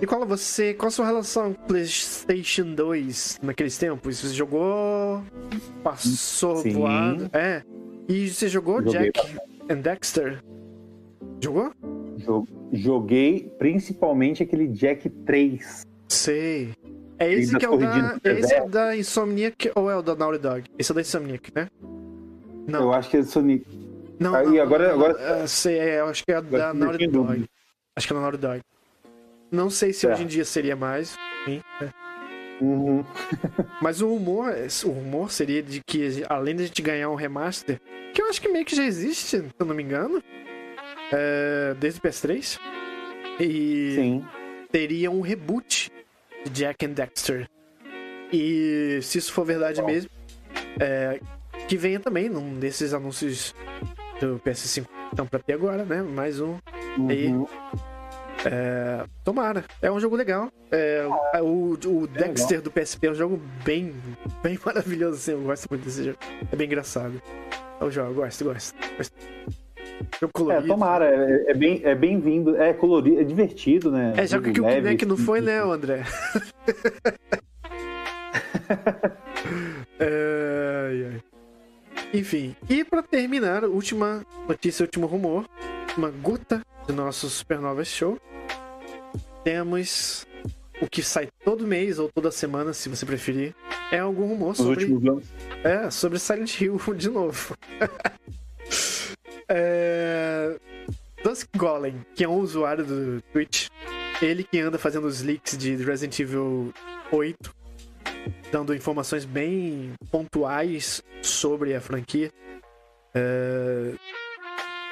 e 0.00 0.06
qual 0.06 0.24
você, 0.26 0.74
qual 0.74 0.88
a 0.88 0.90
sua 0.90 1.06
relação 1.06 1.52
com 1.54 1.66
PlayStation 1.66 2.74
2 2.74 3.40
naqueles 3.42 3.76
tempos? 3.78 4.18
Você 4.18 4.34
jogou, 4.34 5.22
passou 5.82 6.56
Sim. 6.58 6.72
voado, 6.72 7.30
é? 7.32 7.62
E 8.08 8.28
você 8.28 8.48
jogou 8.48 8.82
Joguei 8.82 9.10
Jack 9.12 9.36
and 9.68 9.80
Dexter? 9.80 10.42
Jogou? 11.40 11.72
Joguei 12.72 13.52
principalmente 13.58 14.42
aquele 14.42 14.68
Jack 14.68 15.08
3. 15.08 15.82
Sei. 16.08 16.72
É 17.18 17.32
esse 17.32 17.56
que 17.56 17.64
é 17.64 17.68
o 17.68 17.76
da, 17.76 18.18
é 18.22 18.30
esse 18.38 18.54
é 18.54 18.68
da 18.68 18.96
Insomniac 18.96 19.72
ou 19.74 19.90
é 19.90 19.96
o 19.96 20.02
da 20.02 20.14
Naughty 20.14 20.38
Dog? 20.38 20.64
Esse 20.78 20.92
é 20.92 20.94
da 20.94 21.00
Insomniac, 21.00 21.52
né? 21.54 21.68
Não. 22.68 22.82
Eu 22.82 22.92
acho 22.92 23.08
que 23.08 23.16
é 23.16 23.20
do 23.20 23.26
Sonic. 23.26 23.66
Não, 24.20 24.34
Aí, 24.34 24.46
não, 24.46 24.62
agora, 24.62 24.88
não, 24.88 24.94
agora... 24.94 25.44
Uh, 25.44 25.48
sei, 25.48 25.78
é, 25.78 26.00
eu 26.00 26.06
acho 26.06 26.24
que 26.24 26.32
é 26.32 26.40
da 26.40 26.74
Naughty 26.74 27.06
Dog. 27.06 27.48
Acho 27.96 28.06
que 28.06 28.12
é 28.12 28.16
da 28.16 28.22
Naughty 28.22 28.38
Dog. 28.38 28.60
Não 29.50 29.70
sei 29.70 29.92
se 29.92 30.06
é. 30.06 30.12
hoje 30.12 30.24
em 30.24 30.26
dia 30.26 30.44
seria 30.44 30.76
mais. 30.76 31.16
Sim, 31.46 31.62
é. 31.80 31.88
Uhum. 32.60 33.04
Mas 33.80 34.02
o 34.02 34.08
rumor, 34.08 34.52
o 34.84 34.90
rumor 34.90 35.30
seria 35.30 35.62
de 35.62 35.80
que, 35.86 36.22
além 36.28 36.56
de 36.56 36.64
a 36.64 36.66
gente 36.66 36.82
ganhar 36.82 37.08
um 37.08 37.14
remaster, 37.14 37.80
que 38.12 38.20
eu 38.20 38.28
acho 38.28 38.40
que 38.40 38.48
meio 38.48 38.64
que 38.64 38.76
já 38.76 38.84
existe, 38.84 39.24
se 39.24 39.36
eu 39.58 39.66
não 39.66 39.74
me 39.74 39.82
engano, 39.82 40.22
é, 41.12 41.74
desde 41.78 42.00
o 42.00 42.02
PS3, 42.02 42.58
e 43.40 43.92
Sim. 43.94 44.24
teria 44.70 45.10
um 45.10 45.20
reboot 45.20 45.90
de 46.44 46.50
Jack 46.50 46.84
and 46.86 46.90
Dexter. 46.90 47.48
E 48.32 49.00
se 49.02 49.18
isso 49.18 49.32
for 49.32 49.44
verdade 49.44 49.82
mesmo, 49.82 50.10
é, 50.80 51.20
que 51.66 51.76
venha 51.76 51.98
também 51.98 52.28
num 52.28 52.58
desses 52.58 52.92
anúncios 52.92 53.54
do 54.20 54.38
PS5 54.40 54.84
que 54.84 54.90
estão 55.12 55.26
pra 55.26 55.38
ter 55.38 55.54
agora, 55.54 55.84
né? 55.84 56.02
Mais 56.02 56.40
um. 56.40 56.58
Uhum. 56.98 57.08
Aí, 57.08 57.32
é, 58.44 59.04
tomara. 59.24 59.64
É 59.80 59.90
um 59.90 59.98
jogo 59.98 60.16
legal. 60.16 60.50
É, 60.70 61.06
o, 61.40 61.72
o 61.72 62.06
Dexter 62.06 62.60
do 62.60 62.70
PSP 62.70 63.06
é 63.06 63.10
um 63.10 63.14
jogo 63.14 63.40
bem, 63.64 63.94
bem 64.42 64.58
maravilhoso. 64.64 65.16
Assim, 65.16 65.32
eu 65.32 65.42
gosto 65.42 65.66
muito 65.70 65.84
desse 65.84 66.04
jogo. 66.04 66.18
É 66.52 66.56
bem 66.56 66.66
engraçado. 66.66 67.20
É 67.80 67.84
um 67.84 67.90
jogo, 67.90 68.10
eu 68.10 68.14
gosto, 68.14 68.44
gosto. 68.44 68.74
gosto. 68.96 69.16
Jogo 70.20 70.32
colorido. 70.32 70.64
É, 70.64 70.68
tomara, 70.68 71.04
é, 71.06 71.50
é 71.50 71.54
bem, 71.54 71.80
é 71.84 71.94
bem-vindo, 71.94 72.56
é 72.56 72.72
colorido, 72.72 73.20
é 73.20 73.24
divertido, 73.24 73.90
né? 73.90 74.14
É, 74.16 74.26
já 74.26 74.40
que 74.40 74.50
o 74.50 74.52
Kinect 74.52 75.06
não 75.06 75.16
foi, 75.16 75.40
né, 75.40 75.60
André? 75.60 76.02
ai, 80.00 81.12
ai. 81.12 81.22
Enfim, 82.12 82.56
e 82.68 82.84
para 82.84 83.02
terminar, 83.02 83.64
última 83.64 84.24
notícia, 84.48 84.82
último 84.82 85.06
rumor, 85.06 85.46
uma 85.96 86.10
gota 86.10 86.62
do 86.86 86.92
nosso 86.92 87.28
Supernova 87.28 87.84
Show. 87.84 88.18
Temos 89.44 90.26
o 90.80 90.88
que 90.88 91.02
sai 91.02 91.28
todo 91.44 91.66
mês 91.66 91.98
ou 91.98 92.08
toda 92.08 92.30
semana, 92.30 92.72
se 92.72 92.88
você 92.88 93.04
preferir, 93.04 93.54
é 93.92 93.98
algum 93.98 94.26
rumor 94.26 94.56
sobre. 94.56 94.86
É, 95.64 95.90
sobre 95.90 96.18
Silent 96.18 96.60
Hill 96.60 96.78
de 96.96 97.10
novo. 97.10 97.56
É... 99.48 100.56
Dusk 101.22 101.48
Golem, 101.56 102.04
que 102.14 102.24
é 102.24 102.28
um 102.28 102.38
usuário 102.38 102.84
do 102.84 103.22
Twitch, 103.32 103.68
ele 104.22 104.44
que 104.44 104.58
anda 104.60 104.78
fazendo 104.78 105.06
os 105.06 105.22
leaks 105.22 105.56
de 105.56 105.76
Resident 105.76 106.18
Evil 106.18 106.72
8, 107.10 107.54
dando 108.52 108.74
informações 108.74 109.24
bem 109.24 109.92
pontuais 110.10 111.02
sobre 111.22 111.74
a 111.74 111.80
franquia. 111.80 112.32
É... 113.14 113.94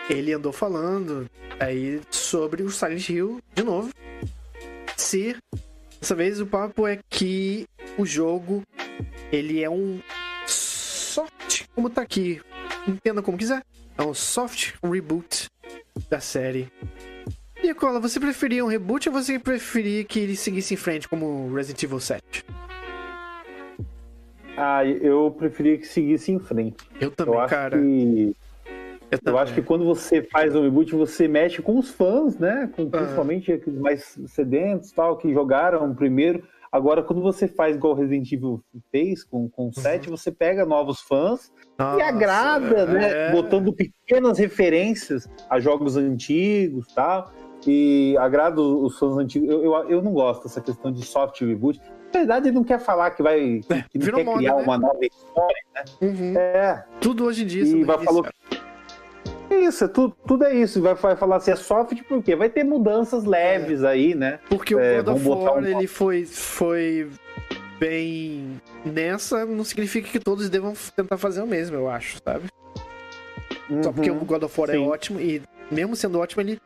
Ele 0.08 0.32
andou 0.32 0.52
falando 0.52 1.28
aí 1.58 2.00
sobre 2.10 2.62
o 2.62 2.70
Silent 2.70 3.08
Hill 3.08 3.40
de 3.54 3.62
novo. 3.62 3.90
Se 4.96 5.36
dessa 6.00 6.14
vez 6.14 6.40
o 6.40 6.46
papo 6.46 6.86
é 6.86 6.98
que 7.08 7.66
o 7.98 8.06
jogo 8.06 8.62
ele 9.32 9.62
é 9.62 9.70
um 9.70 10.00
soft, 10.46 11.64
como 11.74 11.90
tá 11.90 12.02
aqui, 12.02 12.40
entenda 12.86 13.22
como 13.22 13.36
quiser. 13.38 13.62
É 13.98 14.02
um 14.02 14.12
soft 14.12 14.74
reboot 14.82 15.48
da 16.10 16.20
série. 16.20 16.70
E 17.62 17.72
Cola, 17.74 17.98
você 17.98 18.20
preferia 18.20 18.64
um 18.64 18.68
reboot 18.68 19.08
ou 19.08 19.14
você 19.14 19.38
preferia 19.38 20.04
que 20.04 20.20
ele 20.20 20.36
seguisse 20.36 20.74
em 20.74 20.76
frente 20.76 21.08
como 21.08 21.52
Resident 21.54 21.82
Evil 21.82 22.00
7? 22.00 22.44
Ah, 24.56 24.84
eu 24.84 25.34
preferia 25.36 25.76
que 25.78 25.86
seguisse 25.86 26.30
em 26.30 26.38
frente. 26.38 26.88
Eu 27.00 27.10
também, 27.10 27.40
eu 27.40 27.46
cara. 27.46 27.78
Que... 27.78 28.36
Eu, 29.10 29.18
eu 29.24 29.38
acho 29.38 29.54
que 29.54 29.62
quando 29.62 29.84
você 29.84 30.22
faz 30.22 30.54
um 30.54 30.62
reboot, 30.62 30.94
você 30.94 31.28
mexe 31.28 31.62
com 31.62 31.78
os 31.78 31.90
fãs, 31.90 32.38
né? 32.38 32.70
Com, 32.74 32.90
principalmente 32.90 33.50
uhum. 33.50 33.56
aqueles 33.56 33.78
mais 33.78 34.18
sedentos 34.26 34.92
tal, 34.92 35.16
que 35.16 35.32
jogaram 35.32 35.94
primeiro. 35.94 36.42
Agora, 36.76 37.02
quando 37.02 37.22
você 37.22 37.48
faz 37.48 37.74
igual 37.74 37.94
Resident 37.94 38.30
Evil 38.30 38.62
fez 38.92 39.24
com, 39.24 39.48
com 39.48 39.68
o 39.68 39.72
7, 39.72 40.10
uhum. 40.10 40.16
você 40.16 40.30
pega 40.30 40.66
novos 40.66 41.00
fãs 41.00 41.50
Nossa, 41.78 41.98
e 41.98 42.02
agrada, 42.02 42.84
né? 42.84 43.28
É. 43.28 43.32
Botando 43.32 43.72
pequenas 43.72 44.38
referências 44.38 45.26
a 45.48 45.58
jogos 45.58 45.96
antigos 45.96 46.86
tal. 46.94 47.32
E 47.66 48.14
agrada 48.18 48.60
os 48.60 48.98
fãs 48.98 49.16
antigos. 49.16 49.48
Eu, 49.48 49.64
eu, 49.64 49.74
eu 49.88 50.02
não 50.02 50.12
gosto 50.12 50.42
dessa 50.42 50.60
questão 50.60 50.92
de 50.92 51.02
soft 51.02 51.40
reboot. 51.40 51.80
Na 52.12 52.20
verdade, 52.20 52.48
ele 52.48 52.54
não 52.54 52.62
quer 52.62 52.78
falar 52.78 53.10
que 53.12 53.22
vai 53.22 53.60
que 53.90 53.98
não 53.98 54.18
quer 54.18 54.24
moda, 54.24 54.38
criar 54.38 54.56
né? 54.56 54.62
uma 54.62 54.78
nova 54.78 55.00
história, 55.00 55.64
né? 55.74 55.84
Uhum. 56.02 56.36
É. 56.36 56.84
Tudo 57.00 57.24
hoje 57.24 57.44
em 57.44 57.46
dia. 57.46 57.64
E 57.64 57.84
vai 57.84 58.04
falou 58.04 58.22
que 58.22 58.55
isso, 59.60 59.84
é 59.84 59.88
tudo, 59.88 60.16
tudo 60.26 60.44
é 60.44 60.54
isso. 60.54 60.80
Vai, 60.80 60.94
vai 60.94 61.16
falar 61.16 61.36
assim, 61.36 61.50
é 61.50 61.56
soft 61.56 62.02
porque 62.08 62.34
vai 62.34 62.48
ter 62.48 62.64
mudanças 62.64 63.24
leves 63.24 63.82
é. 63.82 63.88
aí, 63.88 64.14
né? 64.14 64.38
Porque 64.48 64.74
é, 64.74 65.00
o 65.00 65.04
God 65.04 65.16
of 65.16 65.28
War, 65.28 65.58
um... 65.58 65.66
ele 65.66 65.86
foi, 65.86 66.24
foi 66.24 67.08
bem 67.78 68.60
nessa, 68.84 69.44
não 69.44 69.64
significa 69.64 70.08
que 70.08 70.18
todos 70.18 70.48
devam 70.48 70.74
tentar 70.94 71.18
fazer 71.18 71.42
o 71.42 71.46
mesmo, 71.46 71.76
eu 71.76 71.88
acho, 71.88 72.18
sabe? 72.24 72.46
Uhum, 73.68 73.82
Só 73.82 73.92
porque 73.92 74.10
o 74.10 74.24
God 74.24 74.42
of 74.42 74.60
War 74.60 74.70
é 74.70 74.72
sim. 74.74 74.84
é 74.84 74.86
ótimo 74.86 75.20
e 75.20 75.42
mesmo 75.70 75.96
sendo 75.96 76.18
ótimo, 76.18 76.42
ele, 76.42 76.60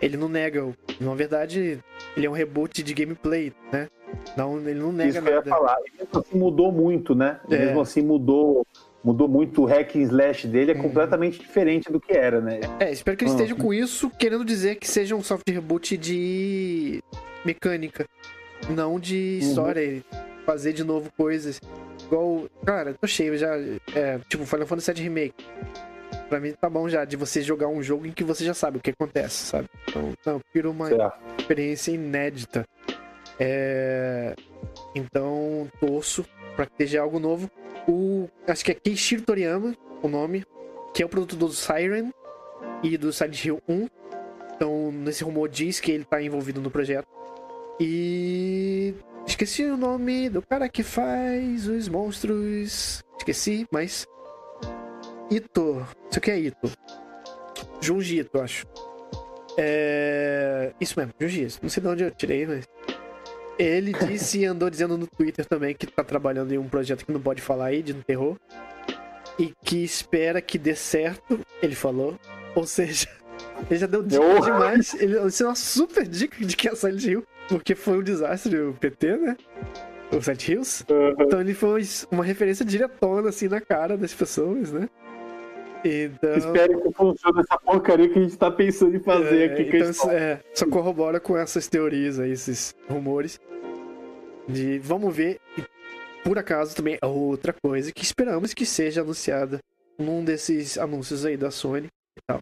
ele 0.00 0.16
não 0.16 0.28
nega. 0.28 0.66
Na 1.00 1.14
verdade, 1.14 1.80
ele 2.16 2.26
é 2.26 2.30
um 2.30 2.34
reboot 2.34 2.82
de 2.82 2.94
gameplay, 2.94 3.52
né? 3.72 3.88
Não, 4.36 4.58
ele 4.58 4.78
não 4.78 4.92
nega 4.92 5.10
Isso 5.10 5.20
nada. 5.20 5.42
Que 5.42 5.48
eu 5.48 5.52
ia 5.52 5.58
falar. 5.58 5.76
E 5.86 5.98
mesmo 5.98 6.18
assim 6.20 6.38
mudou 6.38 6.72
muito, 6.72 7.14
né? 7.14 7.40
É. 7.50 7.58
Mesmo 7.58 7.80
assim 7.80 8.02
mudou 8.02 8.66
mudou 9.04 9.28
muito 9.28 9.62
o 9.62 9.64
hack 9.66 9.94
and 9.96 10.02
slash 10.02 10.48
dele, 10.48 10.72
é 10.72 10.74
uhum. 10.74 10.82
completamente 10.82 11.38
diferente 11.38 11.92
do 11.92 12.00
que 12.00 12.12
era, 12.12 12.40
né? 12.40 12.60
É, 12.80 12.90
espero 12.90 13.16
que 13.16 13.24
ele 13.24 13.30
esteja 13.30 13.54
com 13.54 13.72
isso, 13.72 14.08
querendo 14.08 14.44
dizer 14.44 14.76
que 14.76 14.88
seja 14.88 15.14
um 15.14 15.22
soft 15.22 15.44
reboot 15.48 15.96
de 15.98 17.02
mecânica, 17.44 18.08
não 18.70 18.98
de 18.98 19.38
uhum. 19.42 19.48
história, 19.48 19.88
uhum. 19.88 20.20
fazer 20.46 20.72
de 20.72 20.82
novo 20.82 21.12
coisas. 21.16 21.60
Igual, 22.06 22.48
cara, 22.64 22.94
tô 22.94 23.06
cheio 23.06 23.36
já, 23.36 23.54
é, 23.94 24.18
tipo, 24.28 24.46
Final 24.46 24.66
Fantasy 24.66 24.92
VII 24.92 25.02
Remake. 25.02 25.44
Pra 26.28 26.40
mim 26.40 26.52
tá 26.58 26.70
bom 26.70 26.88
já 26.88 27.04
de 27.04 27.16
você 27.16 27.42
jogar 27.42 27.68
um 27.68 27.82
jogo 27.82 28.06
em 28.06 28.12
que 28.12 28.24
você 28.24 28.44
já 28.44 28.54
sabe 28.54 28.78
o 28.78 28.80
que 28.80 28.90
acontece, 28.90 29.34
sabe? 29.34 29.68
Então, 29.86 30.14
não, 30.24 30.40
eu 30.54 30.70
uma 30.70 30.88
certo. 30.88 31.12
experiência 31.38 31.92
inédita. 31.92 32.66
É... 33.38 34.34
Então, 34.94 35.68
torço 35.78 36.24
pra 36.56 36.66
que 36.66 36.72
esteja 36.72 37.02
algo 37.02 37.18
novo 37.18 37.50
o. 37.88 38.28
Acho 38.46 38.64
que 38.64 38.72
é 38.72 38.74
Keishiro 38.74 39.22
Toriyama, 39.22 39.76
o 40.02 40.08
nome, 40.08 40.44
que 40.92 41.02
é 41.02 41.06
o 41.06 41.08
produtor 41.08 41.38
do 41.38 41.52
Siren 41.52 42.10
e 42.82 42.96
do 42.96 43.12
Silent 43.12 43.44
Hill 43.44 43.62
1. 43.68 43.88
Então, 44.54 44.92
nesse 44.92 45.24
rumor 45.24 45.48
diz 45.48 45.80
que 45.80 45.90
ele 45.90 46.04
tá 46.04 46.22
envolvido 46.22 46.60
no 46.60 46.70
projeto. 46.70 47.06
E. 47.80 48.94
Esqueci 49.26 49.64
o 49.64 49.76
nome 49.76 50.28
do 50.28 50.42
cara 50.42 50.68
que 50.68 50.82
faz 50.82 51.66
os 51.66 51.88
monstros. 51.88 53.02
Esqueci, 53.18 53.66
mas. 53.70 54.06
Ito. 55.30 55.86
Isso 56.10 56.18
aqui 56.18 56.30
é 56.30 56.38
Ito. 56.38 56.70
Junji 57.80 58.20
Ito, 58.20 58.40
acho. 58.40 58.66
É. 59.56 60.72
Isso 60.80 60.98
mesmo, 60.98 61.12
Junji. 61.18 61.48
Não 61.62 61.68
sei 61.68 61.82
de 61.82 61.88
onde 61.88 62.04
eu 62.04 62.10
tirei, 62.10 62.46
mas. 62.46 62.68
Ele 63.58 63.92
disse 63.92 64.40
e 64.40 64.44
andou 64.44 64.68
dizendo 64.68 64.98
no 64.98 65.06
Twitter 65.06 65.44
também 65.46 65.74
que 65.74 65.86
tá 65.86 66.02
trabalhando 66.02 66.52
em 66.52 66.58
um 66.58 66.68
projeto 66.68 67.04
que 67.04 67.12
não 67.12 67.20
pode 67.20 67.40
falar 67.40 67.66
aí, 67.66 67.82
de 67.82 67.94
terror. 67.94 68.36
E 69.38 69.52
que 69.64 69.82
espera 69.82 70.40
que 70.40 70.58
dê 70.58 70.74
certo, 70.74 71.40
ele 71.62 71.74
falou. 71.74 72.18
Ou 72.54 72.66
seja, 72.66 73.08
ele 73.70 73.78
já 73.78 73.86
deu 73.86 74.02
dica 74.02 74.22
oh. 74.22 74.40
demais. 74.40 74.94
Ele 74.94 75.14
deu 75.14 75.46
uma 75.46 75.54
super 75.54 76.06
dica 76.06 76.44
de 76.44 76.56
que 76.56 76.68
é 76.68 76.74
Silent 76.74 77.04
Hill, 77.04 77.24
porque 77.48 77.74
foi 77.74 77.98
um 77.98 78.02
desastre 78.02 78.56
o 78.58 78.74
PT, 78.74 79.16
né? 79.16 79.36
o 80.12 80.22
Silent 80.22 80.48
Hills. 80.48 80.84
Uhum. 80.90 81.14
Então 81.20 81.40
ele 81.40 81.54
foi 81.54 81.82
uma 82.10 82.24
referência 82.24 82.64
diretona, 82.64 83.28
assim, 83.28 83.48
na 83.48 83.60
cara 83.60 83.96
das 83.96 84.14
pessoas, 84.14 84.72
né? 84.72 84.88
Então... 85.84 86.34
Espero 86.34 86.80
que 86.80 86.92
funcione 86.92 87.40
essa 87.40 87.58
porcaria 87.58 88.08
que 88.08 88.18
a 88.18 88.22
gente 88.22 88.36
tá 88.38 88.50
pensando 88.50 88.96
em 88.96 89.00
fazer 89.00 89.50
é, 89.50 89.52
aqui. 89.52 89.76
Então, 89.76 90.10
é, 90.10 90.40
só 90.54 90.66
corrobora 90.66 91.20
com 91.20 91.36
essas 91.36 91.68
teorias 91.68 92.18
aí, 92.18 92.30
esses 92.32 92.74
rumores. 92.88 93.38
De 94.48 94.78
vamos 94.78 95.14
ver. 95.14 95.38
E 95.58 95.62
por 96.24 96.38
acaso 96.38 96.74
também 96.74 96.98
é 97.00 97.06
outra 97.06 97.52
coisa 97.52 97.92
que 97.92 98.02
esperamos 98.02 98.54
que 98.54 98.64
seja 98.64 99.02
anunciada 99.02 99.60
num 99.98 100.24
desses 100.24 100.78
anúncios 100.78 101.24
aí 101.24 101.36
da 101.36 101.50
Sony 101.50 101.86
e 101.86 102.20
tal. 102.26 102.38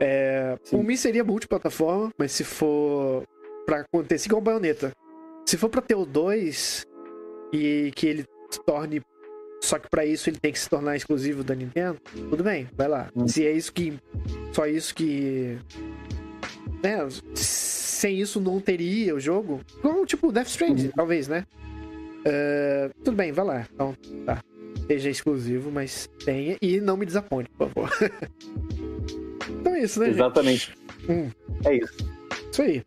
É, 0.00 0.56
por 0.70 0.82
mim 0.82 0.96
seria 0.96 1.22
multiplataforma, 1.22 2.10
mas 2.18 2.32
se 2.32 2.42
for 2.42 3.24
pra 3.66 3.80
acontecer 3.80 4.28
igual 4.28 4.40
baioneta. 4.40 4.92
Se 5.46 5.58
for 5.58 5.68
pra 5.68 5.82
ter 5.82 5.94
o 5.94 6.06
2 6.06 6.86
e 7.52 7.92
que 7.94 8.06
ele 8.06 8.24
se 8.50 8.62
torne 8.64 9.02
só 9.64 9.78
que 9.78 9.88
para 9.88 10.04
isso 10.04 10.28
ele 10.28 10.38
tem 10.38 10.52
que 10.52 10.58
se 10.58 10.68
tornar 10.68 10.96
exclusivo 10.96 11.42
da 11.42 11.54
Nintendo. 11.54 11.98
Tudo 12.30 12.44
bem, 12.44 12.68
vai 12.76 12.86
lá. 12.86 13.08
Hum. 13.16 13.26
Se 13.26 13.46
é 13.46 13.52
isso 13.52 13.72
que. 13.72 13.94
Só 14.52 14.66
isso 14.66 14.94
que. 14.94 15.58
Né? 16.82 16.98
Sem 17.34 18.20
isso 18.20 18.40
não 18.40 18.60
teria 18.60 19.14
o 19.14 19.20
jogo. 19.20 19.60
Como 19.80 20.04
tipo 20.04 20.30
Death 20.30 20.48
Stranding, 20.48 20.86
uhum. 20.86 20.92
talvez, 20.94 21.28
né? 21.28 21.46
Uh, 22.20 22.92
tudo 23.02 23.16
bem, 23.16 23.32
vai 23.32 23.44
lá. 23.44 23.66
Então, 23.72 23.96
tá. 24.26 24.42
Seja 24.86 25.08
exclusivo, 25.08 25.70
mas 25.70 26.08
tenha. 26.24 26.58
E 26.60 26.80
não 26.80 26.96
me 26.96 27.06
desaponte, 27.06 27.48
por 27.56 27.70
favor. 27.70 27.90
então 29.60 29.74
é 29.74 29.80
isso, 29.80 30.00
né? 30.00 30.10
Exatamente. 30.10 30.74
Hum. 31.08 31.30
É 31.64 31.76
isso. 31.76 31.94
Isso 32.52 32.62
aí. 32.62 32.82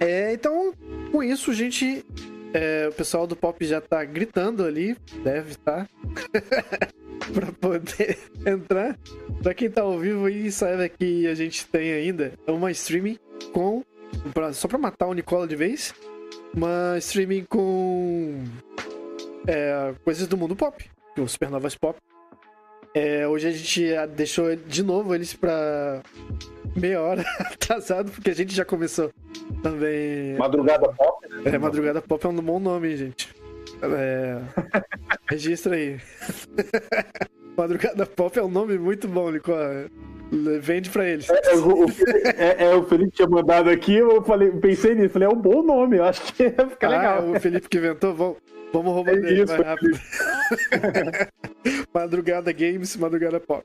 É, 0.00 0.34
então, 0.34 0.72
com 1.10 1.22
isso, 1.22 1.50
a 1.50 1.54
gente 1.54 2.04
é, 2.52 2.88
o 2.88 2.92
pessoal 2.92 3.26
do 3.26 3.36
pop 3.36 3.64
já 3.64 3.80
tá 3.80 4.04
gritando 4.04 4.64
ali, 4.64 4.96
deve 5.22 5.50
estar, 5.52 5.86
tá, 5.86 6.88
pra 7.32 7.52
poder 7.52 8.18
entrar. 8.46 8.98
Pra 9.42 9.54
quem 9.54 9.70
tá 9.70 9.82
ao 9.82 9.98
vivo 9.98 10.26
aí, 10.26 10.50
saiba 10.50 10.88
que 10.88 11.26
a 11.26 11.34
gente 11.34 11.66
tem 11.66 11.92
ainda 11.92 12.32
uma 12.46 12.70
streaming 12.70 13.18
com. 13.52 13.84
Pra, 14.32 14.52
só 14.52 14.66
pra 14.66 14.78
matar 14.78 15.06
o 15.06 15.14
Nicola 15.14 15.46
de 15.46 15.56
vez. 15.56 15.94
Uma 16.54 16.96
streaming 16.98 17.44
com. 17.44 18.44
É, 19.46 19.94
coisas 20.04 20.26
do 20.26 20.36
mundo 20.36 20.56
pop, 20.56 20.84
o 21.18 21.28
Supernovas 21.28 21.74
Pop. 21.74 21.98
É, 22.94 23.28
hoje 23.28 23.48
a 23.48 23.50
gente 23.50 23.84
deixou 24.16 24.56
de 24.56 24.82
novo 24.82 25.14
eles 25.14 25.34
pra 25.34 26.02
meia 26.78 27.00
hora 27.00 27.24
atrasado, 27.40 28.10
porque 28.10 28.30
a 28.30 28.34
gente 28.34 28.54
já 28.54 28.64
começou 28.64 29.10
também. 29.62 30.36
Madrugada 30.36 30.88
Pop? 30.92 31.28
Né? 31.28 31.42
É, 31.44 31.58
Madrugada 31.58 32.00
Pop 32.00 32.24
é 32.24 32.28
um 32.28 32.34
bom 32.36 32.58
nome, 32.58 32.96
gente. 32.96 33.34
É... 33.82 34.38
Registra 35.28 35.74
aí. 35.74 35.98
Madrugada 37.56 38.06
Pop 38.06 38.38
é 38.38 38.42
um 38.42 38.50
nome 38.50 38.78
muito 38.78 39.08
bom, 39.08 39.30
Nico. 39.30 39.52
Vende 40.60 40.90
pra 40.90 41.08
eles. 41.08 41.28
É, 41.30 41.52
é, 41.52 41.56
o, 41.56 41.86
é, 42.36 42.64
é, 42.64 42.74
o 42.74 42.84
Felipe 42.84 43.12
tinha 43.12 43.28
mandado 43.28 43.70
aqui, 43.70 43.94
eu 43.94 44.22
falei, 44.22 44.50
pensei 44.50 44.94
nisso, 44.94 45.14
falei, 45.14 45.26
é 45.26 45.30
um 45.30 45.40
bom 45.40 45.62
nome, 45.62 45.96
eu 45.96 46.04
acho 46.04 46.34
que 46.34 46.42
ia 46.42 46.68
ficar 46.68 46.88
ah, 46.88 46.90
legal. 46.90 47.30
o 47.30 47.40
Felipe 47.40 47.66
que 47.66 47.78
inventou, 47.78 48.14
vamos, 48.14 48.36
vamos 48.70 48.92
roubar 48.92 49.14
é 49.14 49.20
dele 49.20 49.42
isso, 49.42 49.52
mais 49.54 49.66
rápido. 49.66 49.98
madrugada 51.94 52.52
Games, 52.52 52.94
Madrugada 52.96 53.40
Pop. 53.40 53.64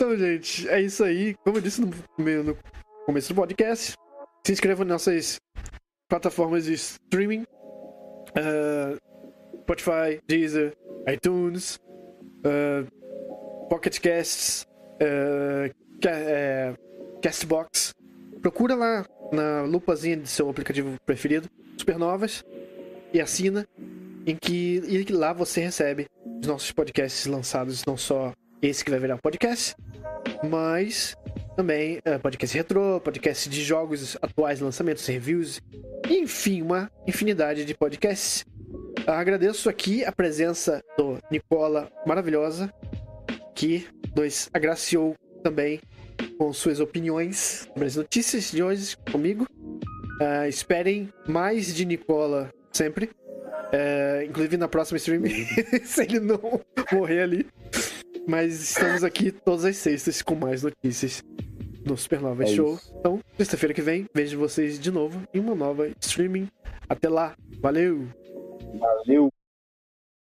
Então, 0.00 0.16
gente, 0.16 0.66
é 0.70 0.80
isso 0.80 1.04
aí. 1.04 1.34
Como 1.44 1.58
eu 1.58 1.60
disse 1.60 1.82
no, 1.82 1.88
no 2.42 2.56
começo 3.04 3.34
do 3.34 3.36
podcast, 3.36 3.92
se 4.46 4.50
inscreva 4.50 4.82
nas 4.82 5.06
nossas 5.06 5.38
plataformas 6.08 6.64
de 6.64 6.72
streaming: 6.72 7.42
uh, 7.42 8.96
Spotify, 9.60 10.18
Deezer, 10.26 10.72
iTunes, 11.06 11.78
uh, 12.46 13.68
Pocket 13.68 14.00
Casts, 14.00 14.64
uh, 15.02 15.70
Castbox. 17.20 17.92
Procura 18.40 18.74
lá 18.74 19.04
na 19.30 19.64
lupazinha 19.64 20.16
de 20.16 20.30
seu 20.30 20.48
aplicativo 20.48 20.96
preferido, 21.04 21.46
Supernovas, 21.76 22.42
e 23.12 23.20
assina, 23.20 23.68
em 24.26 24.34
que 24.34 24.80
e 24.82 25.12
lá 25.12 25.34
você 25.34 25.60
recebe 25.60 26.06
os 26.40 26.46
nossos 26.46 26.72
podcasts 26.72 27.26
lançados, 27.26 27.84
não 27.84 27.98
só 27.98 28.32
esse 28.62 28.84
que 28.84 28.90
vai 28.90 29.00
virar 29.00 29.18
podcast, 29.18 29.74
mas 30.48 31.16
também 31.56 31.98
uh, 31.98 32.18
podcast 32.20 32.56
retrô, 32.56 33.00
podcast 33.00 33.48
de 33.48 33.62
jogos 33.62 34.16
atuais, 34.20 34.60
lançamentos, 34.60 35.06
reviews, 35.06 35.60
enfim, 36.08 36.62
uma 36.62 36.90
infinidade 37.06 37.64
de 37.64 37.74
podcasts. 37.74 38.44
Uh, 39.06 39.10
agradeço 39.10 39.68
aqui 39.68 40.04
a 40.04 40.12
presença 40.12 40.82
do 40.96 41.18
Nicola 41.30 41.90
maravilhosa, 42.06 42.72
que 43.54 43.86
nos 44.14 44.48
agraciou 44.52 45.14
também 45.42 45.80
com 46.38 46.52
suas 46.52 46.80
opiniões 46.80 47.68
sobre 47.68 47.86
as 47.86 47.96
notícias 47.96 48.50
de 48.50 48.62
hoje 48.62 48.96
comigo. 49.10 49.46
Uh, 50.20 50.46
esperem 50.48 51.10
mais 51.26 51.74
de 51.74 51.84
Nicola 51.86 52.52
sempre. 52.72 53.10
Uh, 53.72 54.24
inclusive 54.28 54.56
na 54.56 54.66
próxima 54.68 54.96
stream, 54.96 55.22
se 55.84 56.02
ele 56.02 56.20
não 56.20 56.60
morrer 56.92 57.22
ali. 57.22 57.46
Mas 58.30 58.62
estamos 58.62 59.02
aqui 59.02 59.32
todas 59.32 59.64
as 59.64 59.76
sextas 59.76 60.22
com 60.22 60.36
mais 60.36 60.62
notícias 60.62 61.20
no 61.84 61.96
Supernova 61.96 62.44
é 62.44 62.46
Show. 62.46 62.76
Isso. 62.76 62.94
Então, 62.96 63.18
sexta-feira 63.36 63.74
que 63.74 63.82
vem, 63.82 64.06
vejo 64.14 64.38
vocês 64.38 64.78
de 64.78 64.88
novo 64.88 65.20
em 65.34 65.40
uma 65.40 65.56
nova 65.56 65.90
streaming. 66.00 66.48
Até 66.88 67.08
lá. 67.08 67.34
Valeu! 67.60 68.06
Valeu! 68.78 69.32